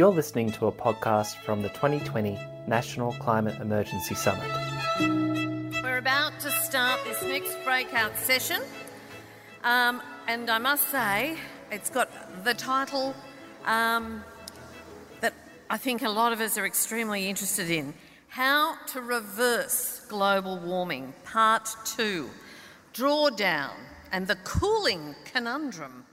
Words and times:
You're 0.00 0.12
listening 0.12 0.50
to 0.52 0.66
a 0.66 0.72
podcast 0.72 1.36
from 1.42 1.60
the 1.60 1.68
2020 1.68 2.38
National 2.66 3.12
Climate 3.12 3.60
Emergency 3.60 4.14
Summit. 4.14 4.50
We're 5.82 5.98
about 5.98 6.40
to 6.40 6.50
start 6.50 6.98
this 7.04 7.22
next 7.22 7.54
breakout 7.64 8.16
session, 8.16 8.62
um, 9.62 10.00
and 10.26 10.48
I 10.48 10.56
must 10.56 10.88
say, 10.88 11.36
it's 11.70 11.90
got 11.90 12.08
the 12.44 12.54
title 12.54 13.14
um, 13.66 14.24
that 15.20 15.34
I 15.68 15.76
think 15.76 16.00
a 16.00 16.08
lot 16.08 16.32
of 16.32 16.40
us 16.40 16.56
are 16.56 16.64
extremely 16.64 17.28
interested 17.28 17.70
in 17.70 17.92
How 18.28 18.76
to 18.86 19.02
Reverse 19.02 20.00
Global 20.08 20.56
Warming, 20.60 21.12
Part 21.24 21.68
2 21.84 22.30
Drawdown 22.94 23.74
and 24.12 24.26
the 24.26 24.36
Cooling 24.36 25.14
Conundrum. 25.26 26.06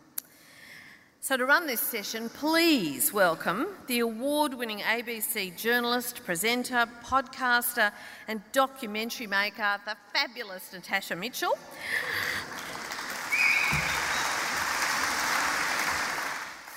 So, 1.20 1.36
to 1.36 1.46
run 1.46 1.66
this 1.66 1.82
session, 1.82 2.30
please 2.30 3.12
welcome 3.12 3.68
the 3.88 4.00
award 4.00 4.54
winning 4.54 4.80
ABC 4.80 5.58
journalist, 5.58 6.24
presenter, 6.24 6.88
podcaster, 7.04 7.92
and 8.28 8.40
documentary 8.52 9.26
maker, 9.26 9.78
the 9.86 9.98
fabulous 10.14 10.72
Natasha 10.72 11.16
Mitchell. 11.16 11.58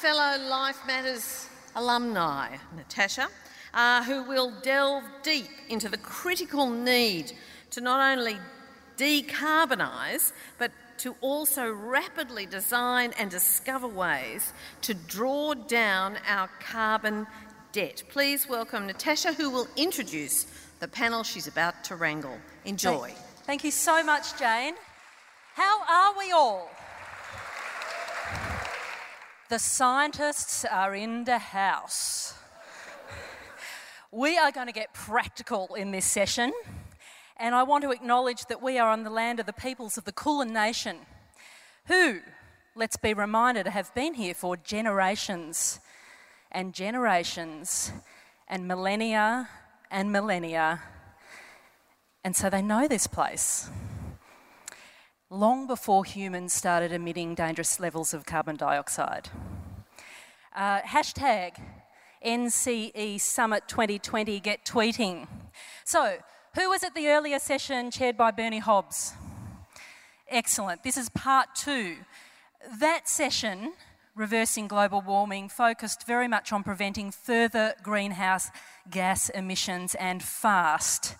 Fellow 0.01 0.43
Life 0.49 0.79
Matters 0.87 1.47
alumni, 1.77 2.57
Natasha, 2.75 3.29
uh, 3.75 4.03
who 4.03 4.23
will 4.25 4.53
delve 4.63 5.05
deep 5.23 5.51
into 5.69 5.89
the 5.89 5.99
critical 5.99 6.71
need 6.71 7.33
to 7.73 7.83
not 7.83 8.01
only 8.19 8.39
decarbonise 8.97 10.33
but 10.59 10.73
to 11.01 11.17
also 11.23 11.71
rapidly 11.71 12.45
design 12.45 13.13
and 13.19 13.31
discover 13.31 13.89
ways 13.89 14.53
to 14.83 14.93
draw 14.93 15.55
down 15.55 16.19
our 16.29 16.49
carbon 16.61 17.27
debt. 17.73 18.03
Please 18.11 18.49
welcome 18.49 18.87
Natasha, 18.87 19.33
who 19.33 19.49
will 19.49 19.67
introduce 19.77 20.47
the 20.79 20.89
panel 20.89 21.23
she's 21.23 21.47
about 21.47 21.85
to 21.85 21.97
wrangle. 21.97 22.37
Enjoy. 22.67 23.13
Thank 23.45 23.65
you 23.65 23.71
so 23.71 24.05
much, 24.05 24.39
Jane. 24.39 24.75
How 25.55 25.81
are 25.89 26.19
we 26.19 26.33
all? 26.33 26.71
The 29.49 29.59
scientists 29.59 30.65
are 30.65 30.95
in 30.95 31.25
the 31.25 31.39
house. 31.39 32.35
We 34.13 34.37
are 34.37 34.53
going 34.53 34.67
to 34.67 34.73
get 34.73 34.93
practical 34.93 35.75
in 35.75 35.93
this 35.93 36.05
session. 36.05 36.53
And 37.41 37.55
I 37.55 37.63
want 37.63 37.83
to 37.85 37.91
acknowledge 37.91 38.45
that 38.47 38.61
we 38.61 38.79
are 38.79 38.91
on 38.91 39.03
the 39.03 39.09
land 39.09 39.41
of 39.41 39.47
the 39.47 39.55
peoples 39.55 39.97
of 39.97 40.05
the 40.05 40.13
Kulin 40.13 40.53
Nation, 40.53 40.99
who, 41.87 42.21
let's 42.77 42.99
be 42.99 43.15
reminded, 43.15 43.67
have 43.67 43.95
been 43.95 44.13
here 44.13 44.35
for 44.35 44.59
generations 44.59 45.81
and 46.53 46.75
generations 46.75 47.93
and 48.47 48.69
millennia 48.69 49.49
and 49.91 50.13
millennia. 50.13 50.83
And 52.23 52.37
so 52.37 52.51
they 52.51 52.61
know 52.61 52.87
this 52.87 53.07
place. 53.07 53.71
Long 55.31 55.67
before 55.67 56.05
humans 56.05 56.53
started 56.53 56.93
emitting 56.93 57.35
dangerous 57.35 57.81
levels 57.81 58.13
of 58.13 58.27
carbon 58.27 58.57
dioxide. 58.57 59.31
Uh, 60.55 60.83
hashtag 60.83 61.53
NCE 62.23 63.19
Summit 63.19 63.63
2020 63.67 64.41
get 64.41 64.67
tweeting. 64.67 65.27
So, 65.87 66.19
who 66.55 66.69
was 66.69 66.83
at 66.83 66.95
the 66.95 67.09
earlier 67.09 67.39
session 67.39 67.91
chaired 67.91 68.17
by 68.17 68.31
Bernie 68.31 68.59
Hobbs? 68.59 69.15
Excellent. 70.29 70.83
This 70.83 70.97
is 70.97 71.09
part 71.09 71.55
two. 71.55 71.97
That 72.79 73.09
session, 73.09 73.75
Reversing 74.17 74.67
Global 74.67 75.01
Warming, 75.01 75.49
focused 75.49 76.07
very 76.07 76.27
much 76.27 76.53
on 76.53 76.65
preventing 76.65 77.13
further 77.13 77.75
greenhouse 77.83 78.51
gas 78.91 79.29
emissions 79.29 79.95
and 79.95 80.23
fast. 80.23 81.15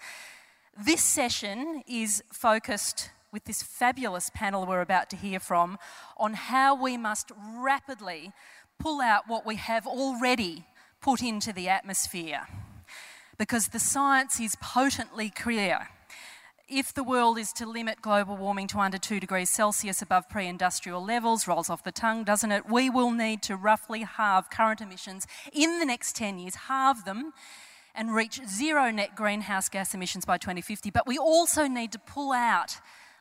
This 0.77 1.03
session 1.03 1.83
is 1.87 2.23
focused 2.33 3.11
with 3.33 3.45
this 3.45 3.63
fabulous 3.63 4.31
panel 4.35 4.67
we're 4.67 4.81
about 4.81 5.09
to 5.11 5.17
hear 5.17 5.39
from 5.39 5.79
on 6.17 6.35
how 6.35 6.75
we 6.75 6.97
must 6.97 7.31
rapidly 7.57 8.33
pull 8.81 9.01
out 9.01 9.29
what 9.29 9.47
we 9.47 9.55
have 9.57 9.87
already 9.87 10.65
put 11.01 11.23
into 11.23 11.53
the 11.53 11.69
atmosphere 11.69 12.49
because 13.41 13.69
the 13.69 13.79
science 13.79 14.39
is 14.39 14.55
potently 14.57 15.31
clear. 15.31 15.89
If 16.69 16.93
the 16.93 17.03
world 17.03 17.39
is 17.39 17.55
to 17.55 17.67
limit 17.67 18.03
global 18.03 18.37
warming 18.37 18.67
to 18.67 18.79
under 18.81 18.99
2 18.99 19.19
degrees 19.19 19.49
Celsius 19.49 20.03
above 20.03 20.29
pre 20.29 20.47
industrial 20.47 21.03
levels, 21.03 21.49
rolls 21.49 21.71
off 21.71 21.83
the 21.83 21.91
tongue, 21.91 22.23
doesn't 22.23 22.53
it? 22.53 22.69
We 22.69 22.91
will 22.91 23.11
need 23.11 23.41
to 23.45 23.57
roughly 23.57 24.03
halve 24.03 24.51
current 24.51 24.83
emissions 24.83 25.27
in 25.55 25.79
the 25.79 25.87
next 25.87 26.17
10 26.17 26.39
years, 26.39 26.55
halve 26.55 27.07
them, 27.07 27.33
and 27.95 28.15
reach 28.15 28.43
zero 28.47 28.91
net 28.91 29.17
greenhouse 29.17 29.71
gas 29.71 29.95
emissions 29.95 30.27
by 30.27 30.37
2050. 30.37 30.91
But 30.91 31.07
we 31.07 31.17
also 31.17 31.67
need 31.67 31.93
to 31.93 31.99
pull 31.99 32.33
out 32.33 32.77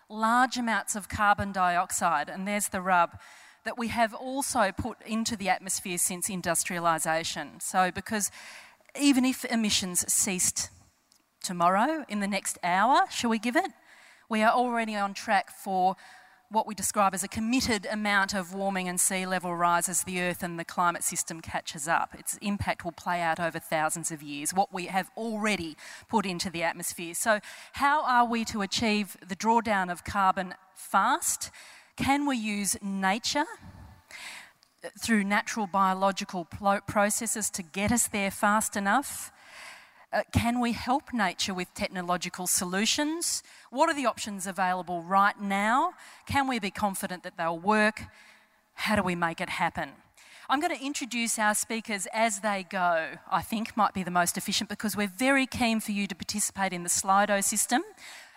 large 0.10 0.58
amounts 0.58 0.98
of 0.98 1.08
carbon 1.08 1.54
dioxide, 1.54 2.28
and 2.28 2.46
there's 2.46 2.68
the 2.68 2.82
rub 2.82 3.18
that 3.64 3.78
we 3.78 3.88
have 3.88 4.14
also 4.14 4.74
put 4.74 5.02
into 5.06 5.38
the 5.38 5.48
atmosphere 5.48 5.98
since 5.98 6.30
industrialisation. 6.30 7.62
So, 7.62 7.90
because 7.90 8.32
even 9.00 9.26
if 9.26 9.46
emissions 9.46 10.12
ceased 10.12 10.70
tomorrow, 11.42 12.06
in 12.08 12.20
the 12.20 12.28
next 12.28 12.58
hour, 12.64 13.02
shall 13.10 13.30
we 13.30 13.40
give 13.40 13.56
it? 13.56 13.72
We 14.30 14.44
are 14.44 14.52
already 14.52 14.96
on 14.96 15.14
track 15.14 15.52
for 15.52 15.96
what 16.52 16.66
we 16.66 16.74
describe 16.74 17.14
as 17.14 17.24
a 17.24 17.28
committed 17.28 17.88
amount 17.92 18.34
of 18.34 18.54
warming 18.54 18.88
and 18.88 19.00
sea 19.00 19.26
level 19.26 19.56
rise 19.56 19.88
as 19.88 20.04
the 20.04 20.20
Earth 20.20 20.42
and 20.42 20.58
the 20.60 20.66
climate 20.66 21.04
system 21.04 21.42
catches 21.42 21.88
up. 21.88 22.16
Its 22.18 22.38
impact 22.42 22.84
will 22.84 22.92
play 22.92 23.22
out 23.22 23.40
over 23.40 23.60
thousands 23.60 24.12
of 24.12 24.24
years, 24.24 24.52
what 24.52 24.74
we 24.74 24.88
have 24.88 25.12
already 25.16 25.78
put 26.08 26.26
into 26.26 26.50
the 26.50 26.64
atmosphere. 26.64 27.14
So, 27.14 27.40
how 27.74 28.04
are 28.04 28.26
we 28.26 28.46
to 28.46 28.62
achieve 28.62 29.16
the 29.26 29.36
drawdown 29.36 29.92
of 29.92 30.04
carbon 30.04 30.56
fast? 30.74 31.52
Can 31.96 32.26
we 32.26 32.38
use 32.38 32.78
nature 32.82 33.46
through 35.00 35.24
natural 35.24 35.68
biological 35.68 36.46
processes 36.46 37.50
to 37.52 37.64
get 37.64 37.92
us 37.92 38.08
there 38.08 38.32
fast 38.32 38.76
enough? 38.76 39.32
Uh, 40.12 40.24
can 40.32 40.60
we 40.60 40.72
help 40.72 41.14
nature 41.14 41.54
with 41.54 41.72
technological 41.76 42.48
solutions? 42.48 43.44
What 43.70 43.90
are 43.90 43.94
the 43.94 44.08
options 44.08 44.48
available 44.48 45.04
right 45.04 45.40
now? 45.40 45.94
Can 46.26 46.48
we 46.48 46.58
be 46.58 46.72
confident 46.72 47.24
that 47.24 47.38
they'll 47.38 47.60
work? 47.60 48.06
How 48.74 48.96
do 48.96 49.04
we 49.04 49.14
make 49.14 49.40
it 49.40 49.50
happen? 49.50 49.92
I'm 50.50 50.60
going 50.60 50.76
to 50.76 50.84
introduce 50.84 51.38
our 51.38 51.54
speakers 51.54 52.08
as 52.12 52.40
they 52.40 52.66
go, 52.68 53.18
I 53.30 53.44
think 53.44 53.78
might 53.78 53.94
be 53.94 54.02
the 54.02 54.10
most 54.10 54.36
efficient 54.36 54.68
because 54.68 54.98
we're 54.98 55.12
very 55.16 55.46
keen 55.46 55.80
for 55.80 55.92
you 55.92 56.08
to 56.08 56.16
participate 56.16 56.74
in 56.74 56.82
the 56.82 56.90
Slido 56.90 57.44
system 57.44 57.84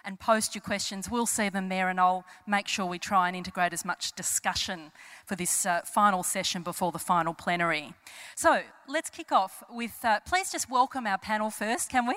and 0.05 0.19
post 0.19 0.55
your 0.55 0.63
questions. 0.63 1.11
We'll 1.11 1.27
see 1.27 1.49
them 1.49 1.69
there, 1.69 1.89
and 1.89 2.01
I'll 2.01 2.25
make 2.47 2.69
sure 2.69 2.87
we 2.87 2.99
try 2.99 3.29
and 3.29 3.37
integrate 3.37 3.73
as 3.73 3.85
much 3.85 4.13
discussion 4.13 4.93
for 5.27 5.37
this 5.37 5.67
uh, 5.67 5.83
final 5.85 6.23
session 6.23 6.63
before 6.63 6.93
the 6.93 6.99
final 6.99 7.35
plenary. 7.35 7.95
So 8.35 8.63
let's 8.89 9.11
kick 9.11 9.33
off 9.33 9.63
with, 9.71 9.99
uh, 10.05 10.21
please 10.27 10.51
just 10.51 10.71
welcome 10.71 11.07
our 11.07 11.19
panel 11.19 11.51
first, 11.51 11.91
can 11.91 12.07
we? 12.07 12.17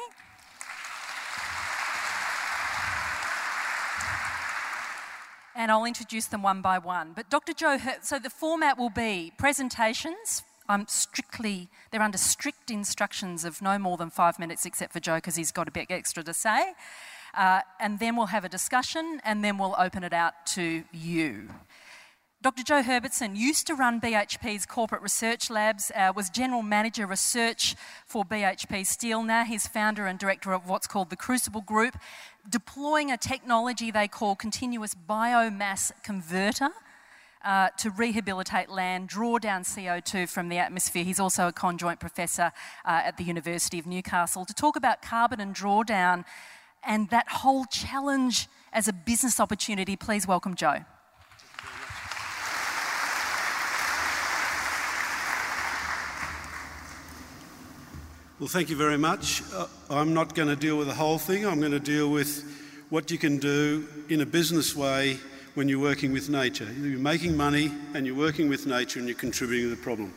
and 5.56 5.72
I'll 5.72 5.86
introduce 5.86 6.26
them 6.26 6.44
one 6.44 6.62
by 6.62 6.78
one. 6.78 7.14
But 7.16 7.30
Dr. 7.30 7.54
Joe, 7.54 7.78
so 8.02 8.20
the 8.20 8.30
format 8.30 8.78
will 8.78 8.90
be 8.90 9.32
presentations. 9.38 10.44
I'm 10.68 10.88
strictly, 10.88 11.70
they're 11.92 12.02
under 12.02 12.18
strict 12.18 12.70
instructions 12.70 13.46
of 13.46 13.62
no 13.62 13.80
more 13.80 13.98
than 13.98 14.10
five 14.10 14.38
minutes, 14.38 14.66
except 14.66 14.92
for 14.92 15.00
Joe 15.00 15.16
because 15.16 15.36
he's 15.36 15.52
got 15.52 15.68
a 15.68 15.72
bit 15.72 15.88
extra 15.90 16.24
to 16.24 16.34
say. 16.34 16.74
Uh, 17.36 17.62
and 17.80 18.00
then 18.00 18.16
we'll 18.16 18.28
have 18.28 18.46
a 18.46 18.50
discussion, 18.50 19.20
and 19.24 19.44
then 19.44 19.58
we'll 19.58 19.76
open 19.78 20.04
it 20.04 20.14
out 20.14 20.46
to 20.46 20.84
you. 20.94 21.50
Dr. 22.46 22.62
Joe 22.62 22.84
Herbertson 22.84 23.36
used 23.36 23.66
to 23.66 23.74
run 23.74 24.00
BHP's 24.00 24.68
corporate 24.68 25.02
research 25.02 25.50
labs, 25.50 25.92
uh, 25.96 26.14
was 26.16 26.30
general 26.30 26.62
manager 26.62 27.08
research 27.08 27.76
for 28.06 28.24
BHP 28.24 28.86
Steel. 28.86 29.24
Now 29.24 29.46
he's 29.46 29.66
founder 29.66 30.06
and 30.06 30.20
director 30.20 30.54
of 30.54 30.70
what's 30.70 30.86
called 30.86 31.10
the 31.10 31.16
Crucible 31.16 31.62
Group, 31.62 31.98
deploying 32.48 33.10
a 33.10 33.18
technology 33.18 33.90
they 33.90 34.08
call 34.08 34.36
continuous 34.36 34.94
biomass 34.94 35.92
converter. 36.04 36.70
Uh, 37.44 37.70
to 37.78 37.92
rehabilitate 37.92 38.70
land, 38.70 39.08
draw 39.08 39.38
down 39.38 39.62
CO2 39.62 40.28
from 40.28 40.50
the 40.50 40.58
atmosphere. 40.58 41.04
He's 41.04 41.20
also 41.20 41.48
a 41.48 41.54
conjoint 41.54 42.00
professor 42.00 42.52
uh, 42.84 43.02
at 43.06 43.18
the 43.18 43.24
University 43.24 43.78
of 43.78 43.86
Newcastle 43.86 44.46
to 44.46 44.54
talk 44.54 44.76
about 44.76 45.04
carbon 45.04 45.40
and 45.40 45.56
drawdown 45.56 46.26
and 46.86 47.10
that 47.10 47.28
whole 47.30 47.66
challenge 47.66 48.48
as 48.74 48.88
a 48.88 48.94
business 48.94 49.40
opportunity. 49.40 49.96
Please 49.96 50.28
welcome 50.28 50.56
Joe. 50.56 50.86
Well, 58.38 58.50
thank 58.50 58.70
you 58.70 58.76
very 58.76 58.98
much. 58.98 59.44
Uh, 59.54 59.68
I'm 59.90 60.14
not 60.14 60.36
going 60.36 60.50
to 60.50 60.58
deal 60.58 60.78
with 60.78 60.88
the 60.88 60.94
whole 60.94 61.18
thing. 61.18 61.46
I'm 61.46 61.62
going 61.62 61.72
to 61.72 61.80
deal 61.80 62.12
with 62.12 62.44
what 62.90 63.10
you 63.10 63.18
can 63.18 63.38
do 63.38 63.88
in 64.10 64.20
a 64.20 64.26
business 64.26 64.76
way 64.76 65.18
when 65.54 65.70
you're 65.70 65.80
working 65.80 66.12
with 66.12 66.30
nature. 66.30 66.68
You're 66.82 67.00
making 67.00 67.38
money 67.38 67.72
and 67.94 68.06
you're 68.06 68.16
working 68.16 68.50
with 68.50 68.68
nature 68.68 69.00
and 69.00 69.08
you're 69.08 69.18
contributing 69.18 69.70
to 69.70 69.76
the 69.76 69.82
problem. 69.82 70.14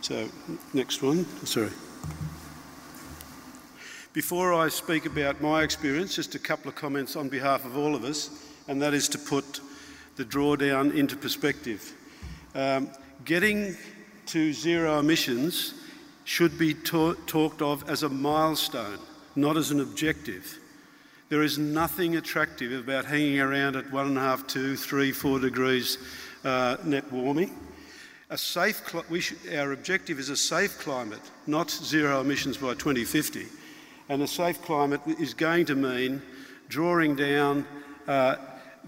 So, 0.00 0.28
next 0.74 1.02
one. 1.02 1.24
Sorry. 1.46 1.70
Before 4.12 4.52
I 4.52 4.68
speak 4.68 5.06
about 5.06 5.40
my 5.40 5.62
experience, 5.62 6.16
just 6.16 6.34
a 6.34 6.38
couple 6.38 6.68
of 6.68 6.74
comments 6.74 7.16
on 7.16 7.30
behalf 7.30 7.64
of 7.64 7.78
all 7.78 7.94
of 7.94 8.04
us, 8.04 8.28
and 8.68 8.82
that 8.82 8.92
is 8.92 9.08
to 9.08 9.18
put 9.18 9.60
the 10.16 10.24
drawdown 10.24 10.94
into 10.94 11.16
perspective. 11.16 11.94
Um, 12.54 12.90
getting 13.24 13.74
to 14.26 14.52
zero 14.52 14.98
emissions 14.98 15.72
should 16.24 16.58
be 16.58 16.74
ta- 16.74 17.14
talked 17.26 17.62
of 17.62 17.88
as 17.88 18.02
a 18.02 18.08
milestone, 18.10 18.98
not 19.34 19.56
as 19.56 19.70
an 19.70 19.80
objective. 19.80 20.58
There 21.30 21.42
is 21.42 21.56
nothing 21.56 22.16
attractive 22.16 22.70
about 22.78 23.06
hanging 23.06 23.40
around 23.40 23.76
at 23.76 23.90
one 23.90 24.08
and 24.08 24.18
a 24.18 24.20
half, 24.20 24.46
two, 24.46 24.76
three, 24.76 25.12
four 25.12 25.38
degrees 25.38 25.96
uh, 26.44 26.76
net 26.84 27.10
warming. 27.10 27.58
A 28.28 28.36
safe 28.36 28.86
cl- 28.86 29.06
our 29.58 29.72
objective 29.72 30.18
is 30.18 30.28
a 30.28 30.36
safe 30.36 30.78
climate, 30.80 31.30
not 31.46 31.70
zero 31.70 32.20
emissions 32.20 32.58
by 32.58 32.74
2050. 32.74 33.46
And 34.12 34.20
a 34.20 34.28
safe 34.28 34.60
climate 34.60 35.00
is 35.06 35.32
going 35.32 35.64
to 35.64 35.74
mean 35.74 36.20
drawing 36.68 37.16
down 37.16 37.66
uh, 38.06 38.36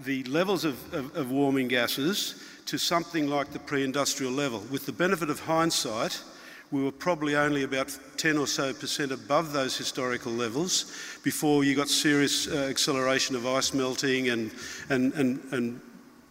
the 0.03 0.23
levels 0.25 0.63
of, 0.65 0.93
of, 0.93 1.17
of 1.17 1.31
warming 1.31 1.67
gases 1.67 2.43
to 2.67 2.77
something 2.77 3.25
like 3.25 3.49
the 3.49 3.57
pre 3.57 3.83
industrial 3.83 4.31
level. 4.31 4.59
With 4.69 4.85
the 4.85 4.91
benefit 4.91 5.31
of 5.31 5.39
hindsight, 5.39 6.21
we 6.69 6.83
were 6.83 6.91
probably 6.91 7.35
only 7.35 7.63
about 7.63 7.97
10 8.17 8.37
or 8.37 8.45
so 8.45 8.71
percent 8.71 9.11
above 9.11 9.51
those 9.51 9.75
historical 9.75 10.31
levels 10.31 10.93
before 11.23 11.63
you 11.63 11.73
got 11.73 11.89
serious 11.89 12.47
uh, 12.47 12.67
acceleration 12.69 13.35
of 13.35 13.47
ice 13.47 13.73
melting 13.73 14.29
and, 14.29 14.51
and, 14.89 15.11
and, 15.13 15.39
and, 15.51 15.81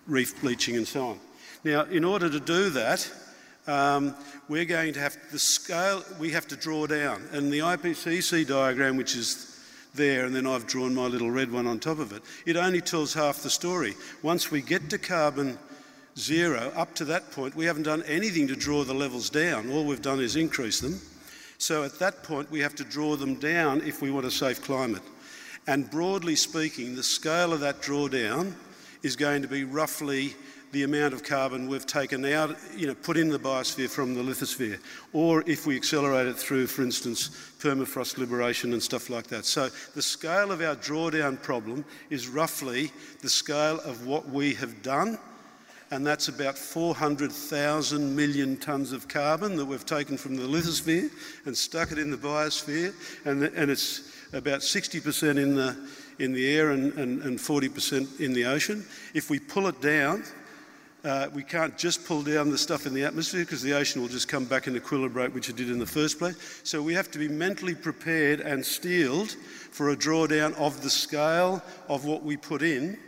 reef 0.06 0.40
bleaching 0.40 0.76
and 0.76 0.86
so 0.86 1.08
on. 1.08 1.20
Now, 1.64 1.82
in 1.86 2.04
order 2.04 2.30
to 2.30 2.38
do 2.38 2.70
that, 2.70 3.10
um, 3.66 4.14
we're 4.48 4.64
going 4.64 4.92
to 4.94 5.00
have 5.00 5.16
the 5.32 5.38
scale, 5.38 6.02
we 6.18 6.30
have 6.30 6.46
to 6.48 6.56
draw 6.56 6.86
down. 6.86 7.22
And 7.32 7.52
the 7.52 7.60
IPCC 7.60 8.46
diagram, 8.46 8.96
which 8.96 9.16
is 9.16 9.58
there, 9.94 10.26
and 10.26 10.34
then 10.34 10.46
I've 10.46 10.66
drawn 10.66 10.94
my 10.94 11.06
little 11.06 11.30
red 11.30 11.50
one 11.50 11.66
on 11.66 11.78
top 11.78 11.98
of 11.98 12.12
it, 12.12 12.22
it 12.46 12.56
only 12.56 12.80
tells 12.80 13.14
half 13.14 13.42
the 13.42 13.50
story. 13.50 13.94
Once 14.22 14.50
we 14.50 14.60
get 14.60 14.90
to 14.90 14.98
carbon 14.98 15.58
zero, 16.18 16.72
up 16.76 16.94
to 16.96 17.04
that 17.06 17.30
point, 17.30 17.54
we 17.54 17.64
haven't 17.64 17.84
done 17.84 18.02
anything 18.04 18.46
to 18.48 18.56
draw 18.56 18.84
the 18.84 18.94
levels 18.94 19.30
down. 19.30 19.70
All 19.70 19.84
we've 19.84 20.02
done 20.02 20.20
is 20.20 20.36
increase 20.36 20.80
them. 20.80 21.00
So 21.58 21.84
at 21.84 21.98
that 22.00 22.22
point, 22.22 22.50
we 22.50 22.60
have 22.60 22.74
to 22.76 22.84
draw 22.84 23.16
them 23.16 23.36
down 23.36 23.80
if 23.82 24.02
we 24.02 24.10
want 24.10 24.26
a 24.26 24.30
safe 24.30 24.62
climate. 24.62 25.02
And 25.66 25.90
broadly 25.90 26.36
speaking, 26.36 26.94
the 26.94 27.02
scale 27.02 27.52
of 27.52 27.60
that 27.60 27.80
drawdown 27.80 28.52
is 29.02 29.16
going 29.16 29.42
to 29.42 29.48
be 29.48 29.64
roughly 29.64 30.34
the 30.74 30.82
amount 30.82 31.14
of 31.14 31.22
carbon 31.22 31.68
we've 31.68 31.86
taken 31.86 32.24
out, 32.24 32.56
you 32.76 32.88
know, 32.88 32.94
put 32.94 33.16
in 33.16 33.28
the 33.28 33.38
biosphere 33.38 33.88
from 33.88 34.12
the 34.12 34.20
lithosphere, 34.20 34.80
or 35.12 35.44
if 35.46 35.66
we 35.66 35.76
accelerate 35.76 36.26
it 36.26 36.36
through, 36.36 36.66
for 36.66 36.82
instance, 36.82 37.30
permafrost 37.60 38.18
liberation 38.18 38.72
and 38.72 38.82
stuff 38.82 39.08
like 39.08 39.28
that. 39.28 39.44
So 39.44 39.68
the 39.94 40.02
scale 40.02 40.50
of 40.50 40.60
our 40.60 40.74
drawdown 40.74 41.40
problem 41.40 41.84
is 42.10 42.26
roughly 42.26 42.90
the 43.22 43.30
scale 43.30 43.78
of 43.80 44.04
what 44.04 44.28
we 44.28 44.52
have 44.54 44.82
done 44.82 45.16
and 45.90 46.04
that's 46.04 46.26
about 46.26 46.58
400,000 46.58 48.16
million 48.16 48.56
tonnes 48.56 48.92
of 48.92 49.06
carbon 49.06 49.54
that 49.56 49.64
we've 49.64 49.86
taken 49.86 50.16
from 50.16 50.34
the 50.34 50.42
lithosphere 50.42 51.08
and 51.46 51.56
stuck 51.56 51.92
it 51.92 51.98
in 51.98 52.10
the 52.10 52.16
biosphere, 52.16 52.92
and, 53.24 53.42
the, 53.42 53.52
and 53.54 53.70
it's 53.70 54.10
about 54.32 54.60
60% 54.60 55.40
in 55.40 55.54
the, 55.54 55.76
in 56.18 56.32
the 56.32 56.52
air 56.52 56.70
and, 56.70 56.92
and, 56.94 57.22
and 57.22 57.38
40% 57.38 58.18
in 58.18 58.32
the 58.32 58.44
ocean. 58.44 58.84
If 59.14 59.30
we 59.30 59.38
pull 59.38 59.68
it 59.68 59.80
down, 59.80 60.24
uh, 61.04 61.28
we 61.34 61.42
can't 61.42 61.76
just 61.76 62.04
pull 62.06 62.22
down 62.22 62.50
the 62.50 62.58
stuff 62.58 62.86
in 62.86 62.94
the 62.94 63.04
atmosphere 63.04 63.44
because 63.44 63.62
the 63.62 63.74
ocean 63.74 64.00
will 64.00 64.08
just 64.08 64.26
come 64.26 64.46
back 64.46 64.66
and 64.66 64.76
equilibrate, 64.76 65.32
which 65.32 65.50
it 65.50 65.56
did 65.56 65.70
in 65.70 65.78
the 65.78 65.86
first 65.86 66.18
place. 66.18 66.60
So 66.64 66.82
we 66.82 66.94
have 66.94 67.10
to 67.10 67.18
be 67.18 67.28
mentally 67.28 67.74
prepared 67.74 68.40
and 68.40 68.64
steeled 68.64 69.30
for 69.70 69.90
a 69.90 69.96
drawdown 69.96 70.54
of 70.54 70.82
the 70.82 70.90
scale 70.90 71.62
of 71.88 72.04
what 72.06 72.22
we 72.22 72.36
put 72.36 72.62
in. 72.62 72.98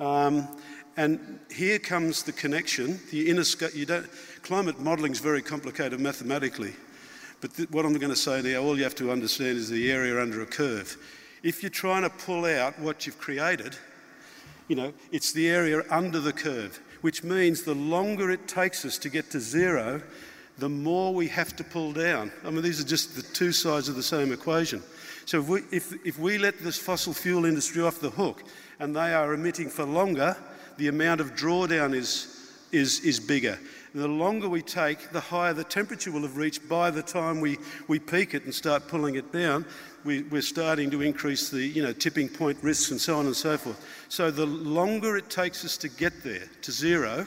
Um, 0.00 0.48
and 0.96 1.40
here 1.50 1.78
comes 1.78 2.22
the 2.22 2.32
connection. 2.32 3.00
The 3.10 3.30
inner 3.30 3.44
you 3.74 3.86
don't, 3.86 4.06
climate 4.42 4.78
modelling 4.78 5.12
is 5.12 5.20
very 5.20 5.40
complicated 5.40 5.98
mathematically. 5.98 6.74
But 7.40 7.54
th- 7.54 7.70
what 7.70 7.86
I'm 7.86 7.94
going 7.94 8.10
to 8.10 8.16
say 8.16 8.42
now, 8.42 8.58
all 8.58 8.76
you 8.76 8.84
have 8.84 8.94
to 8.96 9.10
understand 9.10 9.56
is 9.56 9.70
the 9.70 9.90
area 9.90 10.20
under 10.20 10.42
a 10.42 10.46
curve. 10.46 10.96
If 11.42 11.62
you're 11.62 11.70
trying 11.70 12.02
to 12.02 12.10
pull 12.10 12.44
out 12.44 12.78
what 12.78 13.06
you've 13.06 13.18
created, 13.18 13.76
you 14.68 14.76
know, 14.76 14.92
it's 15.10 15.32
the 15.32 15.48
area 15.48 15.82
under 15.90 16.20
the 16.20 16.34
curve, 16.34 16.78
which 17.00 17.24
means 17.24 17.62
the 17.62 17.74
longer 17.74 18.30
it 18.30 18.46
takes 18.48 18.84
us 18.84 18.98
to 18.98 19.08
get 19.08 19.30
to 19.30 19.40
zero, 19.40 20.02
the 20.58 20.68
more 20.68 21.14
we 21.14 21.28
have 21.28 21.56
to 21.56 21.64
pull 21.64 21.92
down. 21.92 22.30
I 22.44 22.50
mean, 22.50 22.62
these 22.62 22.80
are 22.80 22.86
just 22.86 23.16
the 23.16 23.22
two 23.22 23.52
sides 23.52 23.88
of 23.88 23.96
the 23.96 24.02
same 24.02 24.32
equation. 24.32 24.82
So 25.24 25.40
if 25.40 25.48
we, 25.48 25.60
if, 25.70 26.06
if 26.06 26.18
we 26.18 26.38
let 26.38 26.58
this 26.58 26.78
fossil 26.78 27.12
fuel 27.12 27.44
industry 27.44 27.82
off 27.82 28.00
the 28.00 28.10
hook 28.10 28.42
and 28.78 28.94
they 28.94 29.14
are 29.14 29.32
emitting 29.32 29.70
for 29.70 29.84
longer, 29.84 30.36
the 30.76 30.88
amount 30.88 31.20
of 31.20 31.34
drawdown 31.34 31.94
is, 31.94 32.52
is, 32.72 33.00
is 33.00 33.20
bigger. 33.20 33.58
The 33.94 34.06
longer 34.06 34.48
we 34.48 34.62
take, 34.62 35.10
the 35.10 35.20
higher 35.20 35.52
the 35.52 35.64
temperature 35.64 36.12
will 36.12 36.22
have 36.22 36.36
reached 36.36 36.68
by 36.68 36.90
the 36.90 37.02
time 37.02 37.40
we, 37.40 37.58
we 37.88 37.98
peak 37.98 38.34
it 38.34 38.44
and 38.44 38.54
start 38.54 38.86
pulling 38.86 39.16
it 39.16 39.32
down. 39.32 39.64
We, 40.04 40.22
we're 40.22 40.42
starting 40.42 40.90
to 40.92 41.02
increase 41.02 41.50
the 41.50 41.60
you 41.60 41.82
know, 41.82 41.92
tipping 41.92 42.28
point 42.28 42.58
risks 42.62 42.92
and 42.92 43.00
so 43.00 43.18
on 43.18 43.26
and 43.26 43.34
so 43.34 43.58
forth. 43.58 43.84
So 44.08 44.30
the 44.30 44.46
longer 44.46 45.16
it 45.16 45.28
takes 45.28 45.64
us 45.64 45.76
to 45.78 45.88
get 45.88 46.22
there, 46.22 46.48
to 46.62 46.72
zero, 46.72 47.26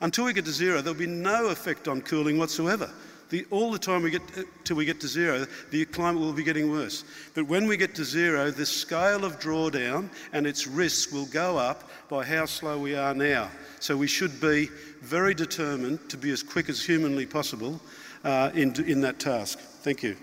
until 0.00 0.24
we 0.24 0.32
get 0.32 0.44
to 0.44 0.52
zero, 0.52 0.80
there'll 0.80 0.98
be 0.98 1.06
no 1.06 1.48
effect 1.48 1.88
on 1.88 2.02
cooling 2.02 2.38
whatsoever. 2.38 2.90
The, 3.30 3.46
all 3.50 3.70
the 3.70 3.78
time 3.78 4.02
we 4.02 4.10
get 4.10 4.22
till 4.64 4.76
we 4.76 4.86
get 4.86 5.00
to 5.00 5.08
zero, 5.08 5.46
the 5.70 5.84
climate 5.84 6.20
will 6.20 6.32
be 6.32 6.42
getting 6.42 6.70
worse. 6.70 7.04
But 7.34 7.46
when 7.46 7.66
we 7.66 7.76
get 7.76 7.94
to 7.96 8.04
zero, 8.04 8.50
the 8.50 8.64
scale 8.64 9.24
of 9.24 9.38
drawdown 9.38 10.08
and 10.32 10.46
its 10.46 10.66
risks 10.66 11.12
will 11.12 11.26
go 11.26 11.58
up 11.58 11.90
by 12.08 12.24
how 12.24 12.46
slow 12.46 12.78
we 12.78 12.94
are 12.94 13.12
now. 13.12 13.50
So 13.80 13.96
we 13.96 14.06
should 14.06 14.40
be 14.40 14.70
very 15.02 15.34
determined 15.34 16.08
to 16.08 16.16
be 16.16 16.30
as 16.30 16.42
quick 16.42 16.68
as 16.68 16.82
humanly 16.82 17.26
possible 17.26 17.80
uh, 18.24 18.50
in, 18.54 18.74
in 18.84 19.02
that 19.02 19.18
task. 19.18 19.58
Thank 19.58 20.02
you. 20.02 20.16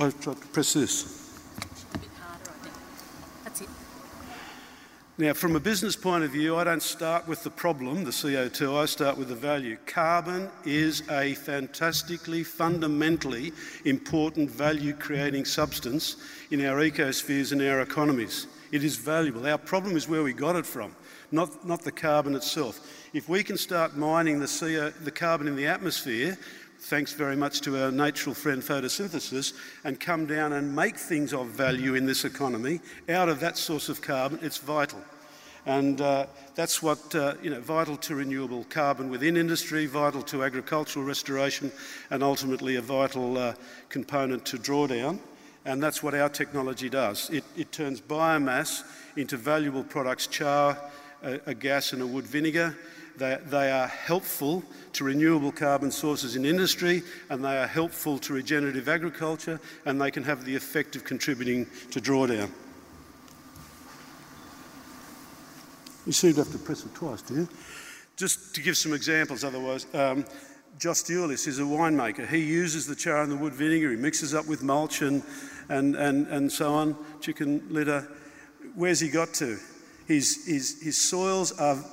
I've 0.00 0.20
tried 0.20 0.40
to 0.40 0.48
press 0.48 0.72
this. 0.72 1.19
Now, 5.20 5.34
from 5.34 5.54
a 5.54 5.60
business 5.60 5.96
point 5.96 6.24
of 6.24 6.30
view, 6.30 6.56
I 6.56 6.64
don't 6.64 6.82
start 6.82 7.28
with 7.28 7.42
the 7.42 7.50
problem, 7.50 8.04
the 8.04 8.10
CO2, 8.10 8.74
I 8.74 8.86
start 8.86 9.18
with 9.18 9.28
the 9.28 9.34
value. 9.34 9.76
Carbon 9.84 10.48
is 10.64 11.02
a 11.10 11.34
fantastically, 11.34 12.42
fundamentally 12.42 13.52
important 13.84 14.50
value 14.50 14.94
creating 14.94 15.44
substance 15.44 16.16
in 16.50 16.64
our 16.64 16.76
ecospheres 16.78 17.52
and 17.52 17.60
our 17.60 17.82
economies. 17.82 18.46
It 18.72 18.82
is 18.82 18.96
valuable. 18.96 19.46
Our 19.46 19.58
problem 19.58 19.94
is 19.94 20.08
where 20.08 20.22
we 20.22 20.32
got 20.32 20.56
it 20.56 20.64
from, 20.64 20.96
not, 21.30 21.66
not 21.66 21.82
the 21.82 21.92
carbon 21.92 22.34
itself. 22.34 22.80
If 23.12 23.28
we 23.28 23.42
can 23.42 23.58
start 23.58 23.98
mining 23.98 24.40
the, 24.40 24.46
CO, 24.46 24.88
the 25.04 25.10
carbon 25.10 25.48
in 25.48 25.54
the 25.54 25.66
atmosphere, 25.66 26.38
thanks 26.80 27.12
very 27.12 27.36
much 27.36 27.60
to 27.60 27.82
our 27.82 27.90
natural 27.90 28.34
friend 28.34 28.62
photosynthesis, 28.62 29.52
and 29.84 30.00
come 30.00 30.26
down 30.26 30.52
and 30.54 30.74
make 30.74 30.96
things 30.96 31.32
of 31.32 31.48
value 31.48 31.94
in 31.94 32.06
this 32.06 32.24
economy 32.24 32.80
out 33.08 33.28
of 33.28 33.40
that 33.40 33.56
source 33.56 33.88
of 33.88 34.00
carbon, 34.00 34.38
it's 34.42 34.58
vital. 34.58 35.00
And 35.66 36.00
uh, 36.00 36.26
that's 36.54 36.82
what, 36.82 37.14
uh, 37.14 37.34
you 37.42 37.50
know, 37.50 37.60
vital 37.60 37.96
to 37.98 38.14
renewable 38.14 38.64
carbon 38.70 39.10
within 39.10 39.36
industry, 39.36 39.86
vital 39.86 40.22
to 40.22 40.42
agricultural 40.42 41.04
restoration, 41.04 41.70
and 42.10 42.22
ultimately 42.22 42.76
a 42.76 42.82
vital 42.82 43.36
uh, 43.36 43.54
component 43.90 44.46
to 44.46 44.56
drawdown. 44.56 45.18
And 45.66 45.82
that's 45.82 46.02
what 46.02 46.14
our 46.14 46.30
technology 46.30 46.88
does. 46.88 47.28
It, 47.28 47.44
it 47.56 47.72
turns 47.72 48.00
biomass 48.00 48.82
into 49.16 49.36
valuable 49.36 49.84
products, 49.84 50.26
char, 50.26 50.78
a, 51.22 51.40
a 51.44 51.54
gas, 51.54 51.92
and 51.92 52.00
a 52.00 52.06
wood 52.06 52.26
vinegar. 52.26 52.74
They, 53.20 53.36
they 53.48 53.70
are 53.70 53.86
helpful 53.86 54.64
to 54.94 55.04
renewable 55.04 55.52
carbon 55.52 55.90
sources 55.90 56.36
in 56.36 56.46
industry 56.46 57.02
and 57.28 57.44
they 57.44 57.58
are 57.58 57.66
helpful 57.66 58.18
to 58.20 58.32
regenerative 58.32 58.88
agriculture 58.88 59.60
and 59.84 60.00
they 60.00 60.10
can 60.10 60.24
have 60.24 60.46
the 60.46 60.56
effect 60.56 60.96
of 60.96 61.04
contributing 61.04 61.66
to 61.90 62.00
drawdown. 62.00 62.50
You 66.06 66.12
seem 66.12 66.32
to 66.32 66.38
have 66.38 66.52
to 66.52 66.58
press 66.58 66.86
it 66.86 66.94
twice, 66.94 67.20
do 67.20 67.34
you? 67.34 67.48
Just 68.16 68.54
to 68.54 68.62
give 68.62 68.78
some 68.78 68.94
examples, 68.94 69.44
otherwise, 69.44 69.86
um, 69.92 70.24
Josh 70.78 71.02
Dewlis 71.02 71.46
is 71.46 71.58
a 71.58 71.62
winemaker. 71.62 72.26
He 72.26 72.38
uses 72.38 72.86
the 72.86 72.96
char 72.96 73.22
and 73.22 73.30
the 73.30 73.36
wood 73.36 73.52
vinegar. 73.52 73.90
He 73.90 73.96
mixes 73.98 74.32
up 74.32 74.46
with 74.46 74.62
mulch 74.62 75.02
and, 75.02 75.22
and, 75.68 75.94
and, 75.94 76.26
and 76.28 76.50
so 76.50 76.72
on, 76.72 76.96
chicken 77.20 77.66
litter. 77.68 78.08
Where's 78.74 78.98
he 78.98 79.10
got 79.10 79.34
to? 79.34 79.58
His, 80.06 80.46
his, 80.46 80.80
his 80.80 80.98
soils 80.98 81.52
are 81.52 81.84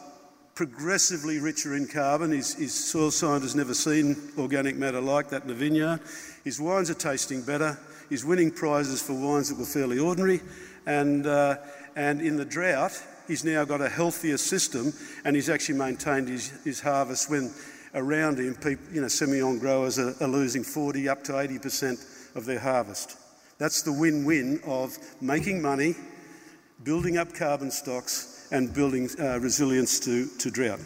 progressively 0.58 1.38
richer 1.38 1.76
in 1.76 1.86
carbon. 1.86 2.32
His, 2.32 2.56
his 2.56 2.74
soil 2.74 3.12
scientist 3.12 3.56
never 3.56 3.76
seen 3.76 4.18
organic 4.40 4.76
matter 4.76 5.00
like 5.00 5.30
that 5.30 5.44
in 5.44 5.52
a 5.52 5.54
vineyard. 5.54 6.00
His 6.44 6.60
wines 6.60 6.90
are 6.90 6.96
tasting 6.96 7.44
better. 7.44 7.78
He's 8.10 8.26
winning 8.26 8.50
prizes 8.50 9.00
for 9.00 9.14
wines 9.14 9.50
that 9.50 9.60
were 9.60 9.66
fairly 9.66 10.00
ordinary. 10.00 10.42
And, 10.88 11.28
uh, 11.28 11.58
and 11.96 12.22
in 12.22 12.38
the 12.38 12.44
drought, 12.44 13.00
he's 13.28 13.46
now 13.46 13.66
got 13.66 13.82
a 13.82 13.88
healthier 13.88 14.38
system 14.38 14.94
and 15.24 15.36
he's 15.36 15.48
actually 15.48 15.78
maintained 15.78 16.28
his, 16.28 16.50
his 16.64 16.80
harvest 16.80 17.30
when 17.30 17.54
around 17.94 18.40
him, 18.40 18.56
people, 18.56 18.92
you 18.92 19.02
know, 19.02 19.08
Semillon 19.08 19.60
growers 19.60 20.00
are, 20.00 20.16
are 20.22 20.28
losing 20.28 20.64
40 20.64 21.08
up 21.08 21.24
to 21.26 21.34
80% 21.34 22.36
of 22.36 22.46
their 22.46 22.60
harvest. 22.60 23.16
That's 23.60 23.84
the 23.84 23.94
win-win 23.94 24.62
of 24.66 24.98
making 25.22 25.62
money, 25.62 25.94
building 26.84 27.16
up 27.20 27.36
carbon 27.36 27.70
stocks 27.70 28.37
and 28.52 28.74
building 28.74 29.10
uh, 29.20 29.40
resilience 29.40 30.00
to, 30.02 30.28
to 30.38 30.50
drought. 30.50 30.80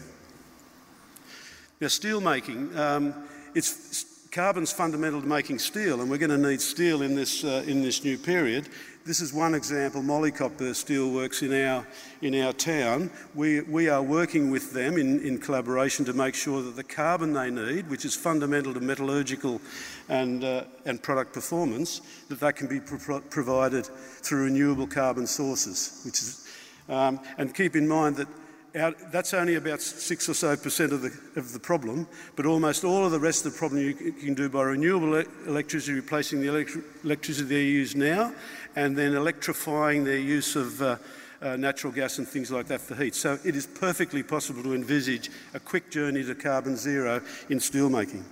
Now, 1.80 1.88
steel 1.88 2.20
making, 2.20 2.76
um, 2.78 3.14
it's, 3.54 4.04
carbon's 4.30 4.72
fundamental 4.72 5.20
to 5.20 5.26
making 5.26 5.58
steel, 5.58 6.00
and 6.00 6.10
we're 6.10 6.18
going 6.18 6.30
to 6.30 6.38
need 6.38 6.60
steel 6.60 7.02
in 7.02 7.14
this, 7.14 7.44
uh, 7.44 7.64
in 7.66 7.82
this 7.82 8.04
new 8.04 8.16
period. 8.16 8.68
This 9.04 9.20
is 9.20 9.32
one 9.32 9.54
example, 9.56 10.00
Molycop 10.00 10.58
Steelworks 10.58 11.42
in 11.42 11.52
our, 11.66 11.84
in 12.22 12.40
our 12.40 12.52
town. 12.52 13.10
We, 13.34 13.62
we 13.62 13.88
are 13.88 14.00
working 14.00 14.52
with 14.52 14.72
them 14.72 14.96
in, 14.96 15.20
in 15.26 15.38
collaboration 15.38 16.04
to 16.04 16.12
make 16.12 16.36
sure 16.36 16.62
that 16.62 16.76
the 16.76 16.84
carbon 16.84 17.32
they 17.32 17.50
need, 17.50 17.90
which 17.90 18.04
is 18.04 18.14
fundamental 18.14 18.72
to 18.74 18.80
metallurgical 18.80 19.60
and, 20.08 20.44
uh, 20.44 20.64
and 20.86 21.02
product 21.02 21.32
performance, 21.32 22.00
that 22.28 22.38
that 22.38 22.54
can 22.54 22.68
be 22.68 22.78
pro 22.78 23.20
provided 23.20 23.86
through 23.86 24.44
renewable 24.44 24.86
carbon 24.86 25.26
sources. 25.26 26.00
Which 26.04 26.20
is, 26.20 26.46
um, 26.88 27.20
and 27.38 27.54
keep 27.54 27.76
in 27.76 27.86
mind 27.86 28.16
that 28.16 28.28
that's 28.74 29.34
only 29.34 29.56
about 29.56 29.80
six 29.80 30.28
or 30.28 30.34
so 30.34 30.56
percent 30.56 30.92
of 30.92 31.02
the, 31.02 31.12
of 31.36 31.52
the 31.52 31.60
problem, 31.60 32.06
but 32.36 32.46
almost 32.46 32.84
all 32.84 33.04
of 33.04 33.12
the 33.12 33.20
rest 33.20 33.44
of 33.44 33.52
the 33.52 33.58
problem 33.58 33.82
you, 33.82 33.94
can 33.94 34.34
do 34.34 34.48
by 34.48 34.62
renewable 34.62 35.22
electricity, 35.46 35.92
replacing 35.92 36.40
the 36.40 36.46
electri 36.46 36.82
electricity 37.04 37.48
they 37.48 37.64
use 37.64 37.94
now, 37.94 38.32
and 38.76 38.96
then 38.96 39.14
electrifying 39.14 40.04
their 40.04 40.18
use 40.18 40.56
of 40.56 40.80
uh, 40.80 40.96
uh, 41.42 41.56
natural 41.56 41.92
gas 41.92 42.18
and 42.18 42.26
things 42.26 42.50
like 42.50 42.66
that 42.68 42.80
for 42.80 42.94
heat. 42.94 43.14
So 43.14 43.38
it 43.44 43.56
is 43.56 43.66
perfectly 43.66 44.22
possible 44.22 44.62
to 44.62 44.74
envisage 44.74 45.30
a 45.54 45.60
quick 45.60 45.90
journey 45.90 46.24
to 46.24 46.34
carbon 46.34 46.76
zero 46.76 47.20
in 47.50 47.58
steelmaking. 47.58 48.22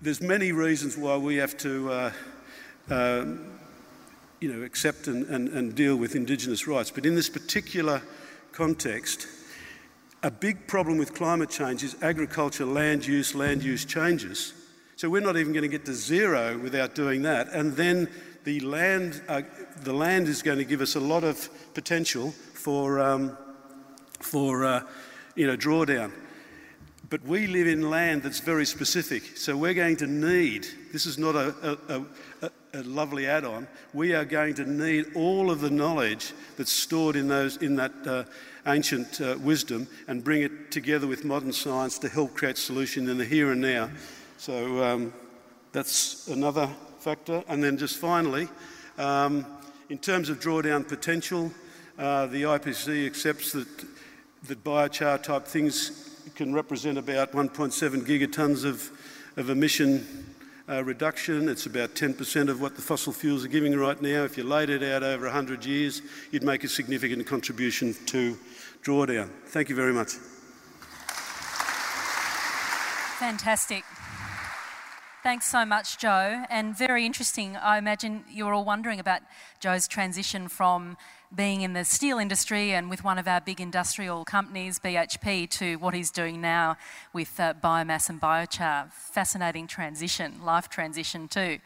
There's 0.00 0.20
many 0.20 0.52
reasons 0.52 0.96
why 0.96 1.16
we 1.16 1.36
have 1.36 1.58
to 1.58 1.90
uh, 1.90 2.12
um, 2.88 3.57
you 4.40 4.52
know, 4.52 4.62
accept 4.62 5.06
and, 5.06 5.26
and, 5.26 5.48
and 5.48 5.74
deal 5.74 5.96
with 5.96 6.14
Indigenous 6.14 6.66
rights. 6.66 6.90
But 6.90 7.06
in 7.06 7.14
this 7.14 7.28
particular 7.28 8.02
context, 8.52 9.26
a 10.22 10.30
big 10.30 10.66
problem 10.66 10.98
with 10.98 11.14
climate 11.14 11.50
change 11.50 11.82
is 11.82 11.96
agriculture, 12.02 12.64
land 12.64 13.06
use, 13.06 13.34
land 13.34 13.62
use 13.62 13.84
changes. 13.84 14.52
So 14.96 15.08
we're 15.08 15.22
not 15.22 15.36
even 15.36 15.52
going 15.52 15.62
to 15.62 15.68
get 15.68 15.84
to 15.86 15.94
zero 15.94 16.58
without 16.58 16.94
doing 16.94 17.22
that. 17.22 17.48
And 17.52 17.76
then 17.76 18.08
the 18.44 18.60
land, 18.60 19.22
uh, 19.28 19.42
the 19.82 19.92
land 19.92 20.26
is 20.26 20.42
going 20.42 20.58
to 20.58 20.64
give 20.64 20.80
us 20.80 20.96
a 20.96 21.00
lot 21.00 21.22
of 21.22 21.48
potential 21.74 22.32
for, 22.54 22.98
um, 22.98 23.36
for 24.18 24.64
uh, 24.64 24.82
you 25.36 25.46
know, 25.46 25.56
drawdown. 25.56 26.12
But 27.10 27.22
we 27.22 27.46
live 27.46 27.68
in 27.68 27.88
land 27.88 28.22
that's 28.22 28.40
very 28.40 28.66
specific. 28.66 29.36
So 29.36 29.56
we're 29.56 29.74
going 29.74 29.96
to 29.98 30.06
need, 30.06 30.66
this 30.92 31.06
is 31.06 31.16
not 31.16 31.36
a, 31.36 31.78
a, 31.88 32.46
a, 32.46 32.50
a 32.74 32.82
lovely 32.82 33.26
add 33.26 33.44
on, 33.44 33.66
we 33.92 34.14
are 34.14 34.24
going 34.24 34.54
to 34.54 34.64
need 34.64 35.06
all 35.14 35.50
of 35.50 35.60
the 35.60 35.70
knowledge 35.70 36.32
that's 36.56 36.72
stored 36.72 37.16
in, 37.16 37.28
those, 37.28 37.56
in 37.58 37.76
that 37.76 37.92
uh, 38.06 38.24
ancient 38.66 39.20
uh, 39.20 39.36
wisdom 39.40 39.86
and 40.06 40.22
bring 40.22 40.42
it 40.42 40.70
together 40.70 41.06
with 41.06 41.24
modern 41.24 41.52
science 41.52 41.98
to 41.98 42.08
help 42.08 42.34
create 42.34 42.58
solution 42.58 43.08
in 43.08 43.18
the 43.18 43.24
here 43.24 43.52
and 43.52 43.60
now. 43.60 43.88
So 44.36 44.84
um, 44.84 45.12
that's 45.72 46.28
another 46.28 46.68
factor. 47.00 47.42
And 47.48 47.62
then 47.62 47.78
just 47.78 47.98
finally, 47.98 48.48
um, 48.98 49.46
in 49.88 49.98
terms 49.98 50.28
of 50.28 50.40
drawdown 50.40 50.86
potential, 50.86 51.50
uh, 51.98 52.26
the 52.26 52.42
IPC 52.42 53.06
accepts 53.06 53.52
that, 53.52 53.68
that 54.44 54.62
biochar 54.62 55.22
type 55.22 55.46
things 55.46 56.20
can 56.34 56.54
represent 56.54 56.98
about 56.98 57.32
1.7 57.32 58.04
gigatons 58.04 58.64
of, 58.64 58.90
of 59.36 59.50
emission 59.50 60.27
uh, 60.68 60.84
reduction. 60.84 61.48
It's 61.48 61.66
about 61.66 61.94
10% 61.94 62.48
of 62.48 62.60
what 62.60 62.76
the 62.76 62.82
fossil 62.82 63.12
fuels 63.12 63.44
are 63.44 63.48
giving 63.48 63.76
right 63.76 64.00
now. 64.00 64.24
If 64.24 64.36
you 64.36 64.44
laid 64.44 64.70
it 64.70 64.82
out 64.82 65.02
over 65.02 65.24
100 65.24 65.64
years, 65.64 66.02
you'd 66.30 66.42
make 66.42 66.64
a 66.64 66.68
significant 66.68 67.26
contribution 67.26 67.94
to 68.06 68.38
drawdown. 68.82 69.30
Thank 69.46 69.68
you 69.68 69.76
very 69.76 69.92
much. 69.92 70.12
Fantastic. 73.18 73.84
Thanks 75.24 75.46
so 75.46 75.64
much, 75.64 75.98
Joe. 75.98 76.44
And 76.48 76.78
very 76.78 77.04
interesting. 77.04 77.56
I 77.56 77.78
imagine 77.78 78.22
you're 78.30 78.54
all 78.54 78.64
wondering 78.64 79.00
about 79.00 79.20
Joe's 79.58 79.88
transition 79.88 80.46
from 80.46 80.96
being 81.34 81.62
in 81.62 81.72
the 81.72 81.84
steel 81.84 82.18
industry 82.18 82.72
and 82.72 82.88
with 82.88 83.02
one 83.02 83.18
of 83.18 83.26
our 83.26 83.40
big 83.40 83.60
industrial 83.60 84.24
companies, 84.24 84.78
BHP, 84.78 85.50
to 85.50 85.74
what 85.76 85.92
he's 85.92 86.12
doing 86.12 86.40
now 86.40 86.76
with 87.12 87.38
uh, 87.40 87.52
biomass 87.52 88.08
and 88.08 88.20
biochar. 88.20 88.92
Fascinating 88.92 89.66
transition, 89.66 90.40
life 90.44 90.68
transition 90.68 91.26
too. 91.26 91.58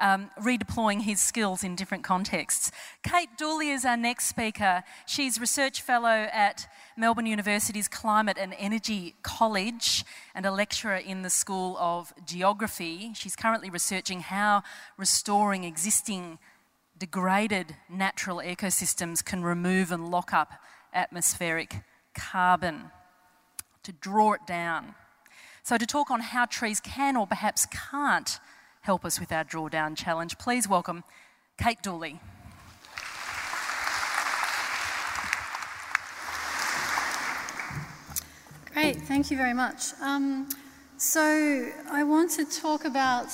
Um, 0.00 0.30
redeploying 0.40 1.02
his 1.02 1.20
skills 1.20 1.64
in 1.64 1.74
different 1.74 2.04
contexts. 2.04 2.70
Kate 3.02 3.30
Dooley 3.36 3.70
is 3.70 3.84
our 3.84 3.96
next 3.96 4.26
speaker. 4.26 4.84
She's 5.06 5.40
Research 5.40 5.82
Fellow 5.82 6.28
at 6.32 6.68
Melbourne 6.96 7.26
University's 7.26 7.88
Climate 7.88 8.36
and 8.40 8.54
Energy 8.58 9.16
College 9.22 10.04
and 10.36 10.46
a 10.46 10.52
lecturer 10.52 10.94
in 10.94 11.22
the 11.22 11.30
School 11.30 11.76
of 11.78 12.12
Geography. 12.24 13.10
She's 13.14 13.34
currently 13.34 13.70
researching 13.70 14.20
how 14.20 14.62
restoring 14.96 15.64
existing 15.64 16.38
degraded 16.98 17.74
natural 17.88 18.38
ecosystems 18.38 19.24
can 19.24 19.42
remove 19.42 19.90
and 19.92 20.10
lock 20.10 20.32
up 20.32 20.52
atmospheric 20.92 21.82
carbon, 22.14 22.90
to 23.82 23.92
draw 23.92 24.32
it 24.32 24.46
down. 24.46 24.94
So, 25.62 25.78
to 25.78 25.86
talk 25.86 26.10
on 26.10 26.20
how 26.20 26.46
trees 26.46 26.80
can 26.80 27.16
or 27.16 27.26
perhaps 27.26 27.66
can't 27.66 28.40
help 28.88 29.04
us 29.04 29.20
with 29.20 29.30
our 29.30 29.44
drawdown 29.44 29.94
challenge, 29.94 30.38
please 30.38 30.66
welcome 30.66 31.04
Kate 31.58 31.82
Dooley. 31.82 32.18
Great, 38.72 38.96
thank 39.02 39.30
you 39.30 39.36
very 39.36 39.52
much. 39.52 39.92
Um, 40.00 40.48
so, 40.96 41.70
I 41.90 42.02
want 42.02 42.30
to 42.38 42.46
talk 42.46 42.86
about, 42.86 43.28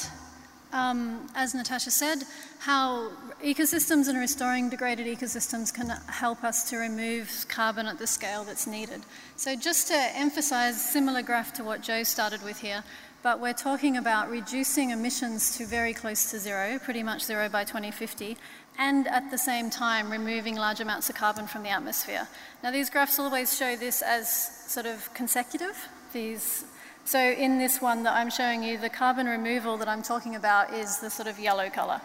um, 0.72 1.28
as 1.36 1.54
Natasha 1.54 1.92
said, 1.92 2.24
how 2.58 3.12
ecosystems 3.44 4.08
and 4.08 4.18
restoring 4.18 4.68
degraded 4.70 5.06
ecosystems 5.06 5.72
can 5.72 5.90
help 6.08 6.42
us 6.42 6.68
to 6.70 6.78
remove 6.78 7.44
carbon 7.48 7.86
at 7.86 7.98
the 7.98 8.06
scale 8.08 8.42
that's 8.42 8.66
needed. 8.66 9.02
So 9.36 9.54
just 9.54 9.86
to 9.88 9.94
emphasize 10.16 10.82
similar 10.82 11.22
graph 11.22 11.52
to 11.54 11.62
what 11.62 11.82
Joe 11.82 12.02
started 12.02 12.42
with 12.42 12.58
here, 12.58 12.82
but 13.24 13.40
we're 13.40 13.54
talking 13.54 13.96
about 13.96 14.30
reducing 14.30 14.90
emissions 14.90 15.56
to 15.56 15.64
very 15.64 15.94
close 15.94 16.30
to 16.30 16.38
zero, 16.38 16.78
pretty 16.78 17.02
much 17.02 17.24
zero 17.24 17.48
by 17.48 17.64
2050, 17.64 18.36
and 18.78 19.08
at 19.08 19.30
the 19.30 19.38
same 19.38 19.70
time 19.70 20.12
removing 20.12 20.56
large 20.56 20.78
amounts 20.78 21.08
of 21.08 21.16
carbon 21.16 21.46
from 21.46 21.62
the 21.62 21.70
atmosphere. 21.70 22.28
Now 22.62 22.70
these 22.70 22.90
graphs 22.90 23.18
always 23.18 23.56
show 23.56 23.76
this 23.76 24.02
as 24.02 24.28
sort 24.70 24.84
of 24.84 25.12
consecutive, 25.14 25.88
these 26.12 26.66
so 27.06 27.18
in 27.18 27.58
this 27.58 27.80
one 27.80 28.02
that 28.02 28.14
I'm 28.14 28.30
showing 28.30 28.62
you, 28.62 28.76
the 28.76 28.90
carbon 28.90 29.26
removal 29.26 29.78
that 29.78 29.88
I'm 29.88 30.02
talking 30.02 30.36
about 30.36 30.74
is 30.74 30.98
the 30.98 31.10
sort 31.10 31.26
of 31.26 31.38
yellow 31.38 31.70
colour 31.70 32.02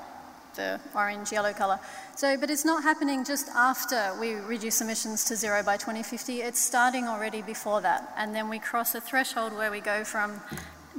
the 0.55 0.79
orange 0.95 1.31
yellow 1.31 1.53
colour. 1.53 1.79
So, 2.15 2.35
but 2.35 2.49
it's 2.49 2.65
not 2.65 2.83
happening 2.83 3.23
just 3.23 3.47
after 3.49 4.13
we 4.19 4.33
reduce 4.33 4.81
emissions 4.81 5.23
to 5.25 5.35
zero 5.35 5.63
by 5.63 5.77
2050, 5.77 6.41
it's 6.41 6.59
starting 6.59 7.05
already 7.05 7.41
before 7.41 7.81
that. 7.81 8.13
And 8.17 8.35
then 8.35 8.49
we 8.49 8.59
cross 8.59 8.93
a 8.95 8.99
threshold 8.99 9.53
where 9.53 9.71
we 9.71 9.79
go 9.79 10.03
from 10.03 10.41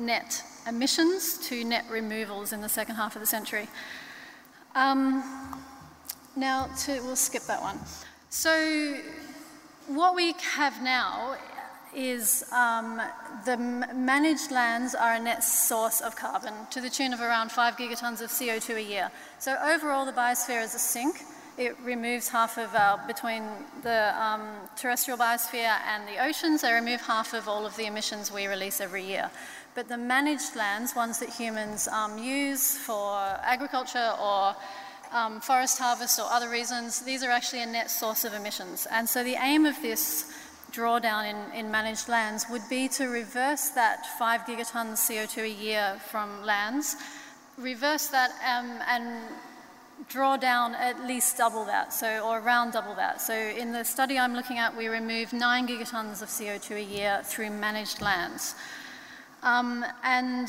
net 0.00 0.42
emissions 0.66 1.38
to 1.48 1.62
net 1.64 1.84
removals 1.90 2.52
in 2.52 2.60
the 2.60 2.68
second 2.68 2.96
half 2.96 3.14
of 3.14 3.20
the 3.20 3.26
century. 3.26 3.68
Um, 4.74 5.22
now, 6.36 6.68
to, 6.84 6.92
we'll 7.02 7.16
skip 7.16 7.42
that 7.44 7.60
one. 7.60 7.78
So, 8.30 8.96
what 9.88 10.14
we 10.14 10.34
have 10.54 10.82
now 10.82 11.36
is 11.94 12.44
um, 12.52 13.00
the 13.44 13.56
managed 13.56 14.50
lands 14.50 14.94
are 14.94 15.14
a 15.14 15.20
net 15.20 15.42
source 15.42 16.00
of 16.00 16.14
carbon 16.14 16.54
to 16.70 16.80
the 16.80 16.90
tune 16.90 17.12
of 17.12 17.20
around 17.20 17.50
5 17.50 17.76
gigatons 17.76 18.20
of 18.20 18.30
CO2 18.30 18.76
a 18.76 18.82
year. 18.82 19.10
So 19.38 19.56
overall, 19.62 20.06
the 20.06 20.12
biosphere 20.12 20.62
is 20.62 20.74
a 20.74 20.78
sink. 20.78 21.22
It 21.58 21.76
removes 21.82 22.28
half 22.28 22.58
of 22.58 22.74
our, 22.74 22.98
between 23.06 23.42
the 23.82 24.14
um, 24.22 24.42
terrestrial 24.76 25.18
biosphere 25.18 25.76
and 25.86 26.06
the 26.08 26.22
oceans, 26.24 26.62
they 26.62 26.72
remove 26.72 27.00
half 27.00 27.34
of 27.34 27.48
all 27.48 27.66
of 27.66 27.76
the 27.76 27.86
emissions 27.86 28.32
we 28.32 28.46
release 28.46 28.80
every 28.80 29.04
year. 29.04 29.30
But 29.80 29.88
the 29.88 29.96
managed 29.96 30.56
lands, 30.56 30.94
ones 30.94 31.20
that 31.20 31.30
humans 31.30 31.88
um, 31.88 32.18
use 32.18 32.76
for 32.76 33.16
agriculture 33.40 34.12
or 34.20 34.54
um, 35.10 35.40
forest 35.40 35.78
harvest 35.78 36.20
or 36.20 36.26
other 36.28 36.50
reasons, 36.50 37.00
these 37.00 37.22
are 37.22 37.30
actually 37.30 37.62
a 37.62 37.66
net 37.66 37.90
source 37.90 38.26
of 38.26 38.34
emissions. 38.34 38.86
And 38.90 39.08
so 39.08 39.24
the 39.24 39.36
aim 39.40 39.64
of 39.64 39.80
this 39.80 40.30
drawdown 40.70 41.30
in, 41.30 41.58
in 41.58 41.70
managed 41.70 42.10
lands 42.10 42.44
would 42.50 42.60
be 42.68 42.88
to 42.88 43.06
reverse 43.06 43.70
that 43.70 44.04
5 44.18 44.42
gigatons 44.42 44.98
CO2 44.98 45.44
a 45.44 45.48
year 45.48 45.98
from 46.10 46.44
lands, 46.44 46.96
reverse 47.56 48.08
that 48.08 48.32
um, 48.46 48.82
and 48.86 49.30
draw 50.10 50.36
down 50.36 50.74
at 50.74 51.06
least 51.06 51.38
double 51.38 51.64
that, 51.64 51.94
so 51.94 52.20
or 52.28 52.40
around 52.40 52.74
double 52.74 52.94
that. 52.96 53.22
So 53.22 53.32
in 53.32 53.72
the 53.72 53.84
study 53.84 54.18
I'm 54.18 54.34
looking 54.34 54.58
at, 54.58 54.76
we 54.76 54.88
remove 54.88 55.32
nine 55.32 55.66
gigatons 55.66 56.20
of 56.20 56.28
CO2 56.28 56.76
a 56.76 56.82
year 56.82 57.22
through 57.24 57.48
managed 57.48 58.02
lands. 58.02 58.54
Um, 59.42 59.84
and 60.04 60.48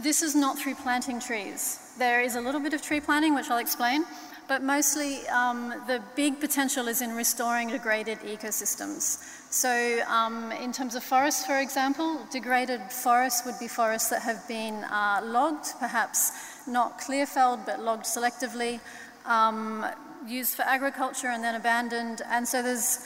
this 0.00 0.22
is 0.22 0.34
not 0.34 0.58
through 0.58 0.76
planting 0.76 1.20
trees. 1.20 1.94
There 1.98 2.22
is 2.22 2.36
a 2.36 2.40
little 2.40 2.60
bit 2.60 2.72
of 2.72 2.82
tree 2.82 3.00
planting, 3.00 3.34
which 3.34 3.50
I'll 3.50 3.58
explain, 3.58 4.04
but 4.48 4.62
mostly 4.62 5.26
um, 5.28 5.74
the 5.86 6.02
big 6.16 6.40
potential 6.40 6.88
is 6.88 7.02
in 7.02 7.12
restoring 7.12 7.68
degraded 7.68 8.18
ecosystems. 8.20 9.18
So, 9.52 10.00
um, 10.08 10.50
in 10.52 10.72
terms 10.72 10.94
of 10.94 11.04
forests, 11.04 11.44
for 11.44 11.60
example, 11.60 12.26
degraded 12.30 12.80
forests 12.90 13.44
would 13.44 13.58
be 13.60 13.68
forests 13.68 14.08
that 14.08 14.22
have 14.22 14.46
been 14.48 14.84
uh, 14.84 15.20
logged, 15.22 15.74
perhaps 15.78 16.32
not 16.66 16.98
clear 16.98 17.26
felled, 17.26 17.60
but 17.66 17.80
logged 17.80 18.04
selectively, 18.04 18.80
um, 19.26 19.84
used 20.26 20.54
for 20.54 20.62
agriculture 20.62 21.28
and 21.28 21.44
then 21.44 21.54
abandoned. 21.54 22.22
And 22.30 22.48
so 22.48 22.62
there's 22.62 23.00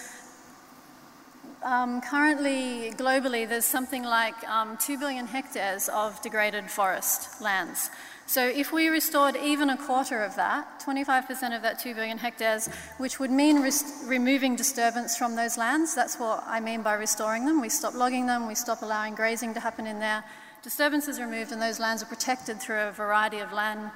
um, 1.66 2.00
currently, 2.00 2.92
globally, 2.92 3.46
there's 3.46 3.64
something 3.64 4.04
like 4.04 4.36
um, 4.48 4.76
2 4.76 4.98
billion 4.98 5.26
hectares 5.26 5.88
of 5.88 6.22
degraded 6.22 6.70
forest 6.70 7.42
lands. 7.42 7.90
So 8.28 8.46
if 8.46 8.72
we 8.72 8.86
restored 8.86 9.36
even 9.36 9.70
a 9.70 9.76
quarter 9.76 10.22
of 10.22 10.36
that, 10.36 10.80
25% 10.80 11.56
of 11.56 11.62
that 11.62 11.80
2 11.80 11.94
billion 11.94 12.18
hectares, 12.18 12.68
which 12.98 13.18
would 13.18 13.32
mean 13.32 13.68
removing 14.06 14.54
disturbance 14.54 15.16
from 15.16 15.34
those 15.34 15.58
lands, 15.58 15.92
that's 15.92 16.20
what 16.20 16.44
I 16.46 16.60
mean 16.60 16.82
by 16.82 16.94
restoring 16.94 17.46
them. 17.46 17.60
We 17.60 17.68
stop 17.68 17.94
logging 17.94 18.26
them, 18.26 18.46
we 18.46 18.54
stop 18.54 18.82
allowing 18.82 19.16
grazing 19.16 19.52
to 19.54 19.60
happen 19.60 19.88
in 19.88 19.98
there. 19.98 20.22
Disturbance 20.62 21.08
is 21.08 21.20
removed 21.20 21.50
and 21.50 21.60
those 21.60 21.80
lands 21.80 22.00
are 22.00 22.06
protected 22.06 22.60
through 22.60 22.78
a 22.78 22.92
variety 22.92 23.40
of 23.40 23.52
land, 23.52 23.90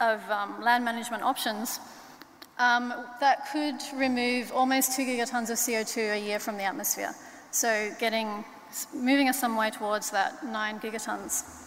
of, 0.00 0.28
um, 0.30 0.62
land 0.62 0.84
management 0.84 1.24
options. 1.24 1.80
Um, 2.58 2.94
that 3.20 3.50
could 3.52 3.80
remove 3.94 4.50
almost 4.52 4.96
2 4.96 5.02
gigatons 5.02 5.50
of 5.50 5.58
CO2 5.58 6.14
a 6.14 6.18
year 6.18 6.38
from 6.38 6.56
the 6.56 6.64
atmosphere. 6.64 7.14
So 7.50 7.92
getting, 7.98 8.44
moving 8.94 9.28
us 9.28 9.38
some 9.38 9.56
way 9.56 9.70
towards 9.70 10.10
that 10.10 10.44
9 10.44 10.80
gigatons. 10.80 11.66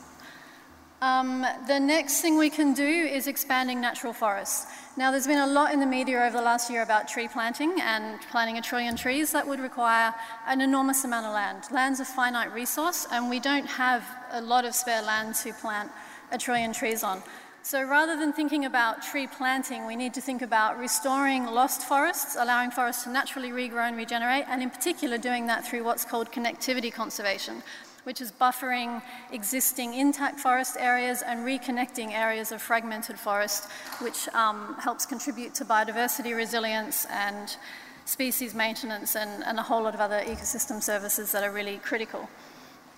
Um, 1.01 1.45
the 1.67 1.79
next 1.79 2.19
thing 2.19 2.37
we 2.37 2.49
can 2.49 2.73
do 2.73 2.83
is 2.83 3.27
expanding 3.27 3.79
natural 3.79 4.11
forests. 4.11 4.65
Now, 4.97 5.11
there's 5.11 5.27
been 5.27 5.37
a 5.37 5.47
lot 5.47 5.73
in 5.73 5.79
the 5.79 5.85
media 5.85 6.21
over 6.23 6.35
the 6.37 6.43
last 6.43 6.69
year 6.69 6.81
about 6.81 7.07
tree 7.07 7.29
planting 7.29 7.79
and 7.79 8.19
planting 8.31 8.57
a 8.57 8.61
trillion 8.61 8.97
trees. 8.97 9.31
That 9.31 9.47
would 9.47 9.61
require 9.61 10.13
an 10.45 10.59
enormous 10.59 11.05
amount 11.05 11.25
of 11.25 11.33
land. 11.33 11.63
Land's 11.71 12.01
a 12.01 12.05
finite 12.05 12.53
resource, 12.53 13.07
and 13.13 13.29
we 13.29 13.39
don't 13.39 13.65
have 13.65 14.03
a 14.31 14.41
lot 14.41 14.65
of 14.65 14.75
spare 14.75 15.01
land 15.01 15.35
to 15.35 15.53
plant 15.53 15.89
a 16.33 16.37
trillion 16.37 16.73
trees 16.73 17.01
on. 17.01 17.23
So 17.61 17.83
rather 17.83 18.15
than 18.15 18.33
thinking 18.33 18.65
about 18.65 19.03
tree 19.03 19.27
planting, 19.27 19.85
we 19.85 19.95
need 19.95 20.13
to 20.13 20.21
think 20.21 20.41
about 20.41 20.79
restoring 20.79 21.45
lost 21.45 21.83
forests, 21.83 22.35
allowing 22.39 22.71
forests 22.71 23.03
to 23.03 23.09
naturally 23.09 23.49
regrow 23.49 23.87
and 23.87 23.97
regenerate, 23.97 24.45
and 24.47 24.63
in 24.63 24.69
particular 24.69 25.17
doing 25.17 25.47
that 25.47 25.67
through 25.67 25.83
what's 25.83 26.05
called 26.05 26.31
connectivity 26.31 26.91
conservation 26.91 27.61
which 28.03 28.21
is 28.21 28.31
buffering 28.31 29.01
existing 29.31 29.93
intact 29.93 30.39
forest 30.39 30.77
areas 30.79 31.21
and 31.21 31.45
reconnecting 31.45 32.11
areas 32.11 32.51
of 32.51 32.61
fragmented 32.61 33.19
forest, 33.19 33.69
which 33.99 34.27
um, 34.29 34.75
helps 34.79 35.05
contribute 35.05 35.53
to 35.53 35.65
biodiversity 35.65 36.35
resilience 36.35 37.05
and 37.11 37.57
species 38.05 38.55
maintenance 38.55 39.15
and, 39.15 39.43
and 39.43 39.59
a 39.59 39.61
whole 39.61 39.83
lot 39.83 39.93
of 39.93 39.99
other 39.99 40.21
ecosystem 40.21 40.81
services 40.81 41.31
that 41.31 41.43
are 41.43 41.51
really 41.51 41.77
critical. 41.77 42.27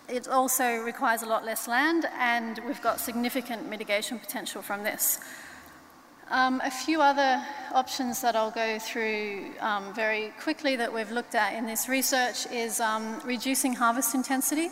It 0.10 0.28
also 0.28 0.78
requires 0.78 1.22
a 1.22 1.26
lot 1.26 1.46
less 1.46 1.68
land, 1.68 2.08
and 2.20 2.60
we've 2.68 2.82
got 2.82 3.00
significant 3.00 3.70
mitigation 3.70 4.20
potential 4.20 4.62
from 4.62 4.84
this. 4.84 5.20
Um, 6.30 6.62
a 6.64 6.72
few 6.72 7.02
other 7.02 7.46
options 7.74 8.22
that 8.22 8.38
I'll 8.38 8.52
go 8.52 8.80
through 8.80 9.52
um, 9.60 9.94
very 9.94 10.32
quickly 10.40 10.78
that 10.78 10.94
we've 10.94 11.12
looked 11.12 11.36
at 11.36 11.54
in 11.56 11.66
this 11.66 11.90
research 11.90 12.50
is 12.50 12.80
um, 12.80 13.20
reducing 13.26 13.74
harvest 13.74 14.16
intensity 14.16 14.70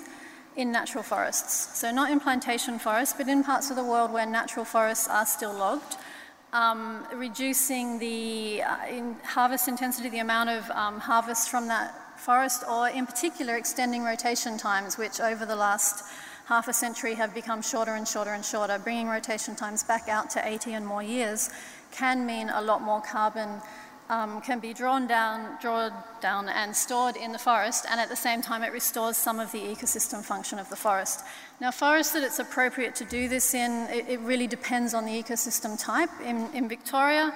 in 0.56 0.72
natural 0.72 1.04
forests. 1.04 1.78
So, 1.78 1.92
not 1.92 2.12
in 2.12 2.20
plantation 2.20 2.80
forests, 2.80 3.14
but 3.18 3.28
in 3.28 3.44
parts 3.44 3.70
of 3.70 3.76
the 3.76 3.84
world 3.84 4.14
where 4.14 4.26
natural 4.26 4.64
forests 4.66 5.08
are 5.10 5.26
still 5.26 5.54
logged. 5.54 5.98
Um, 6.54 7.06
reducing 7.14 8.00
the 8.00 8.64
uh, 8.64 8.88
in 8.90 9.16
harvest 9.24 9.68
intensity, 9.68 10.10
the 10.10 10.20
amount 10.20 10.50
of 10.50 10.72
um, 10.72 11.00
harvest 11.00 11.50
from 11.50 11.68
that 11.68 11.94
forest, 12.20 12.64
or 12.70 12.90
in 12.90 13.06
particular 13.06 13.56
extending 13.56 14.04
rotation 14.04 14.58
times, 14.58 14.98
which 14.98 15.20
over 15.20 15.46
the 15.46 15.56
last 15.56 16.04
half 16.46 16.68
a 16.68 16.74
century 16.74 17.16
have 17.16 17.34
become 17.34 17.62
shorter 17.62 17.96
and 17.96 18.08
shorter 18.08 18.34
and 18.34 18.44
shorter. 18.44 18.80
Bringing 18.80 19.08
rotation 19.08 19.56
times 19.56 19.84
back 19.84 20.10
out 20.10 20.30
to 20.32 20.48
80 20.48 20.74
and 20.74 20.86
more 20.86 21.04
years 21.04 21.50
can 21.92 22.26
mean 22.26 22.50
a 22.50 22.62
lot 22.62 22.82
more 22.82 23.02
carbon 23.02 23.62
um, 24.10 24.42
can 24.42 24.60
be 24.60 24.74
drawn 24.74 25.06
down, 25.06 25.58
drawn 25.62 25.94
down 26.20 26.50
and 26.50 26.76
stored 26.76 27.16
in 27.16 27.32
the 27.32 27.38
forest, 27.38 27.86
and 27.90 28.00
at 28.00 28.10
the 28.10 28.16
same 28.16 28.42
time 28.42 28.64
it 28.64 28.74
restores 28.74 29.16
some 29.16 29.40
of 29.40 29.52
the 29.52 29.60
ecosystem 29.60 30.24
function 30.24 30.58
of 30.58 30.68
the 30.70 30.76
forest. 30.76 31.24
Now, 31.62 31.70
forests 31.70 32.14
that 32.14 32.24
it's 32.24 32.40
appropriate 32.40 32.96
to 32.96 33.06
do 33.06 33.30
this 33.30 33.54
in, 33.54 33.88
it, 33.90 34.10
it 34.10 34.20
really 34.22 34.48
depends 34.48 34.94
on 34.96 35.06
the 35.06 35.12
ecosystem 35.12 35.80
type. 35.80 36.10
In, 36.26 36.50
in 36.54 36.68
Victoria, 36.68 37.34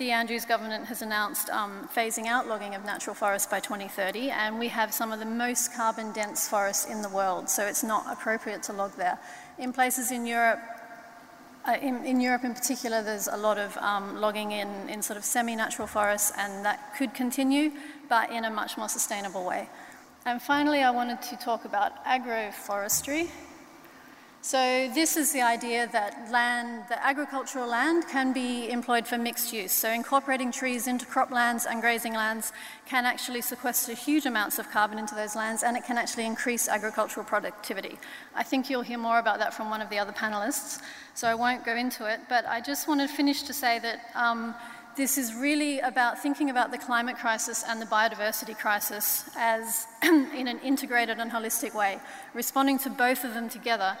the 0.00 0.12
Andrews 0.12 0.46
government 0.46 0.86
has 0.86 1.02
announced 1.02 1.50
um, 1.50 1.86
phasing 1.94 2.26
out 2.26 2.48
logging 2.48 2.74
of 2.74 2.86
natural 2.86 3.14
forests 3.14 3.46
by 3.46 3.60
2030, 3.60 4.30
and 4.30 4.58
we 4.58 4.68
have 4.68 4.94
some 4.94 5.12
of 5.12 5.18
the 5.18 5.26
most 5.26 5.74
carbon 5.74 6.10
dense 6.12 6.48
forests 6.48 6.86
in 6.86 7.02
the 7.02 7.08
world, 7.10 7.50
so 7.50 7.66
it's 7.66 7.84
not 7.84 8.10
appropriate 8.10 8.62
to 8.62 8.72
log 8.72 8.96
there. 8.96 9.18
In 9.58 9.74
places 9.74 10.10
in 10.10 10.24
Europe, 10.24 10.58
uh, 11.68 11.76
in, 11.82 12.02
in, 12.06 12.18
Europe 12.18 12.44
in 12.44 12.54
particular, 12.54 13.02
there's 13.02 13.28
a 13.28 13.36
lot 13.36 13.58
of 13.58 13.76
um, 13.76 14.16
logging 14.18 14.52
in, 14.52 14.88
in 14.88 15.02
sort 15.02 15.18
of 15.18 15.24
semi-natural 15.24 15.86
forests, 15.86 16.32
and 16.38 16.64
that 16.64 16.94
could 16.96 17.12
continue, 17.12 17.70
but 18.08 18.30
in 18.30 18.46
a 18.46 18.50
much 18.50 18.78
more 18.78 18.88
sustainable 18.88 19.44
way. 19.44 19.68
And 20.24 20.40
finally, 20.40 20.80
I 20.80 20.90
wanted 20.92 21.20
to 21.20 21.36
talk 21.36 21.66
about 21.66 22.02
agroforestry. 22.06 23.28
So 24.42 24.90
this 24.94 25.18
is 25.18 25.32
the 25.32 25.42
idea 25.42 25.86
that 25.92 26.30
land, 26.32 26.84
the 26.88 27.04
agricultural 27.04 27.68
land 27.68 28.08
can 28.08 28.32
be 28.32 28.70
employed 28.70 29.06
for 29.06 29.18
mixed 29.18 29.52
use. 29.52 29.70
So 29.70 29.90
incorporating 29.90 30.50
trees 30.50 30.86
into 30.86 31.04
croplands 31.04 31.66
and 31.68 31.82
grazing 31.82 32.14
lands 32.14 32.50
can 32.86 33.04
actually 33.04 33.42
sequester 33.42 33.92
huge 33.92 34.24
amounts 34.24 34.58
of 34.58 34.70
carbon 34.70 34.98
into 34.98 35.14
those 35.14 35.36
lands 35.36 35.62
and 35.62 35.76
it 35.76 35.84
can 35.84 35.98
actually 35.98 36.24
increase 36.24 36.68
agricultural 36.68 37.26
productivity. 37.26 37.98
I 38.34 38.42
think 38.42 38.70
you'll 38.70 38.80
hear 38.80 38.96
more 38.96 39.18
about 39.18 39.40
that 39.40 39.52
from 39.52 39.68
one 39.68 39.82
of 39.82 39.90
the 39.90 39.98
other 39.98 40.12
panelists, 40.12 40.80
so 41.12 41.28
I 41.28 41.34
won't 41.34 41.62
go 41.62 41.76
into 41.76 42.10
it, 42.10 42.20
but 42.30 42.46
I 42.46 42.62
just 42.62 42.88
want 42.88 43.02
to 43.02 43.08
finish 43.08 43.42
to 43.42 43.52
say 43.52 43.78
that 43.80 44.00
um, 44.14 44.54
this 44.96 45.16
is 45.18 45.34
really 45.34 45.80
about 45.80 46.20
thinking 46.20 46.50
about 46.50 46.70
the 46.70 46.78
climate 46.78 47.16
crisis 47.16 47.62
and 47.66 47.80
the 47.80 47.86
biodiversity 47.86 48.58
crisis 48.58 49.24
as 49.36 49.86
in 50.02 50.48
an 50.48 50.58
integrated 50.60 51.18
and 51.18 51.30
holistic 51.30 51.74
way, 51.74 51.98
responding 52.34 52.78
to 52.80 52.90
both 52.90 53.24
of 53.24 53.34
them 53.34 53.48
together 53.48 53.96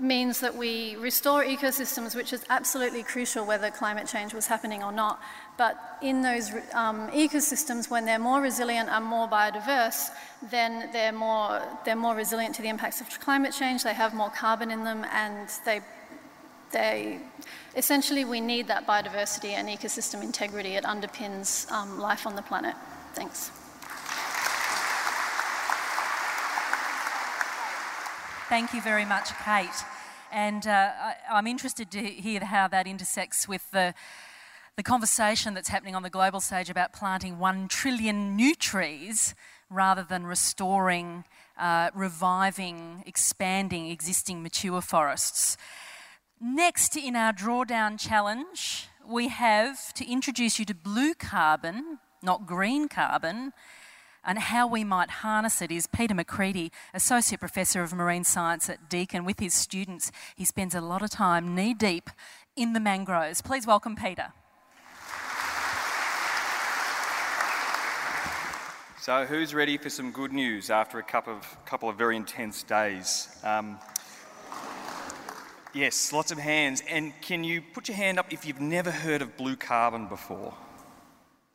means 0.00 0.40
that 0.40 0.54
we 0.54 0.96
restore 0.96 1.44
ecosystems, 1.44 2.16
which 2.16 2.32
is 2.32 2.44
absolutely 2.50 3.02
crucial 3.02 3.46
whether 3.46 3.70
climate 3.70 4.08
change 4.08 4.34
was 4.34 4.46
happening 4.46 4.82
or 4.82 4.90
not. 4.90 5.20
But 5.56 5.78
in 6.02 6.22
those 6.22 6.50
um, 6.72 7.08
ecosystems, 7.10 7.88
when 7.88 8.04
they're 8.04 8.18
more 8.18 8.42
resilient 8.42 8.88
and 8.88 9.04
more 9.04 9.28
biodiverse, 9.28 10.08
then 10.50 10.90
they're 10.92 11.12
more, 11.12 11.62
they're 11.84 11.94
more 11.94 12.16
resilient 12.16 12.56
to 12.56 12.62
the 12.62 12.68
impacts 12.68 13.00
of 13.00 13.08
climate 13.20 13.52
change, 13.52 13.84
they 13.84 13.94
have 13.94 14.14
more 14.14 14.30
carbon 14.30 14.70
in 14.70 14.82
them, 14.82 15.06
and 15.12 15.48
they, 15.64 15.80
they 16.72 17.20
essentially, 17.76 18.24
we 18.24 18.40
need 18.40 18.66
that 18.66 18.86
biodiversity 18.86 19.50
and 19.50 19.68
ecosystem 19.68 20.22
integrity. 20.22 20.74
It 20.74 20.84
underpins 20.84 21.70
um, 21.70 22.00
life 22.00 22.26
on 22.26 22.34
the 22.34 22.42
planet. 22.42 22.74
Thanks. 23.14 23.52
Thank 28.50 28.74
you 28.74 28.82
very 28.82 29.06
much, 29.06 29.30
Kate. 29.42 29.70
And 30.30 30.66
uh, 30.66 30.90
I, 31.30 31.38
am 31.38 31.46
interested 31.46 31.90
to 31.92 32.02
hear 32.02 32.44
how 32.44 32.68
that 32.68 32.86
intersects 32.86 33.48
with 33.48 33.70
the, 33.70 33.94
the 34.76 34.82
conversation 34.82 35.54
that's 35.54 35.70
happening 35.70 35.94
on 35.94 36.02
the 36.02 36.10
global 36.10 36.40
stage 36.40 36.68
about 36.68 36.92
planting 36.92 37.38
one 37.38 37.68
trillion 37.68 38.36
new 38.36 38.54
trees 38.54 39.34
rather 39.70 40.02
than 40.02 40.26
restoring, 40.26 41.24
uh, 41.58 41.88
reviving, 41.94 43.02
expanding 43.06 43.88
existing 43.88 44.42
mature 44.42 44.82
forests. 44.82 45.56
Next, 46.38 46.98
in 46.98 47.16
our 47.16 47.32
drawdown 47.32 47.98
challenge, 47.98 48.88
we 49.08 49.28
have 49.28 49.94
to 49.94 50.06
introduce 50.06 50.58
you 50.58 50.66
to 50.66 50.74
blue 50.74 51.14
carbon, 51.14 51.98
not 52.22 52.46
green 52.46 52.88
carbon, 52.88 53.54
and 54.24 54.38
how 54.38 54.66
we 54.66 54.84
might 54.84 55.10
harness 55.10 55.60
it 55.62 55.70
is 55.70 55.86
Peter 55.86 56.14
Macreadie, 56.14 56.70
Associate 56.92 57.38
Professor 57.38 57.82
of 57.82 57.92
Marine 57.92 58.24
Science 58.24 58.68
at 58.68 58.88
Deakin. 58.88 59.24
With 59.24 59.40
his 59.40 59.54
students, 59.54 60.10
he 60.34 60.44
spends 60.44 60.74
a 60.74 60.80
lot 60.80 61.02
of 61.02 61.10
time 61.10 61.54
knee 61.54 61.74
deep 61.74 62.10
in 62.56 62.72
the 62.72 62.80
mangroves. 62.80 63.42
Please 63.42 63.66
welcome 63.66 63.96
Peter. 63.96 64.32
So, 69.00 69.26
who's 69.26 69.52
ready 69.54 69.76
for 69.76 69.90
some 69.90 70.12
good 70.12 70.32
news 70.32 70.70
after 70.70 70.98
a 70.98 71.02
couple 71.02 71.34
of, 71.34 71.64
couple 71.66 71.88
of 71.90 71.96
very 71.96 72.16
intense 72.16 72.62
days? 72.62 73.28
Um, 73.44 73.78
Yes, 75.74 76.12
lots 76.12 76.30
of 76.30 76.38
hands. 76.38 76.84
And 76.88 77.12
can 77.20 77.42
you 77.42 77.60
put 77.60 77.88
your 77.88 77.96
hand 77.96 78.20
up 78.20 78.32
if 78.32 78.46
you've 78.46 78.60
never 78.60 78.92
heard 78.92 79.22
of 79.22 79.36
blue 79.36 79.56
carbon 79.56 80.06
before? 80.06 80.54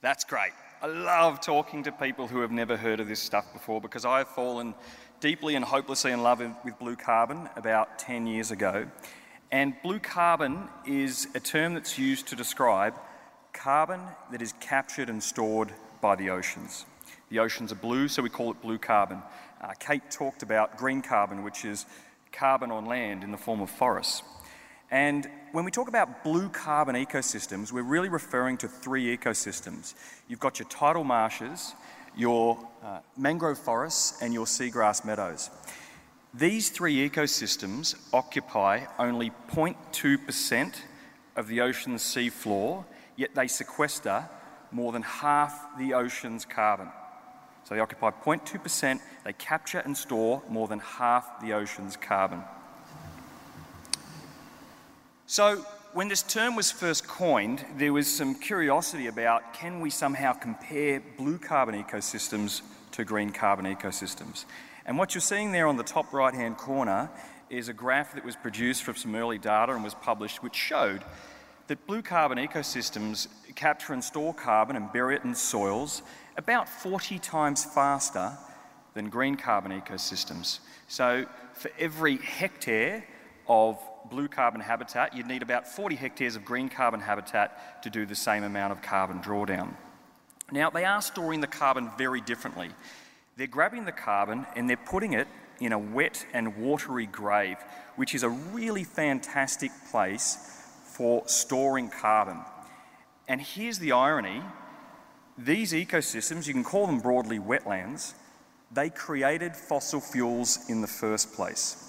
That's 0.01 0.25
great. 0.25 0.51
I 0.81 0.87
love 0.87 1.41
talking 1.41 1.83
to 1.83 1.91
people 1.91 2.29
who 2.29 2.39
have 2.39 2.51
never 2.51 2.77
heard 2.77 3.01
of 3.01 3.09
this 3.09 3.19
stuff 3.19 3.51
before 3.51 3.81
because 3.81 4.05
I've 4.05 4.29
fallen 4.29 4.73
deeply 5.19 5.55
and 5.55 5.65
hopelessly 5.65 6.13
in 6.13 6.23
love 6.23 6.41
with 6.63 6.79
blue 6.79 6.95
carbon 6.95 7.49
about 7.57 7.99
10 7.99 8.25
years 8.25 8.51
ago. 8.51 8.87
And 9.51 9.73
blue 9.83 9.99
carbon 9.99 10.69
is 10.87 11.27
a 11.35 11.41
term 11.41 11.73
that's 11.73 11.99
used 11.99 12.27
to 12.27 12.35
describe 12.37 12.93
carbon 13.51 13.99
that 14.31 14.41
is 14.41 14.53
captured 14.61 15.09
and 15.09 15.21
stored 15.21 15.73
by 15.99 16.15
the 16.15 16.29
oceans. 16.29 16.85
The 17.27 17.39
oceans 17.39 17.73
are 17.73 17.75
blue, 17.75 18.07
so 18.07 18.23
we 18.23 18.29
call 18.29 18.49
it 18.49 18.61
blue 18.61 18.77
carbon. 18.77 19.21
Uh, 19.59 19.73
Kate 19.81 20.09
talked 20.09 20.43
about 20.43 20.77
green 20.77 21.01
carbon, 21.01 21.43
which 21.43 21.65
is 21.65 21.85
carbon 22.31 22.71
on 22.71 22.85
land 22.85 23.25
in 23.25 23.31
the 23.31 23.37
form 23.37 23.59
of 23.59 23.69
forests. 23.69 24.23
And 24.91 25.29
when 25.51 25.65
we 25.65 25.71
talk 25.71 25.87
about 25.87 26.23
blue 26.23 26.49
carbon 26.49 26.95
ecosystems, 26.95 27.71
we're 27.71 27.83
really 27.83 28.09
referring 28.09 28.57
to 28.57 28.67
three 28.67 29.15
ecosystems. 29.15 29.93
You've 30.27 30.39
got 30.39 30.59
your 30.59 30.67
tidal 30.67 31.03
marshes, 31.03 31.73
your 32.15 32.57
uh, 32.83 32.99
mangrove 33.15 33.59
forests, 33.59 34.21
and 34.21 34.33
your 34.33 34.45
seagrass 34.45 35.05
meadows. 35.05 35.49
These 36.33 36.69
three 36.69 37.09
ecosystems 37.09 37.95
occupy 38.13 38.85
only 38.97 39.31
0.2% 39.51 40.75
of 41.35 41.47
the 41.47 41.61
ocean's 41.61 42.03
seafloor, 42.03 42.85
yet 43.15 43.33
they 43.33 43.47
sequester 43.47 44.29
more 44.71 44.91
than 44.91 45.01
half 45.01 45.77
the 45.77 45.93
ocean's 45.93 46.45
carbon. 46.45 46.89
So 47.63 47.75
they 47.75 47.81
occupy 47.81 48.11
0.2%, 48.11 48.99
they 49.23 49.33
capture 49.33 49.79
and 49.79 49.95
store 49.95 50.41
more 50.49 50.67
than 50.67 50.79
half 50.79 51.41
the 51.41 51.53
ocean's 51.53 51.97
carbon. 51.97 52.43
So, 55.31 55.57
when 55.93 56.07
this 56.07 56.23
term 56.23 56.55
was 56.55 56.71
first 56.71 57.07
coined, 57.07 57.63
there 57.77 57.93
was 57.93 58.11
some 58.11 58.33
curiosity 58.33 59.05
about 59.05 59.53
can 59.53 59.79
we 59.79 59.91
somehow 59.91 60.33
compare 60.33 61.03
blue 61.19 61.37
carbon 61.37 61.75
ecosystems 61.75 62.63
to 62.93 63.05
green 63.05 63.29
carbon 63.29 63.65
ecosystems? 63.65 64.45
And 64.87 64.97
what 64.97 65.13
you're 65.13 65.21
seeing 65.21 65.51
there 65.51 65.67
on 65.67 65.77
the 65.77 65.83
top 65.83 66.13
right 66.13 66.33
hand 66.33 66.57
corner 66.57 67.11
is 67.47 67.69
a 67.69 67.73
graph 67.73 68.15
that 68.15 68.25
was 68.25 68.35
produced 68.35 68.81
from 68.81 68.95
some 68.95 69.13
early 69.13 69.37
data 69.37 69.71
and 69.71 69.83
was 69.83 69.93
published, 69.93 70.41
which 70.41 70.55
showed 70.55 71.03
that 71.67 71.85
blue 71.85 72.01
carbon 72.01 72.39
ecosystems 72.39 73.27
capture 73.53 73.93
and 73.93 74.03
store 74.03 74.33
carbon 74.33 74.75
and 74.75 74.91
bury 74.91 75.15
it 75.15 75.23
in 75.25 75.35
soils 75.35 76.01
about 76.37 76.67
40 76.67 77.19
times 77.19 77.63
faster 77.63 78.35
than 78.95 79.09
green 79.11 79.35
carbon 79.35 79.79
ecosystems. 79.79 80.57
So, 80.87 81.27
for 81.53 81.69
every 81.77 82.17
hectare 82.17 83.05
of 83.47 83.79
blue 84.09 84.27
carbon 84.27 84.61
habitat, 84.61 85.15
you'd 85.15 85.27
need 85.27 85.41
about 85.41 85.67
40 85.67 85.95
hectares 85.95 86.35
of 86.35 86.45
green 86.45 86.69
carbon 86.69 86.99
habitat 86.99 87.83
to 87.83 87.89
do 87.89 88.05
the 88.05 88.15
same 88.15 88.43
amount 88.43 88.71
of 88.71 88.81
carbon 88.81 89.19
drawdown. 89.19 89.73
Now, 90.51 90.69
they 90.69 90.85
are 90.85 91.01
storing 91.01 91.41
the 91.41 91.47
carbon 91.47 91.91
very 91.97 92.21
differently. 92.21 92.69
They're 93.37 93.47
grabbing 93.47 93.85
the 93.85 93.91
carbon 93.91 94.45
and 94.55 94.69
they're 94.69 94.77
putting 94.77 95.13
it 95.13 95.27
in 95.59 95.73
a 95.73 95.79
wet 95.79 96.25
and 96.33 96.57
watery 96.57 97.05
grave, 97.05 97.57
which 97.95 98.15
is 98.15 98.23
a 98.23 98.29
really 98.29 98.83
fantastic 98.83 99.71
place 99.91 100.37
for 100.83 101.23
storing 101.27 101.89
carbon. 101.89 102.39
And 103.27 103.41
here's 103.41 103.79
the 103.79 103.91
irony 103.91 104.41
these 105.37 105.71
ecosystems, 105.71 106.47
you 106.47 106.53
can 106.53 106.65
call 106.65 106.85
them 106.85 106.99
broadly 106.99 107.39
wetlands, 107.39 108.13
they 108.71 108.89
created 108.89 109.55
fossil 109.55 110.01
fuels 110.01 110.69
in 110.69 110.81
the 110.81 110.87
first 110.87 111.33
place. 111.33 111.88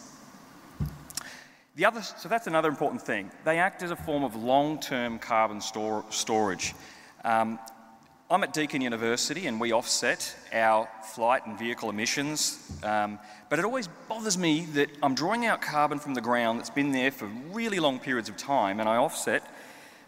The 1.80 1.86
other, 1.86 2.02
so 2.02 2.28
that's 2.28 2.46
another 2.46 2.68
important 2.68 3.00
thing. 3.00 3.30
They 3.46 3.58
act 3.58 3.82
as 3.82 3.90
a 3.90 3.96
form 3.96 4.22
of 4.22 4.36
long 4.36 4.80
term 4.80 5.18
carbon 5.18 5.62
store, 5.62 6.04
storage. 6.10 6.74
Um, 7.24 7.58
I'm 8.30 8.42
at 8.42 8.52
Deakin 8.52 8.82
University 8.82 9.46
and 9.46 9.58
we 9.58 9.72
offset 9.72 10.36
our 10.52 10.90
flight 11.14 11.46
and 11.46 11.58
vehicle 11.58 11.88
emissions, 11.88 12.70
um, 12.82 13.18
but 13.48 13.58
it 13.58 13.64
always 13.64 13.88
bothers 14.10 14.36
me 14.36 14.66
that 14.74 14.90
I'm 15.02 15.14
drawing 15.14 15.46
out 15.46 15.62
carbon 15.62 15.98
from 15.98 16.12
the 16.12 16.20
ground 16.20 16.58
that's 16.58 16.68
been 16.68 16.92
there 16.92 17.10
for 17.10 17.24
really 17.50 17.78
long 17.78 17.98
periods 17.98 18.28
of 18.28 18.36
time, 18.36 18.78
and 18.78 18.86
I 18.86 18.96
offset 18.96 19.42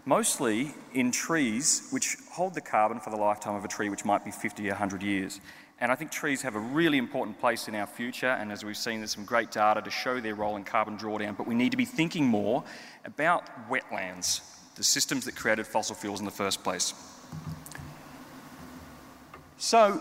mostly 0.05 0.75
in 0.93 1.11
trees 1.11 1.89
which 1.89 2.19
hold 2.33 2.53
the 2.53 2.61
carbon 2.61 3.01
for 3.01 3.09
the 3.09 3.17
lifetime 3.17 3.55
of 3.55 3.65
a 3.65 3.69
tree, 3.69 3.89
which 3.89 4.05
might 4.05 4.27
be 4.27 4.31
50 4.31 4.67
or 4.67 4.73
100 4.73 5.03
years. 5.03 5.41
And 5.83 5.91
I 5.91 5.97
think 5.97 6.13
trees 6.13 6.43
have 6.43 6.55
a 6.55 6.61
really 6.61 6.97
important 6.97 7.41
place 7.41 7.67
in 7.67 7.75
our 7.75 7.89
future, 7.89 8.29
and 8.29 8.53
as 8.53 8.65
we've 8.65 8.77
seen, 8.77 9.01
there's 9.01 9.11
some 9.11 9.25
great 9.25 9.51
data 9.51 9.83
to 9.83 9.91
show 9.91 10.21
their 10.21 10.37
role 10.37 10.55
in 10.55 10.63
carbon 10.63 10.97
drawdown, 10.97 11.37
but 11.37 11.45
we 11.45 11.57
need 11.57 11.73
to 11.73 11.77
be 11.77 11.85
thinking 11.85 12.25
more 12.25 12.63
about 13.05 13.69
wetlands, 13.69 14.43
the 14.77 14.85
systems 14.85 15.25
that 15.25 15.35
created 15.35 15.67
fossil 15.67 15.97
fuels 15.97 16.21
in 16.21 16.25
the 16.25 16.31
first 16.31 16.63
place. 16.63 16.95
So, 19.59 20.01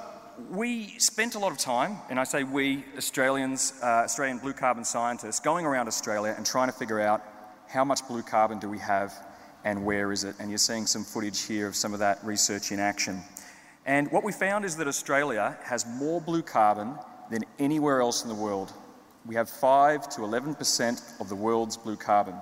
we 0.52 1.00
spent 1.00 1.34
a 1.34 1.40
lot 1.40 1.52
of 1.52 1.58
time, 1.58 1.98
and 2.12 2.20
I 2.20 2.26
say 2.26 2.44
we, 2.44 2.86
Australians, 2.96 3.74
uh, 3.82 4.04
Australian 4.06 4.38
blue 4.38 4.54
carbon 4.54 4.86
scientists, 4.86 5.40
going 5.40 5.66
around 5.66 5.88
Australia 5.88 6.36
and 6.38 6.46
trying 6.46 6.68
to 6.68 6.78
figure 6.78 7.02
out 7.02 7.24
how 7.68 7.84
much 7.84 8.08
blue 8.08 8.22
carbon 8.22 8.60
do 8.60 8.70
we 8.70 8.78
have 8.78 9.16
and 9.64 9.84
where 9.84 10.12
is 10.12 10.26
it. 10.26 10.36
And 10.40 10.52
you're 10.52 10.60
seeing 10.60 10.86
some 10.86 11.04
footage 11.04 11.42
here 11.42 11.66
of 11.66 11.76
some 11.76 11.94
of 11.94 12.00
that 12.02 12.24
research 12.24 12.72
in 12.72 12.80
action. 12.80 13.24
And 13.92 14.10
what 14.10 14.24
we 14.24 14.32
found 14.32 14.64
is 14.64 14.78
that 14.78 14.88
Australia 14.88 15.58
has 15.64 15.86
more 15.86 16.22
blue 16.22 16.42
carbon 16.42 16.96
than 17.30 17.44
anywhere 17.60 18.00
else 18.00 18.24
in 18.24 18.30
the 18.30 18.36
world. 18.36 18.72
We 19.26 19.36
have 19.36 19.50
5 19.50 20.08
to 20.12 20.22
11% 20.22 21.20
of 21.20 21.28
the 21.28 21.36
world's 21.36 21.76
blue 21.76 21.98
carbon. 21.98 22.36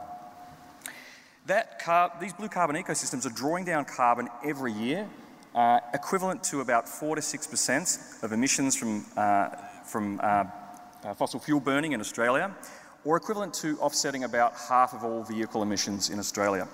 That 1.47 1.79
car- 1.79 2.15
these 2.21 2.33
blue 2.33 2.49
carbon 2.49 2.75
ecosystems 2.75 3.25
are 3.25 3.33
drawing 3.33 3.65
down 3.65 3.85
carbon 3.85 4.29
every 4.45 4.73
year, 4.73 5.09
uh, 5.55 5.79
equivalent 5.91 6.43
to 6.43 6.62
about 6.62 6.88
4 6.88 7.15
to 7.15 7.21
6% 7.23 8.23
of 8.23 8.31
emissions 8.31 8.75
from, 8.75 9.03
uh, 9.17 9.49
from 9.85 10.19
uh, 10.21 10.43
uh, 11.03 11.13
fossil 11.15 11.39
fuel 11.39 11.59
burning 11.59 11.93
in 11.93 11.99
Australia, 11.99 12.55
or 13.03 13.17
equivalent 13.17 13.55
to 13.55 13.75
offsetting 13.79 14.23
about 14.23 14.53
half 14.69 14.93
of 14.93 15.03
all 15.03 15.23
vehicle 15.23 15.63
emissions 15.63 16.12
in 16.12 16.19
Australia. 16.19 16.67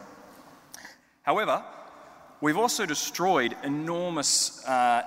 However, 1.22 1.64
We've 2.42 2.58
also 2.58 2.86
destroyed 2.86 3.56
enormous 3.64 4.64
uh, 4.66 5.04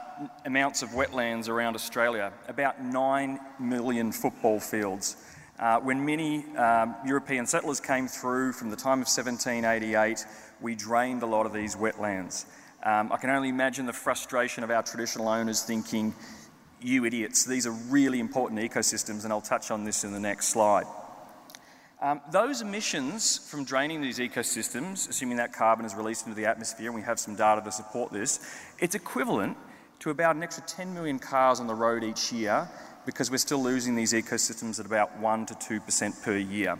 amounts 0.46 0.82
of 0.82 0.90
wetlands 0.90 1.50
around 1.50 1.74
Australia, 1.74 2.32
about 2.48 2.82
9 2.82 3.38
million 3.60 4.12
football 4.12 4.58
fields. 4.58 5.16
Uh, 5.58 5.78
when 5.80 6.02
many 6.06 6.46
um, 6.56 6.96
European 7.04 7.46
settlers 7.46 7.80
came 7.80 8.08
through 8.08 8.52
from 8.52 8.70
the 8.70 8.76
time 8.76 9.02
of 9.02 9.08
1788, 9.08 10.24
we 10.62 10.74
drained 10.74 11.22
a 11.22 11.26
lot 11.26 11.44
of 11.44 11.52
these 11.52 11.76
wetlands. 11.76 12.46
Um, 12.82 13.12
I 13.12 13.18
can 13.18 13.28
only 13.28 13.50
imagine 13.50 13.84
the 13.84 13.92
frustration 13.92 14.64
of 14.64 14.70
our 14.70 14.82
traditional 14.82 15.28
owners 15.28 15.62
thinking, 15.62 16.14
you 16.80 17.04
idiots, 17.04 17.44
these 17.44 17.66
are 17.66 17.72
really 17.90 18.20
important 18.20 18.58
ecosystems, 18.58 19.24
and 19.24 19.32
I'll 19.34 19.42
touch 19.42 19.70
on 19.70 19.84
this 19.84 20.02
in 20.02 20.12
the 20.12 20.20
next 20.20 20.48
slide. 20.48 20.86
Um, 22.00 22.20
those 22.30 22.62
emissions 22.62 23.38
from 23.38 23.64
draining 23.64 24.00
these 24.00 24.20
ecosystems, 24.20 25.08
assuming 25.08 25.38
that 25.38 25.52
carbon 25.52 25.84
is 25.84 25.96
released 25.96 26.26
into 26.26 26.36
the 26.36 26.46
atmosphere, 26.46 26.86
and 26.86 26.94
we 26.94 27.02
have 27.02 27.18
some 27.18 27.34
data 27.34 27.60
to 27.60 27.72
support 27.72 28.12
this, 28.12 28.38
it's 28.78 28.94
equivalent 28.94 29.56
to 29.98 30.10
about 30.10 30.36
an 30.36 30.44
extra 30.44 30.62
10 30.64 30.94
million 30.94 31.18
cars 31.18 31.58
on 31.58 31.66
the 31.66 31.74
road 31.74 32.04
each 32.04 32.32
year 32.32 32.68
because 33.04 33.32
we're 33.32 33.36
still 33.36 33.60
losing 33.60 33.96
these 33.96 34.12
ecosystems 34.12 34.78
at 34.78 34.86
about 34.86 35.18
1 35.18 35.46
to 35.46 35.54
2% 35.54 36.22
per 36.22 36.36
year. 36.36 36.78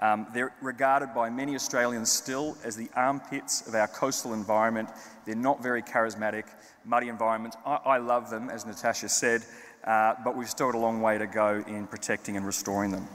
Um, 0.00 0.26
they're 0.34 0.52
regarded 0.60 1.14
by 1.14 1.30
many 1.30 1.54
Australians 1.54 2.10
still 2.10 2.58
as 2.64 2.74
the 2.74 2.90
armpits 2.96 3.68
of 3.68 3.76
our 3.76 3.86
coastal 3.86 4.34
environment. 4.34 4.88
They're 5.26 5.36
not 5.36 5.62
very 5.62 5.80
charismatic, 5.80 6.44
muddy 6.84 7.08
environments. 7.08 7.56
I, 7.64 7.76
I 7.76 7.98
love 7.98 8.30
them, 8.30 8.50
as 8.50 8.66
Natasha 8.66 9.08
said, 9.08 9.42
uh, 9.84 10.14
but 10.24 10.36
we've 10.36 10.50
still 10.50 10.72
got 10.72 10.76
a 10.76 10.80
long 10.80 11.00
way 11.00 11.18
to 11.18 11.28
go 11.28 11.62
in 11.68 11.86
protecting 11.86 12.36
and 12.36 12.44
restoring 12.44 12.90
them. 12.90 13.06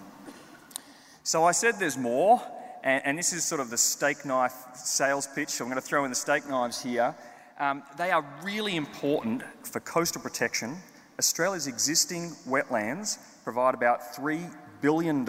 So 1.24 1.44
I 1.44 1.52
said 1.52 1.76
there's 1.78 1.98
more, 1.98 2.42
and, 2.84 3.06
and, 3.06 3.18
this 3.18 3.32
is 3.32 3.44
sort 3.44 3.62
of 3.62 3.70
the 3.70 3.78
steak 3.78 4.26
knife 4.26 4.56
sales 4.74 5.28
pitch. 5.36 5.50
So 5.50 5.64
I'm 5.64 5.70
going 5.70 5.80
to 5.80 5.88
throw 5.88 6.04
in 6.04 6.10
the 6.10 6.16
steak 6.16 6.50
knives 6.50 6.82
here. 6.82 7.16
Um, 7.60 7.84
they 7.96 8.10
are 8.10 8.26
really 8.44 8.76
important 8.76 9.44
for 9.64 9.80
coastal 9.82 10.20
protection. 10.22 10.78
Australia's 11.20 11.68
existing 11.68 12.32
wetlands 12.48 13.20
provide 13.44 13.76
about 13.76 14.16
$3 14.16 14.52
billion 14.82 15.28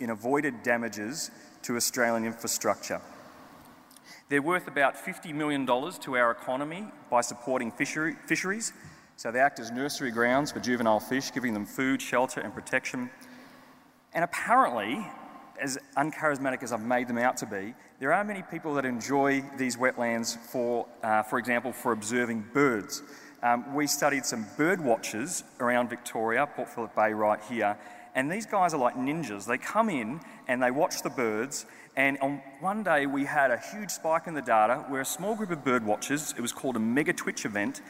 in 0.00 0.10
avoided 0.10 0.64
damages 0.64 1.30
to 1.62 1.76
Australian 1.76 2.24
infrastructure. 2.24 3.00
They're 4.28 4.42
worth 4.42 4.66
about 4.66 4.96
$50 4.96 5.32
million 5.32 5.66
to 5.66 6.16
our 6.16 6.32
economy 6.32 6.86
by 7.10 7.20
supporting 7.20 7.70
fishery, 7.70 8.16
fisheries. 8.26 8.72
So 9.16 9.30
they 9.30 9.38
act 9.38 9.60
as 9.60 9.70
nursery 9.70 10.10
grounds 10.10 10.50
for 10.50 10.58
juvenile 10.58 10.98
fish, 10.98 11.32
giving 11.32 11.54
them 11.54 11.66
food, 11.66 12.02
shelter, 12.02 12.40
and 12.40 12.52
protection 12.52 13.10
and 14.12 14.24
apparently, 14.24 15.06
as 15.60 15.78
uncharismatic 15.96 16.62
as 16.62 16.72
I've 16.72 16.82
made 16.82 17.06
them 17.08 17.18
out 17.18 17.36
to 17.38 17.46
be, 17.46 17.74
there 18.00 18.12
are 18.12 18.24
many 18.24 18.42
people 18.42 18.74
that 18.74 18.84
enjoy 18.84 19.44
these 19.56 19.76
wetlands 19.76 20.36
for, 20.36 20.86
uh, 21.02 21.22
for 21.22 21.38
example, 21.38 21.72
for 21.72 21.92
observing 21.92 22.46
birds. 22.52 23.02
Um, 23.42 23.74
we 23.74 23.86
studied 23.86 24.26
some 24.26 24.46
bird 24.56 24.80
watchers 24.80 25.44
around 25.60 25.88
Victoria, 25.88 26.46
Port 26.46 26.68
Phillip 26.68 26.94
Bay 26.94 27.12
right 27.12 27.40
here, 27.48 27.76
And 28.14 28.30
these 28.30 28.44
guys 28.44 28.74
are 28.74 28.78
like 28.78 28.96
ninjas. 28.96 29.46
They 29.46 29.56
come 29.56 29.88
in 29.88 30.20
and 30.48 30.60
they 30.60 30.72
watch 30.72 31.02
the 31.02 31.10
birds. 31.10 31.64
And 31.96 32.18
on 32.18 32.42
one 32.58 32.82
day 32.82 33.06
we 33.06 33.24
had 33.24 33.52
a 33.52 33.58
huge 33.58 33.90
spike 33.90 34.26
in 34.26 34.34
the 34.34 34.42
data 34.42 34.84
where 34.88 35.00
a 35.00 35.04
small 35.04 35.36
group 35.36 35.50
of 35.50 35.64
bird 35.64 35.86
watchers, 35.86 36.34
it 36.36 36.40
was 36.40 36.52
called 36.52 36.74
a 36.74 36.80
mega 36.80 37.12
twitch 37.12 37.44
event, 37.44 37.82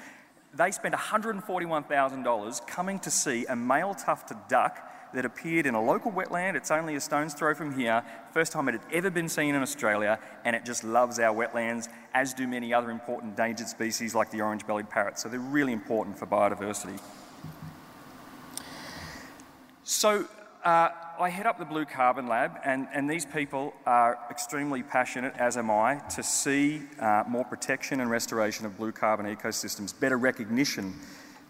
they 0.52 0.70
spent 0.72 0.94
$141,000 0.94 2.66
coming 2.66 2.98
to 2.98 3.10
see 3.10 3.46
a 3.46 3.56
male 3.56 3.94
tufted 3.94 4.36
duck 4.48 4.90
that 5.14 5.24
appeared 5.24 5.66
in 5.66 5.74
a 5.74 5.82
local 5.82 6.12
wetland. 6.12 6.54
It's 6.54 6.70
only 6.70 6.94
a 6.94 7.00
stone's 7.00 7.34
throw 7.34 7.54
from 7.54 7.78
here. 7.78 8.02
First 8.32 8.52
time 8.52 8.68
it 8.68 8.72
had 8.72 8.84
ever 8.92 9.10
been 9.10 9.28
seen 9.28 9.54
in 9.54 9.62
Australia, 9.62 10.18
and 10.44 10.54
it 10.54 10.64
just 10.64 10.84
loves 10.84 11.18
our 11.18 11.34
wetlands, 11.34 11.88
as 12.14 12.34
do 12.34 12.46
many 12.46 12.72
other 12.72 12.90
important 12.90 13.30
endangered 13.30 13.68
species 13.68 14.14
like 14.14 14.30
the 14.30 14.40
orange 14.40 14.66
bellied 14.66 14.90
parrot. 14.90 15.18
So 15.18 15.28
they're 15.28 15.40
really 15.40 15.72
important 15.72 16.18
for 16.18 16.26
biodiversity. 16.26 17.00
So 19.84 20.26
uh, 20.64 20.90
I 21.18 21.28
head 21.28 21.46
up 21.46 21.58
the 21.58 21.64
Blue 21.64 21.84
Carbon 21.84 22.26
Lab, 22.26 22.58
and, 22.64 22.86
and 22.94 23.10
these 23.10 23.26
people 23.26 23.74
are 23.86 24.18
extremely 24.30 24.82
passionate, 24.82 25.34
as 25.36 25.56
am 25.56 25.70
I, 25.70 25.96
to 26.10 26.22
see 26.22 26.82
uh, 26.98 27.24
more 27.28 27.44
protection 27.44 28.00
and 28.00 28.10
restoration 28.10 28.66
of 28.66 28.76
blue 28.76 28.92
carbon 28.92 29.26
ecosystems, 29.26 29.98
better 29.98 30.16
recognition 30.16 30.94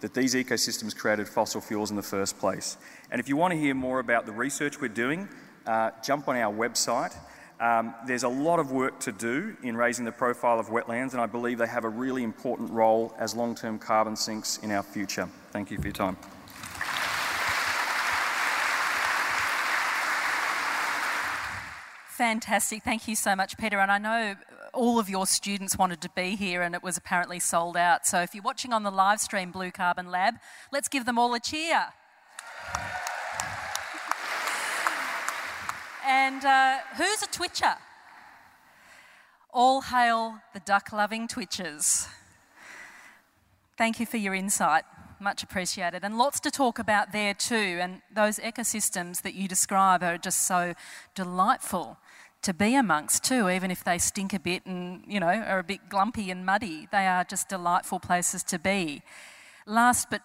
that 0.00 0.14
these 0.14 0.34
ecosystems 0.34 0.96
created 0.96 1.28
fossil 1.28 1.60
fuels 1.60 1.90
in 1.90 1.96
the 1.96 2.02
first 2.02 2.38
place. 2.38 2.76
And 3.10 3.20
if 3.20 3.28
you 3.28 3.36
want 3.36 3.52
to 3.52 3.58
hear 3.58 3.74
more 3.74 4.00
about 4.00 4.26
the 4.26 4.32
research 4.32 4.80
we're 4.80 4.88
doing, 4.88 5.28
uh, 5.66 5.90
jump 6.02 6.28
on 6.28 6.36
our 6.36 6.52
website. 6.52 7.14
Um, 7.60 7.94
there's 8.06 8.22
a 8.22 8.28
lot 8.28 8.58
of 8.58 8.72
work 8.72 9.00
to 9.00 9.12
do 9.12 9.54
in 9.62 9.76
raising 9.76 10.06
the 10.06 10.12
profile 10.12 10.58
of 10.58 10.68
wetlands, 10.68 11.12
and 11.12 11.20
I 11.20 11.26
believe 11.26 11.58
they 11.58 11.66
have 11.66 11.84
a 11.84 11.90
really 11.90 12.24
important 12.24 12.70
role 12.70 13.14
as 13.18 13.36
long 13.36 13.54
term 13.54 13.78
carbon 13.78 14.16
sinks 14.16 14.56
in 14.58 14.70
our 14.70 14.82
future. 14.82 15.28
Thank 15.52 15.70
you 15.70 15.76
for 15.76 15.84
your 15.84 15.92
time. 15.92 16.16
Fantastic. 22.20 22.82
Thank 22.82 23.08
you 23.08 23.16
so 23.16 23.34
much, 23.34 23.56
Peter. 23.58 23.78
And 23.78 23.90
I 23.90 23.98
know 23.98 24.36
all 24.72 24.98
of 24.98 25.08
your 25.08 25.26
students 25.26 25.76
wanted 25.76 26.00
to 26.00 26.10
be 26.10 26.36
here 26.36 26.62
and 26.62 26.74
it 26.74 26.82
was 26.82 26.96
apparently 26.96 27.40
sold 27.40 27.76
out. 27.76 28.06
So 28.06 28.20
if 28.20 28.34
you're 28.34 28.42
watching 28.42 28.72
on 28.72 28.82
the 28.82 28.90
live 28.90 29.20
stream 29.20 29.50
Blue 29.50 29.70
Carbon 29.70 30.10
Lab, 30.10 30.34
let's 30.72 30.88
give 30.88 31.04
them 31.04 31.18
all 31.18 31.34
a 31.34 31.40
cheer. 31.40 31.86
and 36.06 36.44
uh, 36.44 36.78
who's 36.96 37.22
a 37.22 37.26
twitcher? 37.26 37.74
All 39.52 39.80
hail 39.80 40.38
the 40.54 40.60
duck 40.60 40.92
loving 40.92 41.28
twitchers. 41.28 42.08
Thank 43.76 43.98
you 43.98 44.06
for 44.06 44.16
your 44.16 44.34
insight. 44.34 44.84
Much 45.20 45.42
appreciated. 45.42 46.04
And 46.04 46.18
lots 46.18 46.40
to 46.40 46.50
talk 46.50 46.78
about 46.78 47.12
there 47.12 47.34
too. 47.34 47.78
And 47.80 48.02
those 48.14 48.38
ecosystems 48.38 49.22
that 49.22 49.34
you 49.34 49.48
describe 49.48 50.02
are 50.02 50.18
just 50.18 50.46
so 50.46 50.74
delightful 51.14 51.98
to 52.42 52.54
be 52.54 52.74
amongst 52.74 53.24
too, 53.24 53.50
even 53.50 53.70
if 53.70 53.84
they 53.84 53.98
stink 53.98 54.32
a 54.32 54.40
bit 54.40 54.64
and, 54.66 55.04
you 55.06 55.20
know, 55.20 55.28
are 55.28 55.58
a 55.58 55.64
bit 55.64 55.88
glumpy 55.88 56.30
and 56.30 56.46
muddy. 56.46 56.88
They 56.90 57.06
are 57.06 57.24
just 57.24 57.48
delightful 57.48 58.00
places 58.00 58.42
to 58.44 58.58
be. 58.58 59.02
Last 59.66 60.08
but 60.10 60.22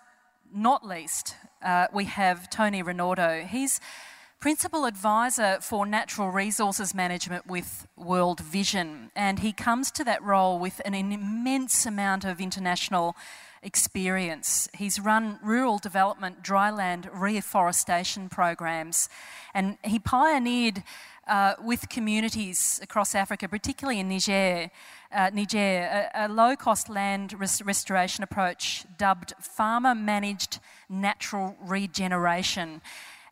not 0.54 0.88
least, 0.88 1.36
uh, 1.62 1.88
we 1.94 2.06
have 2.06 2.50
Tony 2.50 2.82
Rinaudo. 2.82 3.46
He's 3.46 3.82
Principal 4.40 4.86
Advisor 4.86 5.58
for 5.62 5.86
Natural 5.86 6.30
Resources 6.30 6.94
Management 6.94 7.48
with 7.48 7.88
World 7.98 8.40
Vision, 8.42 9.10
and 9.16 9.40
he 9.40 9.52
comes 9.52 9.90
to 9.92 10.04
that 10.04 10.22
role 10.22 10.60
with 10.60 10.82
an 10.86 10.94
immense 10.94 11.86
amount 11.86 12.26
of 12.26 12.40
international 12.40 13.16
experience. 13.64 14.70
He's 14.76 15.00
run 15.00 15.40
rural 15.42 15.80
development, 15.80 16.44
dryland 16.44 17.10
reforestation 17.12 18.30
programs, 18.30 19.10
and 19.54 19.78
he 19.84 19.98
pioneered 19.98 20.84
uh, 21.28 21.54
with 21.60 21.90
communities 21.90 22.80
across 22.84 23.16
Africa, 23.16 23.48
particularly 23.48 24.00
in 24.00 24.10
Niger, 24.10 24.70
uh, 25.12 25.32
Niger 25.34 26.10
a, 26.14 26.26
a 26.26 26.28
low 26.28 26.56
cost 26.56 26.90
land 26.90 27.34
res- 27.40 27.62
restoration 27.64 28.24
approach 28.24 28.86
dubbed 28.98 29.34
farmer 29.40 29.96
managed 29.96 30.60
natural 30.90 31.56
regeneration. 31.62 32.82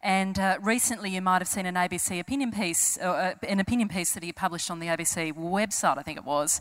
And 0.02 0.38
uh, 0.38 0.58
recently, 0.62 1.12
you 1.12 1.22
might 1.22 1.42
have 1.42 1.48
seen 1.48 1.66
an 1.66 1.76
ABC 1.76 2.20
opinion 2.20 2.52
piece, 2.52 2.98
uh, 2.98 3.36
an 3.48 3.60
opinion 3.60 3.88
piece 3.88 4.14
that 4.14 4.24
he 4.24 4.34
published 4.34 4.70
on 4.70 4.80
the 4.80 4.88
ABC 4.88 5.34
website, 5.34 5.98
I 5.98 6.02
think 6.02 6.18
it 6.18 6.26
was, 6.26 6.60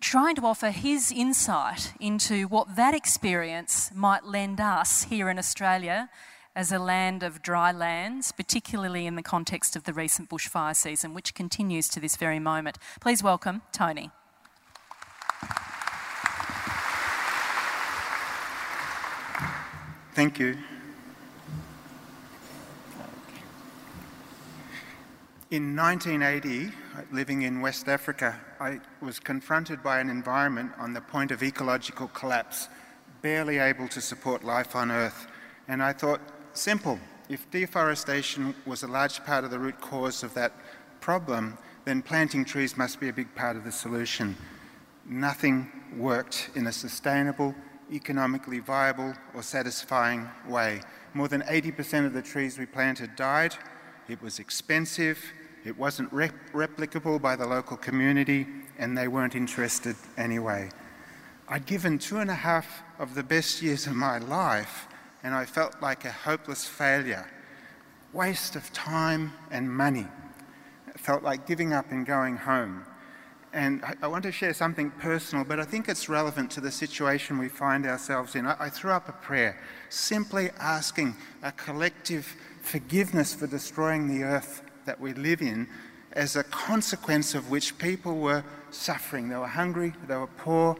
trying 0.00 0.36
to 0.36 0.42
offer 0.42 0.70
his 0.70 1.10
insight 1.10 1.92
into 1.98 2.46
what 2.46 2.76
that 2.76 2.94
experience 2.94 3.90
might 3.94 4.24
lend 4.24 4.60
us 4.60 5.04
here 5.04 5.28
in 5.28 5.38
Australia 5.38 6.08
as 6.56 6.72
a 6.72 6.78
land 6.78 7.22
of 7.22 7.42
dry 7.42 7.70
lands, 7.70 8.32
particularly 8.32 9.06
in 9.06 9.14
the 9.14 9.22
context 9.22 9.76
of 9.76 9.84
the 9.84 9.92
recent 9.92 10.30
bushfire 10.30 10.74
season, 10.74 11.12
which 11.12 11.34
continues 11.34 11.86
to 11.86 12.00
this 12.00 12.16
very 12.16 12.38
moment. 12.38 12.78
Please 12.98 13.22
welcome 13.22 13.60
Tony. 13.72 14.10
Thank 20.14 20.38
you. 20.38 20.56
In 25.50 25.76
1980, 25.76 26.72
living 27.12 27.42
in 27.42 27.60
West 27.60 27.86
Africa, 27.86 28.34
I 28.58 28.80
was 29.02 29.20
confronted 29.20 29.82
by 29.82 30.00
an 30.00 30.08
environment 30.08 30.72
on 30.78 30.94
the 30.94 31.02
point 31.02 31.30
of 31.30 31.42
ecological 31.42 32.08
collapse, 32.08 32.68
barely 33.20 33.58
able 33.58 33.88
to 33.88 34.00
support 34.00 34.42
life 34.42 34.74
on 34.74 34.90
Earth. 34.90 35.26
And 35.68 35.82
I 35.82 35.92
thought, 35.92 36.20
Simple. 36.56 36.98
If 37.28 37.50
deforestation 37.50 38.54
was 38.64 38.82
a 38.82 38.86
large 38.86 39.22
part 39.24 39.44
of 39.44 39.50
the 39.50 39.58
root 39.58 39.78
cause 39.78 40.22
of 40.22 40.32
that 40.34 40.52
problem, 41.00 41.58
then 41.84 42.00
planting 42.00 42.46
trees 42.46 42.78
must 42.78 42.98
be 42.98 43.10
a 43.10 43.12
big 43.12 43.32
part 43.34 43.56
of 43.56 43.64
the 43.64 43.70
solution. 43.70 44.34
Nothing 45.04 45.70
worked 45.98 46.48
in 46.54 46.66
a 46.66 46.72
sustainable, 46.72 47.54
economically 47.92 48.60
viable, 48.60 49.12
or 49.34 49.42
satisfying 49.42 50.30
way. 50.48 50.80
More 51.12 51.28
than 51.28 51.42
80% 51.42 52.06
of 52.06 52.14
the 52.14 52.22
trees 52.22 52.58
we 52.58 52.64
planted 52.64 53.16
died. 53.16 53.54
It 54.08 54.22
was 54.22 54.38
expensive, 54.38 55.18
it 55.62 55.76
wasn't 55.76 56.10
rep- 56.10 56.52
replicable 56.54 57.20
by 57.20 57.36
the 57.36 57.46
local 57.46 57.76
community, 57.76 58.46
and 58.78 58.96
they 58.96 59.08
weren't 59.08 59.34
interested 59.34 59.94
anyway. 60.16 60.70
I'd 61.48 61.66
given 61.66 61.98
two 61.98 62.16
and 62.16 62.30
a 62.30 62.34
half 62.34 62.82
of 62.98 63.14
the 63.14 63.22
best 63.22 63.60
years 63.60 63.86
of 63.86 63.94
my 63.94 64.16
life 64.18 64.88
and 65.26 65.34
I 65.34 65.44
felt 65.44 65.82
like 65.82 66.04
a 66.04 66.12
hopeless 66.12 66.68
failure. 66.68 67.28
Waste 68.12 68.54
of 68.54 68.72
time 68.72 69.32
and 69.50 69.68
money. 69.68 70.06
It 70.86 71.00
felt 71.00 71.24
like 71.24 71.48
giving 71.48 71.72
up 71.72 71.90
and 71.90 72.06
going 72.06 72.36
home. 72.36 72.84
And 73.52 73.82
I, 74.00 74.06
want 74.06 74.22
to 74.22 74.30
share 74.30 74.54
something 74.54 74.92
personal, 74.92 75.44
but 75.44 75.58
I 75.58 75.64
think 75.64 75.88
it's 75.88 76.08
relevant 76.08 76.52
to 76.52 76.60
the 76.60 76.70
situation 76.70 77.38
we 77.38 77.48
find 77.48 77.86
ourselves 77.86 78.36
in. 78.36 78.46
I 78.46 78.68
threw 78.68 78.92
up 78.92 79.08
a 79.08 79.12
prayer, 79.12 79.58
simply 79.88 80.50
asking 80.60 81.16
a 81.42 81.50
collective 81.50 82.36
forgiveness 82.62 83.34
for 83.34 83.48
destroying 83.48 84.06
the 84.06 84.22
earth 84.22 84.62
that 84.84 85.00
we 85.00 85.12
live 85.12 85.42
in, 85.42 85.66
as 86.12 86.36
a 86.36 86.44
consequence 86.44 87.34
of 87.34 87.50
which 87.50 87.76
people 87.78 88.18
were 88.18 88.44
suffering. 88.70 89.28
They 89.28 89.36
were 89.36 89.48
hungry, 89.48 89.92
they 90.06 90.14
were 90.16 90.28
poor, 90.28 90.76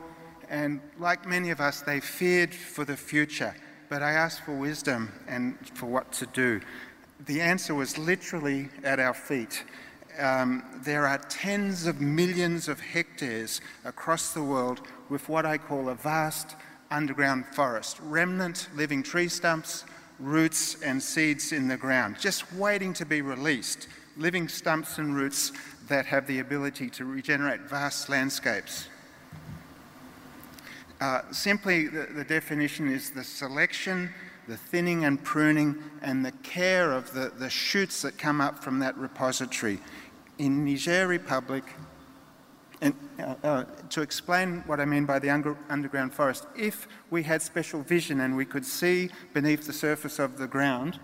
and 0.48 0.80
like 1.00 1.26
many 1.26 1.50
of 1.50 1.60
us, 1.60 1.80
they 1.80 1.98
feared 1.98 2.54
for 2.54 2.84
the 2.84 2.96
future 2.96 3.52
but 3.88 4.02
I 4.02 4.12
asked 4.12 4.42
for 4.42 4.56
wisdom 4.56 5.12
and 5.26 5.56
for 5.74 5.86
what 5.86 6.12
to 6.12 6.26
do. 6.26 6.60
The 7.26 7.40
answer 7.40 7.74
was 7.74 7.98
literally 7.98 8.68
at 8.84 9.00
our 9.00 9.14
feet. 9.14 9.64
Um, 10.18 10.62
there 10.82 11.06
are 11.06 11.18
tens 11.18 11.86
of 11.86 12.00
millions 12.00 12.68
of 12.68 12.80
hectares 12.80 13.60
across 13.84 14.32
the 14.32 14.42
world 14.42 14.80
with 15.08 15.28
what 15.28 15.44
I 15.44 15.58
call 15.58 15.88
a 15.88 15.94
vast 15.94 16.56
underground 16.90 17.46
forest, 17.46 17.98
remnant 18.02 18.68
living 18.74 19.02
tree 19.02 19.28
stumps, 19.28 19.84
roots, 20.18 20.80
and 20.82 21.02
seeds 21.02 21.52
in 21.52 21.68
the 21.68 21.76
ground, 21.76 22.16
just 22.18 22.50
waiting 22.54 22.92
to 22.94 23.04
be 23.04 23.20
released. 23.22 23.88
Living 24.16 24.48
stumps 24.48 24.98
and 24.98 25.14
roots 25.14 25.52
that 25.88 26.06
have 26.06 26.26
the 26.26 26.38
ability 26.38 26.88
to 26.88 27.04
regenerate 27.04 27.60
vast 27.62 28.08
landscapes. 28.08 28.88
Uh, 31.00 31.20
simply, 31.30 31.88
the, 31.88 32.06
the, 32.14 32.24
definition 32.24 32.88
is 32.88 33.10
the 33.10 33.22
selection, 33.22 34.08
the 34.48 34.56
thinning 34.56 35.04
and 35.04 35.22
pruning, 35.22 35.76
and 36.00 36.24
the 36.24 36.32
care 36.42 36.92
of 36.92 37.12
the, 37.12 37.30
the 37.38 37.50
shoots 37.50 38.00
that 38.00 38.16
come 38.16 38.40
up 38.40 38.62
from 38.64 38.78
that 38.78 38.96
repository. 38.96 39.78
In 40.38 40.64
Niger 40.64 41.06
Republic, 41.06 41.64
and 42.80 42.94
uh, 43.18 43.34
uh, 43.42 43.64
to 43.90 44.00
explain 44.00 44.62
what 44.66 44.80
I 44.80 44.84
mean 44.84 45.04
by 45.04 45.18
the 45.18 45.28
under, 45.30 45.56
underground 45.68 46.14
forest, 46.14 46.46
if 46.56 46.88
we 47.10 47.22
had 47.22 47.42
special 47.42 47.82
vision 47.82 48.20
and 48.20 48.36
we 48.36 48.44
could 48.44 48.64
see 48.64 49.10
beneath 49.34 49.66
the 49.66 49.72
surface 49.72 50.18
of 50.18 50.38
the 50.38 50.46
ground, 50.46 50.98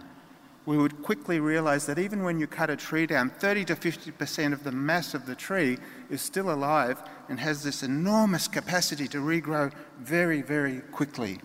we 0.64 0.76
would 0.76 1.02
quickly 1.02 1.40
realize 1.40 1.86
that 1.86 1.98
even 1.98 2.22
when 2.22 2.38
you 2.38 2.46
cut 2.46 2.70
a 2.70 2.76
tree 2.76 3.06
down, 3.06 3.30
30 3.30 3.64
to 3.66 3.76
50% 3.76 4.52
of 4.52 4.62
the 4.62 4.70
mass 4.70 5.12
of 5.12 5.26
the 5.26 5.34
tree 5.34 5.78
is 6.08 6.20
still 6.22 6.52
alive 6.52 7.02
and 7.28 7.40
has 7.40 7.64
this 7.64 7.82
enormous 7.82 8.46
capacity 8.46 9.08
to 9.08 9.18
regrow 9.18 9.72
very, 9.98 10.40
very 10.40 10.80
quickly. 10.92 11.40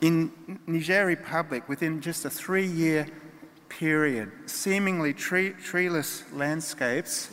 In 0.00 0.30
Niger 0.68 1.06
Republic, 1.06 1.68
within 1.68 2.00
just 2.00 2.24
a 2.24 2.30
three 2.30 2.66
year 2.66 3.08
period, 3.68 4.30
seemingly 4.46 5.12
tree, 5.12 5.50
treeless 5.50 6.22
landscapes 6.32 7.30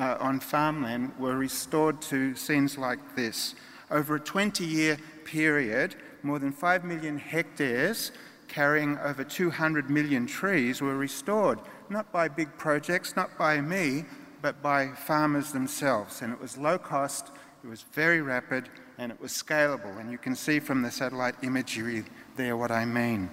uh, 0.00 0.16
on 0.18 0.40
farmland 0.40 1.12
were 1.16 1.36
restored 1.36 2.00
to 2.02 2.34
scenes 2.34 2.76
like 2.76 3.14
this. 3.14 3.54
Over 3.90 4.16
a 4.16 4.20
20 4.20 4.64
year 4.64 4.98
period, 5.24 5.94
more 6.24 6.40
than 6.40 6.50
5 6.50 6.84
million 6.84 7.18
hectares 7.18 8.10
carrying 8.48 8.98
over 8.98 9.22
200 9.22 9.90
million 9.90 10.26
trees 10.26 10.80
were 10.80 10.96
restored, 10.96 11.58
not 11.88 12.10
by 12.12 12.28
big 12.28 12.56
projects, 12.58 13.14
not 13.14 13.36
by 13.38 13.60
me, 13.60 14.04
but 14.42 14.62
by 14.62 14.88
farmers 14.88 15.52
themselves. 15.52 16.22
And 16.22 16.32
it 16.32 16.40
was 16.40 16.56
low 16.56 16.78
cost, 16.78 17.30
it 17.62 17.68
was 17.68 17.82
very 17.92 18.20
rapid, 18.22 18.68
and 18.98 19.12
it 19.12 19.20
was 19.20 19.32
scalable. 19.32 20.00
And 20.00 20.10
you 20.10 20.18
can 20.18 20.34
see 20.34 20.58
from 20.58 20.82
the 20.82 20.90
satellite 20.90 21.36
imagery 21.42 22.04
there 22.36 22.56
what 22.56 22.70
I 22.70 22.84
mean. 22.84 23.30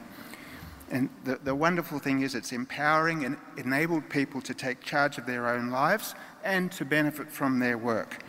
And 0.91 1.09
the, 1.23 1.37
the 1.43 1.55
wonderful 1.55 1.99
thing 1.99 2.21
is 2.21 2.35
it's 2.35 2.51
empowering 2.51 3.25
and 3.25 3.37
enabled 3.57 4.09
people 4.09 4.41
to 4.41 4.53
take 4.53 4.81
charge 4.81 5.17
of 5.17 5.25
their 5.25 5.47
own 5.47 5.69
lives 5.69 6.13
and 6.43 6.71
to 6.73 6.85
benefit 6.85 7.31
from 7.31 7.59
their 7.59 7.77
work. 7.77 8.23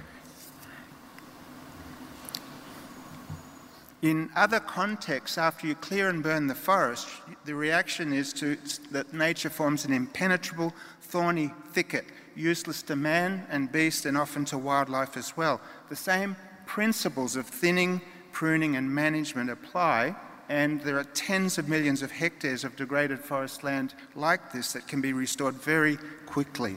In 4.07 4.31
other 4.37 4.61
contexts, 4.61 5.37
after 5.37 5.67
you 5.67 5.75
clear 5.75 6.09
and 6.09 6.23
burn 6.23 6.47
the 6.47 6.55
forest, 6.55 7.09
the 7.45 7.57
reaction 7.57 8.13
is 8.13 8.33
to, 8.35 8.57
that 8.93 9.13
nature 9.13 9.51
forms 9.51 9.85
an 9.85 9.93
impenetrable, 9.93 10.73
thorny 11.01 11.53
thicket, 11.73 12.05
useless 12.37 12.83
to 12.83 12.95
man 12.95 13.45
and 13.51 13.73
beast 13.73 14.07
and 14.07 14.17
often 14.17 14.45
to 14.45 14.59
wildlife 14.59 15.17
as 15.17 15.37
well. 15.37 15.61
The 15.89 15.97
same 15.97 16.37
principles 16.67 17.35
of 17.35 17.49
thinning, 17.49 18.01
pruning, 18.31 18.77
and 18.77 18.95
management 18.95 19.51
apply, 19.51 20.15
and 20.49 20.81
there 20.83 21.01
are 21.01 21.05
tens 21.05 21.59
of 21.59 21.69
millions 21.69 22.01
of 22.01 22.13
hectares 22.13 22.63
of 22.63 22.77
degraded 22.77 23.19
forest 23.19 23.65
land 23.65 23.93
like 24.15 24.53
this 24.53 24.73
that 24.75 24.87
can 24.87 25.01
be 25.01 25.15
restored 25.15 25.57
very 25.57 25.99
quickly. 26.27 26.77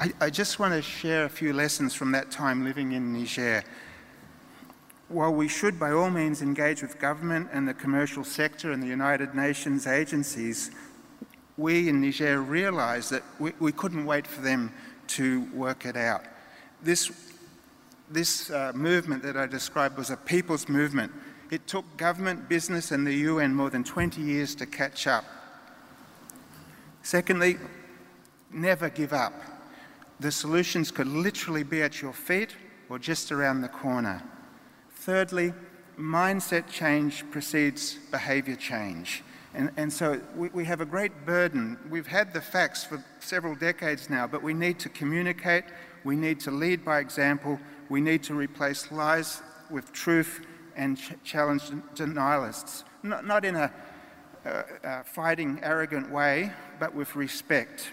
I, 0.00 0.12
I 0.20 0.30
just 0.30 0.60
want 0.60 0.74
to 0.74 0.82
share 0.82 1.24
a 1.24 1.28
few 1.28 1.52
lessons 1.52 1.92
from 1.92 2.12
that 2.12 2.30
time 2.30 2.64
living 2.64 2.92
in 2.92 3.12
Niger. 3.12 3.64
While 5.08 5.34
we 5.34 5.48
should 5.48 5.80
by 5.80 5.90
all 5.90 6.08
means 6.08 6.40
engage 6.40 6.82
with 6.82 7.00
government 7.00 7.48
and 7.52 7.66
the 7.66 7.74
commercial 7.74 8.22
sector 8.22 8.70
and 8.70 8.80
the 8.80 8.86
United 8.86 9.34
Nations 9.34 9.88
agencies, 9.88 10.70
we 11.56 11.88
in 11.88 12.00
Niger 12.00 12.40
realized 12.40 13.10
that 13.10 13.24
we, 13.40 13.52
we 13.58 13.72
couldn't 13.72 14.04
wait 14.06 14.24
for 14.24 14.40
them 14.40 14.72
to 15.08 15.48
work 15.52 15.84
it 15.84 15.96
out. 15.96 16.22
This, 16.80 17.10
this 18.08 18.50
uh, 18.50 18.70
movement 18.76 19.24
that 19.24 19.36
I 19.36 19.46
described 19.46 19.98
was 19.98 20.10
a 20.10 20.16
people's 20.16 20.68
movement. 20.68 21.10
It 21.50 21.66
took 21.66 21.84
government, 21.96 22.48
business, 22.48 22.92
and 22.92 23.04
the 23.04 23.14
UN 23.14 23.52
more 23.52 23.70
than 23.70 23.82
20 23.82 24.22
years 24.22 24.54
to 24.56 24.66
catch 24.66 25.08
up. 25.08 25.24
Secondly, 27.02 27.56
never 28.52 28.90
give 28.90 29.12
up. 29.12 29.57
The 30.20 30.32
solutions 30.32 30.90
could 30.90 31.06
literally 31.06 31.62
be 31.62 31.82
at 31.82 32.02
your 32.02 32.12
feet 32.12 32.56
or 32.88 32.98
just 32.98 33.30
around 33.30 33.60
the 33.60 33.68
corner. 33.68 34.22
Thirdly, 34.90 35.52
mindset 35.98 36.68
change 36.68 37.28
precedes 37.30 37.98
behavior 38.10 38.56
change. 38.56 39.22
And, 39.54 39.70
and 39.76 39.92
so 39.92 40.20
we, 40.36 40.48
we 40.50 40.64
have 40.64 40.80
a 40.80 40.86
great 40.86 41.24
burden. 41.24 41.78
We've 41.88 42.06
had 42.06 42.32
the 42.32 42.40
facts 42.40 42.84
for 42.84 43.02
several 43.20 43.54
decades 43.54 44.10
now, 44.10 44.26
but 44.26 44.42
we 44.42 44.54
need 44.54 44.78
to 44.80 44.88
communicate, 44.88 45.64
we 46.04 46.16
need 46.16 46.40
to 46.40 46.50
lead 46.50 46.84
by 46.84 46.98
example, 46.98 47.58
we 47.88 48.00
need 48.00 48.22
to 48.24 48.34
replace 48.34 48.90
lies 48.92 49.42
with 49.70 49.92
truth 49.92 50.44
and 50.76 50.98
ch- 50.98 51.14
challenge 51.24 51.62
denialists. 51.94 52.84
Not, 53.02 53.26
not 53.26 53.44
in 53.44 53.56
a 53.56 53.72
uh, 54.44 54.62
uh, 54.84 55.02
fighting, 55.02 55.60
arrogant 55.62 56.10
way, 56.10 56.52
but 56.78 56.94
with 56.94 57.16
respect. 57.16 57.92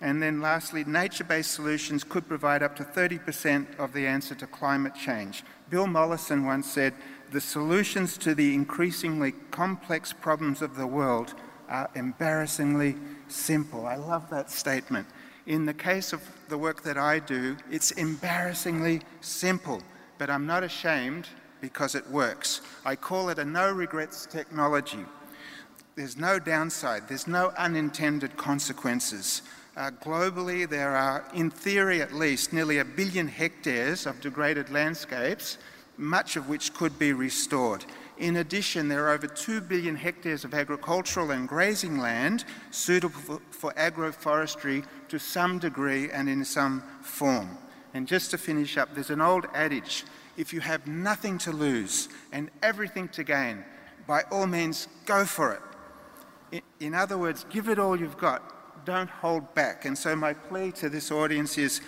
And 0.00 0.22
then 0.22 0.40
lastly, 0.40 0.82
nature-based 0.84 1.50
solutions 1.50 2.04
could 2.04 2.26
provide 2.26 2.62
up 2.62 2.74
to 2.76 2.84
30% 2.84 3.78
of 3.78 3.92
the 3.92 4.06
answer 4.06 4.34
to 4.36 4.46
climate 4.46 4.94
change. 4.94 5.44
Bill 5.68 5.86
Mollison 5.86 6.46
once 6.46 6.70
said, 6.70 6.94
the 7.30 7.40
solutions 7.40 8.16
to 8.18 8.34
the 8.34 8.54
increasingly 8.54 9.32
complex 9.50 10.12
problems 10.12 10.62
of 10.62 10.76
the 10.76 10.86
world 10.86 11.34
are 11.68 11.88
embarrassingly 11.94 12.96
simple. 13.28 13.86
I 13.86 13.96
love 13.96 14.28
that 14.30 14.50
statement. 14.50 15.06
In 15.46 15.64
the 15.64 15.74
case 15.74 16.12
of 16.12 16.22
the 16.48 16.58
work 16.58 16.82
that 16.82 16.98
I 16.98 17.18
do, 17.18 17.56
it's 17.70 17.92
embarrassingly 17.92 19.02
simple, 19.20 19.82
but 20.18 20.30
I'm 20.30 20.46
not 20.46 20.64
ashamed 20.64 21.28
because 21.60 21.94
it 21.94 22.08
works. 22.10 22.62
I 22.84 22.96
call 22.96 23.28
it 23.28 23.38
a 23.38 23.44
no 23.44 23.70
regrets 23.70 24.26
technology. 24.26 25.04
There's 25.94 26.16
no 26.16 26.38
downside, 26.38 27.08
there's 27.08 27.26
no 27.26 27.52
unintended 27.58 28.36
consequences. 28.36 29.42
Uh, 29.76 29.90
globally, 30.02 30.68
there 30.68 30.96
are, 30.96 31.24
in 31.34 31.50
theory 31.50 32.02
at 32.02 32.12
least, 32.12 32.52
nearly 32.52 32.78
a 32.78 32.84
billion 32.84 33.28
hectares 33.28 34.06
of 34.06 34.20
degraded 34.20 34.70
landscapes 34.70 35.58
much 36.00 36.36
of 36.36 36.48
which 36.48 36.72
could 36.74 36.98
be 36.98 37.12
restored. 37.12 37.84
In 38.18 38.36
addition, 38.36 38.88
there 38.88 39.06
are 39.06 39.10
over 39.10 39.26
2 39.26 39.60
billion 39.60 39.94
hectares 39.94 40.44
of 40.44 40.54
agricultural 40.54 41.30
and 41.30 41.48
grazing 41.48 41.98
land 41.98 42.44
suitable 42.70 43.20
for, 43.20 43.40
for 43.50 43.72
agroforestry 43.74 44.84
to 45.08 45.18
some 45.18 45.58
degree 45.58 46.10
and 46.10 46.28
in 46.28 46.44
some 46.44 46.82
form. 47.02 47.56
And 47.94 48.08
just 48.08 48.30
to 48.30 48.38
finish 48.38 48.76
up, 48.78 48.94
there's 48.94 49.10
an 49.10 49.20
old 49.20 49.46
adage 49.54 50.04
if 50.36 50.52
you 50.52 50.60
have 50.60 50.86
nothing 50.86 51.38
to 51.38 51.52
lose 51.52 52.08
and 52.32 52.50
everything 52.62 53.08
to 53.08 53.24
gain, 53.24 53.64
by 54.06 54.22
all 54.30 54.46
means, 54.46 54.88
go 55.04 55.24
for 55.24 55.60
it. 56.52 56.62
In 56.80 56.94
other 56.94 57.18
words, 57.18 57.44
give 57.50 57.68
it 57.68 57.78
all 57.78 57.98
you've 57.98 58.18
got. 58.18 58.59
Don't 58.84 59.10
hold 59.10 59.54
back. 59.54 59.84
And 59.84 59.96
so, 59.96 60.16
my 60.16 60.32
plea 60.34 60.72
to 60.72 60.88
this 60.88 61.10
audience 61.10 61.58
is 61.58 61.80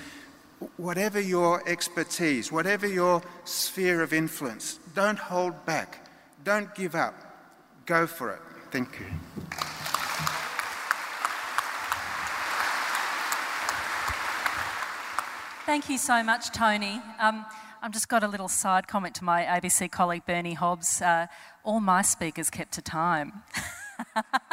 whatever 0.77 1.21
your 1.21 1.67
expertise, 1.69 2.53
whatever 2.53 2.87
your 2.87 3.23
sphere 3.45 4.03
of 4.03 4.13
influence, 4.13 4.79
don't 4.95 5.19
hold 5.19 5.65
back. 5.67 6.09
Don't 6.45 6.75
give 6.75 6.95
up. 6.95 7.15
Go 7.87 8.07
for 8.07 8.31
it. 8.33 8.41
Thank 8.71 9.01
you. 9.01 9.07
Thank 15.65 15.89
you 15.89 15.97
so 15.97 16.23
much, 16.23 16.51
Tony. 16.51 17.01
Um, 17.21 17.47
I've 17.81 17.93
just 17.93 18.09
got 18.09 18.23
a 18.23 18.29
little 18.29 18.49
side 18.49 18.87
comment 18.87 19.15
to 19.17 19.25
my 19.25 19.43
ABC 19.43 19.91
colleague 19.91 20.25
Bernie 20.27 20.55
Hobbs. 20.55 21.01
Uh, 21.01 21.27
all 21.65 21.81
my 21.81 22.03
speakers 22.03 22.51
kept 22.51 22.73
to 22.75 22.83
time. 22.83 23.43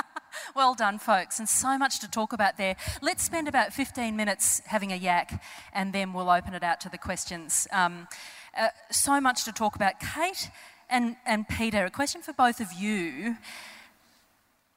Well 0.56 0.74
done, 0.74 0.98
folks, 0.98 1.38
and 1.38 1.48
so 1.48 1.78
much 1.78 2.00
to 2.00 2.10
talk 2.10 2.34
about 2.34 2.58
there. 2.58 2.76
Let's 3.04 3.24
spend 3.24 3.48
about 3.48 3.72
15 3.72 4.16
minutes 4.16 4.62
having 4.66 4.92
a 4.92 4.96
yak, 4.96 5.44
and 5.74 5.94
then 5.94 6.12
we'll 6.12 6.30
open 6.30 6.56
it 6.56 6.64
out 6.64 6.82
to 6.82 6.90
the 6.90 6.98
questions. 6.98 7.68
Um, 7.72 8.08
uh, 8.58 8.70
so 8.90 9.22
much 9.22 9.46
to 9.46 9.52
talk 9.52 9.76
about. 9.76 10.00
Kate 10.00 10.50
and, 10.90 11.18
and 11.26 11.48
Peter, 11.48 11.86
a 11.86 11.92
question 11.92 12.24
for 12.24 12.34
both 12.34 12.60
of 12.60 12.74
you. 12.74 13.38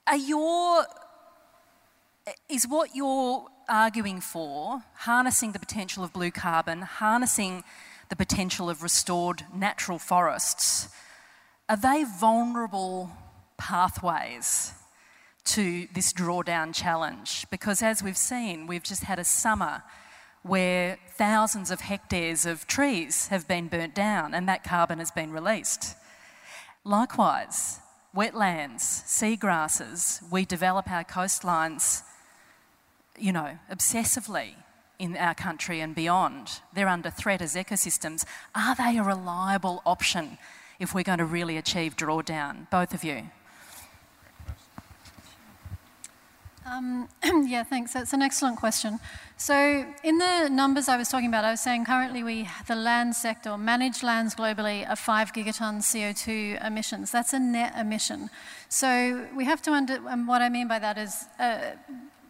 Are 0.07 0.17
your, 0.17 0.85
is 2.51 2.69
what 2.69 2.95
you're 2.95 3.47
arguing 3.67 4.21
for, 4.21 4.83
harnessing 4.95 5.53
the 5.53 5.59
potential 5.59 6.05
of 6.05 6.13
blue 6.13 6.31
carbon, 6.31 6.83
harnessing 6.83 7.65
the 8.11 8.17
potential 8.17 8.69
of 8.69 8.83
restored 8.83 9.47
natural 9.55 9.99
forests, 9.99 10.91
are 11.67 11.79
they 11.79 12.05
vulnerable 12.05 13.11
pathways 13.57 14.75
to 15.45 15.89
this 15.93 16.13
drawdown 16.13 16.75
challenge 16.75 17.47
because, 17.51 17.83
as 17.83 18.03
we've 18.03 18.17
seen, 18.17 18.67
we've 18.67 18.83
just 18.83 19.05
had 19.05 19.19
a 19.19 19.25
summer 19.25 19.83
where 20.43 20.99
thousands 21.11 21.71
of 21.71 21.81
hectares 21.81 22.47
of 22.47 22.67
trees 22.67 23.29
have 23.29 23.47
been 23.47 23.69
burnt 23.69 23.95
down 23.95 24.35
and 24.35 24.49
that 24.49 24.65
carbon 24.65 24.99
has 24.99 25.11
been 25.11 25.33
released. 25.33 25.97
Likewise, 26.85 27.79
wetlands, 28.15 28.81
seagrasses, 28.81 30.21
we 30.31 30.45
develop 30.45 30.91
our 30.91 31.05
coastlines, 31.05 32.03
you 33.19 33.33
know, 33.33 33.59
obsessively 33.71 34.55
in 34.99 35.17
our 35.17 35.35
country 35.35 35.81
and 35.81 35.95
beyond. 35.95 36.61
They're 36.75 36.89
under 36.89 37.11
threat 37.11 37.41
as 37.41 37.55
ecosystems. 37.55 38.25
Are 38.55 38.75
they 38.75 38.99
a 38.99 39.03
reliable 39.03 39.83
option 39.87 40.39
if 40.79 40.95
we're 40.95 41.05
going 41.05 41.19
to 41.19 41.25
really 41.25 41.57
achieve 41.57 41.97
drawdown? 41.97 42.69
Both 42.71 42.95
of 42.95 43.05
you. 43.05 43.31
Um, 46.65 47.09
yeah, 47.47 47.65
thanks. 47.65 47.93
That's 47.93 48.13
an 48.13 48.23
excellent 48.23 48.57
question. 48.57 49.01
So, 49.37 49.85
in 50.05 50.19
the 50.19 50.49
numbers 50.49 50.89
I 50.89 50.97
was 50.97 51.09
talking 51.09 51.29
about, 51.29 51.45
I 51.45 51.51
was 51.51 51.61
saying 51.61 51.85
currently 51.85 52.23
we, 52.23 52.49
the 52.69 52.77
land 52.77 53.17
sector, 53.17 53.59
managed 53.59 54.03
lands 54.03 54.35
globally, 54.35 54.89
are 54.89 54.97
five 54.97 55.33
gigaton 55.33 55.79
CO2 55.81 56.65
emissions. 56.65 57.11
That's 57.11 57.33
a 57.33 57.39
net 57.39 57.75
emission. 57.77 58.31
So, 58.69 59.27
we 59.35 59.45
have 59.45 59.61
to 59.63 59.73
under, 59.73 59.99
and 60.09 60.29
what 60.29 60.43
I 60.43 60.49
mean 60.49 60.69
by 60.69 60.79
that 60.79 60.99
is 60.99 61.27
uh, 61.41 61.73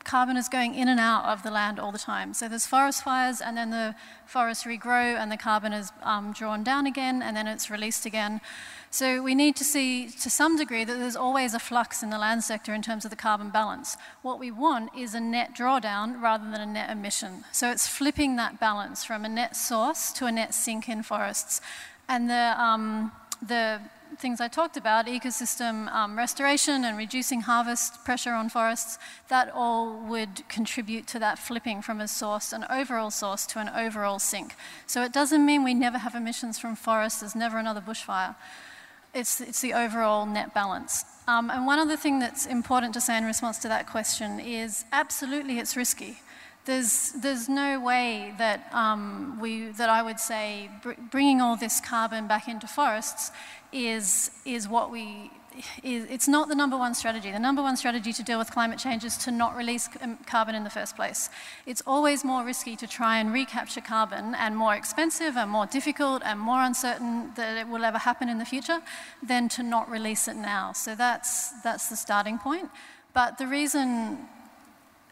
carbon 0.04 0.36
is 0.36 0.48
going 0.48 0.74
in 0.74 0.88
and 0.88 0.98
out 0.98 1.24
of 1.24 1.42
the 1.42 1.50
land 1.50 1.78
all 1.78 1.92
the 1.92 1.98
time. 1.98 2.34
So 2.34 2.48
there's 2.48 2.66
forest 2.66 3.04
fires, 3.04 3.40
and 3.40 3.56
then 3.56 3.70
the 3.70 3.94
forests 4.26 4.64
regrow, 4.64 5.16
and 5.16 5.30
the 5.30 5.36
carbon 5.36 5.72
is 5.72 5.92
um, 6.02 6.32
drawn 6.32 6.64
down 6.64 6.86
again, 6.86 7.22
and 7.22 7.36
then 7.36 7.46
it's 7.46 7.70
released 7.70 8.06
again. 8.06 8.40
So 8.92 9.22
we 9.22 9.34
need 9.34 9.56
to 9.56 9.64
see, 9.64 10.10
to 10.20 10.28
some 10.28 10.58
degree, 10.58 10.84
that 10.84 10.98
there's 10.98 11.16
always 11.16 11.54
a 11.54 11.58
flux 11.58 12.02
in 12.02 12.10
the 12.10 12.18
land 12.18 12.44
sector 12.44 12.74
in 12.74 12.82
terms 12.82 13.06
of 13.06 13.10
the 13.10 13.16
carbon 13.16 13.48
balance. 13.48 13.96
What 14.20 14.38
we 14.38 14.50
want 14.50 14.90
is 14.94 15.14
a 15.14 15.20
net 15.20 15.56
drawdown 15.56 16.20
rather 16.20 16.44
than 16.50 16.60
a 16.60 16.66
net 16.66 16.90
emission. 16.90 17.44
So 17.52 17.70
it's 17.70 17.86
flipping 17.86 18.36
that 18.36 18.60
balance 18.60 19.02
from 19.02 19.24
a 19.24 19.30
net 19.30 19.56
source 19.56 20.12
to 20.12 20.26
a 20.26 20.32
net 20.32 20.52
sink 20.52 20.90
in 20.90 21.02
forests. 21.02 21.62
And 22.06 22.28
the, 22.28 22.54
um, 22.62 23.12
the 23.40 23.80
things 24.18 24.42
I 24.42 24.48
talked 24.48 24.76
about, 24.76 25.06
ecosystem 25.06 25.90
um, 25.90 26.18
restoration 26.18 26.84
and 26.84 26.98
reducing 26.98 27.40
harvest 27.40 28.04
pressure 28.04 28.32
on 28.32 28.50
forests, 28.50 28.98
that 29.28 29.50
all 29.54 30.00
would 30.00 30.46
contribute 30.50 31.06
to 31.06 31.18
that 31.18 31.38
flipping 31.38 31.80
from 31.80 31.98
a 31.98 32.08
source, 32.08 32.52
an 32.52 32.66
overall 32.68 33.10
source, 33.10 33.46
to 33.46 33.58
an 33.58 33.70
overall 33.70 34.18
sink. 34.18 34.54
So 34.86 35.02
it 35.02 35.14
doesn't 35.14 35.46
mean 35.46 35.64
we 35.64 35.72
never 35.72 35.96
have 35.96 36.14
emissions 36.14 36.58
from 36.58 36.76
forests, 36.76 37.20
there's 37.20 37.34
never 37.34 37.56
another 37.56 37.80
bushfire 37.80 38.34
it's, 39.14 39.40
it's 39.40 39.60
the 39.60 39.74
overall 39.74 40.26
net 40.26 40.54
balance. 40.54 41.04
Um, 41.28 41.50
and 41.50 41.66
one 41.66 41.78
other 41.78 41.96
thing 41.96 42.18
that's 42.18 42.46
important 42.46 42.94
to 42.94 43.00
say 43.00 43.16
in 43.16 43.24
response 43.24 43.58
to 43.58 43.68
that 43.68 43.88
question 43.88 44.40
is 44.40 44.84
absolutely 44.92 45.58
it's 45.58 45.76
risky. 45.76 46.18
There's, 46.64 47.12
there's 47.12 47.48
no 47.48 47.80
way 47.80 48.34
that, 48.38 48.72
um, 48.72 49.38
we, 49.40 49.68
that 49.72 49.88
I 49.88 50.02
would 50.02 50.20
say 50.20 50.70
br- 50.82 50.92
bringing 51.10 51.40
all 51.40 51.56
this 51.56 51.80
carbon 51.80 52.28
back 52.28 52.48
into 52.48 52.66
forests 52.66 53.32
is, 53.72 54.30
is 54.44 54.68
what 54.68 54.90
we 54.90 55.30
it's 55.82 56.28
not 56.28 56.48
the 56.48 56.54
number 56.54 56.76
one 56.76 56.94
strategy. 56.94 57.30
The 57.30 57.38
number 57.38 57.62
one 57.62 57.76
strategy 57.76 58.12
to 58.12 58.22
deal 58.22 58.38
with 58.38 58.50
climate 58.50 58.78
change 58.78 59.04
is 59.04 59.16
to 59.18 59.30
not 59.30 59.56
release 59.56 59.88
um, 60.00 60.18
carbon 60.26 60.54
in 60.54 60.64
the 60.64 60.70
first 60.70 60.96
place. 60.96 61.30
It's 61.66 61.82
always 61.86 62.24
more 62.24 62.44
risky 62.44 62.76
to 62.76 62.86
try 62.86 63.18
and 63.18 63.32
recapture 63.32 63.80
carbon 63.80 64.34
and 64.34 64.56
more 64.56 64.74
expensive 64.74 65.36
and 65.36 65.50
more 65.50 65.66
difficult 65.66 66.22
and 66.24 66.38
more 66.38 66.62
uncertain 66.62 67.32
that 67.36 67.58
it 67.58 67.68
will 67.68 67.84
ever 67.84 67.98
happen 67.98 68.28
in 68.28 68.38
the 68.38 68.44
future 68.44 68.80
than 69.22 69.48
to 69.50 69.62
not 69.62 69.90
release 69.90 70.28
it 70.28 70.36
now. 70.36 70.72
So 70.72 70.94
that's, 70.94 71.50
that's 71.62 71.88
the 71.88 71.96
starting 71.96 72.38
point. 72.38 72.70
But 73.14 73.38
the 73.38 73.46
reason 73.46 74.18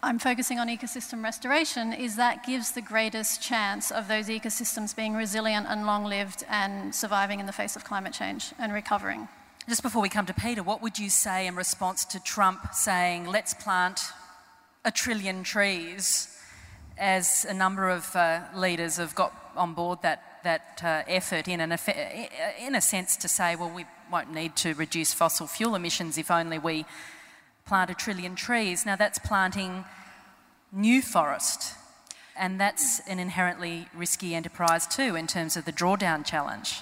I'm 0.03 0.19
focusing 0.19 0.59
on 0.59 0.69
ecosystem 0.69 1.23
restoration 1.23 1.93
is 1.93 2.17
that 2.17 2.47
gives 2.47 2.73
the 2.73 2.81
greatest 2.81 3.43
chance 3.43 3.91
of 3.91 4.09
those 4.09 4.29
ecosystems 4.29 4.97
being 4.97 5.15
resilient 5.15 5.67
and 5.69 5.85
long 5.85 6.05
lived 6.05 6.45
and 6.49 6.95
surviving 6.95 7.39
in 7.39 7.47
the 7.47 7.53
face 7.53 7.77
of 7.77 7.85
climate 7.85 8.15
change 8.15 8.53
and 8.59 8.73
recovering. 8.73 9.29
Just 9.69 9.83
before 9.83 10.03
we 10.03 10.09
come 10.09 10.27
to 10.27 10.35
Peter, 10.35 10.63
what 10.63 10.83
would 10.83 10.99
you 10.99 11.11
say 11.11 11.47
in 11.47 11.55
response 11.55 12.05
to 12.07 12.19
Trump 12.19 12.73
saying, 12.73 13.27
let's 13.27 13.53
plant 13.55 14.01
a 14.85 14.91
trillion 14.91 15.45
trees, 15.45 16.37
as 16.97 17.47
a 17.49 17.55
number 17.55 17.89
of 17.89 18.15
uh, 18.17 18.41
leaders 18.55 18.97
have 18.97 19.15
got 19.15 19.33
on 19.57 19.75
board 19.75 20.01
that, 20.03 20.41
that 20.45 20.81
uh, 20.83 21.03
effort 21.07 21.47
in, 21.47 21.61
an, 21.61 21.79
in 22.59 22.75
a 22.75 22.81
sense 22.81 23.17
to 23.19 23.29
say, 23.29 23.55
well, 23.55 23.71
we 23.71 23.85
won't 24.11 24.33
need 24.33 24.57
to 24.57 24.75
reduce 24.75 25.13
fossil 25.13 25.47
fuel 25.47 25.75
emissions 25.75 26.19
if 26.19 26.31
only 26.31 26.59
we 26.59 26.85
plant 27.67 27.91
a 27.91 27.95
trillion 27.95 28.35
trees. 28.35 28.85
Now, 28.85 28.97
that's 28.97 29.19
planting 29.19 29.85
new 30.73 31.01
forest, 31.01 31.75
and 32.37 32.59
that's 32.59 33.01
an 33.07 33.19
inherently 33.19 33.89
risky 33.95 34.35
enterprise 34.35 34.87
too 34.87 35.17
in 35.17 35.27
terms 35.27 35.57
of 35.57 35.65
the 35.65 35.73
drawdown 35.73 36.25
challenge 36.25 36.81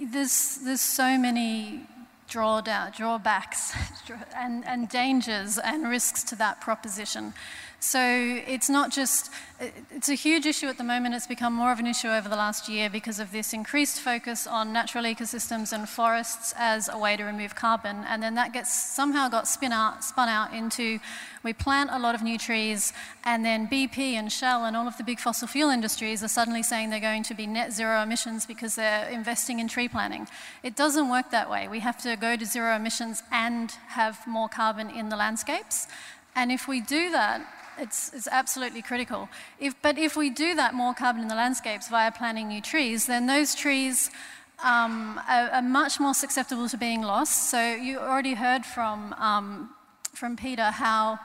there's, 0.00 0.58
there's 0.64 0.80
so 0.80 1.18
many 1.18 1.86
drawdown, 2.28 2.94
drawbacks 2.96 3.72
and, 4.36 4.66
and 4.66 4.88
dangers 4.88 5.58
and 5.58 5.88
risks 5.88 6.22
to 6.24 6.36
that 6.36 6.60
proposition. 6.60 7.34
So 7.78 8.00
it's 8.00 8.70
not 8.70 8.90
just, 8.90 9.30
it's 9.90 10.08
a 10.08 10.14
huge 10.14 10.46
issue 10.46 10.66
at 10.66 10.78
the 10.78 10.84
moment. 10.84 11.14
It's 11.14 11.26
become 11.26 11.52
more 11.52 11.70
of 11.70 11.78
an 11.78 11.86
issue 11.86 12.08
over 12.08 12.28
the 12.28 12.36
last 12.36 12.68
year 12.68 12.88
because 12.88 13.20
of 13.20 13.32
this 13.32 13.52
increased 13.52 14.00
focus 14.00 14.46
on 14.46 14.72
natural 14.72 15.04
ecosystems 15.04 15.72
and 15.72 15.88
forests 15.88 16.54
as 16.56 16.88
a 16.88 16.98
way 16.98 17.16
to 17.16 17.24
remove 17.24 17.54
carbon. 17.54 18.04
And 18.08 18.22
then 18.22 18.34
that 18.34 18.52
gets 18.52 18.74
somehow 18.74 19.28
got 19.28 19.46
spin 19.46 19.72
out, 19.72 20.02
spun 20.02 20.28
out 20.28 20.54
into 20.54 20.98
we 21.44 21.52
plant 21.52 21.90
a 21.92 21.98
lot 22.00 22.16
of 22.16 22.24
new 22.24 22.38
trees, 22.38 22.92
and 23.22 23.44
then 23.44 23.68
BP 23.68 24.14
and 24.14 24.32
Shell 24.32 24.64
and 24.64 24.76
all 24.76 24.88
of 24.88 24.96
the 24.96 25.04
big 25.04 25.20
fossil 25.20 25.46
fuel 25.46 25.70
industries 25.70 26.24
are 26.24 26.28
suddenly 26.28 26.64
saying 26.64 26.90
they're 26.90 26.98
going 26.98 27.22
to 27.22 27.34
be 27.34 27.46
net 27.46 27.72
zero 27.72 28.02
emissions 28.02 28.46
because 28.46 28.74
they're 28.74 29.08
investing 29.08 29.60
in 29.60 29.68
tree 29.68 29.86
planting. 29.86 30.26
It 30.64 30.74
doesn't 30.74 31.08
work 31.08 31.30
that 31.30 31.48
way. 31.48 31.68
We 31.68 31.78
have 31.80 31.98
to 31.98 32.16
go 32.16 32.36
to 32.36 32.44
zero 32.44 32.74
emissions 32.74 33.22
and 33.30 33.70
have 33.90 34.26
more 34.26 34.48
carbon 34.48 34.90
in 34.90 35.08
the 35.08 35.14
landscapes. 35.14 35.86
And 36.34 36.50
if 36.50 36.66
we 36.66 36.80
do 36.80 37.10
that, 37.12 37.46
it's, 37.78 38.12
it's 38.12 38.28
absolutely 38.28 38.82
critical. 38.82 39.28
If, 39.58 39.80
but 39.82 39.98
if 39.98 40.16
we 40.16 40.30
do 40.30 40.54
that 40.54 40.74
more 40.74 40.94
carbon 40.94 41.22
in 41.22 41.28
the 41.28 41.34
landscapes 41.34 41.88
via 41.88 42.10
planting 42.12 42.48
new 42.48 42.60
trees, 42.60 43.06
then 43.06 43.26
those 43.26 43.54
trees 43.54 44.10
um, 44.64 45.20
are, 45.28 45.50
are, 45.50 45.62
much 45.62 46.00
more 46.00 46.14
susceptible 46.14 46.68
to 46.68 46.78
being 46.78 47.02
lost. 47.02 47.50
So 47.50 47.74
you 47.74 47.98
already 47.98 48.34
heard 48.34 48.64
from, 48.64 49.12
um, 49.14 49.70
from 50.14 50.36
Peter 50.36 50.70
how 50.70 51.18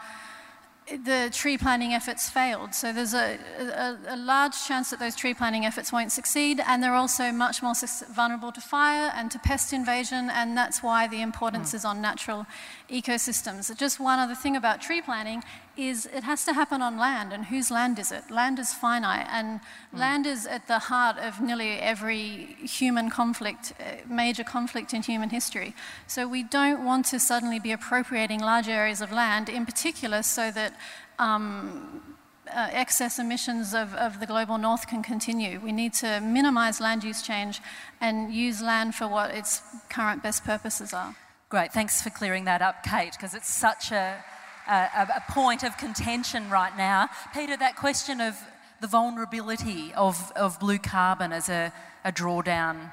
the 0.97 1.29
tree 1.31 1.57
planting 1.57 1.93
efforts 1.93 2.29
failed. 2.29 2.73
So 2.73 2.91
there's 2.91 3.13
a, 3.13 3.37
a, 3.59 4.15
a, 4.15 4.17
large 4.17 4.53
chance 4.65 4.89
that 4.89 4.99
those 4.99 5.15
tree 5.15 5.33
planting 5.33 5.65
efforts 5.65 5.91
won't 5.91 6.11
succeed, 6.11 6.59
and 6.65 6.83
they're 6.83 6.95
also 6.95 7.31
much 7.31 7.61
more 7.61 7.73
vulnerable 8.09 8.51
to 8.51 8.61
fire 8.61 9.11
and 9.15 9.31
to 9.31 9.39
pest 9.39 9.73
invasion, 9.73 10.29
and 10.29 10.57
that's 10.57 10.83
why 10.83 11.07
the 11.07 11.21
importance 11.21 11.71
mm. 11.71 11.75
is 11.75 11.85
on 11.85 12.01
natural 12.01 12.45
ecosystems. 12.89 13.75
Just 13.77 13.99
one 13.99 14.19
other 14.19 14.35
thing 14.35 14.55
about 14.55 14.81
tree 14.81 15.01
planting 15.01 15.43
is 15.77 16.05
it 16.05 16.23
has 16.23 16.45
to 16.45 16.53
happen 16.53 16.81
on 16.81 16.97
land, 16.97 17.33
and 17.33 17.45
whose 17.45 17.71
land 17.71 17.97
is 17.99 18.11
it? 18.11 18.29
Land 18.29 18.59
is 18.59 18.73
finite, 18.73 19.27
and 19.29 19.59
mm. 19.59 19.99
land 19.99 20.25
is 20.25 20.45
at 20.45 20.67
the 20.67 20.79
heart 20.79 21.17
of 21.17 21.41
nearly 21.41 21.79
every 21.79 22.55
human 22.61 23.09
conflict, 23.09 23.73
uh, 23.79 23.83
major 24.07 24.43
conflict 24.43 24.93
in 24.93 25.01
human 25.01 25.29
history. 25.29 25.73
So 26.07 26.27
we 26.27 26.43
don't 26.43 26.83
want 26.83 27.05
to 27.07 27.19
suddenly 27.19 27.59
be 27.59 27.71
appropriating 27.71 28.39
large 28.39 28.67
areas 28.67 29.01
of 29.01 29.11
land, 29.11 29.49
in 29.49 29.65
particular, 29.65 30.23
so 30.23 30.51
that 30.51 30.73
um, 31.19 32.15
uh, 32.53 32.69
excess 32.71 33.19
emissions 33.19 33.73
of, 33.73 33.93
of 33.95 34.19
the 34.19 34.25
global 34.25 34.57
north 34.57 34.87
can 34.87 35.01
continue. 35.03 35.59
We 35.59 35.71
need 35.71 35.93
to 35.95 36.19
minimize 36.21 36.81
land 36.81 37.03
use 37.03 37.21
change 37.21 37.61
and 37.99 38.33
use 38.33 38.61
land 38.61 38.95
for 38.95 39.07
what 39.07 39.31
its 39.31 39.61
current 39.89 40.23
best 40.23 40.43
purposes 40.43 40.93
are. 40.93 41.15
Great, 41.49 41.73
thanks 41.73 42.01
for 42.01 42.09
clearing 42.09 42.45
that 42.45 42.61
up, 42.61 42.83
Kate, 42.83 43.11
because 43.11 43.33
it's 43.33 43.53
such 43.53 43.91
a, 43.91 44.23
a, 44.67 45.07
a, 45.17 45.23
point 45.31 45.63
of 45.63 45.77
contention 45.77 46.49
right 46.49 46.75
now. 46.77 47.09
Peter, 47.33 47.57
that 47.57 47.75
question 47.75 48.21
of 48.21 48.37
the 48.81 48.87
vulnerability 48.87 49.93
of, 49.93 50.31
of 50.35 50.59
blue 50.59 50.79
carbon 50.79 51.31
as 51.31 51.49
a, 51.49 51.71
a 52.03 52.11
drawdown 52.11 52.91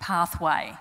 pathway. 0.00 0.72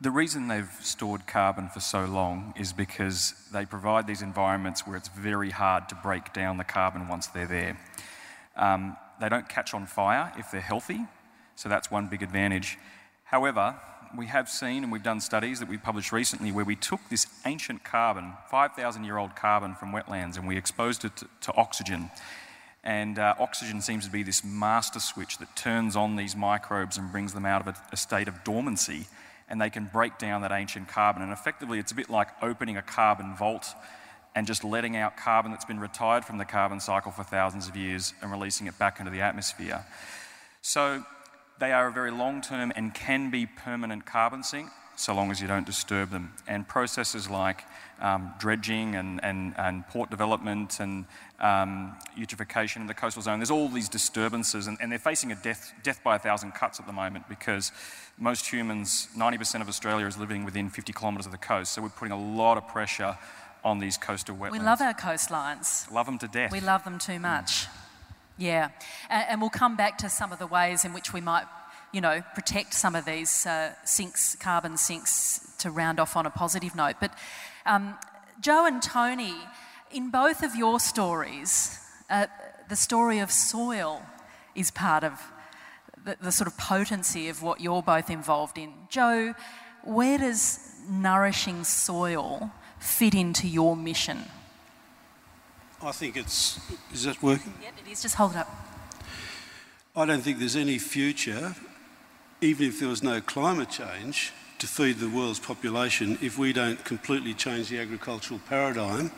The 0.00 0.10
reason 0.10 0.46
they've 0.46 0.70
stored 0.80 1.26
carbon 1.26 1.68
for 1.68 1.80
so 1.80 2.04
long 2.04 2.54
is 2.56 2.72
because 2.72 3.34
they 3.52 3.66
provide 3.66 4.06
these 4.06 4.22
environments 4.22 4.86
where 4.86 4.96
it's 4.96 5.08
very 5.08 5.50
hard 5.50 5.88
to 5.88 5.96
break 5.96 6.32
down 6.32 6.56
the 6.56 6.64
carbon 6.64 7.08
once 7.08 7.26
they're 7.26 7.48
there. 7.48 7.78
Um, 8.56 8.96
they 9.20 9.28
don't 9.28 9.48
catch 9.48 9.74
on 9.74 9.86
fire 9.86 10.32
if 10.36 10.50
they're 10.52 10.60
healthy, 10.60 11.00
so 11.56 11.68
that's 11.68 11.90
one 11.90 12.06
big 12.06 12.22
advantage. 12.22 12.78
However, 13.24 13.74
we 14.16 14.26
have 14.26 14.48
seen 14.48 14.82
and 14.82 14.92
we've 14.92 15.02
done 15.02 15.20
studies 15.20 15.60
that 15.60 15.68
we 15.68 15.76
published 15.76 16.12
recently 16.12 16.52
where 16.52 16.64
we 16.64 16.76
took 16.76 17.00
this 17.10 17.26
ancient 17.44 17.84
carbon, 17.84 18.32
5,000 18.50 19.04
year 19.04 19.18
old 19.18 19.36
carbon 19.36 19.74
from 19.74 19.92
wetlands, 19.92 20.36
and 20.36 20.46
we 20.46 20.56
exposed 20.56 21.04
it 21.04 21.16
to, 21.16 21.28
to 21.42 21.54
oxygen. 21.54 22.10
And 22.84 23.18
uh, 23.18 23.34
oxygen 23.38 23.80
seems 23.80 24.06
to 24.06 24.10
be 24.10 24.22
this 24.22 24.44
master 24.44 25.00
switch 25.00 25.38
that 25.38 25.54
turns 25.56 25.96
on 25.96 26.16
these 26.16 26.36
microbes 26.36 26.96
and 26.96 27.10
brings 27.10 27.34
them 27.34 27.44
out 27.44 27.66
of 27.66 27.68
a, 27.68 27.76
a 27.92 27.96
state 27.96 28.28
of 28.28 28.44
dormancy. 28.44 29.06
And 29.48 29.60
they 29.60 29.70
can 29.70 29.90
break 29.92 30.18
down 30.18 30.42
that 30.42 30.52
ancient 30.52 30.88
carbon. 30.88 31.22
And 31.22 31.32
effectively, 31.32 31.78
it's 31.78 31.92
a 31.92 31.94
bit 31.94 32.08
like 32.10 32.28
opening 32.42 32.76
a 32.76 32.82
carbon 32.82 33.34
vault 33.36 33.74
and 34.34 34.46
just 34.46 34.62
letting 34.62 34.96
out 34.96 35.16
carbon 35.16 35.50
that's 35.50 35.64
been 35.64 35.80
retired 35.80 36.24
from 36.24 36.38
the 36.38 36.44
carbon 36.44 36.80
cycle 36.80 37.10
for 37.10 37.24
thousands 37.24 37.66
of 37.66 37.76
years 37.76 38.14
and 38.22 38.30
releasing 38.30 38.66
it 38.66 38.78
back 38.78 39.00
into 39.00 39.10
the 39.10 39.20
atmosphere. 39.20 39.84
So, 40.62 41.04
they 41.58 41.72
are 41.72 41.88
a 41.88 41.92
very 41.92 42.10
long 42.10 42.40
term 42.40 42.72
and 42.76 42.94
can 42.94 43.30
be 43.30 43.46
permanent 43.46 44.06
carbon 44.06 44.42
sink 44.42 44.70
so 44.98 45.14
long 45.14 45.30
as 45.30 45.40
you 45.40 45.46
don't 45.46 45.66
disturb 45.66 46.10
them. 46.10 46.32
And 46.46 46.66
processes 46.66 47.30
like 47.30 47.64
um, 48.00 48.32
dredging 48.38 48.96
and, 48.96 49.22
and, 49.22 49.54
and, 49.56 49.86
port 49.88 50.10
development 50.10 50.80
and 50.80 51.04
um, 51.40 51.96
eutrophication 52.16 52.78
in 52.78 52.86
the 52.86 52.94
coastal 52.94 53.22
zone, 53.22 53.38
there's 53.38 53.50
all 53.50 53.68
these 53.68 53.88
disturbances, 53.88 54.66
and, 54.66 54.76
and, 54.80 54.90
they're 54.90 54.98
facing 54.98 55.32
a 55.32 55.36
death, 55.36 55.72
death 55.82 56.00
by 56.02 56.16
a 56.16 56.18
thousand 56.18 56.52
cuts 56.52 56.80
at 56.80 56.86
the 56.86 56.92
moment 56.92 57.28
because 57.28 57.72
most 58.18 58.52
humans, 58.52 59.08
90% 59.16 59.60
of 59.60 59.68
Australia 59.68 60.06
is 60.06 60.18
living 60.18 60.44
within 60.44 60.68
50 60.68 60.92
kilometres 60.92 61.26
of 61.26 61.32
the 61.32 61.38
coast, 61.38 61.72
so 61.72 61.82
we're 61.82 61.88
putting 61.88 62.12
a 62.12 62.20
lot 62.20 62.56
of 62.56 62.66
pressure 62.68 63.16
on 63.64 63.78
these 63.78 63.96
coastal 63.96 64.36
wetlands. 64.36 64.52
We 64.52 64.58
love 64.60 64.80
our 64.80 64.94
coastlines. 64.94 65.90
Love 65.90 66.06
them 66.06 66.18
to 66.18 66.28
death. 66.28 66.52
We 66.52 66.60
love 66.60 66.84
them 66.84 66.98
too 66.98 67.18
much. 67.18 67.66
Mm. 67.66 67.68
Yeah, 68.38 68.70
and, 69.10 69.26
and, 69.30 69.40
we'll 69.40 69.50
come 69.50 69.76
back 69.76 69.98
to 69.98 70.08
some 70.08 70.32
of 70.32 70.38
the 70.38 70.46
ways 70.46 70.84
in 70.84 70.92
which 70.92 71.12
we 71.12 71.20
might, 71.20 71.46
you 71.92 72.00
know, 72.00 72.22
protect 72.34 72.72
some 72.72 72.94
of 72.94 73.04
these 73.04 73.46
uh, 73.46 73.72
sinks, 73.84 74.36
carbon 74.36 74.76
sinks, 74.76 75.40
to 75.58 75.72
round 75.72 75.98
off 75.98 76.16
on 76.16 76.24
a 76.24 76.30
positive 76.30 76.76
note. 76.76 76.96
But 77.00 77.12
um, 77.66 77.96
Joe 78.40 78.64
and 78.64 78.80
Tony, 78.80 79.34
in 79.90 80.10
both 80.10 80.44
of 80.44 80.54
your 80.54 80.78
stories, 80.78 81.80
uh, 82.08 82.28
the 82.68 82.76
story 82.76 83.18
of 83.18 83.32
soil 83.32 84.02
is 84.54 84.70
part 84.70 85.02
of 85.02 85.20
the, 86.04 86.16
the 86.20 86.30
sort 86.30 86.46
of 86.46 86.56
potency 86.56 87.28
of 87.28 87.42
what 87.42 87.60
you're 87.60 87.82
both 87.82 88.08
involved 88.08 88.56
in. 88.56 88.72
Joe, 88.88 89.34
where 89.82 90.18
does 90.18 90.60
nourishing 90.88 91.64
soil 91.64 92.52
fit 92.78 93.14
into 93.14 93.48
your 93.48 93.76
mission? 93.76 94.18
I 95.80 95.92
think 95.92 96.16
it's. 96.16 96.58
Is 96.92 97.04
that 97.04 97.22
working? 97.22 97.54
Yep, 97.62 97.72
it 97.86 97.90
is. 97.92 98.02
Just 98.02 98.16
hold 98.16 98.32
it 98.32 98.38
up. 98.38 98.48
I 99.94 100.04
don't 100.04 100.22
think 100.22 100.38
there's 100.38 100.56
any 100.56 100.78
future, 100.78 101.54
even 102.40 102.66
if 102.68 102.80
there 102.80 102.88
was 102.88 103.02
no 103.02 103.20
climate 103.20 103.70
change, 103.70 104.32
to 104.58 104.66
feed 104.66 104.98
the 104.98 105.08
world's 105.08 105.38
population 105.38 106.18
if 106.20 106.36
we 106.36 106.52
don't 106.52 106.84
completely 106.84 107.32
change 107.32 107.68
the 107.68 107.78
agricultural 107.78 108.40
paradigm. 108.48 109.12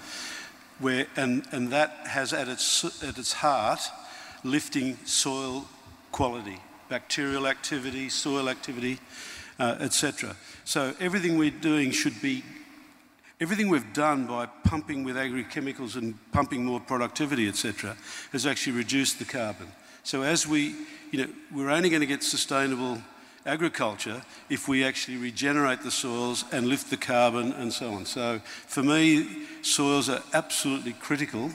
Where, 0.78 1.06
and, 1.16 1.46
and 1.50 1.70
that 1.72 1.90
has 2.06 2.32
at 2.32 2.48
its, 2.48 3.02
at 3.02 3.18
its 3.18 3.34
heart 3.34 3.80
lifting 4.44 4.96
soil 5.04 5.66
quality, 6.12 6.58
bacterial 6.88 7.46
activity, 7.46 8.08
soil 8.08 8.48
activity, 8.48 8.98
uh, 9.58 9.76
etc. 9.80 10.36
So 10.64 10.94
everything 11.00 11.36
we're 11.38 11.50
doing 11.50 11.90
should 11.90 12.20
be 12.20 12.42
everything 13.40 13.68
we've 13.68 13.92
done 13.92 14.26
by 14.26 14.46
pumping 14.64 15.02
with 15.02 15.16
agri-chemicals 15.16 15.96
and 15.96 16.14
pumping 16.32 16.64
more 16.64 16.80
productivity, 16.80 17.48
etc., 17.48 17.96
has 18.32 18.46
actually 18.46 18.76
reduced 18.76 19.18
the 19.18 19.24
carbon. 19.24 19.68
So 20.02 20.22
as 20.22 20.46
we, 20.46 20.74
you 21.10 21.24
know, 21.24 21.28
we're 21.52 21.70
only 21.70 21.88
going 21.88 22.00
to 22.00 22.06
get 22.06 22.22
sustainable 22.22 22.98
agriculture 23.46 24.22
if 24.50 24.68
we 24.68 24.84
actually 24.84 25.16
regenerate 25.16 25.80
the 25.82 25.90
soils 25.90 26.44
and 26.52 26.66
lift 26.66 26.90
the 26.90 26.96
carbon 26.96 27.52
and 27.52 27.72
so 27.72 27.92
on. 27.92 28.04
So 28.04 28.40
for 28.44 28.82
me, 28.82 29.46
soils 29.62 30.08
are 30.08 30.22
absolutely 30.34 30.92
critical 30.92 31.50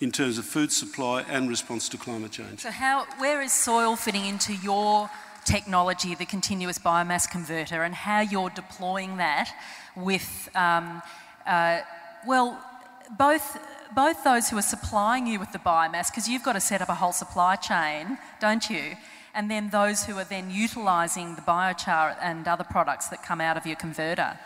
in 0.00 0.10
terms 0.10 0.38
of 0.38 0.44
food 0.44 0.72
supply 0.72 1.22
and 1.30 1.48
response 1.48 1.88
to 1.90 1.96
climate 1.96 2.32
change. 2.32 2.60
So 2.60 2.70
how, 2.70 3.06
where 3.18 3.40
is 3.40 3.52
soil 3.52 3.94
fitting 3.96 4.26
into 4.26 4.54
your 4.54 5.08
technology, 5.44 6.14
the 6.14 6.26
continuous 6.26 6.78
biomass 6.78 7.30
converter, 7.30 7.82
and 7.82 7.94
how 7.94 8.20
you're 8.20 8.50
deploying 8.50 9.18
that 9.18 9.50
with, 9.96 10.48
um, 10.54 11.02
uh, 11.46 11.80
well, 12.26 12.58
both 13.18 13.58
both 13.94 14.24
those 14.24 14.50
who 14.50 14.58
are 14.58 14.62
supplying 14.62 15.26
you 15.26 15.38
with 15.38 15.52
the 15.52 15.58
biomass, 15.58 16.10
because 16.10 16.28
you've 16.28 16.42
got 16.42 16.54
to 16.54 16.60
set 16.60 16.82
up 16.82 16.88
a 16.88 16.94
whole 16.94 17.12
supply 17.12 17.54
chain, 17.56 18.18
don't 18.40 18.68
you? 18.68 18.96
And 19.34 19.50
then 19.50 19.70
those 19.70 20.04
who 20.04 20.16
are 20.18 20.24
then 20.24 20.50
utilising 20.50 21.36
the 21.36 21.42
biochar 21.42 22.16
and 22.20 22.46
other 22.46 22.64
products 22.64 23.08
that 23.08 23.22
come 23.22 23.40
out 23.40 23.56
of 23.56 23.66
your 23.66 23.76
converter. 23.76 24.38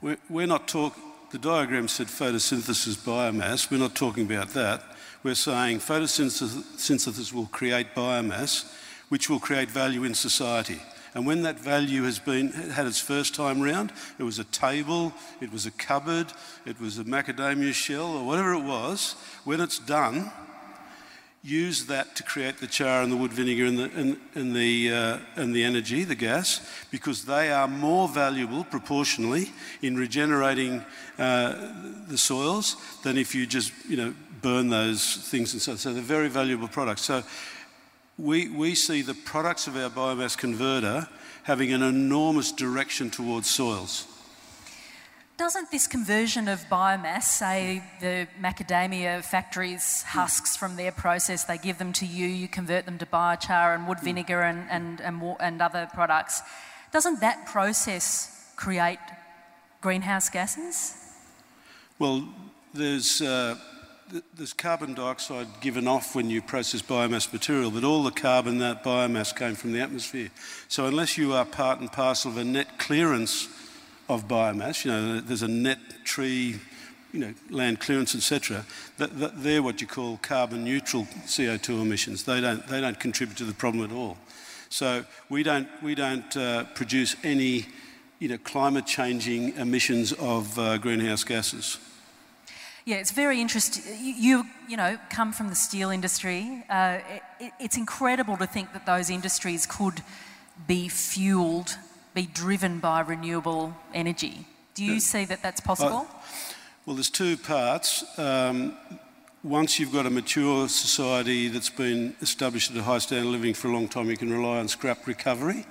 We're, 0.00 0.18
we're 0.28 0.46
not 0.46 0.68
talking, 0.68 1.02
the 1.32 1.38
diagram 1.38 1.88
said 1.88 2.08
photosynthesis 2.08 2.96
biomass. 2.96 3.70
We're 3.70 3.78
not 3.78 3.94
talking 3.94 4.26
about 4.26 4.50
that. 4.50 4.82
We're 5.22 5.34
saying 5.34 5.78
photosynthesis 5.78 7.32
will 7.32 7.46
create 7.46 7.94
biomass 7.94 8.70
which 9.14 9.30
will 9.30 9.38
create 9.38 9.70
value 9.70 10.02
in 10.02 10.12
society. 10.12 10.80
And 11.14 11.24
when 11.24 11.42
that 11.42 11.60
value 11.60 12.02
has 12.02 12.18
been 12.18 12.50
had 12.50 12.84
its 12.84 12.98
first 12.98 13.32
time 13.32 13.60
round, 13.60 13.92
it 14.18 14.24
was 14.24 14.40
a 14.40 14.44
table, 14.44 15.12
it 15.40 15.52
was 15.52 15.66
a 15.66 15.70
cupboard, 15.70 16.32
it 16.66 16.80
was 16.80 16.98
a 16.98 17.04
macadamia 17.04 17.72
shell, 17.72 18.16
or 18.16 18.26
whatever 18.26 18.54
it 18.54 18.64
was. 18.64 19.14
When 19.44 19.60
it's 19.60 19.78
done, 19.78 20.32
use 21.44 21.86
that 21.86 22.16
to 22.16 22.24
create 22.24 22.58
the 22.58 22.66
char 22.66 23.02
and 23.02 23.12
the 23.12 23.16
wood 23.16 23.32
vinegar 23.32 23.66
and 23.66 23.78
the, 23.78 23.90
and, 23.94 24.16
and 24.34 24.56
the, 24.56 24.92
uh, 24.92 25.18
and 25.36 25.54
the 25.54 25.62
energy, 25.62 26.02
the 26.02 26.16
gas, 26.16 26.68
because 26.90 27.24
they 27.24 27.52
are 27.52 27.68
more 27.68 28.08
valuable 28.08 28.64
proportionally 28.64 29.52
in 29.80 29.96
regenerating 29.96 30.84
uh, 31.20 31.54
the 32.08 32.18
soils 32.18 32.74
than 33.04 33.16
if 33.16 33.32
you 33.32 33.46
just, 33.46 33.72
you 33.88 33.96
know, 33.96 34.12
burn 34.42 34.70
those 34.70 35.18
things 35.30 35.52
and 35.52 35.62
so. 35.62 35.72
On. 35.72 35.78
So 35.78 35.92
they're 35.94 36.02
very 36.02 36.28
valuable 36.28 36.66
products. 36.66 37.02
So 37.02 37.22
we, 38.18 38.48
we 38.48 38.74
see 38.74 39.02
the 39.02 39.14
products 39.14 39.66
of 39.66 39.76
our 39.76 39.90
biomass 39.90 40.36
converter 40.36 41.08
having 41.44 41.72
an 41.72 41.82
enormous 41.82 42.52
direction 42.52 43.10
towards 43.10 43.50
soils. 43.50 44.06
Doesn't 45.36 45.72
this 45.72 45.88
conversion 45.88 46.46
of 46.46 46.60
biomass, 46.70 47.24
say 47.24 47.82
the 48.00 48.28
macadamia 48.40 49.24
factories 49.24 50.04
husks 50.04 50.56
from 50.56 50.76
their 50.76 50.92
process, 50.92 51.42
they 51.42 51.58
give 51.58 51.78
them 51.78 51.92
to 51.94 52.06
you, 52.06 52.26
you 52.28 52.46
convert 52.46 52.84
them 52.84 52.98
to 52.98 53.06
biochar 53.06 53.74
and 53.74 53.88
wood 53.88 53.98
hmm. 53.98 54.04
vinegar 54.04 54.42
and, 54.42 54.70
and, 54.70 55.00
and, 55.00 55.36
and 55.40 55.60
other 55.60 55.88
products, 55.92 56.40
doesn't 56.92 57.20
that 57.20 57.46
process 57.46 58.52
create 58.54 59.00
greenhouse 59.80 60.30
gases? 60.30 60.94
Well, 61.98 62.28
there's 62.72 63.20
uh, 63.20 63.56
there's 64.34 64.52
carbon 64.52 64.94
dioxide 64.94 65.46
given 65.60 65.88
off 65.88 66.14
when 66.14 66.30
you 66.30 66.42
process 66.42 66.82
biomass 66.82 67.32
material, 67.32 67.70
but 67.70 67.84
all 67.84 68.02
the 68.02 68.10
carbon 68.10 68.58
that 68.58 68.84
biomass 68.84 69.34
came 69.34 69.54
from 69.54 69.72
the 69.72 69.80
atmosphere. 69.80 70.30
So 70.68 70.86
unless 70.86 71.16
you 71.16 71.32
are 71.32 71.44
part 71.44 71.80
and 71.80 71.90
parcel 71.90 72.30
of 72.30 72.36
a 72.36 72.44
net 72.44 72.78
clearance 72.78 73.48
of 74.08 74.28
biomass, 74.28 74.84
you 74.84 74.90
know, 74.90 75.20
there's 75.20 75.42
a 75.42 75.48
net 75.48 75.78
tree, 76.04 76.60
you 77.12 77.20
know, 77.20 77.34
land 77.50 77.80
clearance, 77.80 78.14
etc. 78.14 78.64
That, 78.98 79.18
that 79.18 79.42
they're 79.42 79.62
what 79.62 79.80
you 79.80 79.86
call 79.86 80.18
carbon 80.18 80.64
neutral 80.64 81.04
CO2 81.26 81.82
emissions. 81.82 82.24
They 82.24 82.40
don't, 82.40 82.66
they 82.66 82.80
don't 82.80 82.98
contribute 82.98 83.38
to 83.38 83.44
the 83.44 83.54
problem 83.54 83.84
at 83.84 83.94
all. 83.94 84.18
So 84.68 85.04
we 85.28 85.42
don't, 85.42 85.68
we 85.82 85.94
don't 85.94 86.36
uh, 86.36 86.64
produce 86.74 87.16
any, 87.22 87.66
you 88.18 88.28
know, 88.28 88.38
climate 88.38 88.86
changing 88.86 89.56
emissions 89.56 90.12
of 90.12 90.58
uh, 90.58 90.78
greenhouse 90.78 91.24
gases. 91.24 91.78
Yeah, 92.84 92.96
it's 92.96 93.12
very 93.12 93.40
interesting. 93.40 93.82
You, 93.98 94.44
you 94.68 94.76
know, 94.76 94.98
come 95.08 95.32
from 95.32 95.48
the 95.48 95.54
steel 95.54 95.90
industry. 95.90 96.64
Uh, 96.68 96.98
it, 97.40 97.52
it's 97.58 97.76
incredible 97.78 98.36
to 98.36 98.46
think 98.46 98.74
that 98.74 98.84
those 98.84 99.08
industries 99.08 99.64
could 99.64 100.02
be 100.66 100.88
fueled, 100.88 101.78
be 102.14 102.26
driven 102.26 102.80
by 102.80 103.00
renewable 103.00 103.74
energy. 103.94 104.46
Do 104.74 104.84
you 104.84 105.00
see 105.00 105.24
that 105.24 105.42
that's 105.42 105.60
possible? 105.60 106.06
Uh, 106.10 106.14
well, 106.84 106.96
there's 106.96 107.08
two 107.08 107.38
parts. 107.38 108.04
Um, 108.18 108.76
once 109.42 109.78
you've 109.78 109.92
got 109.92 110.04
a 110.04 110.10
mature 110.10 110.68
society 110.68 111.48
that's 111.48 111.70
been 111.70 112.14
established 112.20 112.70
at 112.70 112.76
a 112.76 112.82
high 112.82 112.98
standard 112.98 113.26
of 113.26 113.32
living 113.32 113.54
for 113.54 113.68
a 113.68 113.72
long 113.72 113.88
time, 113.88 114.10
you 114.10 114.16
can 114.16 114.30
rely 114.30 114.58
on 114.58 114.68
scrap 114.68 115.06
recovery. 115.06 115.64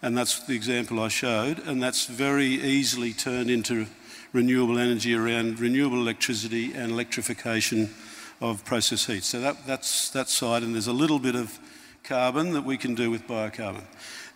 And 0.00 0.16
that's 0.16 0.46
the 0.46 0.54
example 0.54 1.00
I 1.00 1.08
showed. 1.08 1.58
And 1.66 1.82
that's 1.82 2.06
very 2.06 2.46
easily 2.46 3.12
turned 3.12 3.50
into 3.50 3.86
renewable 4.32 4.78
energy 4.78 5.14
around 5.14 5.60
renewable 5.60 5.98
electricity 5.98 6.72
and 6.72 6.92
electrification 6.92 7.90
of 8.40 8.64
process 8.64 9.06
heat. 9.06 9.24
So 9.24 9.40
that, 9.40 9.66
that's 9.66 10.10
that 10.10 10.28
side, 10.28 10.62
and 10.62 10.74
there's 10.74 10.86
a 10.86 10.92
little 10.92 11.18
bit 11.18 11.34
of 11.34 11.58
carbon 12.04 12.52
that 12.52 12.64
we 12.64 12.76
can 12.76 12.94
do 12.94 13.10
with 13.10 13.26
biocarbon. 13.26 13.84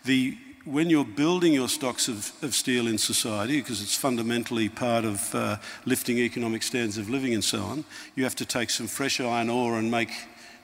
The, 0.04 0.36
when 0.64 0.90
you're 0.90 1.04
building 1.04 1.52
your 1.52 1.68
stocks 1.68 2.08
of, 2.08 2.32
of 2.42 2.54
steel 2.54 2.86
in 2.86 2.98
society, 2.98 3.60
because 3.60 3.82
it's 3.82 3.96
fundamentally 3.96 4.68
part 4.68 5.04
of 5.04 5.34
uh, 5.34 5.56
lifting 5.84 6.18
economic 6.18 6.62
standards 6.62 6.98
of 6.98 7.08
living 7.08 7.34
and 7.34 7.44
so 7.44 7.62
on, 7.62 7.84
you 8.14 8.24
have 8.24 8.36
to 8.36 8.44
take 8.44 8.70
some 8.70 8.86
fresh 8.86 9.20
iron 9.20 9.50
ore 9.50 9.78
and 9.78 9.90
make 9.90 10.10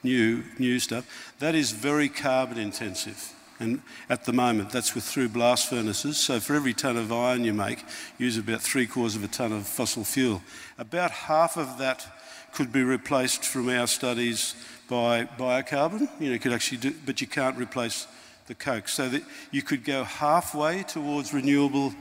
new, 0.03 0.43
new 0.59 0.79
stuff. 0.79 1.35
That 1.39 1.55
is 1.55 1.73
very 1.73 2.09
carbon 2.09 2.59
intensive. 2.59 3.33
And 3.61 3.83
at 4.09 4.25
the 4.25 4.33
moment, 4.33 4.71
that's 4.71 4.95
with 4.95 5.05
through 5.05 5.31
blast 5.31 5.69
furnaces. 5.69 6.17
So 6.17 6.39
for 6.39 6.55
every 6.55 6.75
tonne 6.75 6.97
of 6.97 7.13
iron 7.13 7.45
you 7.45 7.53
make, 7.53 7.85
use 8.17 8.39
about 8.39 8.63
three 8.63 8.87
quarters 8.87 9.17
of 9.17 9.25
a 9.25 9.29
tonne 9.29 9.53
of 9.53 9.67
fossil 9.67 10.05
fuel. 10.05 10.43
About 10.79 11.11
half 11.11 11.57
of 11.57 11.79
that 11.79 12.07
could 12.53 12.73
be 12.73 12.83
replaced 12.83 13.45
from 13.45 13.69
our 13.69 13.87
studies 13.87 14.55
by 14.89 15.25
biocarbon. 15.25 16.09
You 16.21 16.33
know, 16.33 16.39
could 16.39 16.53
actually 16.53 16.79
do, 16.79 16.95
but 17.05 17.21
you 17.21 17.27
can't 17.27 17.57
replace 17.59 18.07
the 18.47 18.55
coke. 18.55 18.89
So 18.89 19.09
that 19.09 19.23
you 19.51 19.63
could 19.63 19.85
go 19.85 20.05
halfway 20.05 20.83
towards 20.85 21.35
renewable 21.35 21.93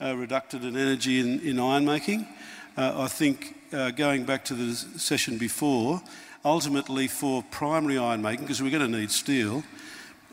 uh, 0.00 0.16
reductant 0.16 0.62
and 0.64 0.76
energy 0.76 1.20
in, 1.20 1.40
in 1.40 1.58
iron 1.58 1.84
making. 1.84 2.26
Uh, 2.76 3.02
I 3.02 3.08
think 3.08 3.56
uh, 3.72 3.90
going 3.90 4.24
back 4.24 4.44
to 4.46 4.54
the 4.54 4.74
session 4.74 5.38
before, 5.38 6.00
ultimately 6.44 7.08
for 7.08 7.42
primary 7.50 7.98
iron 7.98 8.22
making, 8.22 8.44
because 8.44 8.62
we're 8.62 8.70
going 8.70 8.90
to 8.90 8.98
need 8.98 9.10
steel, 9.10 9.64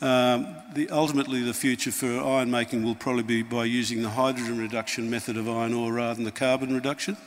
um, 0.05 0.55
the, 0.73 0.89
ultimately, 0.91 1.41
the 1.41 1.53
future 1.53 1.91
for 1.91 2.21
iron 2.21 2.51
making 2.51 2.83
will 2.83 2.95
probably 2.95 3.23
be 3.23 3.41
by 3.41 3.65
using 3.65 4.01
the 4.01 4.09
hydrogen 4.09 4.59
reduction 4.59 5.09
method 5.09 5.35
of 5.35 5.49
iron 5.49 5.73
ore 5.73 5.93
rather 5.93 6.13
than 6.13 6.25
the 6.25 6.31
carbon 6.31 6.73
reduction. 6.73 7.17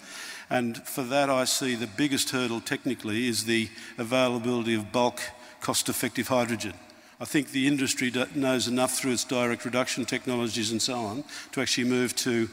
And 0.51 0.79
for 0.87 1.03
that, 1.03 1.29
I 1.29 1.45
see 1.45 1.75
the 1.75 1.87
biggest 1.87 2.31
hurdle 2.31 2.61
technically 2.61 3.27
is 3.27 3.45
the 3.45 3.69
availability 3.99 4.75
of 4.75 4.93
bulk, 4.93 5.21
cost 5.61 5.89
effective 5.89 6.29
hydrogen. 6.29 6.75
I 7.21 7.25
think 7.25 7.51
the 7.51 7.67
industry 7.67 8.13
knows 8.35 8.69
enough 8.69 8.93
through 8.93 9.13
its 9.13 9.25
direct 9.25 9.65
reduction 9.65 10.05
technologies 10.05 10.71
and 10.71 10.81
so 10.81 10.95
on 10.95 11.25
to 11.53 11.61
actually 11.61 11.89
move 11.89 12.15
to 12.17 12.49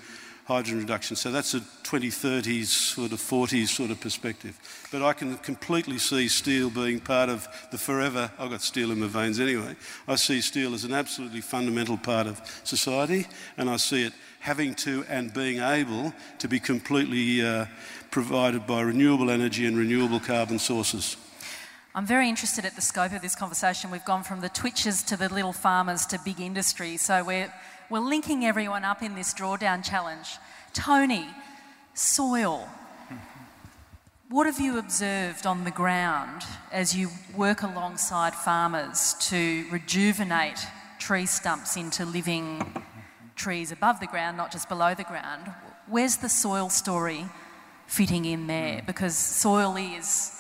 hydrogen 0.45 0.79
reduction. 0.79 1.15
So 1.15 1.31
that's 1.31 1.53
a 1.55 1.59
2030s, 1.59 2.65
sort 2.65 3.11
of 3.11 3.19
40s 3.19 3.67
sort 3.67 3.89
of 3.89 3.99
perspective. 3.99 4.57
But 4.91 5.01
I 5.01 5.13
can 5.13 5.37
completely 5.37 5.97
see 5.97 6.27
steel 6.27 6.69
being 6.69 6.99
part 6.99 7.29
of 7.29 7.47
the 7.71 7.77
forever, 7.77 8.31
I've 8.37 8.51
got 8.51 8.61
steel 8.61 8.91
in 8.91 8.99
my 8.99 9.07
veins 9.07 9.39
anyway. 9.39 9.75
I 10.07 10.15
see 10.15 10.41
steel 10.41 10.73
as 10.73 10.83
an 10.83 10.93
absolutely 10.93 11.41
fundamental 11.41 11.97
part 11.97 12.27
of 12.27 12.39
society, 12.63 13.25
and 13.57 13.69
I 13.69 13.77
see 13.77 14.03
it 14.03 14.13
having 14.39 14.75
to 14.75 15.03
and 15.09 15.33
being 15.33 15.59
able 15.59 16.13
to 16.37 16.47
be 16.47 16.59
completely 16.59 17.45
uh, 17.45 17.65
provided 18.11 18.67
by 18.67 18.81
renewable 18.81 19.31
energy 19.31 19.65
and 19.65 19.75
renewable 19.75 20.19
carbon 20.19 20.59
sources. 20.59 21.17
I'm 21.95 22.05
very 22.05 22.27
interested 22.27 22.65
at 22.65 22.75
the 22.75 22.81
scope 22.81 23.13
of 23.13 23.21
this 23.21 23.35
conversation. 23.35 23.89
We've 23.89 24.03
gone 24.03 24.23
from 24.23 24.41
the 24.41 24.49
twitches 24.49 25.01
to 25.03 25.17
the 25.17 25.33
little 25.33 25.53
farmers 25.53 26.05
to 26.07 26.19
big 26.25 26.41
industry. 26.41 26.97
So 26.97 27.23
we're, 27.23 27.51
we're 27.89 27.99
linking 27.99 28.45
everyone 28.45 28.83
up 28.83 29.01
in 29.01 29.15
this 29.15 29.33
drawdown 29.33 29.83
challenge. 29.83 30.37
Tony, 30.73 31.27
soil. 31.93 32.67
What 34.29 34.47
have 34.47 34.59
you 34.59 34.79
observed 34.79 35.45
on 35.45 35.63
the 35.63 35.71
ground 35.71 36.41
as 36.71 36.95
you 36.95 37.09
work 37.35 37.61
alongside 37.61 38.33
farmers 38.33 39.15
to 39.29 39.65
rejuvenate 39.71 40.59
tree 40.99 41.27
stumps 41.27 41.77
into 41.77 42.05
living 42.05 42.83
trees 43.35 43.71
above 43.71 43.99
the 43.99 44.07
ground, 44.07 44.37
not 44.37 44.51
just 44.51 44.69
below 44.69 44.93
the 44.95 45.03
ground. 45.03 45.51
Where's 45.87 46.17
the 46.17 46.29
soil 46.29 46.69
story 46.69 47.25
fitting 47.85 48.25
in 48.25 48.47
there? 48.47 48.79
Mm. 48.79 48.85
Because 48.85 49.15
soil 49.15 49.75
is 49.77 50.31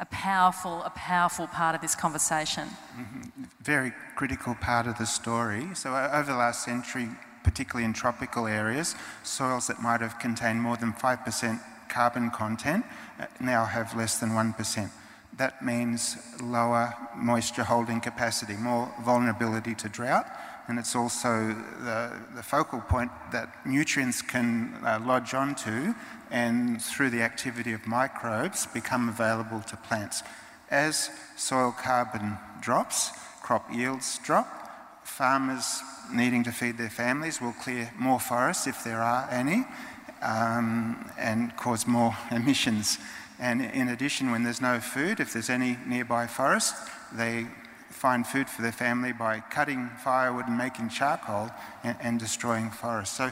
a 0.00 0.06
powerful, 0.06 0.82
a 0.82 0.90
powerful 0.90 1.46
part 1.46 1.74
of 1.74 1.80
this 1.80 1.94
conversation. 1.94 2.68
Mm-hmm. 2.98 3.44
Very 3.62 3.92
critical 4.16 4.54
part 4.54 4.86
of 4.86 4.98
the 4.98 5.06
story. 5.06 5.68
So 5.74 5.94
over 5.94 6.32
the 6.32 6.36
last 6.36 6.64
century, 6.64 7.08
particularly 7.42 7.84
in 7.84 7.92
tropical 7.92 8.46
areas, 8.46 8.94
soils 9.22 9.66
that 9.68 9.80
might 9.80 10.00
have 10.00 10.18
contained 10.18 10.60
more 10.60 10.76
than 10.76 10.92
5% 10.92 11.60
carbon 11.88 12.30
content 12.30 12.84
uh, 13.20 13.26
now 13.40 13.64
have 13.64 13.94
less 13.96 14.18
than 14.18 14.30
1%. 14.30 14.90
That 15.36 15.64
means 15.64 16.16
lower 16.42 16.94
moisture 17.16 17.64
holding 17.64 18.00
capacity, 18.00 18.54
more 18.54 18.92
vulnerability 19.04 19.74
to 19.76 19.88
drought, 19.88 20.26
and 20.68 20.78
it's 20.78 20.96
also 20.96 21.54
the, 21.80 22.12
the 22.34 22.42
focal 22.42 22.80
point 22.80 23.10
that 23.32 23.48
nutrients 23.66 24.22
can 24.22 24.74
uh, 24.84 24.98
lodge 25.04 25.34
onto 25.34 25.94
and 26.34 26.82
through 26.82 27.10
the 27.10 27.22
activity 27.22 27.72
of 27.72 27.86
microbes 27.86 28.66
become 28.66 29.08
available 29.08 29.60
to 29.60 29.76
plants. 29.76 30.24
As 30.68 31.08
soil 31.36 31.70
carbon 31.70 32.36
drops, 32.60 33.12
crop 33.40 33.72
yields 33.72 34.18
drop, 34.24 34.48
farmers 35.06 35.80
needing 36.12 36.42
to 36.42 36.50
feed 36.50 36.76
their 36.76 36.90
families 36.90 37.40
will 37.40 37.52
clear 37.52 37.92
more 37.96 38.18
forests 38.18 38.66
if 38.66 38.82
there 38.82 39.00
are 39.00 39.28
any 39.30 39.64
um, 40.22 41.08
and 41.16 41.56
cause 41.56 41.86
more 41.86 42.16
emissions. 42.32 42.98
And 43.38 43.62
in 43.62 43.88
addition, 43.88 44.32
when 44.32 44.42
there's 44.42 44.60
no 44.60 44.80
food, 44.80 45.20
if 45.20 45.32
there's 45.32 45.50
any 45.50 45.78
nearby 45.86 46.26
forest, 46.26 46.74
they 47.12 47.46
find 47.90 48.26
food 48.26 48.48
for 48.48 48.62
their 48.62 48.72
family 48.72 49.12
by 49.12 49.38
cutting 49.38 49.88
firewood 50.02 50.48
and 50.48 50.58
making 50.58 50.88
charcoal 50.88 51.50
and, 51.84 51.96
and 52.00 52.18
destroying 52.18 52.70
forests. 52.70 53.16
So 53.16 53.30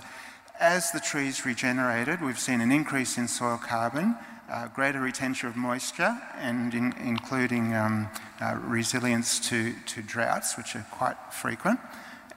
as 0.63 0.93
the 0.93 1.01
trees 1.01 1.45
regenerated, 1.45 2.23
we've 2.23 2.39
seen 2.39 2.61
an 2.61 2.71
increase 2.71 3.19
in 3.19 3.27
soil 3.27 3.59
carbon, 3.59 4.17
uh, 4.49 4.69
greater 4.69 5.01
retention 5.01 5.49
of 5.49 5.57
moisture, 5.57 6.17
and 6.39 6.73
in, 6.73 6.95
including 7.05 7.75
um, 7.75 8.09
uh, 8.41 8.57
resilience 8.63 9.41
to, 9.41 9.75
to 9.87 10.01
droughts, 10.03 10.57
which 10.57 10.77
are 10.77 10.87
quite 10.93 11.17
frequent, 11.33 11.81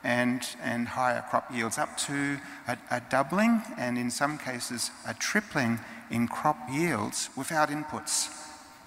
and, 0.03 0.41
and 0.63 0.87
higher 0.87 1.23
crop 1.29 1.53
yields, 1.53 1.77
up 1.77 1.97
to 1.97 2.39
a, 2.67 2.75
a 2.89 2.99
doubling 3.11 3.61
and 3.77 3.95
in 3.95 4.09
some 4.09 4.39
cases 4.39 4.89
a 5.07 5.13
tripling 5.13 5.79
in 6.09 6.27
crop 6.27 6.57
yields 6.71 7.29
without 7.37 7.69
inputs. 7.69 8.35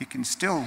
You 0.00 0.06
can 0.06 0.24
still 0.24 0.66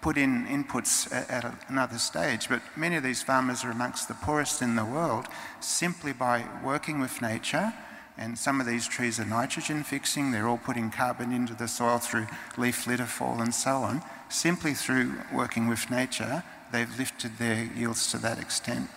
put 0.00 0.16
in 0.16 0.46
inputs 0.46 1.12
at, 1.12 1.44
at 1.44 1.54
another 1.68 1.98
stage, 1.98 2.48
but 2.48 2.62
many 2.76 2.96
of 2.96 3.02
these 3.02 3.22
farmers 3.22 3.62
are 3.62 3.70
amongst 3.70 4.08
the 4.08 4.14
poorest 4.14 4.62
in 4.62 4.76
the 4.76 4.86
world 4.86 5.26
simply 5.60 6.14
by 6.14 6.46
working 6.64 6.98
with 6.98 7.20
nature. 7.20 7.74
And 8.20 8.38
some 8.38 8.60
of 8.60 8.66
these 8.66 8.86
trees 8.86 9.18
are 9.18 9.24
nitrogen 9.24 9.82
fixing, 9.82 10.30
they're 10.30 10.46
all 10.46 10.58
putting 10.58 10.90
carbon 10.90 11.32
into 11.32 11.54
the 11.54 11.66
soil 11.66 11.96
through 11.96 12.26
leaf 12.58 12.86
litter 12.86 13.06
fall 13.06 13.40
and 13.40 13.54
so 13.54 13.76
on. 13.76 14.02
Simply 14.28 14.74
through 14.74 15.14
working 15.32 15.68
with 15.68 15.90
nature, 15.90 16.44
they've 16.70 16.98
lifted 16.98 17.38
their 17.38 17.64
yields 17.64 18.10
to 18.10 18.18
that 18.18 18.38
extent. 18.38 18.90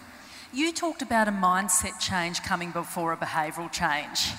You 0.53 0.73
talked 0.73 1.01
about 1.01 1.29
a 1.29 1.31
mindset 1.31 1.99
change 2.01 2.43
coming 2.43 2.71
before 2.71 3.13
a 3.13 3.17
behavioural 3.17 3.71
change 3.71 4.31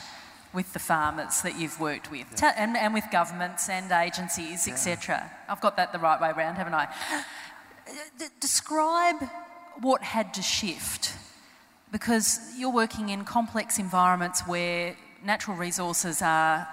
with 0.53 0.73
the 0.75 0.79
farmers 0.79 1.41
that 1.41 1.59
you've 1.59 1.81
worked 1.81 2.11
with 2.11 2.27
yeah. 2.41 2.53
and, 2.57 2.77
and 2.77 2.93
with 2.93 3.05
governments 3.11 3.71
and 3.71 3.91
agencies, 3.91 4.69
yeah. 4.69 4.75
etc. 4.75 5.31
I've 5.49 5.63
got 5.63 5.79
that 5.79 5.93
the 5.93 5.99
right 5.99 6.21
way 6.21 6.31
around, 6.31 6.57
haven't 6.57 6.75
I? 6.75 6.85
Uh, 6.85 7.93
d- 8.19 8.27
describe 8.39 9.17
what 9.81 10.03
had 10.03 10.35
to 10.35 10.43
shift 10.43 11.15
because 11.95 12.41
you're 12.59 12.73
working 12.73 13.11
in 13.11 13.25
complex 13.25 13.79
environments 13.79 14.41
where 14.49 14.97
natural 15.25 15.57
resources 15.57 16.23
are, 16.23 16.67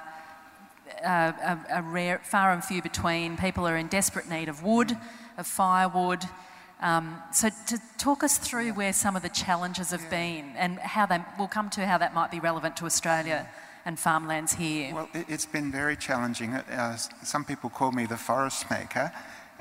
uh, 1.06 1.06
are, 1.06 1.66
are 1.70 1.84
rare, 1.84 2.20
far 2.24 2.52
and 2.52 2.64
few 2.64 2.82
between. 2.82 3.38
People 3.38 3.68
are 3.68 3.78
in 3.78 3.86
desperate 3.86 4.28
need 4.28 4.50
of 4.50 4.64
wood, 4.64 4.98
of 5.38 5.46
firewood. 5.46 6.24
Um, 6.82 7.22
so 7.32 7.50
to 7.68 7.78
talk 8.00 8.24
us 8.24 8.40
through 8.40 8.74
where 8.74 8.94
some 8.94 9.16
of 9.16 9.22
the 9.22 9.30
challenges 9.30 9.92
have 9.92 10.10
been 10.10 10.56
and 10.58 10.80
how 10.80 11.06
they, 11.06 11.20
we'll 11.38 11.48
come 11.48 11.70
to 11.70 11.86
how 11.86 12.00
that 12.00 12.16
might 12.16 12.32
be 12.32 12.40
relevant 12.40 12.76
to 12.78 12.86
Australia 12.86 13.48
and 13.86 14.00
farmlands 14.00 14.54
here? 14.54 14.92
Well, 14.92 15.10
it's 15.14 15.46
been 15.46 15.72
very 15.72 15.98
challenging. 15.98 16.56
Uh, 16.56 16.98
some 17.22 17.46
people 17.46 17.70
call 17.70 17.92
me 17.92 18.08
the 18.08 18.18
forest 18.18 18.72
maker, 18.72 19.12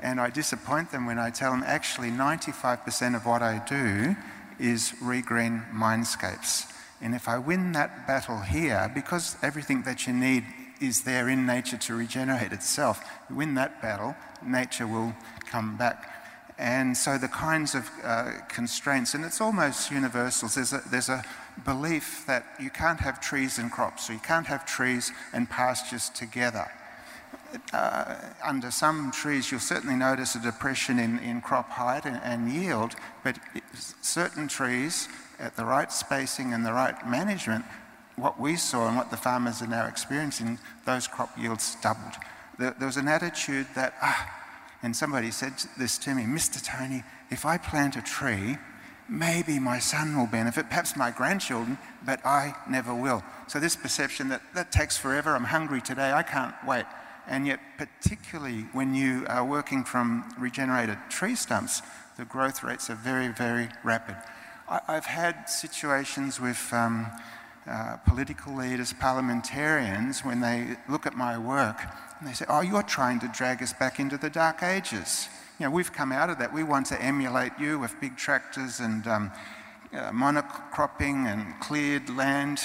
and 0.01 0.19
I 0.19 0.31
disappoint 0.31 0.89
them 0.89 1.05
when 1.05 1.19
I 1.19 1.29
tell 1.29 1.51
them 1.51 1.61
actually 1.63 2.09
95% 2.09 3.15
of 3.15 3.27
what 3.27 3.43
I 3.43 3.63
do 3.69 4.15
is 4.61 4.93
regreen 5.01 5.65
mindscapes. 5.73 6.71
And 7.01 7.15
if 7.15 7.27
I 7.27 7.39
win 7.39 7.71
that 7.71 8.05
battle 8.05 8.39
here, 8.39 8.91
because 8.93 9.35
everything 9.41 9.81
that 9.83 10.05
you 10.05 10.13
need 10.13 10.45
is 10.79 11.01
there 11.01 11.27
in 11.29 11.45
nature 11.45 11.77
to 11.77 11.95
regenerate 11.95 12.51
itself, 12.51 13.03
you 13.29 13.35
win 13.35 13.55
that 13.55 13.81
battle, 13.81 14.15
nature 14.45 14.87
will 14.87 15.13
come 15.47 15.77
back. 15.77 16.07
And 16.57 16.95
so 16.95 17.17
the 17.17 17.27
kinds 17.27 17.73
of 17.73 17.89
uh, 18.03 18.33
constraints, 18.47 19.15
and 19.15 19.25
it's 19.25 19.41
almost 19.41 19.89
universal. 19.89 20.47
There's 20.47 20.73
a, 20.73 20.81
there's 20.91 21.09
a 21.09 21.23
belief 21.65 22.23
that 22.27 22.45
you 22.59 22.69
can't 22.69 22.99
have 22.99 23.19
trees 23.19 23.57
and 23.57 23.71
crops, 23.71 24.09
or 24.09 24.13
you 24.13 24.19
can't 24.19 24.45
have 24.45 24.65
trees 24.65 25.11
and 25.33 25.49
pastures 25.49 26.09
together. 26.09 26.71
Uh, 27.73 28.15
under 28.43 28.71
some 28.71 29.11
trees, 29.11 29.51
you'll 29.51 29.59
certainly 29.59 29.95
notice 29.95 30.35
a 30.35 30.41
depression 30.41 30.99
in, 30.99 31.19
in 31.19 31.41
crop 31.41 31.69
height 31.69 32.05
and, 32.05 32.19
and 32.23 32.51
yield, 32.51 32.95
but 33.23 33.37
certain 34.01 34.47
trees, 34.47 35.07
at 35.39 35.55
the 35.55 35.65
right 35.65 35.91
spacing 35.91 36.53
and 36.53 36.65
the 36.65 36.71
right 36.71 37.07
management, 37.07 37.65
what 38.15 38.39
we 38.39 38.55
saw 38.55 38.87
and 38.87 38.95
what 38.95 39.09
the 39.09 39.17
farmers 39.17 39.61
are 39.61 39.67
now 39.67 39.87
experiencing, 39.87 40.59
those 40.85 41.07
crop 41.07 41.37
yields 41.37 41.75
doubled. 41.81 42.13
There, 42.59 42.75
there 42.77 42.85
was 42.85 42.97
an 42.97 43.07
attitude 43.07 43.67
that, 43.75 43.95
ah, 44.01 44.39
and 44.83 44.95
somebody 44.95 45.31
said 45.31 45.53
this 45.77 45.97
to 45.99 46.13
me, 46.13 46.23
Mr. 46.23 46.63
Tony, 46.63 47.03
if 47.29 47.45
I 47.45 47.57
plant 47.57 47.95
a 47.95 48.01
tree, 48.01 48.57
maybe 49.09 49.59
my 49.59 49.79
son 49.79 50.15
will 50.15 50.27
benefit, 50.27 50.69
perhaps 50.69 50.95
my 50.95 51.11
grandchildren, 51.11 51.77
but 52.05 52.23
I 52.25 52.55
never 52.69 52.93
will. 52.93 53.23
So, 53.47 53.59
this 53.59 53.75
perception 53.75 54.29
that 54.29 54.41
that 54.53 54.71
takes 54.71 54.97
forever, 54.97 55.35
I'm 55.35 55.45
hungry 55.45 55.81
today, 55.81 56.11
I 56.11 56.23
can't 56.23 56.55
wait. 56.65 56.85
And 57.27 57.47
yet, 57.47 57.59
particularly 57.77 58.61
when 58.73 58.93
you 58.93 59.25
are 59.27 59.45
working 59.45 59.83
from 59.83 60.33
regenerated 60.37 60.97
tree 61.09 61.35
stumps, 61.35 61.81
the 62.17 62.25
growth 62.25 62.63
rates 62.63 62.89
are 62.89 62.95
very, 62.95 63.29
very 63.29 63.69
rapid. 63.83 64.15
I, 64.67 64.81
have 64.93 65.05
had 65.05 65.49
situations 65.49 66.39
with 66.39 66.71
um, 66.71 67.07
uh, 67.67 67.97
political 68.07 68.55
leaders, 68.55 68.93
parliamentarians, 68.93 70.25
when 70.25 70.39
they 70.39 70.77
look 70.89 71.05
at 71.05 71.15
my 71.15 71.37
work 71.37 71.77
and 72.19 72.27
they 72.27 72.33
say, 72.33 72.45
Oh, 72.49 72.61
you're 72.61 72.83
trying 72.83 73.19
to 73.19 73.27
drag 73.27 73.61
us 73.61 73.73
back 73.73 73.99
into 73.99 74.17
the 74.17 74.29
dark 74.29 74.63
ages 74.63 75.27
you 75.61 75.67
know, 75.67 75.71
we've 75.73 75.93
come 75.93 76.11
out 76.11 76.31
of 76.31 76.39
that. 76.39 76.51
We 76.51 76.63
want 76.63 76.87
to 76.87 76.99
emulate 76.99 77.51
you 77.59 77.77
with 77.77 77.93
big 78.01 78.17
tractors 78.17 78.79
and 78.79 79.05
um, 79.05 79.31
uh, 79.93 80.09
monocropping 80.09 81.31
and 81.31 81.59
cleared 81.59 82.09
land. 82.09 82.59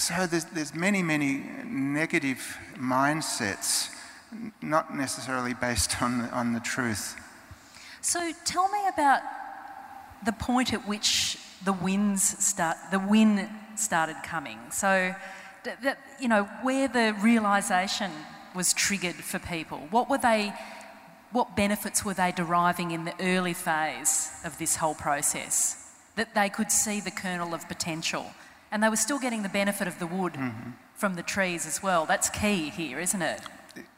So 0.00 0.26
there's, 0.26 0.46
there's 0.46 0.74
many, 0.74 1.02
many 1.02 1.44
negative 1.66 2.56
mindsets, 2.78 3.90
not 4.62 4.96
necessarily 4.96 5.52
based 5.52 6.00
on, 6.00 6.22
on 6.30 6.54
the 6.54 6.60
truth. 6.60 7.16
So 8.00 8.32
tell 8.46 8.70
me 8.70 8.78
about 8.90 9.20
the 10.24 10.32
point 10.32 10.72
at 10.72 10.88
which 10.88 11.36
the 11.66 11.74
winds 11.74 12.22
start, 12.42 12.78
the 12.90 12.98
wind 12.98 13.46
started 13.76 14.16
coming. 14.24 14.58
So, 14.70 15.14
you 16.18 16.28
know, 16.28 16.44
where 16.62 16.88
the 16.88 17.14
realization 17.20 18.10
was 18.54 18.72
triggered 18.72 19.16
for 19.16 19.38
people. 19.38 19.86
What 19.90 20.08
were 20.08 20.16
they 20.16 20.54
what 21.30 21.54
benefits 21.54 22.06
were 22.06 22.14
they 22.14 22.32
deriving 22.32 22.90
in 22.90 23.04
the 23.04 23.14
early 23.20 23.52
phase 23.52 24.32
of 24.46 24.56
this 24.56 24.76
whole 24.76 24.94
process? 24.94 25.76
That 26.16 26.34
they 26.34 26.48
could 26.48 26.72
see 26.72 27.00
the 27.00 27.10
kernel 27.10 27.52
of 27.52 27.68
potential 27.68 28.32
and 28.70 28.82
they 28.82 28.88
were 28.88 28.96
still 28.96 29.18
getting 29.18 29.42
the 29.42 29.48
benefit 29.48 29.88
of 29.88 29.98
the 29.98 30.06
wood 30.06 30.34
mm-hmm. 30.34 30.70
from 30.94 31.14
the 31.14 31.22
trees 31.22 31.66
as 31.66 31.82
well. 31.82 32.06
That's 32.06 32.30
key 32.30 32.70
here, 32.70 32.98
isn't 33.00 33.22
it? 33.22 33.40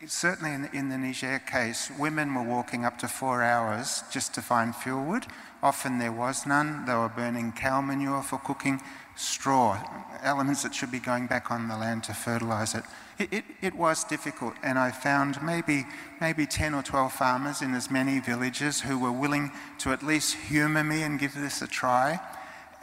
Certainly 0.06 0.52
in 0.52 0.62
the, 0.62 0.76
in 0.76 0.88
the 0.90 0.98
Niger 0.98 1.38
case, 1.40 1.90
women 1.98 2.34
were 2.34 2.42
walking 2.42 2.84
up 2.84 2.98
to 2.98 3.08
four 3.08 3.42
hours 3.42 4.02
just 4.10 4.34
to 4.34 4.42
find 4.42 4.74
fuel 4.74 5.04
wood. 5.04 5.26
Often 5.62 5.98
there 5.98 6.12
was 6.12 6.46
none. 6.46 6.84
They 6.86 6.94
were 6.94 7.08
burning 7.08 7.52
cow 7.52 7.80
manure 7.80 8.22
for 8.22 8.38
cooking, 8.38 8.80
straw, 9.16 9.78
elements 10.22 10.62
that 10.62 10.74
should 10.74 10.90
be 10.90 10.98
going 10.98 11.26
back 11.26 11.50
on 11.50 11.68
the 11.68 11.76
land 11.76 12.04
to 12.04 12.14
fertilise 12.14 12.74
it. 12.74 12.84
It, 13.18 13.32
it. 13.32 13.44
it, 13.60 13.74
was 13.74 14.04
difficult, 14.04 14.54
and 14.62 14.78
I 14.78 14.90
found 14.90 15.42
maybe, 15.42 15.86
maybe 16.20 16.46
10 16.46 16.74
or 16.74 16.82
12 16.82 17.12
farmers 17.12 17.62
in 17.62 17.74
as 17.74 17.90
many 17.90 18.18
villages 18.18 18.80
who 18.80 18.98
were 18.98 19.12
willing 19.12 19.52
to 19.78 19.92
at 19.92 20.02
least 20.02 20.34
humour 20.34 20.82
me 20.82 21.02
and 21.02 21.18
give 21.18 21.34
this 21.34 21.62
a 21.62 21.68
try. 21.68 22.18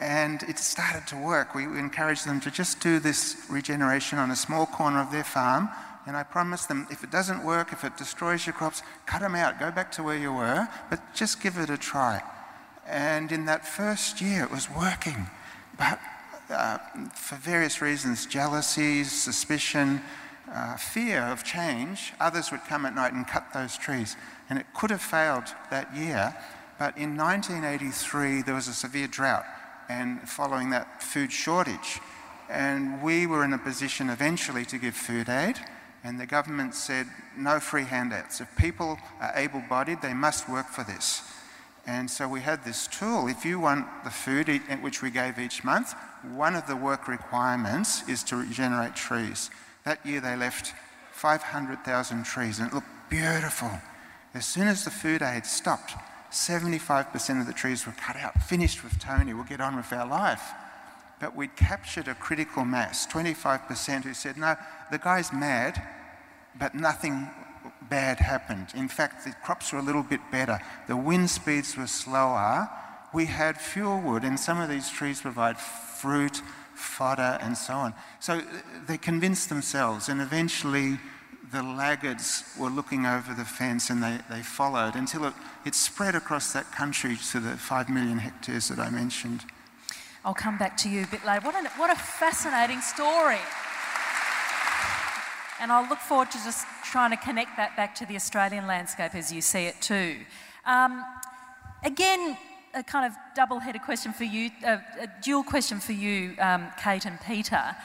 And 0.00 0.42
it 0.44 0.58
started 0.58 1.06
to 1.08 1.16
work. 1.16 1.54
We 1.54 1.64
encouraged 1.64 2.26
them 2.26 2.40
to 2.40 2.50
just 2.50 2.80
do 2.80 2.98
this 2.98 3.36
regeneration 3.50 4.18
on 4.18 4.30
a 4.30 4.36
small 4.36 4.64
corner 4.64 5.00
of 5.00 5.12
their 5.12 5.24
farm. 5.24 5.68
And 6.06 6.16
I 6.16 6.22
promised 6.22 6.68
them 6.68 6.86
if 6.90 7.04
it 7.04 7.10
doesn't 7.10 7.44
work, 7.44 7.72
if 7.72 7.84
it 7.84 7.98
destroys 7.98 8.46
your 8.46 8.54
crops, 8.54 8.82
cut 9.04 9.20
them 9.20 9.34
out, 9.34 9.60
go 9.60 9.70
back 9.70 9.92
to 9.92 10.02
where 10.02 10.16
you 10.16 10.32
were, 10.32 10.66
but 10.88 11.00
just 11.14 11.42
give 11.42 11.58
it 11.58 11.68
a 11.68 11.76
try. 11.76 12.22
And 12.86 13.30
in 13.30 13.44
that 13.44 13.66
first 13.66 14.22
year, 14.22 14.42
it 14.42 14.50
was 14.50 14.70
working. 14.70 15.28
But 15.78 16.00
uh, 16.48 16.78
for 17.14 17.36
various 17.36 17.82
reasons 17.82 18.24
jealousies, 18.24 19.12
suspicion, 19.12 20.00
uh, 20.50 20.76
fear 20.76 21.20
of 21.20 21.44
change 21.44 22.12
others 22.18 22.50
would 22.50 22.64
come 22.64 22.84
at 22.86 22.94
night 22.94 23.12
and 23.12 23.28
cut 23.28 23.52
those 23.52 23.76
trees. 23.76 24.16
And 24.48 24.58
it 24.58 24.66
could 24.74 24.90
have 24.90 25.02
failed 25.02 25.54
that 25.70 25.94
year. 25.94 26.34
But 26.78 26.96
in 26.96 27.16
1983, 27.16 28.42
there 28.42 28.54
was 28.54 28.66
a 28.66 28.72
severe 28.72 29.06
drought 29.06 29.44
and 29.90 30.20
following 30.28 30.70
that, 30.70 31.02
food 31.02 31.32
shortage. 31.32 31.98
And 32.48 33.02
we 33.02 33.26
were 33.26 33.44
in 33.44 33.52
a 33.52 33.58
position 33.58 34.08
eventually 34.08 34.64
to 34.66 34.78
give 34.78 34.94
food 34.94 35.28
aid, 35.28 35.56
and 36.04 36.18
the 36.18 36.26
government 36.26 36.74
said 36.74 37.06
no 37.36 37.58
free 37.58 37.82
handouts. 37.82 38.40
If 38.40 38.56
people 38.56 38.98
are 39.20 39.32
able 39.34 39.62
bodied, 39.68 40.00
they 40.00 40.14
must 40.14 40.48
work 40.48 40.68
for 40.68 40.84
this. 40.84 41.22
And 41.86 42.08
so 42.08 42.28
we 42.28 42.40
had 42.40 42.64
this 42.64 42.86
tool. 42.86 43.26
If 43.26 43.44
you 43.44 43.58
want 43.58 43.86
the 44.04 44.10
food, 44.10 44.48
which 44.80 45.02
we 45.02 45.10
gave 45.10 45.38
each 45.40 45.64
month, 45.64 45.94
one 46.34 46.54
of 46.54 46.68
the 46.68 46.76
work 46.76 47.08
requirements 47.08 48.08
is 48.08 48.22
to 48.24 48.36
regenerate 48.36 48.94
trees. 48.94 49.50
That 49.84 50.04
year 50.06 50.20
they 50.20 50.36
left 50.36 50.72
500,000 51.12 52.24
trees, 52.24 52.60
and 52.60 52.68
it 52.68 52.74
looked 52.74 53.10
beautiful. 53.10 53.72
As 54.34 54.46
soon 54.46 54.68
as 54.68 54.84
the 54.84 54.90
food 54.90 55.20
aid 55.20 55.46
stopped, 55.46 55.94
75% 56.30 57.40
of 57.40 57.46
the 57.46 57.52
trees 57.52 57.86
were 57.86 57.92
cut 57.92 58.16
out, 58.16 58.42
finished 58.42 58.82
with 58.84 58.98
Tony, 58.98 59.34
we'll 59.34 59.44
get 59.44 59.60
on 59.60 59.76
with 59.76 59.92
our 59.92 60.06
life. 60.06 60.42
But 61.20 61.36
we'd 61.36 61.56
captured 61.56 62.08
a 62.08 62.14
critical 62.14 62.64
mass, 62.64 63.06
25% 63.06 64.04
who 64.04 64.14
said, 64.14 64.36
no, 64.36 64.56
the 64.90 64.98
guy's 64.98 65.32
mad, 65.32 65.82
but 66.58 66.74
nothing 66.74 67.28
bad 67.90 68.20
happened. 68.20 68.68
In 68.74 68.88
fact, 68.88 69.24
the 69.24 69.32
crops 69.44 69.72
were 69.72 69.80
a 69.80 69.82
little 69.82 70.02
bit 70.02 70.20
better. 70.30 70.60
The 70.86 70.96
wind 70.96 71.28
speeds 71.30 71.76
were 71.76 71.86
slower. 71.86 72.70
We 73.12 73.26
had 73.26 73.60
fuel 73.60 74.00
wood, 74.00 74.24
and 74.24 74.38
some 74.38 74.60
of 74.60 74.68
these 74.68 74.88
trees 74.88 75.20
provide 75.20 75.58
fruit, 75.58 76.42
fodder, 76.74 77.38
and 77.42 77.56
so 77.56 77.74
on. 77.74 77.94
So 78.20 78.40
they 78.86 78.96
convinced 78.96 79.48
themselves, 79.48 80.08
and 80.08 80.20
eventually 80.20 80.98
the 81.52 81.62
laggards 81.62 82.44
were 82.58 82.70
looking 82.70 83.06
over 83.06 83.34
the 83.34 83.44
fence 83.44 83.90
and 83.90 84.02
they, 84.02 84.18
they 84.30 84.40
followed 84.40 84.94
until 84.94 85.24
it, 85.24 85.34
it 85.64 85.74
spread 85.74 86.14
across 86.14 86.52
that 86.52 86.70
country 86.70 87.16
to 87.32 87.40
the 87.40 87.56
five 87.56 87.88
million 87.88 88.18
hectares 88.18 88.68
that 88.68 88.78
I 88.78 88.88
mentioned. 88.90 89.44
I'll 90.24 90.34
come 90.34 90.58
back 90.58 90.76
to 90.78 90.88
you 90.88 91.02
a 91.02 91.06
bit 91.06 91.24
later. 91.24 91.40
What, 91.40 91.56
an, 91.56 91.66
what 91.76 91.90
a 91.90 91.96
fascinating 91.96 92.80
story. 92.80 93.38
And 95.60 95.72
I'll 95.72 95.88
look 95.88 95.98
forward 95.98 96.30
to 96.30 96.38
just 96.44 96.66
trying 96.84 97.10
to 97.10 97.16
connect 97.16 97.56
that 97.56 97.76
back 97.76 97.94
to 97.96 98.06
the 98.06 98.16
Australian 98.16 98.66
landscape 98.66 99.14
as 99.14 99.32
you 99.32 99.40
see 99.40 99.64
it 99.64 99.80
too. 99.80 100.16
Um, 100.64 101.04
again, 101.84 102.38
a 102.74 102.82
kind 102.82 103.06
of 103.06 103.12
double 103.34 103.58
headed 103.58 103.82
question 103.82 104.12
for 104.12 104.24
you, 104.24 104.50
uh, 104.64 104.78
a 105.00 105.08
dual 105.22 105.42
question 105.42 105.80
for 105.80 105.92
you, 105.92 106.34
um, 106.38 106.68
Kate 106.82 107.04
and 107.04 107.20
Peter. 107.20 107.76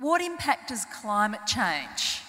What 0.00 0.20
impact 0.20 0.68
does 0.68 0.84
climate 0.86 1.40
change 1.46 2.22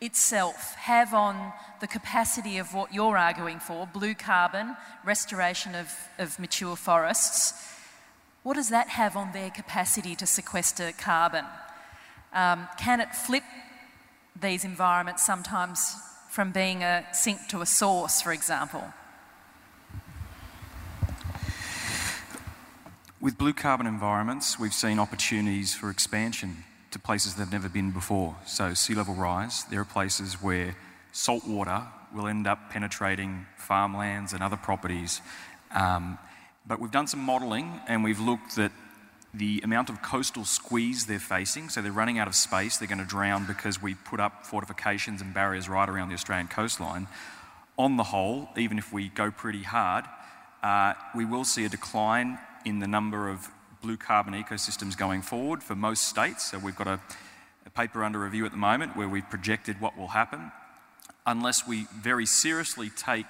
itself 0.00 0.74
have 0.74 1.14
on 1.14 1.52
the 1.80 1.86
capacity 1.86 2.58
of 2.58 2.74
what 2.74 2.92
you're 2.92 3.16
arguing 3.16 3.58
for, 3.58 3.86
blue 3.86 4.14
carbon, 4.14 4.76
restoration 5.04 5.74
of, 5.74 5.92
of 6.18 6.38
mature 6.38 6.76
forests, 6.76 7.54
what 8.42 8.54
does 8.54 8.68
that 8.68 8.88
have 8.90 9.16
on 9.16 9.32
their 9.32 9.50
capacity 9.50 10.14
to 10.16 10.26
sequester 10.26 10.92
carbon? 10.98 11.44
Um, 12.32 12.68
can 12.78 13.00
it 13.00 13.14
flip 13.14 13.44
these 14.40 14.64
environments 14.64 15.24
sometimes 15.24 15.96
from 16.28 16.52
being 16.52 16.82
a 16.82 17.06
sink 17.12 17.48
to 17.48 17.62
a 17.62 17.66
source, 17.66 18.20
for 18.20 18.32
example? 18.32 18.84
With 23.20 23.38
blue 23.38 23.54
carbon 23.54 23.86
environments, 23.86 24.58
we've 24.58 24.74
seen 24.74 24.98
opportunities 24.98 25.74
for 25.74 25.88
expansion 25.88 26.64
to 26.94 26.98
places 26.98 27.34
they've 27.34 27.50
never 27.52 27.68
been 27.68 27.90
before. 27.90 28.36
So, 28.46 28.72
sea 28.72 28.94
level 28.94 29.14
rise, 29.14 29.64
there 29.64 29.80
are 29.80 29.84
places 29.84 30.34
where 30.34 30.76
salt 31.12 31.46
water 31.46 31.82
will 32.14 32.28
end 32.28 32.46
up 32.46 32.70
penetrating 32.70 33.46
farmlands 33.58 34.32
and 34.32 34.42
other 34.42 34.56
properties. 34.56 35.20
Um, 35.72 36.18
but 36.66 36.80
we've 36.80 36.92
done 36.92 37.08
some 37.08 37.20
modelling 37.20 37.80
and 37.88 38.04
we've 38.04 38.20
looked 38.20 38.58
at 38.58 38.70
the 39.34 39.60
amount 39.64 39.90
of 39.90 40.00
coastal 40.02 40.44
squeeze 40.44 41.06
they're 41.06 41.18
facing. 41.18 41.68
So, 41.68 41.82
they're 41.82 41.92
running 41.92 42.20
out 42.20 42.28
of 42.28 42.36
space, 42.36 42.76
they're 42.76 42.88
going 42.88 42.98
to 42.98 43.04
drown 43.04 43.44
because 43.44 43.82
we 43.82 43.94
put 43.94 44.20
up 44.20 44.46
fortifications 44.46 45.20
and 45.20 45.34
barriers 45.34 45.68
right 45.68 45.88
around 45.88 46.08
the 46.08 46.14
Australian 46.14 46.46
coastline. 46.46 47.08
On 47.76 47.96
the 47.96 48.04
whole, 48.04 48.48
even 48.56 48.78
if 48.78 48.92
we 48.92 49.08
go 49.08 49.32
pretty 49.32 49.64
hard, 49.64 50.04
uh, 50.62 50.94
we 51.12 51.24
will 51.24 51.44
see 51.44 51.64
a 51.64 51.68
decline 51.68 52.38
in 52.64 52.78
the 52.78 52.86
number 52.86 53.28
of 53.28 53.48
blue 53.84 53.96
carbon 53.98 54.32
ecosystems 54.32 54.96
going 54.96 55.20
forward 55.20 55.62
for 55.62 55.74
most 55.74 56.08
states. 56.08 56.50
So 56.50 56.58
we've 56.58 56.74
got 56.74 56.86
a, 56.86 56.98
a 57.66 57.70
paper 57.70 58.02
under 58.02 58.18
review 58.18 58.46
at 58.46 58.50
the 58.50 58.56
moment 58.56 58.96
where 58.96 59.06
we've 59.06 59.28
projected 59.28 59.78
what 59.78 59.98
will 59.98 60.08
happen. 60.08 60.50
Unless 61.26 61.68
we 61.68 61.86
very 61.94 62.24
seriously 62.24 62.88
take 62.88 63.26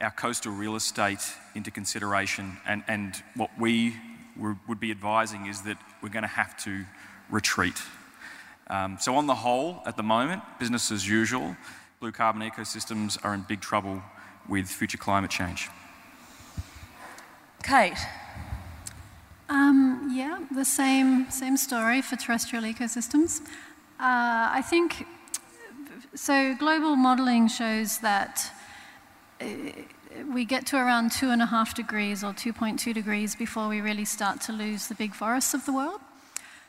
our 0.00 0.10
coastal 0.10 0.52
real 0.52 0.74
estate 0.74 1.20
into 1.54 1.70
consideration, 1.70 2.56
and, 2.66 2.82
and 2.88 3.22
what 3.36 3.50
we 3.60 3.94
would 4.36 4.80
be 4.80 4.90
advising 4.90 5.46
is 5.46 5.62
that 5.62 5.78
we're 6.02 6.08
going 6.08 6.22
to 6.22 6.28
have 6.28 6.56
to 6.64 6.84
retreat. 7.30 7.80
Um, 8.68 8.98
so, 9.00 9.14
on 9.14 9.28
the 9.28 9.36
whole, 9.36 9.82
at 9.86 9.96
the 9.96 10.02
moment, 10.02 10.42
business 10.58 10.90
as 10.90 11.08
usual, 11.08 11.56
blue 12.00 12.10
carbon 12.10 12.42
ecosystems 12.42 13.24
are 13.24 13.34
in 13.34 13.42
big 13.48 13.60
trouble 13.60 14.02
with 14.48 14.66
future 14.66 14.98
climate 14.98 15.30
change. 15.30 15.70
Kate, 17.62 17.96
um, 19.48 20.10
yeah, 20.12 20.40
the 20.54 20.64
same, 20.64 21.30
same 21.30 21.56
story 21.56 22.02
for 22.02 22.16
terrestrial 22.16 22.64
ecosystems. 22.64 23.40
Uh, 23.98 24.50
I 24.50 24.62
think, 24.62 25.06
so 26.14 26.54
global 26.56 26.96
modelling 26.96 27.48
shows 27.48 27.98
that 27.98 28.50
uh, 29.40 29.46
we 30.32 30.44
get 30.44 30.66
to 30.66 30.76
around 30.76 31.12
two 31.12 31.30
and 31.30 31.42
a 31.42 31.46
half 31.46 31.74
degrees 31.74 32.24
or 32.24 32.32
2.2 32.32 32.92
degrees 32.92 33.36
before 33.36 33.68
we 33.68 33.80
really 33.80 34.04
start 34.04 34.40
to 34.42 34.52
lose 34.52 34.88
the 34.88 34.94
big 34.94 35.14
forests 35.14 35.54
of 35.54 35.64
the 35.66 35.72
world. 35.72 36.00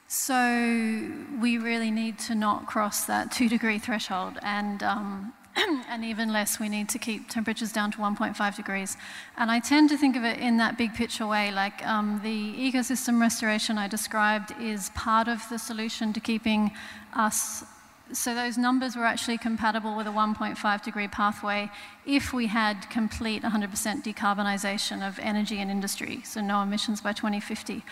So 0.08 1.12
we 1.42 1.58
really 1.58 1.92
need 1.92 2.18
to 2.20 2.36
not 2.36 2.66
cross 2.66 3.06
that 3.06 3.32
two 3.32 3.50
degree 3.50 3.80
threshold. 3.80 4.38
And 4.42 4.84
um, 4.84 5.34
and 5.90 6.06
even 6.06 6.32
less, 6.32 6.60
we 6.60 6.70
need 6.70 6.88
to 6.90 7.00
keep 7.00 7.30
temperatures 7.30 7.72
down 7.72 7.92
to 7.92 7.98
1.5 7.98 8.56
degrees. 8.56 8.96
And 9.38 9.50
I 9.50 9.60
tend 9.60 9.90
to 9.90 9.98
think 9.98 10.16
of 10.16 10.24
it 10.24 10.40
in 10.40 10.58
that 10.58 10.78
big 10.78 10.94
picture 10.94 11.26
way, 11.26 11.52
like 11.52 11.86
um, 11.86 12.22
the 12.24 12.54
ecosystem 12.54 13.20
restoration 13.20 13.78
I 13.78 13.88
described 13.88 14.54
is 14.62 14.92
part 14.92 15.28
of 15.28 15.42
the 15.50 15.58
solution 15.58 16.14
to 16.14 16.20
keeping 16.20 16.72
us 17.14 17.64
so 18.14 18.34
those 18.34 18.58
numbers 18.58 18.96
were 18.96 19.06
actually 19.06 19.38
compatible 19.38 19.96
with 19.96 20.08
a 20.08 20.12
1.5 20.12 20.84
degree 20.84 21.08
pathway 21.08 21.70
if 22.06 22.34
we 22.34 22.48
had 22.48 22.90
complete 22.90 23.44
100% 23.44 23.70
decarbonisation 24.04 25.06
of 25.06 25.20
energy 25.20 25.60
and 25.60 25.70
industry, 25.70 26.22
so 26.24 26.40
no 26.40 26.62
emissions 26.62 27.02
by 27.02 27.12
2050. 27.12 27.84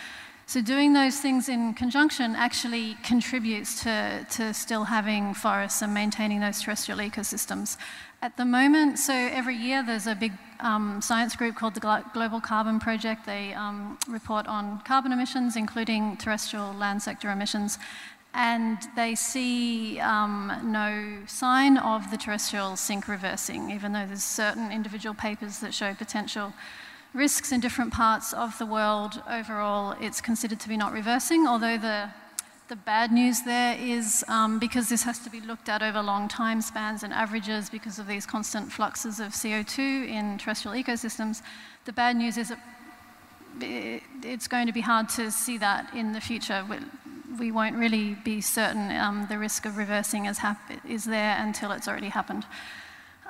So 0.48 0.62
doing 0.62 0.94
those 0.94 1.20
things 1.20 1.50
in 1.50 1.74
conjunction 1.74 2.36
actually 2.36 2.98
contributes 3.04 3.82
to, 3.82 4.28
to 4.32 4.54
still 4.54 4.84
having 4.84 5.34
forests 5.34 5.82
and 5.82 5.92
maintaining 5.92 6.40
those 6.40 6.62
terrestrial 6.62 7.00
ecosystems. 7.00 7.78
At 8.22 8.38
the 8.38 8.46
moment, 8.46 9.00
so 9.00 9.14
every 9.14 9.56
year 9.56 9.84
there's 9.84 10.06
a 10.06 10.14
big 10.14 10.34
um, 10.60 11.02
science 11.02 11.36
group 11.36 11.56
called 11.56 11.74
the 11.74 12.04
Global 12.14 12.40
Carbon 12.40 12.80
Project. 12.80 13.26
They 13.26 13.56
um, 13.56 13.98
report 14.08 14.46
on 14.48 14.82
carbon 14.82 15.12
emissions, 15.12 15.56
including 15.56 16.16
terrestrial 16.18 16.74
land 16.74 17.02
sector 17.02 17.32
emissions, 17.32 17.80
and 18.36 18.78
they 18.96 19.16
see 19.16 20.00
um, 20.00 20.52
no 20.64 21.24
sign 21.26 21.78
of 21.78 22.12
the 22.12 22.18
terrestrial 22.18 22.76
sink 22.76 23.08
reversing, 23.08 23.72
even 23.72 23.94
though 23.94 24.06
there's 24.06 24.24
certain 24.24 24.72
individual 24.72 25.16
papers 25.16 25.60
that 25.60 25.74
show 25.74 25.94
potential 25.96 26.54
risks 27.16 27.52
in 27.52 27.62
different 27.62 27.94
parts 27.94 28.34
of 28.34 28.58
the 28.58 28.66
world, 28.66 29.22
overall, 29.30 29.96
it's 30.02 30.22
considered 30.22 30.60
to 30.60 30.70
be 30.70 30.78
not 30.78 30.92
reversing, 30.92 31.48
although 31.48 31.78
the 31.78 32.10
the 32.68 32.76
bad 32.76 33.12
news 33.12 33.44
there 33.44 33.78
is 33.80 34.26
um, 34.28 34.58
because 34.58 34.90
this 34.90 35.04
has 35.04 35.20
to 35.20 35.30
be 35.30 35.40
looked 35.40 35.70
at 35.70 35.84
over 35.84 36.02
long 36.02 36.28
time 36.28 36.62
spans 36.62 37.04
and 37.04 37.14
averages 37.14 37.70
because 37.70 38.00
of 38.00 38.08
these 38.08 38.26
constant 38.26 38.72
fluxes 38.72 39.20
of 39.20 39.34
CO2 39.34 40.08
in 40.08 40.40
terrestrial 40.40 40.76
ecosystems. 40.76 41.44
The 41.86 41.94
bad 41.94 42.16
news 42.16 42.38
is 42.38 42.50
that 42.50 42.60
it's 44.24 44.48
going 44.48 44.66
to 44.66 44.74
be 44.74 44.82
hard 44.82 45.10
to 45.10 45.30
see 45.30 45.60
that 45.60 45.94
in 45.94 46.14
the 46.14 46.22
future. 46.22 46.66
We 47.38 47.52
won't 47.52 47.76
really 47.76 48.16
be 48.16 48.42
certain 48.42 48.92
um, 48.98 49.28
the 49.30 49.38
risk 49.38 49.68
of 49.68 49.78
reversing 49.78 50.26
is, 50.26 50.40
is 50.88 51.06
there 51.06 51.38
until 51.40 51.72
it's 51.72 51.88
already 51.88 52.10
happened. 52.10 52.46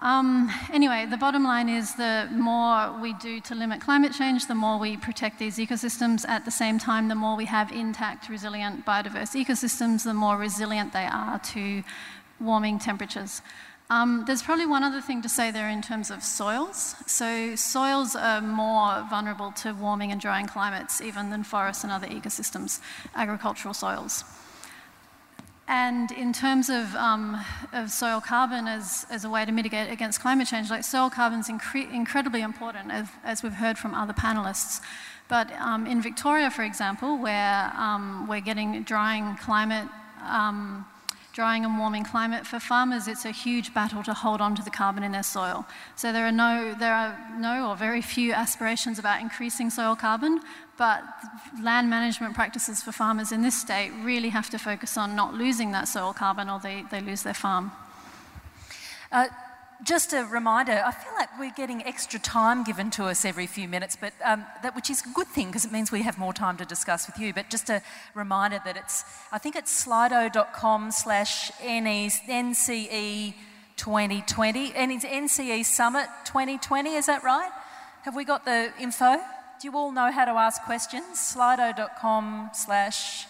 Um, 0.01 0.51
anyway, 0.73 1.07
the 1.09 1.15
bottom 1.15 1.43
line 1.43 1.69
is 1.69 1.95
the 1.95 2.27
more 2.31 2.99
we 2.99 3.13
do 3.13 3.39
to 3.41 3.55
limit 3.55 3.79
climate 3.79 4.11
change, 4.13 4.47
the 4.47 4.55
more 4.55 4.77
we 4.77 4.97
protect 4.97 5.39
these 5.39 5.57
ecosystems. 5.57 6.27
At 6.27 6.43
the 6.43 6.51
same 6.51 6.77
time, 6.79 7.07
the 7.07 7.15
more 7.15 7.37
we 7.37 7.45
have 7.45 7.71
intact, 7.71 8.27
resilient, 8.27 8.85
biodiverse 8.85 9.41
ecosystems, 9.41 10.03
the 10.03 10.13
more 10.13 10.37
resilient 10.37 10.91
they 10.91 11.05
are 11.05 11.39
to 11.39 11.83
warming 12.41 12.77
temperatures. 12.77 13.41
Um, 13.89 14.23
there's 14.25 14.41
probably 14.41 14.65
one 14.65 14.83
other 14.83 14.99
thing 14.99 15.21
to 15.21 15.29
say 15.29 15.51
there 15.51 15.69
in 15.69 15.81
terms 15.81 16.09
of 16.11 16.23
soils. 16.23 16.95
So, 17.05 17.55
soils 17.55 18.15
are 18.15 18.41
more 18.41 19.05
vulnerable 19.09 19.51
to 19.57 19.73
warming 19.73 20.11
and 20.11 20.19
drying 20.19 20.47
climates 20.47 21.01
even 21.01 21.29
than 21.29 21.43
forests 21.43 21.83
and 21.83 21.93
other 21.93 22.07
ecosystems, 22.07 22.81
agricultural 23.13 23.73
soils. 23.73 24.23
And 25.67 26.11
in 26.11 26.31
terms 26.31 26.69
of, 26.69 26.95
um, 26.95 27.43
of 27.73 27.89
soil 27.89 28.21
carbon 28.21 28.67
as, 28.67 29.07
as 29.09 29.25
a 29.25 29.29
way 29.29 29.45
to 29.45 29.51
mitigate 29.51 29.91
against 29.91 30.21
climate 30.21 30.47
change, 30.47 30.69
like 30.69 30.83
soil 30.83 31.09
carbon 31.09 31.39
is 31.39 31.47
incre- 31.47 31.91
incredibly 31.91 32.41
important, 32.41 32.91
as, 32.91 33.07
as, 33.23 33.41
we've 33.41 33.53
heard 33.53 33.77
from 33.77 33.95
other 33.95 34.13
panelists. 34.13 34.79
But 35.27 35.51
um, 35.53 35.87
in 35.87 36.03
Victoria, 36.03 36.51
for 36.51 36.63
example, 36.63 37.17
where 37.17 37.71
um, 37.75 38.27
we're 38.27 38.41
getting 38.41 38.83
drying 38.83 39.37
climate 39.37 39.87
um, 40.23 40.85
drying 41.35 41.65
and 41.65 41.77
warming 41.77 42.05
climate, 42.05 42.47
for 42.47 42.61
farmers 42.61 43.09
it's 43.09 43.25
a 43.25 43.31
huge 43.31 43.73
battle 43.73 44.01
to 44.01 44.13
hold 44.13 44.39
on 44.39 44.55
to 44.55 44.63
the 44.63 44.69
carbon 44.69 45.03
in 45.03 45.11
their 45.11 45.21
soil. 45.21 45.65
So 45.97 46.13
there 46.13 46.25
are 46.25 46.31
no, 46.31 46.73
there 46.79 46.93
are 46.93 47.13
no 47.37 47.69
or 47.69 47.75
very 47.75 48.01
few 48.01 48.31
aspirations 48.31 48.99
about 48.99 49.19
increasing 49.19 49.69
soil 49.69 49.97
carbon, 49.97 50.39
but 50.77 51.03
land 51.61 51.89
management 51.89 52.33
practices 52.33 52.83
for 52.83 52.91
farmers 52.91 53.31
in 53.31 53.41
this 53.41 53.59
state 53.59 53.91
really 54.01 54.29
have 54.29 54.49
to 54.49 54.57
focus 54.57 54.97
on 54.97 55.15
not 55.15 55.33
losing 55.33 55.71
that 55.71 55.87
soil 55.87 56.13
carbon 56.13 56.49
or 56.49 56.59
they, 56.59 56.83
they 56.91 57.01
lose 57.01 57.23
their 57.23 57.33
farm. 57.33 57.71
Uh, 59.11 59.27
just 59.83 60.13
a 60.13 60.23
reminder, 60.25 60.81
I 60.85 60.91
feel 60.91 61.13
like 61.13 61.29
we're 61.37 61.51
getting 61.51 61.83
extra 61.83 62.19
time 62.19 62.63
given 62.63 62.89
to 62.91 63.05
us 63.05 63.25
every 63.25 63.45
few 63.45 63.67
minutes, 63.67 63.97
but 63.99 64.13
um, 64.23 64.45
that 64.63 64.75
which 64.75 64.89
is 64.89 65.05
a 65.05 65.09
good 65.09 65.27
thing 65.27 65.47
because 65.47 65.65
it 65.65 65.71
means 65.71 65.91
we 65.91 66.01
have 66.03 66.17
more 66.17 66.33
time 66.33 66.57
to 66.57 66.65
discuss 66.65 67.07
with 67.07 67.19
you. 67.19 67.33
But 67.33 67.49
just 67.49 67.69
a 67.69 67.81
reminder 68.13 68.59
that 68.63 68.77
it's, 68.77 69.03
I 69.31 69.37
think 69.37 69.55
it's 69.55 69.85
slido.com 69.85 70.91
slash 70.91 71.51
NCE 71.51 73.33
2020, 73.75 74.73
and 74.73 74.91
it's 74.91 75.05
NCE 75.05 75.65
Summit 75.65 76.07
2020, 76.25 76.95
is 76.95 77.05
that 77.07 77.23
right? 77.23 77.51
Have 78.03 78.15
we 78.15 78.23
got 78.23 78.45
the 78.45 78.71
info? 78.79 79.17
You 79.65 79.75
all 79.75 79.91
know 79.91 80.11
how 80.11 80.25
to 80.25 80.31
ask 80.33 80.61
questions? 80.61 81.17
Slido.com 81.17 82.51
slash 82.53 83.25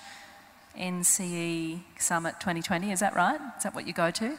NCE 0.77 1.79
Summit 1.97 2.41
2020, 2.41 2.91
is 2.91 2.99
that 2.99 3.15
right? 3.15 3.39
Is 3.55 3.63
that 3.63 3.73
what 3.73 3.88
you 3.88 3.93
go 3.93 4.11
to? 4.11 4.38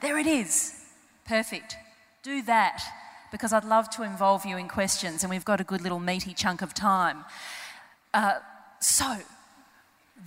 There 0.00 0.18
it 0.18 0.28
is. 0.28 0.84
Perfect. 1.26 1.74
Do 2.22 2.42
that 2.42 2.84
because 3.32 3.52
I'd 3.52 3.64
love 3.64 3.90
to 3.96 4.04
involve 4.04 4.46
you 4.46 4.56
in 4.56 4.68
questions 4.68 5.24
and 5.24 5.30
we've 5.30 5.44
got 5.44 5.60
a 5.60 5.64
good 5.64 5.80
little 5.80 5.98
meaty 5.98 6.32
chunk 6.32 6.62
of 6.62 6.74
time. 6.74 7.24
Uh, 8.14 8.34
so, 8.78 9.16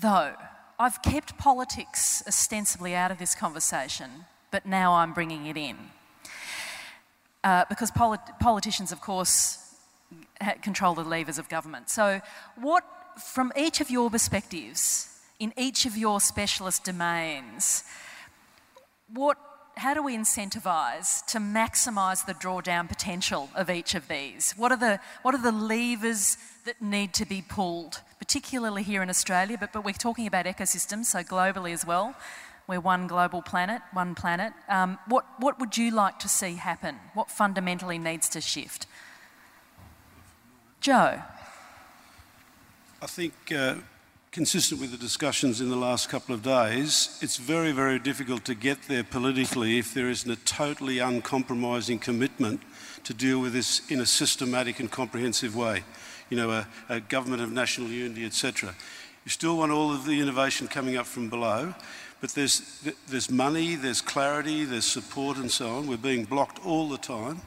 though, 0.01 0.34
I've 0.78 1.01
kept 1.01 1.38
politics 1.38 2.24
ostensibly 2.28 2.93
out 2.93 3.09
of 3.09 3.20
this 3.20 3.36
conversation, 3.36 4.26
but 4.51 4.66
now 4.66 4.91
I'm 4.91 5.13
bringing 5.13 5.45
it 5.45 5.55
in. 5.55 5.78
Uh, 7.41 7.63
because 7.70 7.89
polit- 7.89 8.38
politicians, 8.41 8.91
of 8.91 8.99
course, 8.99 9.64
control 10.62 10.96
the 10.96 11.04
levers 11.04 11.38
of 11.38 11.50
government. 11.50 11.90
So, 11.90 12.22
what, 12.56 12.84
from 13.18 13.52
each 13.58 13.82
of 13.82 13.90
your 13.90 14.10
perspectives, 14.10 15.10
in 15.40 15.54
each 15.58 15.86
of 15.86 15.98
your 15.98 16.20
specialist 16.20 16.84
domains, 16.84 17.84
what 19.14 19.38
how 19.78 19.94
do 19.94 20.02
we 20.02 20.16
incentivise 20.16 21.26
to 21.26 21.38
maximise 21.40 22.26
the 22.26 22.34
drawdown 22.34 22.88
potential 22.88 23.50
of 23.56 23.70
each 23.70 23.94
of 23.94 24.08
these? 24.08 24.54
What 24.56 24.72
are 24.72 24.78
the, 24.78 25.00
what 25.22 25.36
are 25.36 25.42
the 25.42 25.52
levers 25.52 26.38
that 26.66 26.82
need 26.82 27.14
to 27.16 27.26
be 27.26 27.44
pulled, 27.48 28.02
particularly 28.18 28.84
here 28.84 29.04
in 29.04 29.10
Australia, 29.10 29.58
but, 29.60 29.74
but 29.74 29.84
we're 29.84 29.94
talking 29.94 30.28
about 30.28 30.46
ecosystems, 30.46 31.06
so 31.06 31.20
globally 31.20 31.74
as 31.74 31.86
well. 31.86 32.16
We're 32.68 32.80
one 32.80 33.08
global 33.08 33.42
planet, 33.42 33.82
one 33.94 34.16
planet. 34.16 34.54
Um, 34.68 34.98
what, 35.08 35.26
what 35.40 35.60
would 35.60 35.78
you 35.78 35.92
like 35.92 36.20
to 36.20 36.30
see 36.30 36.56
happen? 36.56 36.96
What 37.14 37.30
fundamentally 37.30 38.00
needs 38.00 38.28
to 38.30 38.42
shift? 38.42 38.88
Joe. 40.86 41.20
I 43.02 43.08
think 43.08 43.34
uh, 43.52 43.78
consistent 44.32 44.80
with 44.80 44.92
the 44.92 44.98
discussions 44.98 45.60
in 45.60 45.72
the 45.72 45.76
last 45.76 46.10
couple 46.10 46.36
of 46.36 46.44
days, 46.44 47.18
it's 47.24 47.38
very, 47.38 47.72
very 47.72 47.98
difficult 47.98 48.46
to 48.46 48.54
get 48.54 48.84
there 48.84 49.04
politically 49.04 49.80
if 49.80 49.96
there 49.96 50.12
isn't 50.12 50.30
a 50.30 50.36
totally 50.46 51.00
uncompromising 51.00 51.98
commitment 51.98 52.62
to 53.04 53.16
deal 53.16 53.40
with 53.40 53.54
this 53.54 53.82
in 53.90 54.00
a 54.00 54.06
systematic 54.06 54.80
and 54.80 54.92
comprehensive 54.92 55.56
way. 55.56 55.84
You 56.30 56.38
know, 56.38 56.52
a, 56.52 56.68
a 56.88 57.00
government 57.00 57.42
of 57.42 57.52
national 57.52 57.90
unity, 57.90 58.24
etc. 58.24 58.76
You 59.26 59.32
still 59.32 59.58
want 59.58 59.72
all 59.72 59.92
of 59.92 60.06
the 60.06 60.22
innovation 60.22 60.68
coming 60.68 60.98
up 60.98 61.08
from 61.08 61.32
below, 61.32 61.74
but 62.22 62.30
there's, 62.30 62.88
there's 63.08 63.32
money, 63.32 63.74
there's 63.74 64.02
clarity, 64.02 64.66
there's 64.66 64.86
support, 64.86 65.38
and 65.38 65.50
so 65.50 65.78
on. 65.78 65.88
We're 65.88 65.98
being 65.98 66.26
blocked 66.26 66.64
all 66.64 66.88
the 66.88 67.00
time. 67.00 67.42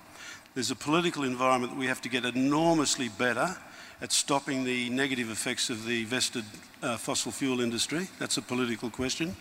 There's 0.59 0.73
a 0.73 0.75
political 0.75 1.23
environment 1.23 1.75
that 1.75 1.79
we 1.79 1.87
have 1.87 2.01
to 2.01 2.09
get 2.09 2.25
enormously 2.25 3.11
better 3.11 3.57
at 4.03 4.11
stopping 4.11 4.65
the 4.65 4.91
negative 4.91 5.31
effects 5.31 5.71
of 5.71 5.87
the 5.87 6.03
vested 6.03 6.43
uh, 6.83 6.97
fossil 6.97 7.31
fuel 7.31 7.61
industry. 7.61 8.09
That's 8.19 8.39
a 8.39 8.43
political 8.43 8.91
question. 8.91 9.37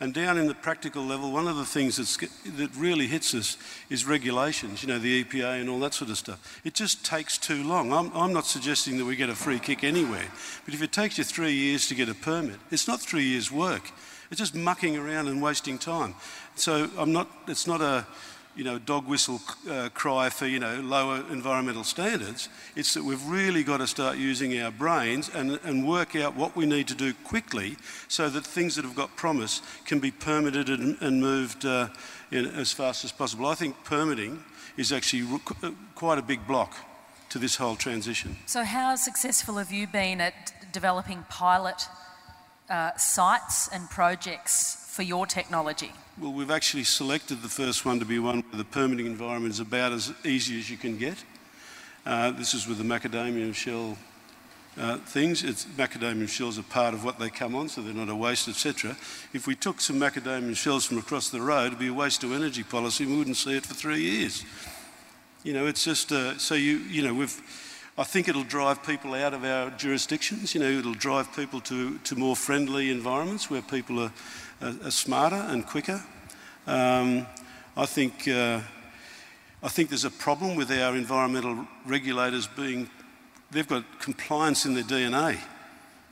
And 0.00 0.14
down 0.14 0.38
in 0.38 0.46
the 0.46 0.54
practical 0.54 1.04
level, 1.04 1.30
one 1.32 1.48
of 1.48 1.56
the 1.56 1.66
things 1.66 1.98
that 1.98 2.70
really 2.78 3.06
hits 3.06 3.34
us 3.34 3.58
is 3.90 4.06
regulations, 4.06 4.82
you 4.82 4.88
know, 4.88 4.98
the 4.98 5.22
EPA 5.22 5.60
and 5.60 5.68
all 5.68 5.80
that 5.80 5.92
sort 5.92 6.10
of 6.10 6.16
stuff. 6.16 6.62
It 6.64 6.72
just 6.72 7.04
takes 7.04 7.36
too 7.36 7.62
long. 7.62 7.92
I'm, 7.92 8.10
I'm 8.14 8.32
not 8.32 8.46
suggesting 8.46 8.96
that 8.96 9.04
we 9.04 9.16
get 9.16 9.28
a 9.28 9.34
free 9.34 9.58
kick 9.58 9.84
anywhere, 9.84 10.28
but 10.64 10.72
if 10.72 10.80
it 10.80 10.92
takes 10.92 11.18
you 11.18 11.24
three 11.24 11.52
years 11.52 11.88
to 11.88 11.94
get 11.94 12.08
a 12.08 12.14
permit, 12.14 12.56
it's 12.70 12.88
not 12.88 13.02
three 13.02 13.24
years' 13.24 13.52
work. 13.52 13.90
It's 14.30 14.40
just 14.40 14.54
mucking 14.54 14.96
around 14.96 15.28
and 15.28 15.42
wasting 15.42 15.76
time. 15.76 16.14
So 16.56 16.88
I'm 16.96 17.12
not, 17.12 17.28
it's 17.48 17.66
not 17.66 17.82
a, 17.82 18.06
you 18.56 18.64
know, 18.64 18.78
dog 18.78 19.06
whistle 19.06 19.40
uh, 19.68 19.88
cry 19.94 20.28
for, 20.28 20.46
you 20.46 20.58
know, 20.58 20.80
lower 20.80 21.24
environmental 21.30 21.84
standards. 21.84 22.48
It's 22.76 22.94
that 22.94 23.04
we've 23.04 23.24
really 23.26 23.62
got 23.62 23.78
to 23.78 23.86
start 23.86 24.16
using 24.16 24.60
our 24.60 24.70
brains 24.70 25.28
and, 25.28 25.58
and 25.64 25.86
work 25.86 26.14
out 26.14 26.36
what 26.36 26.54
we 26.54 26.66
need 26.66 26.88
to 26.88 26.94
do 26.94 27.12
quickly 27.24 27.76
so 28.08 28.28
that 28.30 28.46
things 28.46 28.76
that 28.76 28.84
have 28.84 28.94
got 28.94 29.16
promise 29.16 29.60
can 29.84 29.98
be 29.98 30.10
permitted 30.10 30.68
and, 30.68 30.96
and 31.00 31.20
moved 31.20 31.64
uh, 31.64 31.88
in, 32.30 32.46
as 32.46 32.72
fast 32.72 33.04
as 33.04 33.12
possible. 33.12 33.46
I 33.46 33.54
think 33.54 33.82
permitting 33.84 34.44
is 34.76 34.92
actually 34.92 35.40
uh, 35.62 35.70
quite 35.94 36.18
a 36.18 36.22
big 36.22 36.46
block 36.46 36.74
to 37.30 37.38
this 37.38 37.56
whole 37.56 37.76
transition. 37.76 38.36
So, 38.46 38.62
how 38.62 38.94
successful 38.94 39.56
have 39.56 39.72
you 39.72 39.86
been 39.86 40.20
at 40.20 40.52
developing 40.72 41.24
pilot 41.28 41.88
uh, 42.70 42.92
sites 42.96 43.68
and 43.68 43.90
projects 43.90 44.83
for 44.94 45.02
your 45.02 45.26
technology? 45.26 45.90
Well, 46.20 46.32
we've 46.32 46.52
actually 46.52 46.84
selected 46.84 47.42
the 47.42 47.48
first 47.48 47.84
one 47.84 47.98
to 47.98 48.04
be 48.04 48.20
one 48.20 48.44
where 48.50 48.58
the 48.58 48.64
permitting 48.64 49.06
environment 49.06 49.52
is 49.52 49.58
about 49.58 49.90
as 49.90 50.12
easy 50.24 50.56
as 50.56 50.70
you 50.70 50.76
can 50.76 50.96
get. 50.96 51.16
Uh, 52.06 52.30
this 52.30 52.54
is 52.54 52.68
with 52.68 52.78
the 52.78 52.84
macadamia 52.84 53.52
shell 53.52 53.98
uh, 54.78 54.98
things. 54.98 55.42
It's, 55.42 55.64
macadamia 55.64 56.28
shells 56.28 56.60
are 56.60 56.62
part 56.62 56.94
of 56.94 57.04
what 57.04 57.18
they 57.18 57.28
come 57.28 57.56
on, 57.56 57.68
so 57.68 57.82
they're 57.82 57.92
not 57.92 58.08
a 58.08 58.14
waste, 58.14 58.46
etc. 58.46 58.96
If 59.32 59.48
we 59.48 59.56
took 59.56 59.80
some 59.80 59.98
macadamia 59.98 60.54
shells 60.54 60.84
from 60.84 60.98
across 60.98 61.28
the 61.28 61.40
road, 61.40 61.66
it'd 61.66 61.78
be 61.80 61.88
a 61.88 61.92
waste 61.92 62.22
of 62.22 62.30
energy 62.30 62.62
policy, 62.62 63.04
we 63.04 63.18
wouldn't 63.18 63.36
see 63.36 63.56
it 63.56 63.66
for 63.66 63.74
three 63.74 64.00
years. 64.00 64.44
You 65.42 65.54
know, 65.54 65.66
it's 65.66 65.82
just 65.82 66.12
uh, 66.12 66.38
so 66.38 66.54
you 66.54 66.78
you 66.88 67.02
know 67.02 67.12
we've. 67.12 67.42
I 67.96 68.02
think 68.02 68.26
it'll 68.26 68.42
drive 68.42 68.82
people 68.82 69.14
out 69.14 69.34
of 69.34 69.44
our 69.44 69.70
jurisdictions. 69.70 70.52
You 70.52 70.60
know, 70.60 70.68
it'll 70.68 70.94
drive 70.94 71.32
people 71.36 71.60
to, 71.60 71.96
to 71.98 72.16
more 72.16 72.34
friendly 72.34 72.90
environments 72.90 73.48
where 73.48 73.62
people 73.62 74.02
are 74.02 74.10
are, 74.64 74.90
smarter 74.90 75.36
and 75.36 75.66
quicker. 75.66 76.02
Um, 76.66 77.26
I 77.76 77.86
think 77.86 78.28
uh, 78.28 78.60
I 79.62 79.68
think 79.68 79.88
there's 79.88 80.04
a 80.04 80.10
problem 80.10 80.56
with 80.56 80.70
our 80.70 80.96
environmental 80.96 81.66
regulators 81.86 82.46
being 82.46 82.88
they've 83.50 83.68
got 83.68 84.00
compliance 84.00 84.66
in 84.66 84.74
their 84.74 84.84
DNA. 84.84 85.38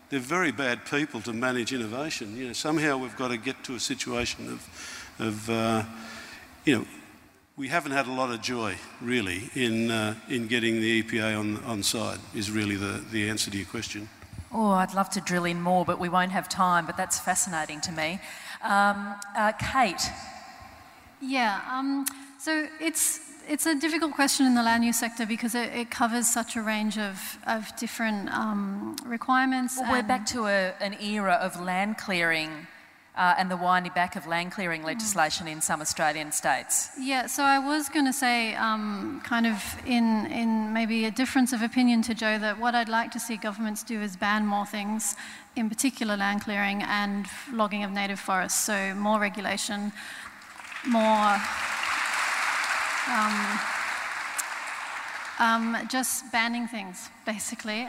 They're 0.08 0.20
very 0.20 0.52
bad 0.52 0.84
people 0.86 1.20
to 1.22 1.32
manage 1.32 1.72
innovation. 1.72 2.36
You 2.36 2.48
know, 2.48 2.52
somehow 2.52 2.98
we've 2.98 3.16
got 3.16 3.28
to 3.28 3.36
get 3.36 3.64
to 3.64 3.74
a 3.74 3.80
situation 3.80 4.48
of, 4.48 5.14
of 5.18 5.50
uh, 5.50 5.82
you 6.64 6.78
know, 6.78 6.86
we 7.56 7.68
haven't 7.68 7.92
had 7.92 8.06
a 8.06 8.12
lot 8.12 8.30
of 8.30 8.40
joy, 8.40 8.76
really, 9.00 9.50
in, 9.54 9.90
uh, 9.90 10.14
in 10.28 10.46
getting 10.46 10.80
the 10.80 11.02
EPA 11.02 11.38
on, 11.38 11.58
on 11.64 11.82
side, 11.82 12.18
is 12.34 12.50
really 12.50 12.76
the, 12.76 13.04
the 13.10 13.28
answer 13.28 13.50
to 13.50 13.56
your 13.56 13.66
question. 13.66 14.08
Oh, 14.52 14.70
I'd 14.70 14.94
love 14.94 15.10
to 15.10 15.20
drill 15.20 15.44
in 15.44 15.60
more, 15.60 15.84
but 15.84 15.98
we 15.98 16.08
won't 16.08 16.32
have 16.32 16.48
time, 16.48 16.86
but 16.86 16.96
that's 16.96 17.18
fascinating 17.18 17.80
to 17.82 17.92
me. 17.92 18.20
Um, 18.62 19.14
uh, 19.36 19.52
Kate. 19.52 20.02
Yeah, 21.20 21.60
um, 21.70 22.06
so 22.38 22.68
it's, 22.80 23.20
it's 23.48 23.66
a 23.66 23.74
difficult 23.74 24.12
question 24.12 24.46
in 24.46 24.54
the 24.54 24.62
land 24.62 24.84
use 24.84 24.98
sector 24.98 25.26
because 25.26 25.54
it, 25.54 25.72
it 25.72 25.90
covers 25.90 26.32
such 26.32 26.56
a 26.56 26.62
range 26.62 26.98
of, 26.98 27.38
of 27.46 27.74
different 27.76 28.28
um, 28.32 28.96
requirements. 29.04 29.78
Well, 29.78 29.92
we're 29.92 30.02
back 30.02 30.26
to 30.26 30.46
a, 30.46 30.74
an 30.80 30.96
era 31.00 31.34
of 31.34 31.60
land 31.60 31.98
clearing 31.98 32.66
uh, 33.14 33.34
and 33.36 33.50
the 33.50 33.56
winding 33.56 33.92
back 33.94 34.16
of 34.16 34.26
land 34.26 34.52
clearing 34.52 34.82
legislation 34.82 35.46
in 35.46 35.60
some 35.60 35.80
Australian 35.80 36.32
states. 36.32 36.88
Yeah, 36.98 37.26
so 37.26 37.42
I 37.42 37.58
was 37.58 37.88
going 37.88 38.06
to 38.06 38.12
say, 38.12 38.54
um, 38.54 39.20
kind 39.24 39.46
of 39.46 39.62
in, 39.86 40.26
in 40.26 40.72
maybe 40.72 41.04
a 41.04 41.10
difference 41.10 41.52
of 41.52 41.62
opinion 41.62 42.00
to 42.02 42.14
Joe, 42.14 42.38
that 42.38 42.58
what 42.58 42.74
I'd 42.74 42.88
like 42.88 43.10
to 43.12 43.20
see 43.20 43.36
governments 43.36 43.82
do 43.82 44.00
is 44.00 44.16
ban 44.16 44.46
more 44.46 44.64
things, 44.64 45.14
in 45.56 45.68
particular 45.68 46.16
land 46.16 46.42
clearing 46.42 46.82
and 46.82 47.26
logging 47.52 47.84
of 47.84 47.90
native 47.90 48.18
forests. 48.18 48.58
So 48.58 48.94
more 48.94 49.20
regulation, 49.20 49.92
more. 50.88 51.36
Um, 53.10 53.60
um, 55.38 55.76
just 55.88 56.30
banning 56.30 56.68
things, 56.68 57.10
basically. 57.26 57.88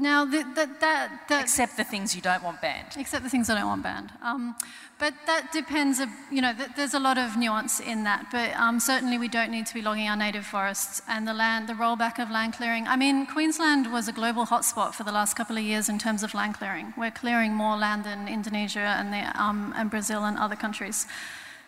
Um, 0.00 0.02
now, 0.02 0.24
the, 0.24 0.44
that, 0.54 0.80
that, 0.80 1.28
that, 1.28 1.42
Except 1.42 1.76
the 1.76 1.84
things 1.84 2.14
you 2.14 2.22
don't 2.22 2.42
want 2.42 2.60
banned. 2.60 2.96
Except 2.96 3.22
the 3.22 3.30
things 3.30 3.50
I 3.50 3.58
don't 3.58 3.66
want 3.66 3.82
banned. 3.82 4.10
Um, 4.22 4.56
but 4.98 5.14
that 5.26 5.50
depends, 5.52 6.00
you 6.30 6.42
know, 6.42 6.52
there's 6.76 6.92
a 6.94 6.98
lot 6.98 7.16
of 7.16 7.36
nuance 7.36 7.80
in 7.80 8.04
that. 8.04 8.26
But 8.30 8.54
um, 8.56 8.80
certainly 8.80 9.18
we 9.18 9.28
don't 9.28 9.50
need 9.50 9.66
to 9.66 9.74
be 9.74 9.82
logging 9.82 10.08
our 10.08 10.16
native 10.16 10.44
forests 10.44 11.00
and 11.08 11.26
the 11.26 11.32
land, 11.32 11.68
the 11.68 11.74
rollback 11.74 12.18
of 12.18 12.30
land 12.30 12.54
clearing. 12.54 12.86
I 12.86 12.96
mean, 12.96 13.26
Queensland 13.26 13.92
was 13.92 14.08
a 14.08 14.12
global 14.12 14.46
hotspot 14.46 14.94
for 14.94 15.04
the 15.04 15.12
last 15.12 15.34
couple 15.36 15.56
of 15.56 15.62
years 15.62 15.88
in 15.88 15.98
terms 15.98 16.22
of 16.22 16.34
land 16.34 16.54
clearing. 16.54 16.92
We're 16.98 17.10
clearing 17.10 17.54
more 17.54 17.76
land 17.76 18.04
than 18.04 18.28
Indonesia 18.28 18.80
and, 18.80 19.12
the, 19.12 19.42
um, 19.42 19.72
and 19.76 19.90
Brazil 19.90 20.24
and 20.24 20.36
other 20.38 20.56
countries. 20.56 21.06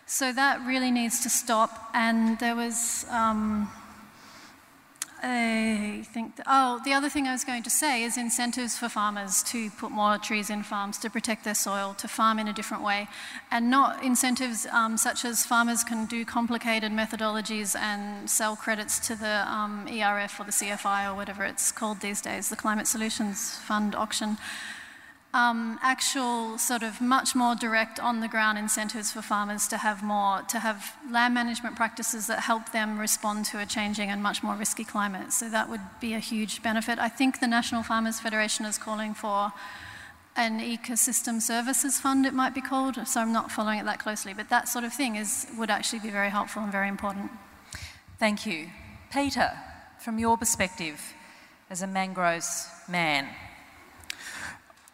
So 0.05 0.31
that 0.33 0.61
really 0.65 0.91
needs 0.91 1.21
to 1.21 1.29
stop. 1.29 1.89
And 1.93 2.37
there 2.39 2.55
was. 2.55 3.05
I 5.25 6.03
think, 6.11 6.35
th- 6.35 6.45
oh, 6.47 6.81
the 6.83 6.91
other 6.91 7.07
thing 7.07 7.27
I 7.27 7.31
was 7.31 7.45
going 7.45 7.63
to 7.63 7.69
say 7.69 8.03
is 8.03 8.17
incentives 8.17 8.77
for 8.77 8.89
farmers 8.89 9.41
to 9.43 9.69
put 9.69 9.89
more 9.89 10.17
trees 10.17 10.49
in 10.49 10.63
farms 10.63 10.97
to 10.97 11.09
protect 11.09 11.45
their 11.45 11.55
soil, 11.55 11.95
to 11.99 12.09
farm 12.09 12.39
in 12.39 12.49
a 12.49 12.53
different 12.53 12.83
way, 12.83 13.07
and 13.49 13.69
not 13.69 14.03
incentives 14.03 14.65
um, 14.65 14.97
such 14.97 15.23
as 15.23 15.45
farmers 15.45 15.85
can 15.85 16.05
do 16.07 16.25
complicated 16.25 16.91
methodologies 16.91 17.73
and 17.73 18.29
sell 18.29 18.57
credits 18.57 18.99
to 19.07 19.15
the 19.15 19.49
um, 19.49 19.87
ERF 19.87 20.41
or 20.41 20.43
the 20.43 20.51
CFI 20.51 21.09
or 21.09 21.15
whatever 21.15 21.45
it's 21.45 21.71
called 21.71 22.01
these 22.01 22.19
days, 22.19 22.49
the 22.49 22.57
Climate 22.57 22.87
Solutions 22.87 23.57
Fund 23.59 23.95
auction 23.95 24.37
um, 25.33 25.79
actual 25.81 26.59
sort 26.59 26.83
of 26.83 27.01
much 27.01 27.33
more 27.35 27.55
direct 27.55 27.99
on 27.99 28.19
the 28.19 28.27
ground 28.27 28.59
incentives 28.59 29.11
for 29.11 29.21
farmers 29.21 29.67
to 29.67 29.77
have 29.77 30.03
more 30.03 30.43
to 30.43 30.59
have 30.59 30.95
land 31.09 31.33
management 31.33 31.75
practices 31.75 32.27
that 32.27 32.41
help 32.41 32.71
them 32.71 32.99
respond 32.99 33.45
to 33.45 33.59
a 33.59 33.65
changing 33.65 34.09
and 34.09 34.21
much 34.21 34.43
more 34.43 34.55
risky 34.55 34.83
climate. 34.83 35.33
So 35.33 35.49
that 35.49 35.69
would 35.69 35.81
be 35.99 36.13
a 36.13 36.19
huge 36.19 36.61
benefit. 36.61 36.99
I 36.99 37.09
think 37.09 37.39
the 37.39 37.47
national 37.47 37.81
farmers 37.81 38.19
federation 38.19 38.65
is 38.65 38.77
calling 38.77 39.15
for 39.15 39.51
an 40.35 40.59
ecosystem 40.59 41.41
services 41.41 41.99
fund 41.99 42.25
it 42.25 42.33
might 42.33 42.53
be 42.53 42.61
called. 42.61 43.07
So 43.07 43.21
i'm 43.21 43.31
not 43.31 43.51
following 43.51 43.79
it 43.79 43.85
that 43.85 43.99
closely 43.99 44.33
but 44.33 44.49
that 44.49 44.67
sort 44.67 44.85
of 44.85 44.93
thing 44.93 45.15
is 45.15 45.47
would 45.57 45.69
actually 45.71 45.99
be 45.99 46.09
very 46.11 46.29
helpful 46.29 46.61
and 46.61 46.71
very 46.71 46.89
important. 46.89 47.31
Thank 48.19 48.45
you. 48.45 48.67
Peter 49.11 49.51
from 49.99 50.19
your 50.19 50.37
perspective 50.37 51.13
as 51.71 51.81
a 51.81 51.87
mangroves 51.87 52.67
man 52.87 53.27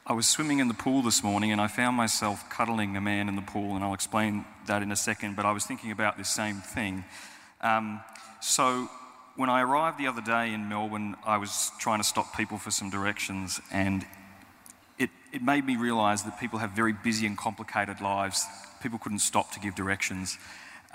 I 0.10 0.14
was 0.14 0.28
swimming 0.28 0.58
in 0.58 0.68
the 0.68 0.74
pool 0.74 1.04
this 1.04 1.24
morning 1.24 1.52
and 1.52 1.62
I 1.62 1.68
found 1.68 1.96
myself 1.96 2.50
cuddling 2.50 2.98
a 2.98 3.02
man 3.02 3.30
in 3.30 3.36
the 3.36 3.44
pool, 3.44 3.76
and 3.76 3.84
I'll 3.84 3.94
explain 3.94 4.44
that 4.66 4.82
in 4.82 4.92
a 4.92 4.96
second, 4.96 5.36
but 5.36 5.46
I 5.46 5.52
was 5.52 5.66
thinking 5.66 5.92
about 5.92 6.18
this 6.18 6.30
same 6.30 6.56
thing. 6.56 7.06
Um, 7.62 8.02
so, 8.42 8.90
when 9.36 9.52
I 9.52 9.62
arrived 9.62 10.00
the 10.00 10.08
other 10.08 10.24
day 10.24 10.52
in 10.52 10.68
Melbourne, 10.68 11.16
I 11.28 11.38
was 11.38 11.72
trying 11.78 12.00
to 12.00 12.04
stop 12.04 12.36
people 12.36 12.58
for 12.58 12.72
some 12.72 12.90
directions, 12.90 13.62
and 13.72 14.04
it, 14.98 15.12
it 15.32 15.44
made 15.44 15.64
me 15.64 15.76
realise 15.76 16.24
that 16.24 16.40
people 16.40 16.58
have 16.58 16.72
very 16.72 16.92
busy 16.92 17.28
and 17.28 17.38
complicated 17.38 18.02
lives. 18.02 18.48
People 18.82 18.98
couldn't 18.98 19.20
stop 19.20 19.52
to 19.52 19.60
give 19.60 19.76
directions, 19.76 20.40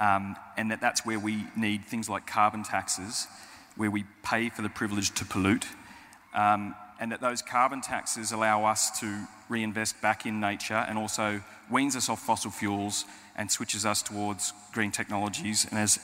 um, 0.01 0.35
and 0.57 0.73
that 0.73 0.81
that's 0.81 1.07
where 1.07 1.21
we 1.21 1.45
need 1.57 1.85
things 1.85 2.09
like 2.09 2.27
carbon 2.27 2.65
taxes, 2.65 3.29
where 3.77 3.93
we 3.93 4.07
pay 4.25 4.49
for 4.49 4.63
the 4.63 4.69
privilege 4.69 5.15
to 5.15 5.25
pollute. 5.25 5.67
Um, 6.35 6.75
and 7.01 7.13
that 7.13 7.21
those 7.21 7.43
carbon 7.43 7.81
taxes 7.81 8.33
allow 8.33 8.65
us 8.65 8.99
to 9.01 9.27
reinvest 9.49 10.01
back 10.01 10.27
in 10.27 10.41
nature 10.41 10.85
and 10.89 10.99
also 10.99 11.43
weans 11.71 11.97
us 11.97 12.09
off 12.09 12.21
fossil 12.21 12.51
fuels 12.51 13.05
and 13.37 13.51
switches 13.51 13.85
us 13.85 14.03
towards 14.03 14.53
green 14.73 14.91
technologies. 14.91 15.67
And 15.69 15.79
as 15.79 15.99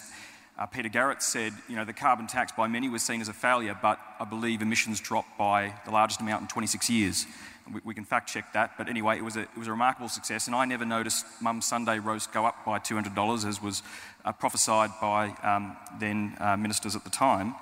uh, 0.59 0.67
Peter 0.67 0.89
Garrett 0.89 1.23
said, 1.23 1.55
you 1.69 1.77
know, 1.77 1.85
the 1.85 1.93
carbon 1.93 2.27
tax 2.27 2.53
by 2.53 2.67
many 2.67 2.89
was 2.89 3.03
seen 3.03 3.21
as 3.21 3.29
a 3.29 3.33
failure, 3.33 3.77
but 3.81 3.99
I 4.19 4.25
believe 4.25 4.61
emissions 4.61 5.01
dropped 5.01 5.39
by 5.39 5.73
the 5.87 5.91
largest 5.91 6.21
amount 6.21 6.43
in 6.43 6.49
26 6.49 6.91
years. 6.91 7.27
We, 7.73 7.81
we, 7.85 7.95
can 7.95 8.05
fact 8.05 8.29
check 8.29 8.53
that, 8.53 8.77
but 8.77 8.89
anyway, 8.89 9.17
it 9.17 9.25
was, 9.25 9.37
a, 9.37 9.43
it 9.43 9.57
was 9.57 9.69
a 9.69 9.71
remarkable 9.71 10.09
success. 10.09 10.49
And 10.49 10.57
I 10.57 10.65
never 10.65 10.85
noticed 10.85 11.25
Mum's 11.41 11.67
Sunday 11.67 11.99
roast 11.99 12.33
go 12.33 12.45
up 12.45 12.65
by 12.67 12.79
$200, 12.79 13.47
as 13.47 13.63
was 13.63 13.83
uh, 14.25 14.33
prophesied 14.33 14.91
by 15.01 15.29
um, 15.43 15.77
then 15.99 16.37
uh, 16.41 16.57
ministers 16.57 16.95
at 16.95 17.05
the 17.05 17.11
time. 17.11 17.55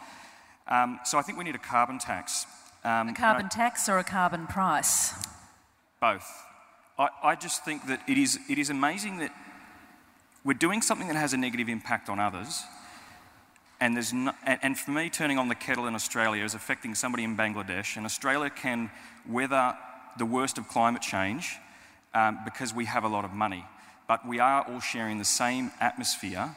Um, 0.66 0.98
so 1.04 1.18
I 1.18 1.22
think 1.22 1.38
we 1.38 1.44
need 1.44 1.54
a 1.54 1.58
carbon 1.58 1.98
tax. 1.98 2.46
Um, 2.84 3.08
a 3.08 3.14
carbon 3.14 3.46
I, 3.46 3.48
tax 3.48 3.88
or 3.88 3.98
a 3.98 4.04
carbon 4.04 4.46
price? 4.46 5.12
Both. 6.00 6.28
I, 6.98 7.08
I 7.22 7.34
just 7.34 7.64
think 7.64 7.86
that 7.86 8.00
it 8.08 8.18
is, 8.18 8.38
it 8.48 8.58
is 8.58 8.70
amazing 8.70 9.18
that 9.18 9.32
we're 10.44 10.54
doing 10.54 10.82
something 10.82 11.08
that 11.08 11.16
has 11.16 11.32
a 11.32 11.36
negative 11.36 11.68
impact 11.68 12.08
on 12.08 12.18
others. 12.18 12.62
And, 13.80 13.94
there's 13.94 14.12
no, 14.12 14.32
and, 14.44 14.58
and 14.62 14.78
for 14.78 14.90
me, 14.90 15.10
turning 15.10 15.38
on 15.38 15.48
the 15.48 15.54
kettle 15.54 15.86
in 15.86 15.94
Australia 15.94 16.44
is 16.44 16.54
affecting 16.54 16.94
somebody 16.94 17.24
in 17.24 17.36
Bangladesh. 17.36 17.96
And 17.96 18.06
Australia 18.06 18.50
can 18.50 18.90
weather 19.28 19.76
the 20.16 20.26
worst 20.26 20.58
of 20.58 20.68
climate 20.68 21.02
change 21.02 21.56
um, 22.14 22.38
because 22.44 22.74
we 22.74 22.86
have 22.86 23.04
a 23.04 23.08
lot 23.08 23.24
of 23.24 23.32
money. 23.32 23.64
But 24.06 24.26
we 24.26 24.38
are 24.38 24.66
all 24.66 24.80
sharing 24.80 25.18
the 25.18 25.24
same 25.24 25.70
atmosphere, 25.80 26.56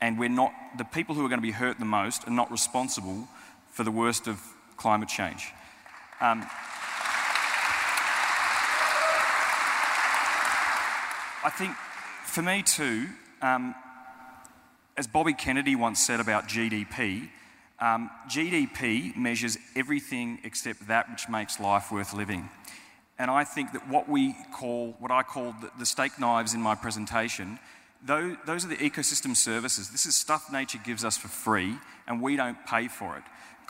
and 0.00 0.18
we're 0.18 0.28
not, 0.28 0.52
the 0.76 0.84
people 0.84 1.14
who 1.14 1.24
are 1.24 1.28
going 1.28 1.40
to 1.40 1.42
be 1.46 1.52
hurt 1.52 1.78
the 1.78 1.84
most 1.84 2.26
are 2.28 2.32
not 2.32 2.50
responsible 2.50 3.28
for 3.70 3.82
the 3.82 3.90
worst 3.90 4.28
of 4.28 4.40
climate 4.82 5.08
change. 5.08 5.52
Um, 6.20 6.44
I 11.44 11.50
think 11.56 11.76
for 12.26 12.42
me 12.42 12.62
too, 12.62 13.06
um, 13.42 13.76
as 14.96 15.06
Bobby 15.06 15.34
Kennedy 15.34 15.76
once 15.76 16.00
said 16.00 16.18
about 16.18 16.48
GDP, 16.48 17.28
um, 17.78 18.10
GDP 18.28 19.16
measures 19.16 19.56
everything 19.76 20.40
except 20.42 20.88
that 20.88 21.08
which 21.08 21.28
makes 21.28 21.60
life 21.60 21.92
worth 21.92 22.12
living. 22.12 22.50
And 23.20 23.30
I 23.30 23.44
think 23.44 23.72
that 23.74 23.88
what 23.88 24.08
we 24.08 24.34
call, 24.52 24.96
what 24.98 25.12
I 25.12 25.22
call 25.22 25.54
the, 25.60 25.70
the 25.78 25.86
steak 25.86 26.18
knives 26.18 26.54
in 26.54 26.60
my 26.60 26.74
presentation, 26.74 27.60
those, 28.04 28.36
those 28.46 28.64
are 28.64 28.68
the 28.68 28.76
ecosystem 28.90 29.36
services. 29.36 29.90
This 29.90 30.06
is 30.06 30.16
stuff 30.16 30.50
nature 30.50 30.80
gives 30.84 31.04
us 31.04 31.16
for 31.16 31.28
free, 31.28 31.76
and 32.08 32.20
we 32.20 32.34
don't 32.34 32.58
pay 32.66 32.88
for 32.88 33.16
it 33.16 33.22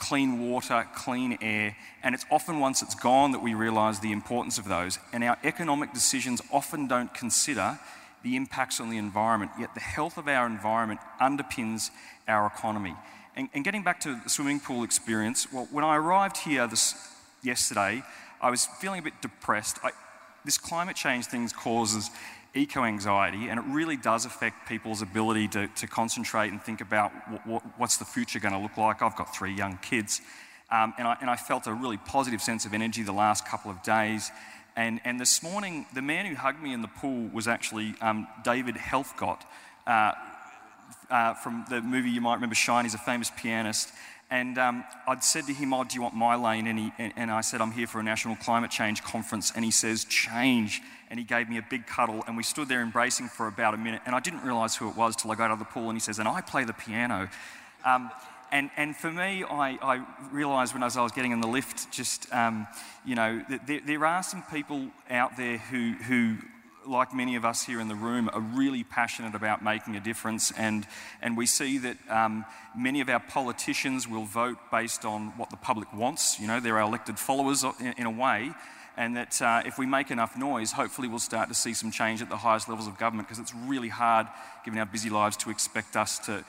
clean 0.03 0.49
water, 0.49 0.85
clean 0.93 1.37
air, 1.41 1.75
and 2.03 2.13
it's 2.13 2.25
often 2.29 2.59
once 2.59 2.81
it's 2.81 2.95
gone 2.95 3.31
that 3.31 3.41
we 3.41 3.53
realise 3.53 3.99
the 3.99 4.11
importance 4.11 4.57
of 4.57 4.65
those. 4.65 4.99
And 5.13 5.23
our 5.23 5.37
economic 5.45 5.93
decisions 5.93 6.41
often 6.51 6.87
don't 6.87 7.13
consider 7.13 7.79
the 8.21 8.35
impacts 8.35 8.81
on 8.81 8.89
the 8.89 8.97
environment, 8.97 9.51
yet 9.57 9.73
the 9.73 9.79
health 9.79 10.17
of 10.17 10.27
our 10.27 10.45
environment 10.45 10.99
underpins 11.21 11.89
our 12.27 12.45
economy. 12.47 12.95
And, 13.37 13.47
and 13.53 13.63
getting 13.63 13.83
back 13.83 14.01
to 14.01 14.19
the 14.21 14.29
swimming 14.29 14.59
pool 14.59 14.83
experience, 14.83 15.51
well, 15.53 15.67
when 15.71 15.85
I 15.85 15.95
arrived 15.95 16.37
here 16.37 16.67
this, 16.67 16.95
yesterday, 17.41 18.03
I 18.41 18.49
was 18.49 18.65
feeling 18.81 18.99
a 18.99 19.03
bit 19.03 19.21
depressed. 19.21 19.79
I, 19.83 19.91
this 20.43 20.57
climate 20.57 20.97
change 20.97 21.27
thing 21.27 21.47
causes 21.49 22.09
eco 22.55 22.83
anxiety, 22.83 23.49
and 23.49 23.59
it 23.59 23.65
really 23.67 23.97
does 23.97 24.25
affect 24.25 24.67
people's 24.67 25.01
ability 25.01 25.47
to, 25.49 25.67
to 25.67 25.87
concentrate 25.87 26.49
and 26.49 26.61
think 26.61 26.81
about 26.81 27.11
what, 27.29 27.47
what, 27.47 27.63
what's 27.77 27.97
the 27.97 28.05
future 28.05 28.39
going 28.39 28.53
to 28.53 28.59
look 28.59 28.77
like. 28.77 29.01
I've 29.01 29.15
got 29.15 29.35
three 29.35 29.53
young 29.53 29.77
kids, 29.77 30.21
um, 30.71 30.93
and, 30.97 31.07
I, 31.07 31.17
and 31.21 31.29
I 31.29 31.35
felt 31.35 31.67
a 31.67 31.73
really 31.73 31.97
positive 31.97 32.41
sense 32.41 32.65
of 32.65 32.73
energy 32.73 33.03
the 33.03 33.11
last 33.11 33.47
couple 33.47 33.71
of 33.71 33.81
days. 33.83 34.31
And, 34.75 35.01
and 35.03 35.19
this 35.19 35.43
morning, 35.43 35.85
the 35.93 36.01
man 36.01 36.25
who 36.25 36.35
hugged 36.35 36.61
me 36.61 36.73
in 36.73 36.81
the 36.81 36.87
pool 36.87 37.29
was 37.31 37.47
actually 37.47 37.93
um, 38.01 38.27
David 38.43 38.75
Helfgott. 38.75 39.41
Uh, 39.85 40.13
uh, 41.09 41.33
from 41.35 41.65
the 41.69 41.81
movie 41.81 42.09
you 42.09 42.21
might 42.21 42.35
remember, 42.35 42.55
Shine. 42.55 42.85
He's 42.85 42.95
a 42.95 42.97
famous 42.99 43.31
pianist. 43.37 43.91
And 44.31 44.57
um, 44.57 44.83
I'd 45.07 45.23
said 45.23 45.45
to 45.45 45.53
him, 45.53 45.73
Oh, 45.73 45.83
do 45.83 45.93
you 45.95 46.01
want 46.01 46.15
my 46.15 46.35
lane? 46.35 46.65
And, 46.65 46.79
he, 46.79 46.91
and 46.97 47.29
I 47.29 47.41
said, 47.41 47.61
I'm 47.61 47.71
here 47.71 47.85
for 47.85 47.99
a 47.99 48.03
national 48.03 48.35
climate 48.37 48.71
change 48.71 49.03
conference. 49.03 49.51
And 49.55 49.63
he 49.63 49.69
says, 49.69 50.05
Change. 50.05 50.81
And 51.13 51.19
he 51.19 51.25
gave 51.25 51.47
me 51.47 51.59
a 51.59 51.61
big 51.69 51.85
cuddle. 51.85 52.23
And 52.25 52.35
we 52.35 52.41
stood 52.41 52.67
there 52.67 52.81
embracing 52.81 53.27
for 53.27 53.45
about 53.45 53.75
a 53.75 53.77
minute. 53.77 54.01
And 54.07 54.15
I 54.15 54.19
didn't 54.19 54.41
realize 54.41 54.75
who 54.75 54.89
it 54.89 54.97
was 54.97 55.15
till 55.15 55.29
I 55.29 55.35
got 55.35 55.51
out 55.51 55.51
of 55.51 55.59
the 55.59 55.65
pool. 55.65 55.87
And 55.87 55.95
he 55.95 55.99
says, 55.99 56.17
And 56.17 56.27
I 56.27 56.41
play 56.41 56.63
the 56.63 56.73
piano. 56.73 57.29
Um, 57.85 58.09
and, 58.51 58.71
and 58.77 58.95
for 58.95 59.11
me, 59.11 59.43
I, 59.43 59.77
I 59.79 60.05
realised 60.31 60.73
when 60.73 60.81
I 60.81 60.87
was, 60.87 60.97
I 60.97 61.03
was 61.03 61.11
getting 61.11 61.31
in 61.31 61.39
the 61.39 61.47
lift, 61.47 61.91
just, 61.91 62.33
um, 62.33 62.65
you 63.05 63.13
know, 63.13 63.45
there, 63.67 63.81
there 63.85 64.03
are 64.07 64.23
some 64.23 64.41
people 64.51 64.87
out 65.07 65.37
there 65.37 65.59
who, 65.59 65.91
who 65.91 66.37
like 66.87 67.13
many 67.13 67.35
of 67.35 67.45
us 67.45 67.63
here 67.63 67.79
in 67.79 67.89
the 67.89 67.95
room, 67.95 68.27
are 68.33 68.41
really 68.41 68.83
passionate 68.83 69.35
about 69.35 69.63
making 69.63 69.95
a 69.95 69.99
difference. 69.99 70.51
And, 70.57 70.87
and 71.21 71.37
we 71.37 71.45
see 71.45 71.77
that 71.77 71.97
um, 72.09 72.43
many 72.75 73.01
of 73.01 73.09
our 73.09 73.19
politicians 73.19 74.07
will 74.07 74.25
vote 74.25 74.57
based 74.71 75.05
on 75.05 75.27
what 75.37 75.51
the 75.51 75.57
public 75.57 75.93
wants. 75.93 76.39
You 76.39 76.47
know, 76.47 76.59
they're 76.59 76.79
our 76.79 76.87
elected 76.87 77.19
followers 77.19 77.63
in, 77.79 77.93
in 77.99 78.05
a 78.07 78.11
way. 78.11 78.51
And 78.95 79.17
that 79.17 79.41
uh, 79.41 79.63
if 79.65 79.77
we 79.79 79.85
make 79.85 80.11
enough 80.11 80.37
noise, 80.37 80.71
hopefully 80.71 81.07
we'll 81.07 81.19
start 81.19 81.49
to 81.49 81.55
see 81.55 81.73
some 81.73 81.91
change 81.91 82.21
at 82.21 82.29
the 82.29 82.37
highest 82.37 82.69
levels 82.69 82.87
of 82.87 82.97
government 82.99 83.27
because 83.27 83.39
it's 83.39 83.53
really 83.55 83.89
hard, 83.89 84.27
given 84.63 84.79
our 84.79 84.85
busy 84.85 85.09
lives, 85.09 85.35
to 85.37 85.49
expect 85.49 85.95
us 85.95 86.19
to, 86.19 86.43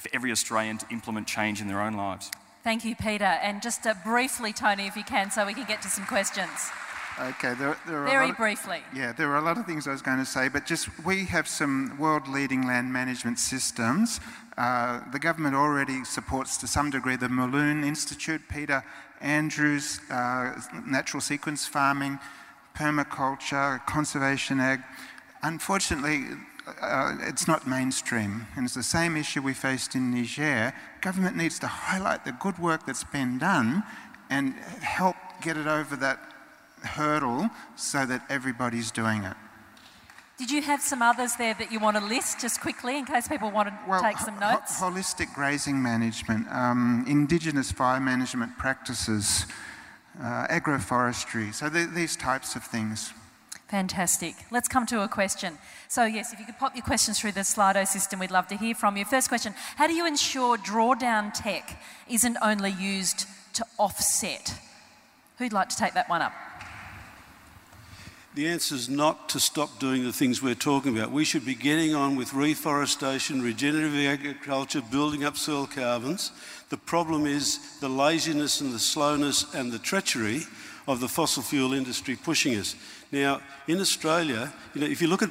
for 0.00 0.08
every 0.12 0.32
Australian 0.32 0.78
to 0.78 0.86
implement 0.90 1.26
change 1.26 1.60
in 1.60 1.68
their 1.68 1.82
own 1.82 1.94
lives. 1.94 2.30
Thank 2.64 2.84
you, 2.84 2.94
Peter. 2.94 3.24
And 3.24 3.60
just 3.60 3.86
uh, 3.86 3.94
briefly, 4.04 4.52
Tony, 4.52 4.86
if 4.86 4.96
you 4.96 5.04
can, 5.04 5.30
so 5.30 5.44
we 5.44 5.52
can 5.52 5.66
get 5.66 5.82
to 5.82 5.88
some 5.88 6.06
questions. 6.06 6.70
Okay, 7.20 7.54
there, 7.54 7.76
there 7.86 8.02
are 8.02 8.06
Very 8.06 8.30
of, 8.30 8.36
briefly. 8.36 8.80
Yeah, 8.94 9.12
there 9.12 9.30
are 9.30 9.36
a 9.36 9.42
lot 9.42 9.58
of 9.58 9.66
things 9.66 9.86
I 9.86 9.92
was 9.92 10.02
going 10.02 10.18
to 10.18 10.24
say, 10.24 10.48
but 10.48 10.66
just 10.66 10.88
we 11.04 11.24
have 11.26 11.46
some 11.46 11.96
world-leading 11.98 12.66
land 12.66 12.92
management 12.92 13.38
systems. 13.38 14.18
Uh, 14.56 15.00
the 15.12 15.18
government 15.18 15.54
already 15.54 16.04
supports 16.04 16.56
to 16.58 16.66
some 16.66 16.90
degree 16.90 17.16
the 17.16 17.28
Mulloon 17.28 17.84
Institute, 17.84 18.42
Peter 18.48 18.82
Andrews, 19.20 20.00
uh, 20.10 20.60
natural 20.86 21.20
sequence 21.20 21.66
farming, 21.66 22.18
permaculture, 22.74 23.84
conservation 23.86 24.58
ag. 24.58 24.80
Unfortunately, 25.42 26.24
uh, 26.80 27.16
it's 27.20 27.46
not 27.46 27.66
mainstream, 27.66 28.46
and 28.56 28.64
it's 28.64 28.74
the 28.74 28.82
same 28.82 29.16
issue 29.16 29.42
we 29.42 29.52
faced 29.52 29.94
in 29.94 30.10
Niger. 30.14 30.72
Government 31.00 31.36
needs 31.36 31.58
to 31.58 31.66
highlight 31.66 32.24
the 32.24 32.32
good 32.32 32.58
work 32.58 32.86
that's 32.86 33.04
been 33.04 33.38
done 33.38 33.82
and 34.30 34.54
help 34.54 35.16
get 35.42 35.56
it 35.56 35.66
over 35.66 35.96
that 35.96 36.31
hurdle 36.84 37.50
so 37.76 38.06
that 38.06 38.24
everybody's 38.28 38.90
doing 38.90 39.24
it. 39.24 39.36
Did 40.38 40.50
you 40.50 40.62
have 40.62 40.80
some 40.80 41.02
others 41.02 41.36
there 41.36 41.54
that 41.54 41.70
you 41.70 41.78
want 41.78 41.96
to 41.96 42.04
list 42.04 42.40
just 42.40 42.60
quickly 42.60 42.98
in 42.98 43.04
case 43.04 43.28
people 43.28 43.50
want 43.50 43.68
to 43.68 43.78
well, 43.86 44.02
take 44.02 44.18
some 44.18 44.38
notes? 44.40 44.80
Ho- 44.80 44.90
holistic 44.90 45.32
grazing 45.34 45.80
management, 45.80 46.48
um, 46.50 47.04
indigenous 47.06 47.70
fire 47.70 48.00
management 48.00 48.58
practices, 48.58 49.46
uh, 50.20 50.46
agroforestry, 50.48 51.54
so 51.54 51.68
th- 51.68 51.90
these 51.90 52.16
types 52.16 52.56
of 52.56 52.64
things. 52.64 53.12
Fantastic. 53.68 54.34
Let's 54.50 54.68
come 54.68 54.84
to 54.86 55.02
a 55.02 55.08
question. 55.08 55.56
So, 55.88 56.04
yes, 56.04 56.32
if 56.32 56.38
you 56.38 56.44
could 56.44 56.58
pop 56.58 56.74
your 56.74 56.84
questions 56.84 57.18
through 57.18 57.32
the 57.32 57.40
Slido 57.40 57.86
system, 57.86 58.18
we'd 58.18 58.30
love 58.30 58.46
to 58.48 58.56
hear 58.56 58.74
from 58.74 58.96
you. 58.96 59.04
First 59.04 59.28
question 59.28 59.54
How 59.76 59.86
do 59.86 59.94
you 59.94 60.06
ensure 60.06 60.58
drawdown 60.58 61.32
tech 61.32 61.80
isn't 62.08 62.36
only 62.42 62.72
used 62.72 63.26
to 63.54 63.64
offset? 63.78 64.58
Who'd 65.38 65.52
like 65.52 65.70
to 65.70 65.76
take 65.76 65.94
that 65.94 66.10
one 66.10 66.20
up? 66.20 66.32
The 68.34 68.48
answer 68.48 68.74
is 68.74 68.88
not 68.88 69.28
to 69.30 69.40
stop 69.40 69.78
doing 69.78 70.04
the 70.04 70.12
things 70.12 70.40
we're 70.40 70.54
talking 70.54 70.96
about. 70.96 71.12
We 71.12 71.24
should 71.24 71.44
be 71.44 71.54
getting 71.54 71.94
on 71.94 72.16
with 72.16 72.32
reforestation, 72.32 73.42
regenerative 73.42 73.94
agriculture, 73.94 74.80
building 74.80 75.22
up 75.22 75.36
soil 75.36 75.66
carbons. 75.66 76.32
The 76.70 76.78
problem 76.78 77.26
is 77.26 77.78
the 77.80 77.90
laziness 77.90 78.62
and 78.62 78.72
the 78.72 78.78
slowness 78.78 79.54
and 79.54 79.70
the 79.70 79.78
treachery 79.78 80.44
of 80.88 81.00
the 81.00 81.08
fossil 81.08 81.42
fuel 81.42 81.74
industry 81.74 82.16
pushing 82.16 82.56
us. 82.56 82.74
Now, 83.12 83.42
in 83.68 83.80
Australia, 83.80 84.50
you 84.74 84.80
know, 84.80 84.86
if 84.86 85.02
you 85.02 85.08
look 85.08 85.22
at 85.22 85.30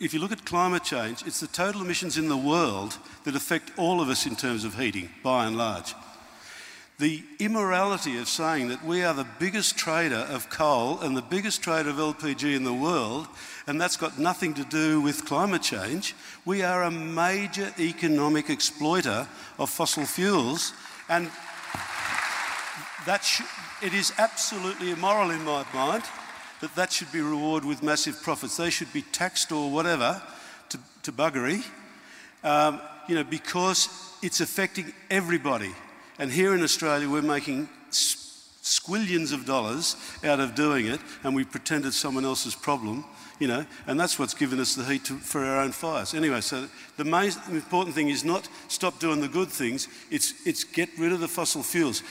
if 0.00 0.12
you 0.12 0.18
look 0.18 0.32
at 0.32 0.44
climate 0.44 0.82
change, 0.82 1.24
it's 1.24 1.38
the 1.38 1.46
total 1.46 1.82
emissions 1.82 2.18
in 2.18 2.28
the 2.28 2.36
world 2.36 2.98
that 3.22 3.36
affect 3.36 3.70
all 3.78 4.00
of 4.00 4.08
us 4.08 4.26
in 4.26 4.34
terms 4.34 4.64
of 4.64 4.76
heating, 4.76 5.08
by 5.22 5.46
and 5.46 5.56
large 5.56 5.94
the 7.02 7.20
immorality 7.40 8.16
of 8.18 8.28
saying 8.28 8.68
that 8.68 8.84
we 8.84 9.02
are 9.02 9.12
the 9.12 9.26
biggest 9.40 9.76
trader 9.76 10.24
of 10.30 10.48
coal 10.50 11.00
and 11.00 11.16
the 11.16 11.20
biggest 11.22 11.60
trader 11.60 11.90
of 11.90 11.96
LPG 11.96 12.54
in 12.54 12.62
the 12.62 12.72
world, 12.72 13.26
and 13.66 13.80
that's 13.80 13.96
got 13.96 14.20
nothing 14.20 14.54
to 14.54 14.62
do 14.66 15.00
with 15.00 15.24
climate 15.24 15.62
change. 15.62 16.14
We 16.44 16.62
are 16.62 16.84
a 16.84 16.92
major 16.92 17.74
economic 17.80 18.50
exploiter 18.50 19.26
of 19.58 19.68
fossil 19.68 20.04
fuels, 20.04 20.74
and 21.08 21.28
that 23.04 23.24
sh- 23.24 23.42
it 23.82 23.94
is 23.94 24.12
absolutely 24.18 24.92
immoral 24.92 25.30
in 25.30 25.42
my 25.42 25.64
mind 25.74 26.04
that 26.60 26.72
that 26.76 26.92
should 26.92 27.10
be 27.10 27.20
rewarded 27.20 27.68
with 27.68 27.82
massive 27.82 28.22
profits. 28.22 28.58
They 28.58 28.70
should 28.70 28.92
be 28.92 29.02
taxed 29.02 29.50
or 29.50 29.68
whatever 29.72 30.22
to, 30.68 30.78
to 31.02 31.10
buggery, 31.10 31.64
um, 32.44 32.80
you 33.08 33.16
know, 33.16 33.24
because 33.24 33.88
it's 34.22 34.40
affecting 34.40 34.92
everybody. 35.10 35.74
And 36.18 36.30
here 36.30 36.54
in 36.54 36.62
Australia, 36.62 37.08
we're 37.08 37.22
making 37.22 37.68
squillions 38.62 39.32
of 39.32 39.44
dollars 39.44 39.96
out 40.24 40.40
of 40.40 40.54
doing 40.54 40.86
it, 40.86 41.00
and 41.24 41.34
we 41.34 41.44
pretend 41.44 41.84
it's 41.84 41.96
someone 41.96 42.24
else's 42.24 42.54
problem, 42.54 43.04
you 43.38 43.48
know, 43.48 43.66
and 43.86 43.98
that's 43.98 44.18
what's 44.18 44.34
given 44.34 44.60
us 44.60 44.74
the 44.74 44.84
heat 44.84 45.04
to, 45.04 45.18
for 45.18 45.44
our 45.44 45.60
own 45.60 45.72
fires. 45.72 46.14
Anyway, 46.14 46.40
so 46.40 46.68
the 46.96 47.04
main 47.04 47.32
important 47.50 47.94
thing 47.94 48.08
is 48.08 48.24
not 48.24 48.48
stop 48.68 48.98
doing 49.00 49.20
the 49.20 49.28
good 49.28 49.48
things, 49.48 49.88
it's, 50.10 50.46
it's 50.46 50.64
get 50.64 50.88
rid 50.98 51.12
of 51.12 51.20
the 51.20 51.28
fossil 51.28 51.62
fuels. 51.62 52.02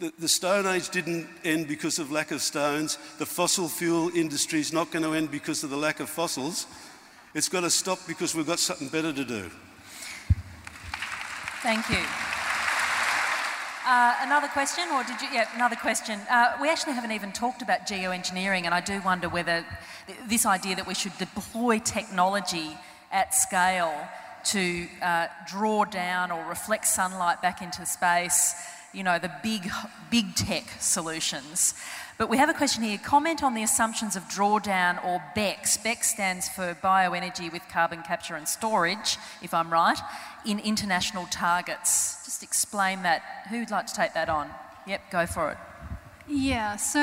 The, 0.00 0.10
the 0.18 0.28
Stone 0.28 0.66
Age 0.66 0.88
didn't 0.88 1.28
end 1.44 1.68
because 1.68 1.98
of 1.98 2.10
lack 2.10 2.30
of 2.30 2.40
stones. 2.40 2.96
The 3.18 3.26
fossil 3.26 3.68
fuel 3.68 4.10
industry 4.16 4.58
is 4.58 4.72
not 4.72 4.90
going 4.90 5.04
to 5.04 5.12
end 5.12 5.30
because 5.30 5.62
of 5.64 5.70
the 5.70 5.76
lack 5.76 6.00
of 6.00 6.08
fossils. 6.08 6.66
It's 7.34 7.48
got 7.48 7.60
to 7.60 7.70
stop 7.70 7.98
because 8.08 8.34
we've 8.34 8.46
got 8.46 8.58
something 8.58 8.88
better 8.88 9.12
to 9.12 9.24
do. 9.24 9.50
Thank 11.62 11.90
you. 11.90 12.41
Uh, 13.84 14.14
another 14.20 14.46
question, 14.46 14.84
or 14.92 15.02
did 15.02 15.20
you? 15.20 15.28
Yeah, 15.32 15.48
another 15.56 15.74
question. 15.74 16.20
Uh, 16.30 16.56
we 16.62 16.70
actually 16.70 16.92
haven't 16.92 17.10
even 17.10 17.32
talked 17.32 17.62
about 17.62 17.80
geoengineering, 17.80 18.64
and 18.64 18.72
I 18.72 18.80
do 18.80 19.00
wonder 19.04 19.28
whether 19.28 19.66
th- 20.06 20.18
this 20.28 20.46
idea 20.46 20.76
that 20.76 20.86
we 20.86 20.94
should 20.94 21.16
deploy 21.18 21.80
technology 21.80 22.76
at 23.10 23.34
scale 23.34 23.92
to 24.44 24.86
uh, 25.02 25.26
draw 25.48 25.84
down 25.84 26.30
or 26.30 26.44
reflect 26.48 26.86
sunlight 26.86 27.42
back 27.42 27.60
into 27.60 27.84
space, 27.84 28.54
you 28.92 29.02
know, 29.02 29.18
the 29.18 29.32
big, 29.42 29.70
big 30.10 30.34
tech 30.34 30.64
solutions. 30.80 31.74
But 32.18 32.28
we 32.28 32.36
have 32.36 32.48
a 32.48 32.54
question 32.54 32.82
here. 32.82 32.98
Comment 32.98 33.42
on 33.42 33.54
the 33.54 33.62
assumptions 33.62 34.16
of 34.16 34.24
drawdown 34.24 35.04
or 35.04 35.22
BECCS. 35.34 35.82
BECCS 35.82 36.04
stands 36.04 36.48
for 36.48 36.76
bioenergy 36.82 37.52
with 37.52 37.62
carbon 37.68 38.02
capture 38.02 38.36
and 38.36 38.46
storage, 38.46 39.16
if 39.42 39.54
I'm 39.54 39.72
right, 39.72 39.98
in 40.44 40.58
international 40.58 41.26
targets. 41.26 42.24
Just 42.24 42.42
explain 42.42 43.02
that. 43.02 43.22
Who'd 43.50 43.70
like 43.70 43.86
to 43.86 43.94
take 43.94 44.14
that 44.14 44.28
on? 44.28 44.50
Yep, 44.86 45.00
go 45.10 45.26
for 45.26 45.50
it. 45.52 45.58
Yeah, 46.28 46.76
so 46.76 47.00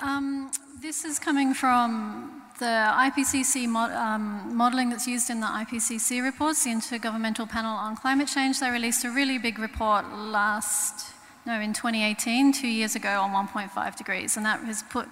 um, 0.00 0.50
this 0.80 1.04
is 1.04 1.18
coming 1.18 1.54
from 1.54 2.37
the 2.58 2.64
IPCC 2.64 3.66
um, 3.74 4.56
modelling 4.56 4.90
that's 4.90 5.06
used 5.06 5.30
in 5.30 5.40
the 5.40 5.46
IPCC 5.46 6.22
reports, 6.22 6.64
the 6.64 6.70
Intergovernmental 6.70 7.48
Panel 7.48 7.76
on 7.76 7.96
Climate 7.96 8.28
Change. 8.28 8.58
They 8.60 8.70
released 8.70 9.04
a 9.04 9.10
really 9.10 9.38
big 9.38 9.58
report 9.58 10.04
last, 10.12 11.12
no, 11.46 11.60
in 11.60 11.72
2018, 11.72 12.52
two 12.52 12.68
years 12.68 12.96
ago, 12.96 13.20
on 13.20 13.30
1.5 13.46 13.96
degrees, 13.96 14.36
and 14.36 14.44
that 14.44 14.60
has 14.60 14.82
put 14.82 15.08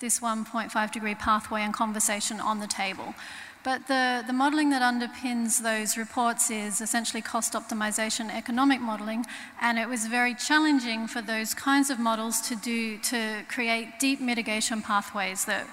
this 0.00 0.20
1.5 0.20 0.92
degree 0.92 1.14
pathway 1.14 1.62
and 1.62 1.72
conversation 1.72 2.40
on 2.40 2.60
the 2.60 2.66
table. 2.66 3.14
But 3.62 3.88
the, 3.88 4.24
the 4.26 4.32
modelling 4.32 4.70
that 4.70 4.80
underpins 4.80 5.62
those 5.62 5.98
reports 5.98 6.50
is 6.50 6.80
essentially 6.80 7.20
cost 7.20 7.52
optimization 7.52 8.34
economic 8.34 8.80
modelling, 8.80 9.26
and 9.60 9.78
it 9.78 9.86
was 9.86 10.06
very 10.06 10.34
challenging 10.34 11.06
for 11.06 11.20
those 11.20 11.52
kinds 11.52 11.90
of 11.90 11.98
models 11.98 12.40
to 12.42 12.56
do 12.56 12.96
to 12.98 13.42
create 13.48 13.98
deep 13.98 14.20
mitigation 14.20 14.80
pathways 14.80 15.44
that 15.44 15.66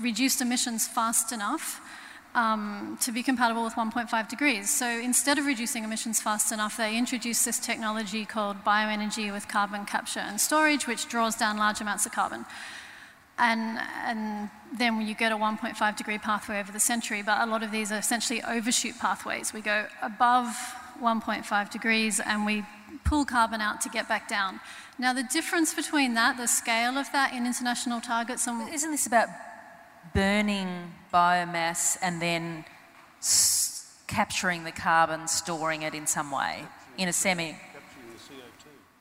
reduced 0.00 0.40
emissions 0.40 0.86
fast 0.86 1.32
enough 1.32 1.80
um, 2.34 2.96
to 3.00 3.10
be 3.10 3.22
compatible 3.22 3.64
with 3.64 3.74
1.5 3.74 4.28
degrees. 4.28 4.70
So 4.70 4.86
instead 4.86 5.38
of 5.38 5.46
reducing 5.46 5.84
emissions 5.84 6.20
fast 6.20 6.52
enough, 6.52 6.76
they 6.76 6.96
introduced 6.96 7.44
this 7.44 7.58
technology 7.58 8.24
called 8.24 8.64
bioenergy 8.64 9.32
with 9.32 9.48
carbon 9.48 9.84
capture 9.84 10.20
and 10.20 10.40
storage, 10.40 10.86
which 10.86 11.08
draws 11.08 11.34
down 11.34 11.56
large 11.56 11.80
amounts 11.80 12.06
of 12.06 12.12
carbon. 12.12 12.44
And, 13.38 13.78
and 14.04 14.50
then 14.76 15.00
you 15.00 15.14
get 15.14 15.32
a 15.32 15.36
1.5 15.36 15.96
degree 15.96 16.18
pathway 16.18 16.60
over 16.60 16.70
the 16.70 16.80
century, 16.80 17.22
but 17.22 17.40
a 17.40 17.50
lot 17.50 17.62
of 17.62 17.70
these 17.72 17.90
are 17.90 17.98
essentially 17.98 18.42
overshoot 18.42 18.98
pathways. 18.98 19.52
We 19.52 19.62
go 19.62 19.86
above 20.02 20.46
1.5 21.00 21.70
degrees 21.70 22.20
and 22.20 22.44
we 22.44 22.64
pull 23.04 23.24
carbon 23.24 23.60
out 23.60 23.80
to 23.80 23.88
get 23.88 24.08
back 24.08 24.28
down. 24.28 24.60
Now, 24.98 25.14
the 25.14 25.22
difference 25.22 25.72
between 25.72 26.14
that, 26.14 26.36
the 26.36 26.46
scale 26.46 26.98
of 26.98 27.10
that 27.12 27.32
in 27.32 27.46
international 27.46 28.00
targets, 28.00 28.46
and 28.46 28.72
isn't 28.72 28.90
this 28.90 29.06
about 29.06 29.28
burning 30.14 30.92
biomass 31.12 31.96
and 32.02 32.20
then 32.20 32.64
capturing 34.06 34.64
the 34.64 34.72
carbon, 34.72 35.28
storing 35.28 35.82
it 35.82 35.94
in 35.94 36.06
some 36.06 36.30
way, 36.30 36.64
in 36.98 37.08
a 37.08 37.12
semi. 37.12 37.56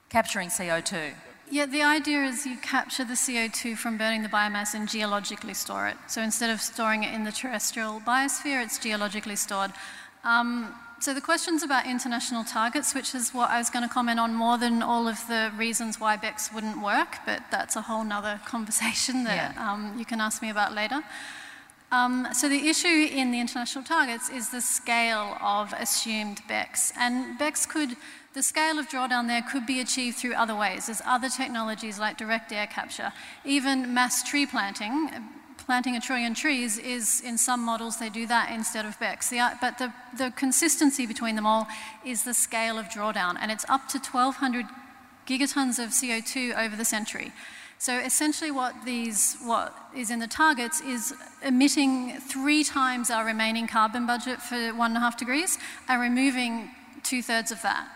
Capturing 0.10 0.49
CO2. 0.49 1.14
Yeah, 1.52 1.65
the 1.65 1.81
idea 1.81 2.23
is 2.23 2.45
you 2.45 2.57
capture 2.57 3.03
the 3.03 3.15
CO2 3.15 3.76
from 3.76 3.98
burning 3.98 4.22
the 4.22 4.30
biomass 4.30 4.76
and 4.76 4.88
geologically 4.88 5.56
store 5.56 5.88
it. 5.88 5.98
So 6.07 6.22
instead 6.22 6.52
of 6.52 6.61
storing 6.61 7.03
it 7.03 7.14
in 7.14 7.23
the 7.23 7.31
terrestrial 7.31 7.99
biosphere, 8.02 8.64
it's 8.64 8.77
geologically 8.77 9.36
stored. 9.36 9.72
Um, 10.23 10.76
so 10.99 11.13
the 11.13 11.21
question's 11.21 11.63
about 11.63 11.85
international 11.88 12.43
targets, 12.43 12.93
which 12.93 13.15
is 13.15 13.34
what 13.34 13.49
I 13.49 13.57
was 13.57 13.69
going 13.69 13.88
to 13.88 13.93
comment 13.93 14.19
on 14.19 14.34
more 14.34 14.57
than 14.57 14.81
all 14.81 15.07
of 15.07 15.26
the 15.27 15.51
reasons 15.57 15.99
why 15.99 16.17
BECCS 16.17 16.53
wouldn't 16.53 16.81
work, 16.81 17.17
but 17.26 17.41
that's 17.51 17.76
a 17.76 17.81
whole 17.81 18.03
nother 18.03 18.39
conversation 18.45 19.23
that 19.23 19.55
Yeah. 19.55 19.71
um, 19.71 19.95
you 19.97 20.05
can 20.05 20.19
ask 20.21 20.41
me 20.41 20.49
about 20.49 20.73
later. 20.73 21.01
Um, 21.91 22.27
so 22.34 22.47
the 22.47 22.67
issue 22.67 23.07
in 23.11 23.31
the 23.31 23.39
international 23.39 23.84
targets 23.84 24.30
is 24.30 24.49
the 24.49 24.61
scale 24.61 25.38
of 25.41 25.73
assumed 25.73 26.41
BECCS. 26.47 26.93
And 26.97 27.39
BECCS 27.39 27.67
could, 27.69 27.95
the 28.34 28.43
scale 28.43 28.77
of 28.77 28.88
drawdown 28.89 29.27
there 29.27 29.41
could 29.41 29.65
be 29.65 29.80
achieved 29.80 30.17
through 30.17 30.35
other 30.35 30.55
ways. 30.55 30.85
There's 30.85 31.01
other 31.05 31.30
technologies 31.30 31.97
like 31.97 32.17
direct 32.17 32.51
air 32.51 32.67
capture. 32.67 33.11
Even 33.43 33.91
mass 33.93 34.21
tree 34.21 34.45
planting, 34.45 35.09
planting 35.69 35.95
a 35.95 35.99
trillion 35.99 36.33
trees 36.33 36.79
is, 36.79 37.21
in 37.21 37.37
some 37.37 37.63
models, 37.63 37.97
they 37.97 38.09
do 38.09 38.25
that 38.25 38.51
instead 38.51 38.85
of 38.85 38.99
BECCS. 38.99 39.29
The, 39.29 39.39
uh, 39.39 39.49
but 39.61 39.77
the, 39.77 39.93
the 40.17 40.31
consistency 40.31 41.05
between 41.05 41.35
them 41.35 41.45
all 41.45 41.67
is 42.03 42.23
the 42.23 42.33
scale 42.33 42.79
of 42.79 42.87
drawdown. 42.87 43.37
And 43.39 43.51
it's 43.51 43.65
up 43.69 43.87
to 43.89 43.99
1,200 43.99 44.65
gigatons 45.27 45.77
of 45.77 45.91
CO2 45.91 46.57
over 46.57 46.75
the 46.75 46.85
century. 46.85 47.31
So 47.77 47.99
essentially 47.99 48.49
what 48.49 48.73
these 48.83 49.37
what 49.43 49.75
is 49.95 50.09
in 50.09 50.17
the 50.17 50.27
targets 50.27 50.81
is 50.81 51.13
emitting 51.43 52.19
three 52.19 52.63
times 52.63 53.11
our 53.11 53.23
remaining 53.23 53.67
carbon 53.67 54.07
budget 54.07 54.41
for 54.41 54.73
one 54.73 54.89
and 54.89 54.97
a 54.97 55.01
half 55.01 55.17
degrees 55.17 55.59
and 55.87 56.01
removing 56.01 56.71
two 57.03 57.21
thirds 57.21 57.51
of 57.51 57.61
that. 57.61 57.87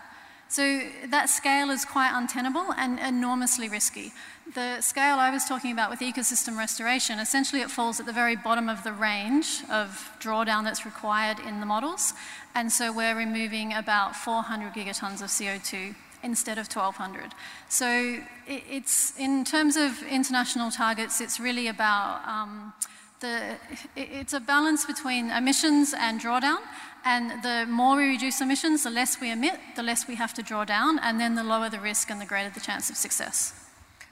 So 0.48 0.82
that 1.08 1.28
scale 1.30 1.70
is 1.70 1.84
quite 1.84 2.12
untenable 2.14 2.72
and 2.76 2.98
enormously 3.00 3.68
risky. 3.68 4.12
The 4.54 4.80
scale 4.80 5.16
I 5.16 5.30
was 5.30 5.46
talking 5.46 5.72
about 5.72 5.90
with 5.90 6.00
ecosystem 6.00 6.56
restoration, 6.56 7.18
essentially 7.18 7.62
it 7.62 7.70
falls 7.70 7.98
at 7.98 8.06
the 8.06 8.12
very 8.12 8.36
bottom 8.36 8.68
of 8.68 8.84
the 8.84 8.92
range 8.92 9.62
of 9.70 10.12
drawdown 10.20 10.64
that's 10.64 10.84
required 10.84 11.38
in 11.40 11.60
the 11.60 11.66
models. 11.66 12.12
And 12.54 12.70
so 12.70 12.92
we're 12.92 13.16
removing 13.16 13.72
about 13.72 14.14
400 14.14 14.74
gigatons 14.74 15.22
of 15.22 15.28
CO2 15.28 15.94
instead 16.22 16.58
of 16.58 16.66
1200. 16.66 17.32
So 17.68 18.20
it's, 18.46 19.18
in 19.18 19.44
terms 19.44 19.76
of 19.76 20.02
international 20.04 20.70
targets, 20.70 21.20
it's 21.20 21.40
really 21.40 21.68
about 21.68 22.26
um, 22.26 22.72
the, 23.20 23.56
it's 23.96 24.32
a 24.32 24.40
balance 24.40 24.84
between 24.84 25.30
emissions 25.30 25.94
and 25.96 26.20
drawdown. 26.20 26.58
And 27.04 27.42
the 27.42 27.66
more 27.68 27.96
we 27.96 28.08
reduce 28.08 28.40
emissions, 28.40 28.84
the 28.84 28.90
less 28.90 29.20
we 29.20 29.30
emit, 29.30 29.60
the 29.76 29.82
less 29.82 30.08
we 30.08 30.14
have 30.14 30.32
to 30.34 30.42
draw 30.42 30.64
down, 30.64 30.98
and 30.98 31.20
then 31.20 31.34
the 31.34 31.44
lower 31.44 31.68
the 31.68 31.78
risk 31.80 32.10
and 32.10 32.18
the 32.20 32.24
greater 32.24 32.48
the 32.48 32.60
chance 32.60 32.88
of 32.88 32.96
success. 32.96 33.52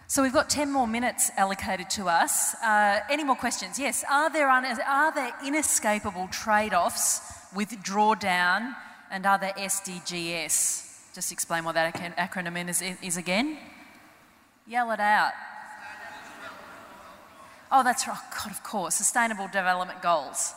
So 0.09 0.23
we've 0.23 0.33
got 0.33 0.51
10 0.51 0.71
more 0.71 0.87
minutes 0.87 1.31
allocated 1.39 1.89
to 1.91 2.07
us. 2.07 2.55
Uh, 2.57 3.01
any 3.09 3.25
more 3.25 3.35
questions? 3.35 3.79
Yes. 3.79 4.05
Are 4.11 4.31
there, 4.31 4.51
un- 4.51 4.67
are 4.87 5.15
there 5.15 5.33
inescapable 5.43 6.29
trade 6.29 6.75
offs 6.75 7.23
with 7.57 7.71
drawdown 7.83 8.77
and 9.11 9.25
other 9.25 9.53
SDGs? 9.57 11.15
Just 11.15 11.33
explain 11.33 11.65
what 11.65 11.75
that 11.77 11.97
ac- 11.97 12.13
acronym 12.19 12.69
is, 12.69 12.83
is 13.03 13.17
again. 13.17 13.57
Yell 14.67 14.91
it 14.91 15.01
out. 15.01 15.33
Oh, 17.71 17.83
that's 17.83 18.07
right. 18.07 18.19
God, 18.37 18.51
of 18.51 18.63
course. 18.63 18.97
Sustainable 18.97 19.47
Development 19.47 20.03
Goals. 20.03 20.53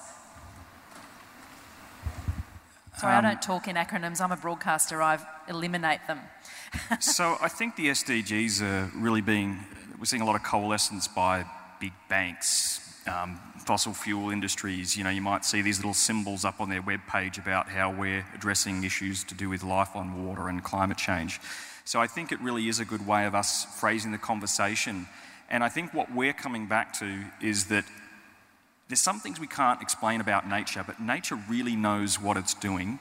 Sorry, 2.98 3.14
I 3.14 3.22
don't 3.22 3.42
talk 3.42 3.68
in 3.68 3.76
acronyms. 3.76 4.22
I'm 4.22 4.32
a 4.32 4.38
broadcaster. 4.38 5.02
I 5.02 5.20
eliminate 5.50 6.00
them. 6.08 6.22
so 7.02 7.36
I 7.42 7.50
think 7.50 7.76
the 7.76 7.88
SDGs 7.88 8.62
are 8.62 8.90
really 8.96 9.20
being, 9.20 9.60
we're 10.00 10.06
seeing 10.06 10.22
a 10.22 10.26
lot 10.26 10.36
of 10.36 10.44
coalescence 10.44 11.08
by 11.08 11.44
big 11.82 11.92
banks, 12.08 13.04
um, 13.06 13.38
fossil 13.66 13.94
fuel 13.94 14.30
industries. 14.30 14.96
You 14.96 15.04
know, 15.04 15.10
you 15.10 15.22
might 15.22 15.44
see 15.44 15.62
these 15.62 15.78
little 15.78 15.94
symbols 15.94 16.46
up 16.46 16.62
on 16.62 16.70
their 16.70 16.82
webpage 16.82 17.38
about 17.38 17.68
how 17.68 17.92
we're 17.92 18.26
addressing 18.34 18.86
issues 18.86 19.26
to 19.26 19.36
do 19.36 19.50
with 19.50 19.62
life 19.62 19.94
on 19.94 20.26
water 20.26 20.48
and 20.48 20.64
climate 20.64 20.98
change. 20.98 21.42
So 21.84 22.00
I 22.00 22.08
think 22.08 22.32
it 22.32 22.40
really 22.40 22.70
is 22.70 22.80
a 22.80 22.86
good 22.86 23.06
way 23.06 23.26
of 23.26 23.36
us 23.36 23.66
phrasing 23.80 24.14
the 24.14 24.18
conversation. 24.18 25.08
And 25.50 25.66
I 25.66 25.70
think 25.70 25.94
what 25.94 26.14
we're 26.14 26.34
coming 26.34 26.66
back 26.66 26.94
to 27.00 27.26
is 27.42 27.66
that 27.66 27.84
there's 28.88 29.02
some 29.02 29.20
things 29.20 29.40
we 29.40 29.48
can't 29.48 29.82
explain 29.82 30.22
about 30.22 30.48
nature, 30.48 30.84
but 30.86 31.00
nature 31.00 31.38
really 31.50 31.76
knows 31.76 32.22
what 32.22 32.38
it's 32.38 32.54
doing. 32.54 33.00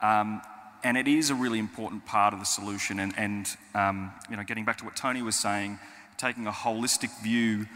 Um, 0.00 0.42
and 0.84 0.96
it 0.96 1.06
is 1.06 1.30
a 1.30 1.34
really 1.34 1.60
important 1.60 2.06
part 2.06 2.34
of 2.34 2.40
the 2.40 2.46
solution. 2.46 2.98
And, 2.98 3.14
and 3.16 3.46
um, 3.74 4.12
you 4.28 4.36
know, 4.36 4.42
getting 4.42 4.64
back 4.64 4.78
to 4.78 4.84
what 4.84 4.96
Tony 4.96 5.22
was 5.22 5.36
saying, 5.36 5.78
taking 6.18 6.46
a 6.46 6.52
holistic 6.52 7.10
view 7.22 7.66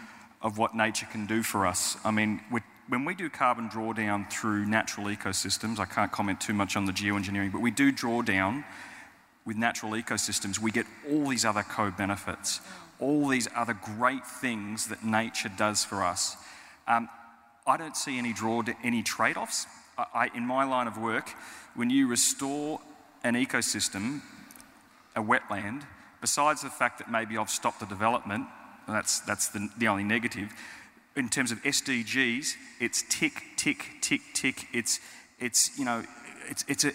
of 0.43 0.59
what 0.59 0.75
nature 0.75 1.07
can 1.07 1.27
do 1.27 1.43
for 1.43 1.67
us. 1.67 1.97
I 2.05 2.11
mean, 2.11 2.41
when 2.89 3.05
we 3.05 3.15
do 3.15 3.29
carbon 3.29 3.69
drawdown 3.69 4.31
through 4.31 4.67
natural 4.67 5.07
ecosystems, 5.07 5.79
I 5.79 5.87
can't 5.87 6.13
comment 6.13 6.41
too 6.41 6.53
much 6.53 6.77
on 6.77 6.87
the 6.87 6.93
geoengineering, 6.93 7.53
but 7.53 7.61
we 7.61 7.71
do 7.71 7.91
draw 7.91 8.23
down 8.23 8.65
with 9.45 9.57
natural 9.57 9.93
ecosystems. 9.93 10.59
We 10.59 10.71
get 10.71 10.87
all 11.11 11.29
these 11.29 11.45
other 11.45 11.63
co 11.63 11.91
benefits, 11.91 12.61
all 13.01 13.29
these 13.29 13.49
other 13.55 13.75
great 13.75 14.27
things 14.27 14.89
that 14.89 15.05
nature 15.05 15.51
does 15.57 15.85
for 15.85 16.03
us. 16.03 16.37
Um, 16.89 17.09
I 17.67 17.77
don't 17.77 17.97
see 17.97 18.19
any 18.19 18.33
draw 18.33 18.63
to 18.63 18.75
any 18.85 19.03
trade-offs. 19.03 19.67
I, 19.99 20.07
I, 20.15 20.31
in 20.37 20.47
my 20.47 20.65
line 20.65 20.87
of 20.87 20.99
work, 20.99 21.31
when 21.75 21.91
you 21.91 22.07
restore 22.07 22.81
an 23.25 23.35
ecosystem, 23.35 24.21
a 25.15 25.23
wetland, 25.23 25.83
besides 26.21 26.63
the 26.63 26.71
fact 26.71 26.99
that 26.99 27.11
maybe 27.11 27.37
I've 27.37 27.51
stopped 27.51 27.81
the 27.81 27.87
development, 27.87 28.47
that's 28.87 29.21
that's 29.21 29.49
the, 29.49 29.69
the 29.77 29.89
only 29.89 30.05
negative. 30.05 30.53
In 31.17 31.29
terms 31.29 31.51
of 31.51 31.63
SDGs, 31.63 32.55
it's 32.79 33.03
tick, 33.09 33.43
tick, 33.57 33.97
tick, 34.01 34.21
tick. 34.33 34.69
It's 34.73 35.01
it's 35.41 35.77
you 35.79 35.85
know, 35.85 36.05
it's 36.49 36.65
it's 36.69 36.85
a 36.85 36.93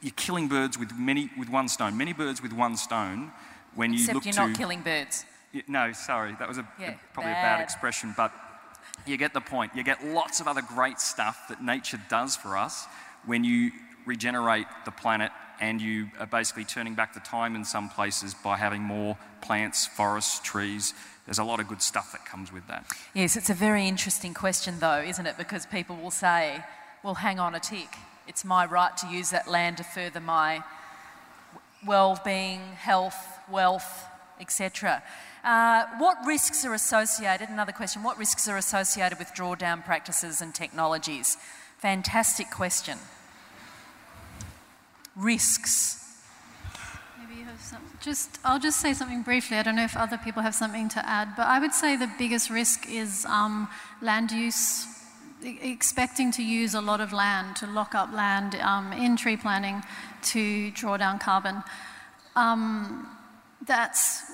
you're 0.00 0.12
killing 0.16 0.48
birds 0.48 0.78
with 0.78 0.92
many 0.96 1.30
with 1.38 1.50
one 1.50 1.68
stone. 1.68 1.96
Many 1.98 2.12
birds 2.12 2.42
with 2.42 2.52
one 2.52 2.76
stone. 2.76 3.32
When 3.74 3.92
you 3.92 3.98
Except 3.98 4.14
look 4.14 4.24
you're 4.24 4.32
to 4.34 4.46
not 4.48 4.56
killing 4.56 4.80
birds. 4.82 5.26
No, 5.68 5.92
sorry, 5.92 6.34
that 6.38 6.48
was 6.48 6.58
a, 6.58 6.66
Yeah, 6.80 6.94
probably 7.12 7.32
a 7.32 7.34
bad 7.34 7.58
bad. 7.58 7.62
expression, 7.62 8.14
but 8.16 8.32
you 9.06 9.16
get 9.16 9.34
the 9.34 9.40
point. 9.40 9.72
You 9.74 9.82
get 9.82 10.04
lots 10.04 10.40
of 10.40 10.48
other 10.48 10.62
great 10.62 11.00
stuff 11.00 11.48
that 11.48 11.62
nature 11.62 12.00
does 12.08 12.36
for 12.36 12.56
us 12.56 12.86
when 13.24 13.44
you 13.44 13.70
regenerate 14.06 14.66
the 14.84 14.90
planet 14.90 15.30
and 15.60 15.80
you 15.80 16.08
are 16.18 16.26
basically 16.26 16.64
turning 16.64 16.94
back 16.94 17.14
the 17.14 17.20
time 17.20 17.54
in 17.54 17.64
some 17.64 17.88
places 17.88 18.34
by 18.34 18.56
having 18.56 18.82
more 18.82 19.16
plants, 19.40 19.86
forests, 19.86 20.40
trees. 20.40 20.94
There's 21.26 21.38
a 21.38 21.44
lot 21.44 21.60
of 21.60 21.68
good 21.68 21.80
stuff 21.80 22.12
that 22.12 22.26
comes 22.26 22.52
with 22.52 22.66
that. 22.66 22.84
Yes, 23.14 23.36
it's 23.36 23.50
a 23.50 23.54
very 23.54 23.86
interesting 23.86 24.34
question, 24.34 24.80
though, 24.80 25.00
isn't 25.00 25.26
it? 25.26 25.36
Because 25.38 25.64
people 25.64 25.96
will 25.96 26.10
say, 26.10 26.62
well, 27.02 27.14
hang 27.14 27.38
on 27.38 27.54
a 27.54 27.60
tick. 27.60 27.88
It's 28.26 28.44
my 28.44 28.66
right 28.66 28.96
to 28.98 29.06
use 29.06 29.30
that 29.30 29.48
land 29.48 29.78
to 29.78 29.84
further 29.84 30.20
my 30.20 30.62
well 31.86 32.20
being, 32.24 32.60
health, 32.76 33.38
wealth, 33.50 34.06
etc. 34.40 35.02
Uh, 35.44 35.84
what 35.98 36.16
risks 36.24 36.64
are 36.64 36.72
associated? 36.72 37.50
Another 37.50 37.72
question 37.72 38.02
what 38.02 38.18
risks 38.18 38.48
are 38.48 38.56
associated 38.56 39.18
with 39.18 39.28
drawdown 39.34 39.84
practices 39.84 40.40
and 40.40 40.54
technologies? 40.54 41.36
Fantastic 41.78 42.50
question. 42.50 42.98
Risks. 45.14 46.00
Just, 48.00 48.38
I'll 48.44 48.58
just 48.58 48.80
say 48.80 48.92
something 48.92 49.22
briefly. 49.22 49.56
I 49.56 49.62
don't 49.62 49.76
know 49.76 49.84
if 49.84 49.96
other 49.96 50.18
people 50.18 50.42
have 50.42 50.54
something 50.54 50.90
to 50.90 51.08
add, 51.08 51.30
but 51.36 51.46
I 51.46 51.58
would 51.58 51.72
say 51.72 51.96
the 51.96 52.10
biggest 52.18 52.50
risk 52.50 52.86
is 52.90 53.24
um, 53.26 53.68
land 54.02 54.30
use. 54.30 54.86
Expecting 55.42 56.30
to 56.32 56.42
use 56.42 56.74
a 56.74 56.80
lot 56.80 57.00
of 57.00 57.12
land 57.12 57.56
to 57.56 57.66
lock 57.66 57.94
up 57.94 58.12
land 58.12 58.54
um, 58.56 58.92
in 58.92 59.16
tree 59.16 59.36
planting 59.36 59.82
to 60.22 60.70
draw 60.70 60.96
down 60.96 61.18
carbon. 61.18 61.62
Um, 62.34 63.08
that's 63.66 64.33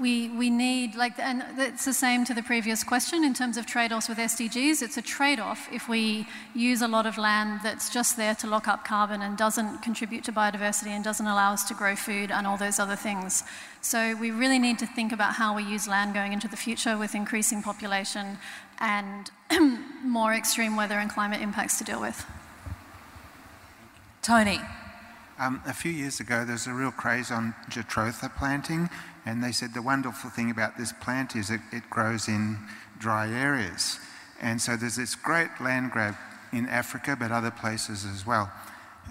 we 0.00 0.30
we 0.30 0.48
need 0.48 0.94
like 0.94 1.18
and 1.18 1.44
it's 1.58 1.84
the 1.84 1.92
same 1.92 2.24
to 2.24 2.32
the 2.32 2.42
previous 2.42 2.82
question 2.82 3.22
in 3.22 3.34
terms 3.34 3.56
of 3.56 3.66
trade-offs 3.66 4.08
with 4.08 4.18
SDGs. 4.18 4.82
It's 4.82 4.96
a 4.96 5.02
trade-off 5.02 5.68
if 5.70 5.88
we 5.88 6.26
use 6.54 6.80
a 6.80 6.88
lot 6.88 7.06
of 7.06 7.18
land 7.18 7.60
that's 7.62 7.90
just 7.90 8.16
there 8.16 8.34
to 8.36 8.46
lock 8.46 8.66
up 8.66 8.84
carbon 8.84 9.20
and 9.22 9.36
doesn't 9.36 9.82
contribute 9.82 10.24
to 10.24 10.32
biodiversity 10.32 10.88
and 10.88 11.04
doesn't 11.04 11.26
allow 11.26 11.52
us 11.52 11.64
to 11.64 11.74
grow 11.74 11.94
food 11.94 12.30
and 12.30 12.46
all 12.46 12.56
those 12.56 12.78
other 12.78 12.96
things. 12.96 13.44
So 13.82 14.16
we 14.16 14.30
really 14.30 14.58
need 14.58 14.78
to 14.78 14.86
think 14.86 15.12
about 15.12 15.34
how 15.34 15.54
we 15.54 15.64
use 15.64 15.86
land 15.86 16.14
going 16.14 16.32
into 16.32 16.48
the 16.48 16.56
future 16.56 16.96
with 16.96 17.14
increasing 17.14 17.62
population 17.62 18.38
and 18.78 19.30
more 20.02 20.32
extreme 20.32 20.76
weather 20.76 20.98
and 20.98 21.10
climate 21.10 21.42
impacts 21.42 21.78
to 21.78 21.84
deal 21.84 22.00
with. 22.00 22.24
Tony. 24.22 24.60
Um, 25.40 25.62
a 25.64 25.72
few 25.72 25.90
years 25.90 26.20
ago, 26.20 26.44
there 26.44 26.52
was 26.52 26.66
a 26.66 26.74
real 26.74 26.90
craze 26.90 27.30
on 27.30 27.54
Jatropha 27.70 28.36
planting, 28.36 28.90
and 29.24 29.42
they 29.42 29.52
said 29.52 29.72
the 29.72 29.80
wonderful 29.80 30.28
thing 30.28 30.50
about 30.50 30.76
this 30.76 30.92
plant 30.92 31.34
is 31.34 31.48
it, 31.48 31.62
it 31.72 31.88
grows 31.88 32.28
in 32.28 32.58
dry 32.98 33.26
areas. 33.26 33.98
And 34.42 34.60
so 34.60 34.76
there's 34.76 34.96
this 34.96 35.14
great 35.14 35.48
land 35.58 35.92
grab 35.92 36.14
in 36.52 36.68
Africa, 36.68 37.16
but 37.18 37.32
other 37.32 37.50
places 37.50 38.04
as 38.04 38.26
well. 38.26 38.52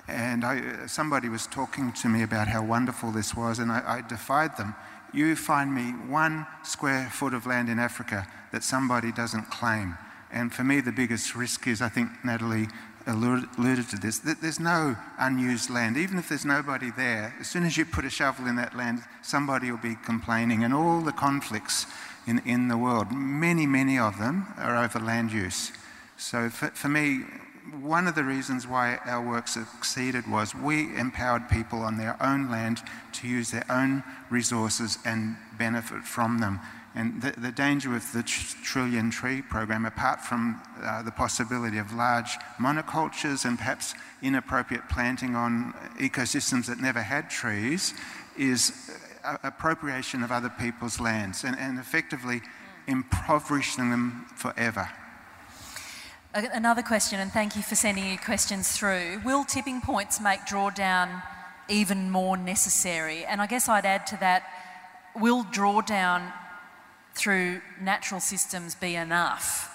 And 0.08 0.46
I, 0.46 0.86
somebody 0.86 1.30
was 1.30 1.48
talking 1.48 1.94
to 1.94 2.08
me 2.08 2.22
about 2.22 2.48
how 2.48 2.64
wonderful 2.64 3.10
this 3.10 3.34
was, 3.34 3.58
and 3.58 3.72
I, 3.72 3.82
I 3.98 4.08
defied 4.08 4.56
them. 4.56 4.76
You 5.12 5.36
find 5.36 5.74
me 5.74 5.94
one 6.08 6.46
square 6.64 7.10
foot 7.12 7.34
of 7.34 7.48
land 7.48 7.70
in 7.70 7.80
Africa 7.80 8.28
that 8.52 8.64
somebody 8.64 9.12
doesn't 9.12 9.50
claim. 9.50 9.98
And 10.32 10.54
for 10.54 10.64
me, 10.64 10.80
the 10.80 10.92
biggest 10.92 11.36
risk 11.36 11.66
is, 11.66 11.82
I 11.82 11.90
think 11.90 12.12
Natalie 12.24 12.68
alluded 13.10 13.90
to 13.90 13.98
this, 13.98 14.20
that 14.20 14.42
there's 14.42 14.60
no 14.60 14.96
unused 15.18 15.70
land. 15.70 15.98
Even 15.98 16.18
if 16.18 16.30
there's 16.30 16.46
nobody 16.46 16.92
there, 16.92 17.36
as 17.40 17.48
soon 17.48 17.66
as 17.66 17.76
you 17.78 17.86
put 17.86 18.06
a 18.06 18.10
shovel 18.10 18.48
in 18.48 18.56
that 18.56 18.76
land, 18.76 19.04
somebody 19.22 19.72
will 19.72 19.78
be 19.80 19.96
complaining. 20.06 20.64
And 20.64 20.74
all 20.74 21.02
the 21.02 21.12
conflicts 21.12 21.86
in, 22.28 22.40
in 22.46 22.68
the 22.68 22.78
world, 22.78 23.12
many, 23.12 23.66
many 23.66 23.98
of 23.98 24.20
them 24.20 24.48
are 24.58 24.78
over 24.78 25.00
land 25.00 25.32
use. 25.32 25.72
So 26.18 26.50
for, 26.50 26.68
for 26.68 26.90
me, 26.90 27.24
one 27.82 28.08
of 28.08 28.16
the 28.16 28.24
reasons 28.24 28.68
why 28.68 29.00
our 29.06 29.26
work 29.26 29.48
succeeded 29.48 30.30
was 30.30 30.56
we 30.56 30.96
empowered 30.98 31.50
people 31.50 31.80
on 31.80 31.98
their 31.98 32.18
own 32.22 32.50
land 32.50 32.82
to 33.14 33.28
use 33.28 33.52
their 33.52 33.66
own 33.70 34.04
resources 34.30 34.98
and 35.06 35.36
benefit 35.58 36.04
from 36.04 36.40
them. 36.40 36.60
And 36.96 37.22
the, 37.22 37.32
the 37.40 37.52
danger 37.52 37.90
with 37.90 38.14
the 38.14 38.24
Trillion 38.24 39.12
Tree 39.12 39.42
program, 39.42 39.86
apart 39.86 40.22
from 40.22 40.62
uh, 40.82 41.04
the 41.04 41.12
possibility 41.12 41.78
of 41.78 41.94
large 41.94 42.32
monocultures 42.60 43.46
and 43.46 43.58
perhaps 43.58 43.94
inappropriate 44.22 44.90
planting 44.90 45.36
on 45.36 45.74
ecosystems 46.00 46.66
that 46.66 46.80
never 46.80 47.02
had 47.02 47.30
trees, 47.30 47.94
is 48.38 48.92
uh, 49.24 49.38
appropriation 49.44 50.24
of 50.24 50.32
other 50.32 50.50
people's 50.50 51.00
lands 51.00 51.44
and, 51.44 51.58
and 51.60 51.78
effectively 51.78 52.42
impoverishing 52.88 53.92
them 53.92 54.26
forever. 54.36 54.90
Another 56.34 56.84
question, 56.84 57.20
and 57.20 57.32
thank 57.32 57.56
you 57.56 57.64
for 57.64 57.76
sending 57.76 58.08
your 58.08 58.18
questions 58.18 58.72
through. 58.72 59.22
Will 59.26 59.44
tipping 59.44 59.82
points 59.82 60.20
make 60.22 60.42
drawdown 60.42 61.24
even 61.68 62.10
more 62.12 62.38
necessary? 62.38 63.26
And 63.26 63.42
I 63.42 63.48
guess 63.48 63.68
I'd 63.68 63.86
add 63.86 64.06
to 64.08 64.18
that 64.18 64.44
will 65.16 65.44
drawdown 65.44 66.32
through 67.16 67.62
natural 67.82 68.20
systems 68.20 68.76
be 68.76 68.96
enough 68.96 69.70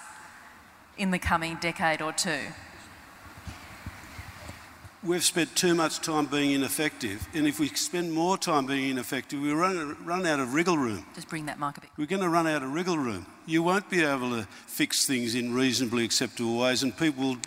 in 0.97 1.11
the 1.11 1.19
coming 1.19 1.57
decade 1.61 2.01
or 2.01 2.11
two? 2.11 2.39
we've 5.05 5.23
spent 5.23 5.55
too 5.55 5.75
much 5.75 5.99
time 5.99 6.25
being 6.25 6.51
ineffective, 6.51 7.27
and 7.33 7.47
if 7.47 7.59
we 7.59 7.67
spend 7.69 8.11
more 8.11 8.37
time 8.37 8.65
being 8.65 8.89
ineffective, 8.89 9.39
we 9.39 9.53
run, 9.53 9.95
run 10.03 10.25
out 10.25 10.39
of 10.39 10.53
wriggle 10.53 10.77
room. 10.77 11.05
Just 11.13 11.29
bring 11.29 11.45
that 11.45 11.59
mic 11.59 11.77
a 11.77 11.81
bit. 11.81 11.89
We're 11.97 12.07
going 12.07 12.21
to 12.21 12.29
run 12.29 12.47
out 12.47 12.63
of 12.63 12.73
wriggle 12.73 12.97
room. 12.97 13.25
You 13.45 13.61
won't 13.63 13.89
be 13.89 14.03
able 14.03 14.31
to 14.31 14.47
fix 14.65 15.05
things 15.05 15.35
in 15.35 15.53
reasonably 15.53 16.03
acceptable 16.03 16.57
ways, 16.57 16.83
and 16.83 16.97
people 16.97 17.23
will 17.23 17.37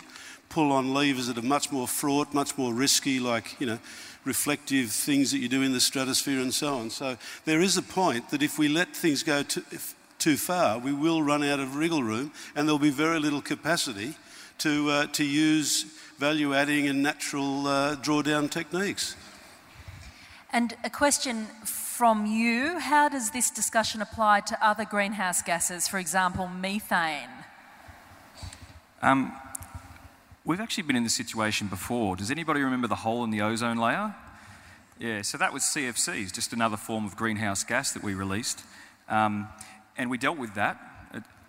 pull 0.47 0.71
on 0.71 0.93
levers 0.93 1.27
that 1.27 1.37
are 1.37 1.43
much 1.43 1.71
more 1.71 1.87
fraught, 1.87 2.33
much 2.33 2.57
more 2.57 2.73
risky, 2.73 3.19
like, 3.19 3.59
you 3.59 3.67
know, 3.67 3.79
reflective 4.25 4.91
things 4.91 5.31
that 5.31 5.39
you 5.39 5.47
do 5.47 5.61
in 5.61 5.73
the 5.73 5.79
stratosphere 5.79 6.39
and 6.39 6.53
so 6.53 6.75
on. 6.75 6.89
So 6.89 7.17
there 7.45 7.61
is 7.61 7.77
a 7.77 7.81
point 7.81 8.29
that 8.29 8.43
if 8.43 8.59
we 8.59 8.67
let 8.67 8.95
things 8.95 9.23
go 9.23 9.43
too, 9.43 9.63
too 10.19 10.37
far, 10.37 10.77
we 10.77 10.93
will 10.93 11.23
run 11.23 11.43
out 11.43 11.59
of 11.59 11.75
wriggle 11.75 12.03
room, 12.03 12.31
and 12.55 12.67
there'll 12.67 12.79
be 12.79 12.89
very 12.89 13.19
little 13.19 13.41
capacity 13.41 14.15
to, 14.59 14.89
uh, 14.89 15.07
to 15.07 15.23
use 15.23 15.85
value 16.17 16.53
adding 16.53 16.87
and 16.87 17.01
natural 17.01 17.65
uh, 17.65 17.95
drawdown 17.95 18.51
techniques. 18.51 19.15
And 20.51 20.75
a 20.83 20.89
question 20.89 21.47
from 21.63 22.25
you 22.25 22.79
How 22.79 23.07
does 23.07 23.31
this 23.31 23.49
discussion 23.49 24.01
apply 24.01 24.41
to 24.41 24.65
other 24.65 24.85
greenhouse 24.85 25.41
gases, 25.41 25.87
for 25.87 25.99
example, 25.99 26.47
methane? 26.47 27.29
Um, 29.01 29.31
we've 30.49 30.59
actually 30.59 30.81
been 30.81 30.95
in 30.95 31.03
this 31.03 31.13
situation 31.13 31.67
before. 31.67 32.15
Does 32.15 32.31
anybody 32.31 32.61
remember 32.61 32.87
the 32.87 32.95
hole 32.95 33.23
in 33.23 33.29
the 33.29 33.39
ozone 33.41 33.77
layer? 33.77 34.15
Yeah, 34.97 35.21
so 35.21 35.37
that 35.37 35.53
was 35.53 35.61
CFCs, 35.61 36.33
just 36.33 36.53
another 36.53 36.75
form 36.75 37.05
of 37.05 37.15
greenhouse 37.15 37.63
gas 37.63 37.91
that 37.91 38.01
we 38.01 38.15
released. 38.15 38.63
Um, 39.09 39.47
and 39.95 40.09
we 40.09 40.17
dealt 40.17 40.39
with 40.39 40.55
that 40.55 40.81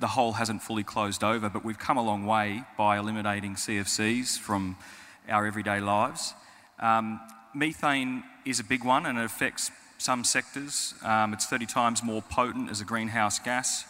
the 0.01 0.07
hole 0.07 0.33
hasn't 0.33 0.63
fully 0.63 0.83
closed 0.83 1.23
over, 1.23 1.49
but 1.49 1.65
we've 1.65 1.79
come 1.79 1.97
a 1.97 2.03
long 2.03 2.25
way 2.27 2.63
by 2.77 2.99
eliminating 2.99 3.55
CFCs 3.55 4.39
from 4.39 4.77
our 5.29 5.47
everyday 5.47 5.81
lives. 5.81 6.35
Um, 6.79 7.21
methane 7.55 8.23
is 8.47 8.61
a 8.61 8.65
big 8.65 8.85
one 8.85 9.05
and 9.07 9.19
it 9.19 9.25
affects 9.25 9.71
some 9.99 10.25
sectors. 10.25 10.95
Um, 11.03 11.35
it's 11.35 11.47
30 11.47 11.67
times 11.67 12.03
more 12.03 12.23
potent 12.23 12.71
as 12.71 12.81
a 12.81 12.85
greenhouse 12.85 13.39
gas. 13.39 13.85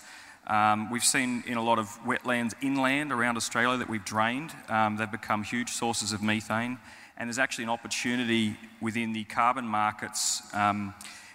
Um, 0.47 0.91
we've 0.91 1.05
seen 1.05 1.45
in 1.47 1.57
a 1.57 1.63
lot 1.63 1.79
of 1.79 1.89
wetlands 2.05 2.55
inland 2.63 3.13
around 3.13 3.37
Australia 3.37 3.79
that 3.79 3.89
we've 3.89 4.05
drained, 4.05 4.53
um, 4.69 4.97
they've 4.97 5.11
become 5.11 5.43
huge 5.43 5.71
sources 5.71 6.13
of 6.13 6.23
methane. 6.23 6.79
And 7.17 7.29
there's 7.29 7.39
actually 7.39 7.65
an 7.65 7.71
opportunity 7.71 8.57
within 8.81 9.13
the 9.13 9.25
carbon 9.25 9.67
markets 9.67 10.43
um, 10.55 10.95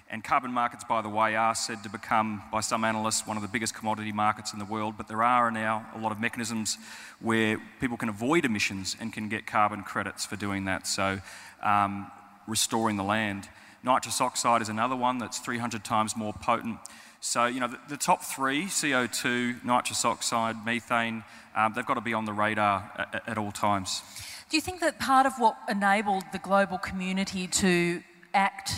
and 0.10 0.24
carbon 0.24 0.52
markets, 0.52 0.84
by 0.84 1.02
the 1.02 1.10
way, 1.10 1.36
are 1.36 1.56
said 1.56 1.82
to 1.84 1.90
become, 1.90 2.44
by 2.52 2.62
some 2.62 2.84
analysts, 2.84 3.26
one 3.26 3.38
of 3.38 3.44
the 3.44 3.50
biggest 3.50 3.74
commodity 3.74 4.12
markets 4.12 4.54
in 4.54 4.60
the 4.60 4.66
world. 4.66 4.96
But 4.98 5.08
there 5.08 5.24
are 5.24 5.50
now 5.50 5.88
a 5.96 6.00
lot 6.00 6.12
of 6.12 6.20
mechanisms 6.20 6.78
where 7.20 7.60
people 7.80 7.98
can 7.98 8.10
avoid 8.10 8.46
emissions 8.46 8.96
and 9.00 9.12
can 9.12 9.30
get 9.30 9.48
carbon 9.48 9.82
credits 9.82 10.26
for 10.26 10.36
doing 10.36 10.66
that. 10.66 10.86
So, 10.86 11.20
um, 11.64 12.12
restoring 12.48 12.98
the 12.98 13.04
land. 13.04 13.50
Nitrous 13.84 14.22
oxide 14.22 14.62
is 14.62 14.70
another 14.70 14.96
one 14.96 15.18
that's 15.18 15.40
300 15.40 15.84
times 15.84 16.16
more 16.16 16.34
potent. 16.34 16.78
So, 17.26 17.48
you 17.48 17.60
know, 17.60 17.68
the, 17.68 17.80
the 17.90 17.98
top 17.98 18.22
three 18.22 18.66
CO2, 18.66 19.66
nitrous 19.66 20.06
oxide, 20.06 20.64
methane 20.64 21.24
um, 21.56 21.74
they've 21.76 21.86
got 21.86 21.96
to 21.96 22.02
be 22.02 22.14
on 22.14 22.26
the 22.26 22.34
radar 22.34 22.92
at, 22.96 23.30
at 23.30 23.38
all 23.40 23.52
times. 23.52 24.04
Do 24.50 24.58
you 24.58 24.62
think 24.62 24.80
that 24.82 25.00
part 25.00 25.26
of 25.26 25.34
what 25.40 25.58
enabled 25.68 26.24
the 26.32 26.38
global 26.38 26.78
community 26.78 27.48
to 27.48 28.04
act 28.36 28.74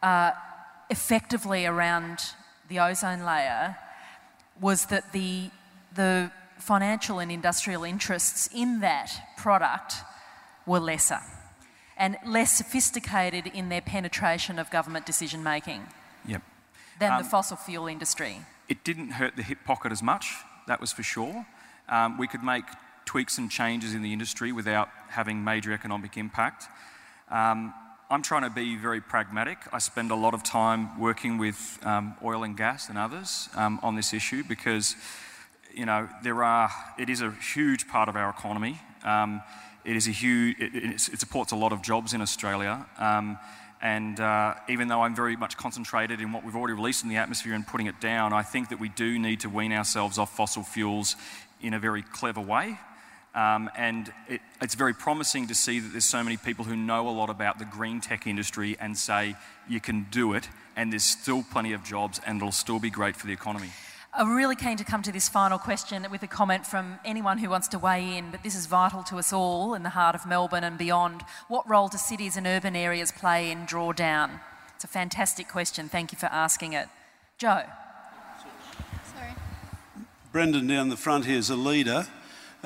uh, 0.00 0.30
effectively 0.90 1.66
around 1.66 2.20
the 2.68 2.78
ozone 2.78 3.24
layer 3.24 3.76
was 4.60 4.86
that 4.86 5.12
the, 5.12 5.50
the 5.92 6.30
financial 6.58 7.18
and 7.18 7.32
industrial 7.32 7.82
interests 7.82 8.48
in 8.54 8.78
that 8.80 9.10
product 9.36 9.94
were 10.66 10.78
lesser 10.78 11.20
and 11.96 12.16
less 12.24 12.56
sophisticated 12.56 13.48
in 13.48 13.70
their 13.70 13.80
penetration 13.80 14.60
of 14.60 14.70
government 14.70 15.04
decision 15.04 15.42
making 15.42 15.82
yep. 16.24 16.42
Than 16.98 17.12
um, 17.12 17.22
the 17.22 17.28
fossil 17.28 17.56
fuel 17.56 17.86
industry. 17.86 18.40
It 18.68 18.84
didn't 18.84 19.10
hurt 19.12 19.36
the 19.36 19.42
hip 19.42 19.58
pocket 19.64 19.92
as 19.92 20.02
much, 20.02 20.34
that 20.66 20.80
was 20.80 20.92
for 20.92 21.02
sure. 21.02 21.46
Um, 21.88 22.18
we 22.18 22.26
could 22.26 22.42
make 22.42 22.64
tweaks 23.04 23.38
and 23.38 23.50
changes 23.50 23.94
in 23.94 24.02
the 24.02 24.12
industry 24.12 24.52
without 24.52 24.88
having 25.08 25.44
major 25.44 25.72
economic 25.72 26.16
impact. 26.16 26.64
Um, 27.30 27.72
I'm 28.10 28.22
trying 28.22 28.42
to 28.42 28.50
be 28.50 28.76
very 28.76 29.00
pragmatic. 29.00 29.58
I 29.72 29.78
spend 29.78 30.10
a 30.10 30.14
lot 30.14 30.34
of 30.34 30.42
time 30.42 30.98
working 30.98 31.38
with 31.38 31.78
um, 31.82 32.14
oil 32.22 32.44
and 32.44 32.56
gas 32.56 32.88
and 32.88 32.98
others 32.98 33.48
um, 33.56 33.80
on 33.82 33.96
this 33.96 34.12
issue 34.12 34.44
because, 34.44 34.94
you 35.74 35.86
know, 35.86 36.08
there 36.22 36.44
are, 36.44 36.70
it 36.98 37.10
is 37.10 37.20
a 37.20 37.32
huge 37.32 37.88
part 37.88 38.08
of 38.08 38.14
our 38.14 38.30
economy. 38.30 38.80
Um, 39.04 39.42
it 39.84 39.96
is 39.96 40.06
a 40.06 40.12
huge, 40.12 40.56
it, 40.60 40.74
it, 40.74 41.20
supports 41.20 41.52
a 41.52 41.56
lot 41.56 41.72
of 41.72 41.82
jobs 41.82 42.12
in 42.12 42.20
Australia. 42.20 42.86
And 43.82 44.18
uh, 44.18 44.54
even 44.68 44.88
though 44.88 45.02
I'm 45.02 45.14
very 45.14 45.36
much 45.36 45.56
concentrated 45.56 46.20
in 46.20 46.32
what 46.32 46.44
we've 46.44 46.56
already 46.56 46.74
released 46.74 47.02
in 47.02 47.10
the 47.10 47.16
atmosphere 47.16 47.54
and 47.54 47.66
putting 47.66 47.86
it 47.86 48.00
down, 48.00 48.32
I 48.32 48.42
think 48.42 48.70
that 48.70 48.80
we 48.80 48.88
do 48.88 49.18
need 49.18 49.40
to 49.40 49.48
wean 49.48 49.72
ourselves 49.72 50.18
off 50.18 50.34
fossil 50.34 50.62
fuels 50.62 51.16
in 51.60 51.74
a 51.74 51.78
very 51.78 52.02
clever 52.02 52.40
way. 52.40 52.78
Um, 53.34 53.70
and 53.76 54.10
it, 54.28 54.40
it's 54.62 54.74
very 54.74 54.94
promising 54.94 55.46
to 55.48 55.54
see 55.54 55.78
that 55.78 55.88
there's 55.92 56.06
so 56.06 56.24
many 56.24 56.38
people 56.38 56.64
who 56.64 56.74
know 56.74 57.06
a 57.06 57.10
lot 57.10 57.28
about 57.28 57.58
the 57.58 57.66
green 57.66 58.00
tech 58.00 58.26
industry 58.26 58.78
and 58.80 58.96
say 58.96 59.36
you 59.68 59.78
can 59.78 60.06
do 60.10 60.32
it, 60.32 60.48
and 60.74 60.90
there's 60.90 61.04
still 61.04 61.44
plenty 61.52 61.74
of 61.74 61.84
jobs, 61.84 62.18
and 62.26 62.38
it'll 62.38 62.50
still 62.50 62.78
be 62.78 62.88
great 62.88 63.14
for 63.14 63.26
the 63.26 63.34
economy. 63.34 63.70
I'm 64.18 64.34
really 64.34 64.56
keen 64.56 64.78
to 64.78 64.84
come 64.84 65.02
to 65.02 65.12
this 65.12 65.28
final 65.28 65.58
question 65.58 66.06
with 66.10 66.22
a 66.22 66.26
comment 66.26 66.64
from 66.66 66.98
anyone 67.04 67.36
who 67.36 67.50
wants 67.50 67.68
to 67.68 67.78
weigh 67.78 68.16
in, 68.16 68.30
but 68.30 68.42
this 68.42 68.54
is 68.54 68.64
vital 68.64 69.02
to 69.04 69.16
us 69.18 69.30
all 69.30 69.74
in 69.74 69.82
the 69.82 69.90
heart 69.90 70.14
of 70.14 70.24
Melbourne 70.24 70.64
and 70.64 70.78
beyond. 70.78 71.22
What 71.48 71.68
role 71.68 71.88
do 71.88 71.98
cities 71.98 72.34
and 72.34 72.46
urban 72.46 72.74
areas 72.74 73.12
play 73.12 73.50
in 73.50 73.66
drawdown? 73.66 74.40
It's 74.74 74.84
a 74.84 74.88
fantastic 74.88 75.48
question. 75.48 75.90
Thank 75.90 76.12
you 76.12 76.18
for 76.18 76.26
asking 76.26 76.72
it. 76.72 76.88
Joe. 77.36 77.64
Sorry. 79.14 79.32
Brendan 80.32 80.66
down 80.66 80.88
the 80.88 80.96
front 80.96 81.26
here 81.26 81.36
is 81.36 81.50
a 81.50 81.56
leader 81.56 82.06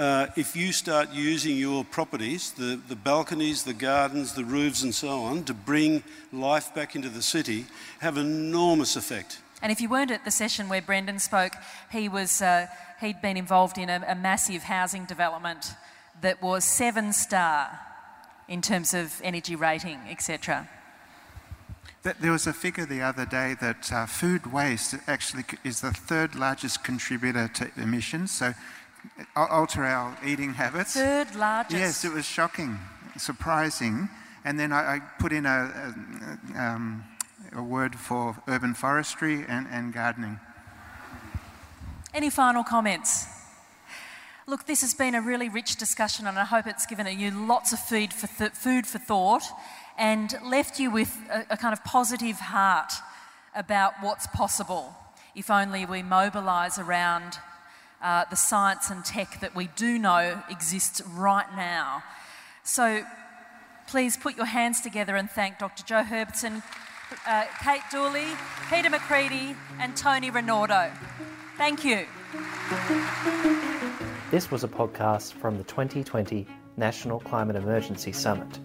uh, 0.00 0.28
if 0.36 0.56
you 0.56 0.72
start 0.72 1.10
using 1.12 1.56
your 1.56 1.84
properties, 1.84 2.52
the, 2.52 2.80
the 2.88 2.96
balconies, 2.96 3.64
the 3.64 3.74
gardens, 3.74 4.32
the 4.34 4.44
roofs, 4.44 4.82
and 4.82 4.94
so 4.94 5.20
on, 5.24 5.44
to 5.44 5.52
bring 5.52 6.02
life 6.32 6.72
back 6.74 6.94
into 6.94 7.08
the 7.08 7.20
city, 7.20 7.66
have 7.98 8.16
enormous 8.16 8.96
effect. 8.96 9.40
And 9.62 9.70
if 9.70 9.80
you 9.80 9.88
weren't 9.88 10.10
at 10.10 10.24
the 10.24 10.30
session 10.30 10.68
where 10.68 10.82
Brendan 10.82 11.18
spoke, 11.18 11.52
he 11.90 12.08
was 12.08 12.40
uh, 12.40 12.66
he'd 13.00 13.20
been 13.20 13.36
involved 13.36 13.78
in 13.78 13.90
a, 13.90 14.04
a 14.08 14.14
massive 14.14 14.64
housing 14.64 15.04
development 15.04 15.74
that 16.20 16.42
was 16.42 16.64
seven 16.64 17.12
star 17.12 17.78
in 18.48 18.62
terms 18.62 18.94
of 18.94 19.20
energy 19.22 19.56
rating, 19.56 19.98
etc. 20.08 20.68
There 22.02 22.32
was 22.32 22.46
a 22.46 22.52
figure 22.54 22.86
the 22.86 23.02
other 23.02 23.26
day 23.26 23.56
that 23.60 23.92
uh, 23.92 24.06
food 24.06 24.52
waste 24.52 24.94
actually 25.06 25.44
is 25.64 25.82
the 25.82 25.92
third 25.92 26.34
largest 26.34 26.82
contributor 26.82 27.48
to 27.48 27.70
emissions. 27.76 28.30
So 28.30 28.54
alter 29.36 29.84
our 29.84 30.16
eating 30.24 30.54
habits. 30.54 30.94
Third 30.94 31.34
largest. 31.34 31.78
Yes, 31.78 32.04
it 32.04 32.12
was 32.12 32.24
shocking, 32.24 32.78
surprising. 33.18 34.08
And 34.44 34.58
then 34.58 34.72
I, 34.72 34.96
I 34.96 35.00
put 35.18 35.32
in 35.32 35.44
a, 35.44 35.94
a, 36.54 36.58
um, 36.58 37.04
a, 37.54 37.62
word 37.62 37.96
for 37.96 38.36
urban 38.48 38.74
forestry 38.74 39.44
and, 39.46 39.66
and 39.70 39.92
gardening. 39.92 40.40
Any 42.12 42.30
final 42.30 42.64
comments? 42.64 43.26
Look, 44.46 44.66
this 44.66 44.80
has 44.80 44.94
been 44.94 45.14
a 45.14 45.20
really 45.20 45.48
rich 45.48 45.76
discussion, 45.76 46.26
and 46.26 46.38
I 46.38 46.44
hope 46.44 46.66
it's 46.66 46.86
given 46.86 47.06
you 47.18 47.30
lots 47.30 47.72
of 47.72 47.78
food 47.78 48.12
for, 48.12 48.26
th- 48.26 48.52
food 48.52 48.86
for 48.86 48.98
thought 48.98 49.44
and 49.96 50.34
left 50.44 50.80
you 50.80 50.90
with 50.90 51.16
a, 51.30 51.46
a 51.50 51.56
kind 51.56 51.72
of 51.72 51.84
positive 51.84 52.36
heart 52.36 52.92
about 53.54 53.94
what's 54.00 54.26
possible 54.28 54.94
if 55.34 55.50
only 55.50 55.86
we 55.86 56.02
mobilise 56.02 56.78
around 56.78 57.38
uh, 58.02 58.24
the 58.30 58.36
science 58.36 58.90
and 58.90 59.04
tech 59.04 59.40
that 59.40 59.54
we 59.54 59.68
do 59.76 59.98
know 59.98 60.42
exists 60.48 61.00
right 61.02 61.46
now. 61.54 62.02
So 62.62 63.04
please 63.86 64.16
put 64.16 64.36
your 64.36 64.46
hands 64.46 64.80
together 64.80 65.16
and 65.16 65.30
thank 65.30 65.58
Dr. 65.58 65.84
Joe 65.84 66.02
Herbertson, 66.02 66.62
uh, 67.26 67.44
Kate 67.62 67.82
Dooley, 67.90 68.26
Peter 68.68 68.88
Macreadie, 68.88 69.56
and 69.78 69.96
Tony 69.96 70.30
Rinaudo. 70.30 70.90
Thank 71.56 71.84
you. 71.84 72.06
This 74.30 74.50
was 74.50 74.64
a 74.64 74.68
podcast 74.68 75.32
from 75.34 75.58
the 75.58 75.64
2020 75.64 76.46
National 76.76 77.20
Climate 77.20 77.56
Emergency 77.56 78.12
Summit. 78.12 78.58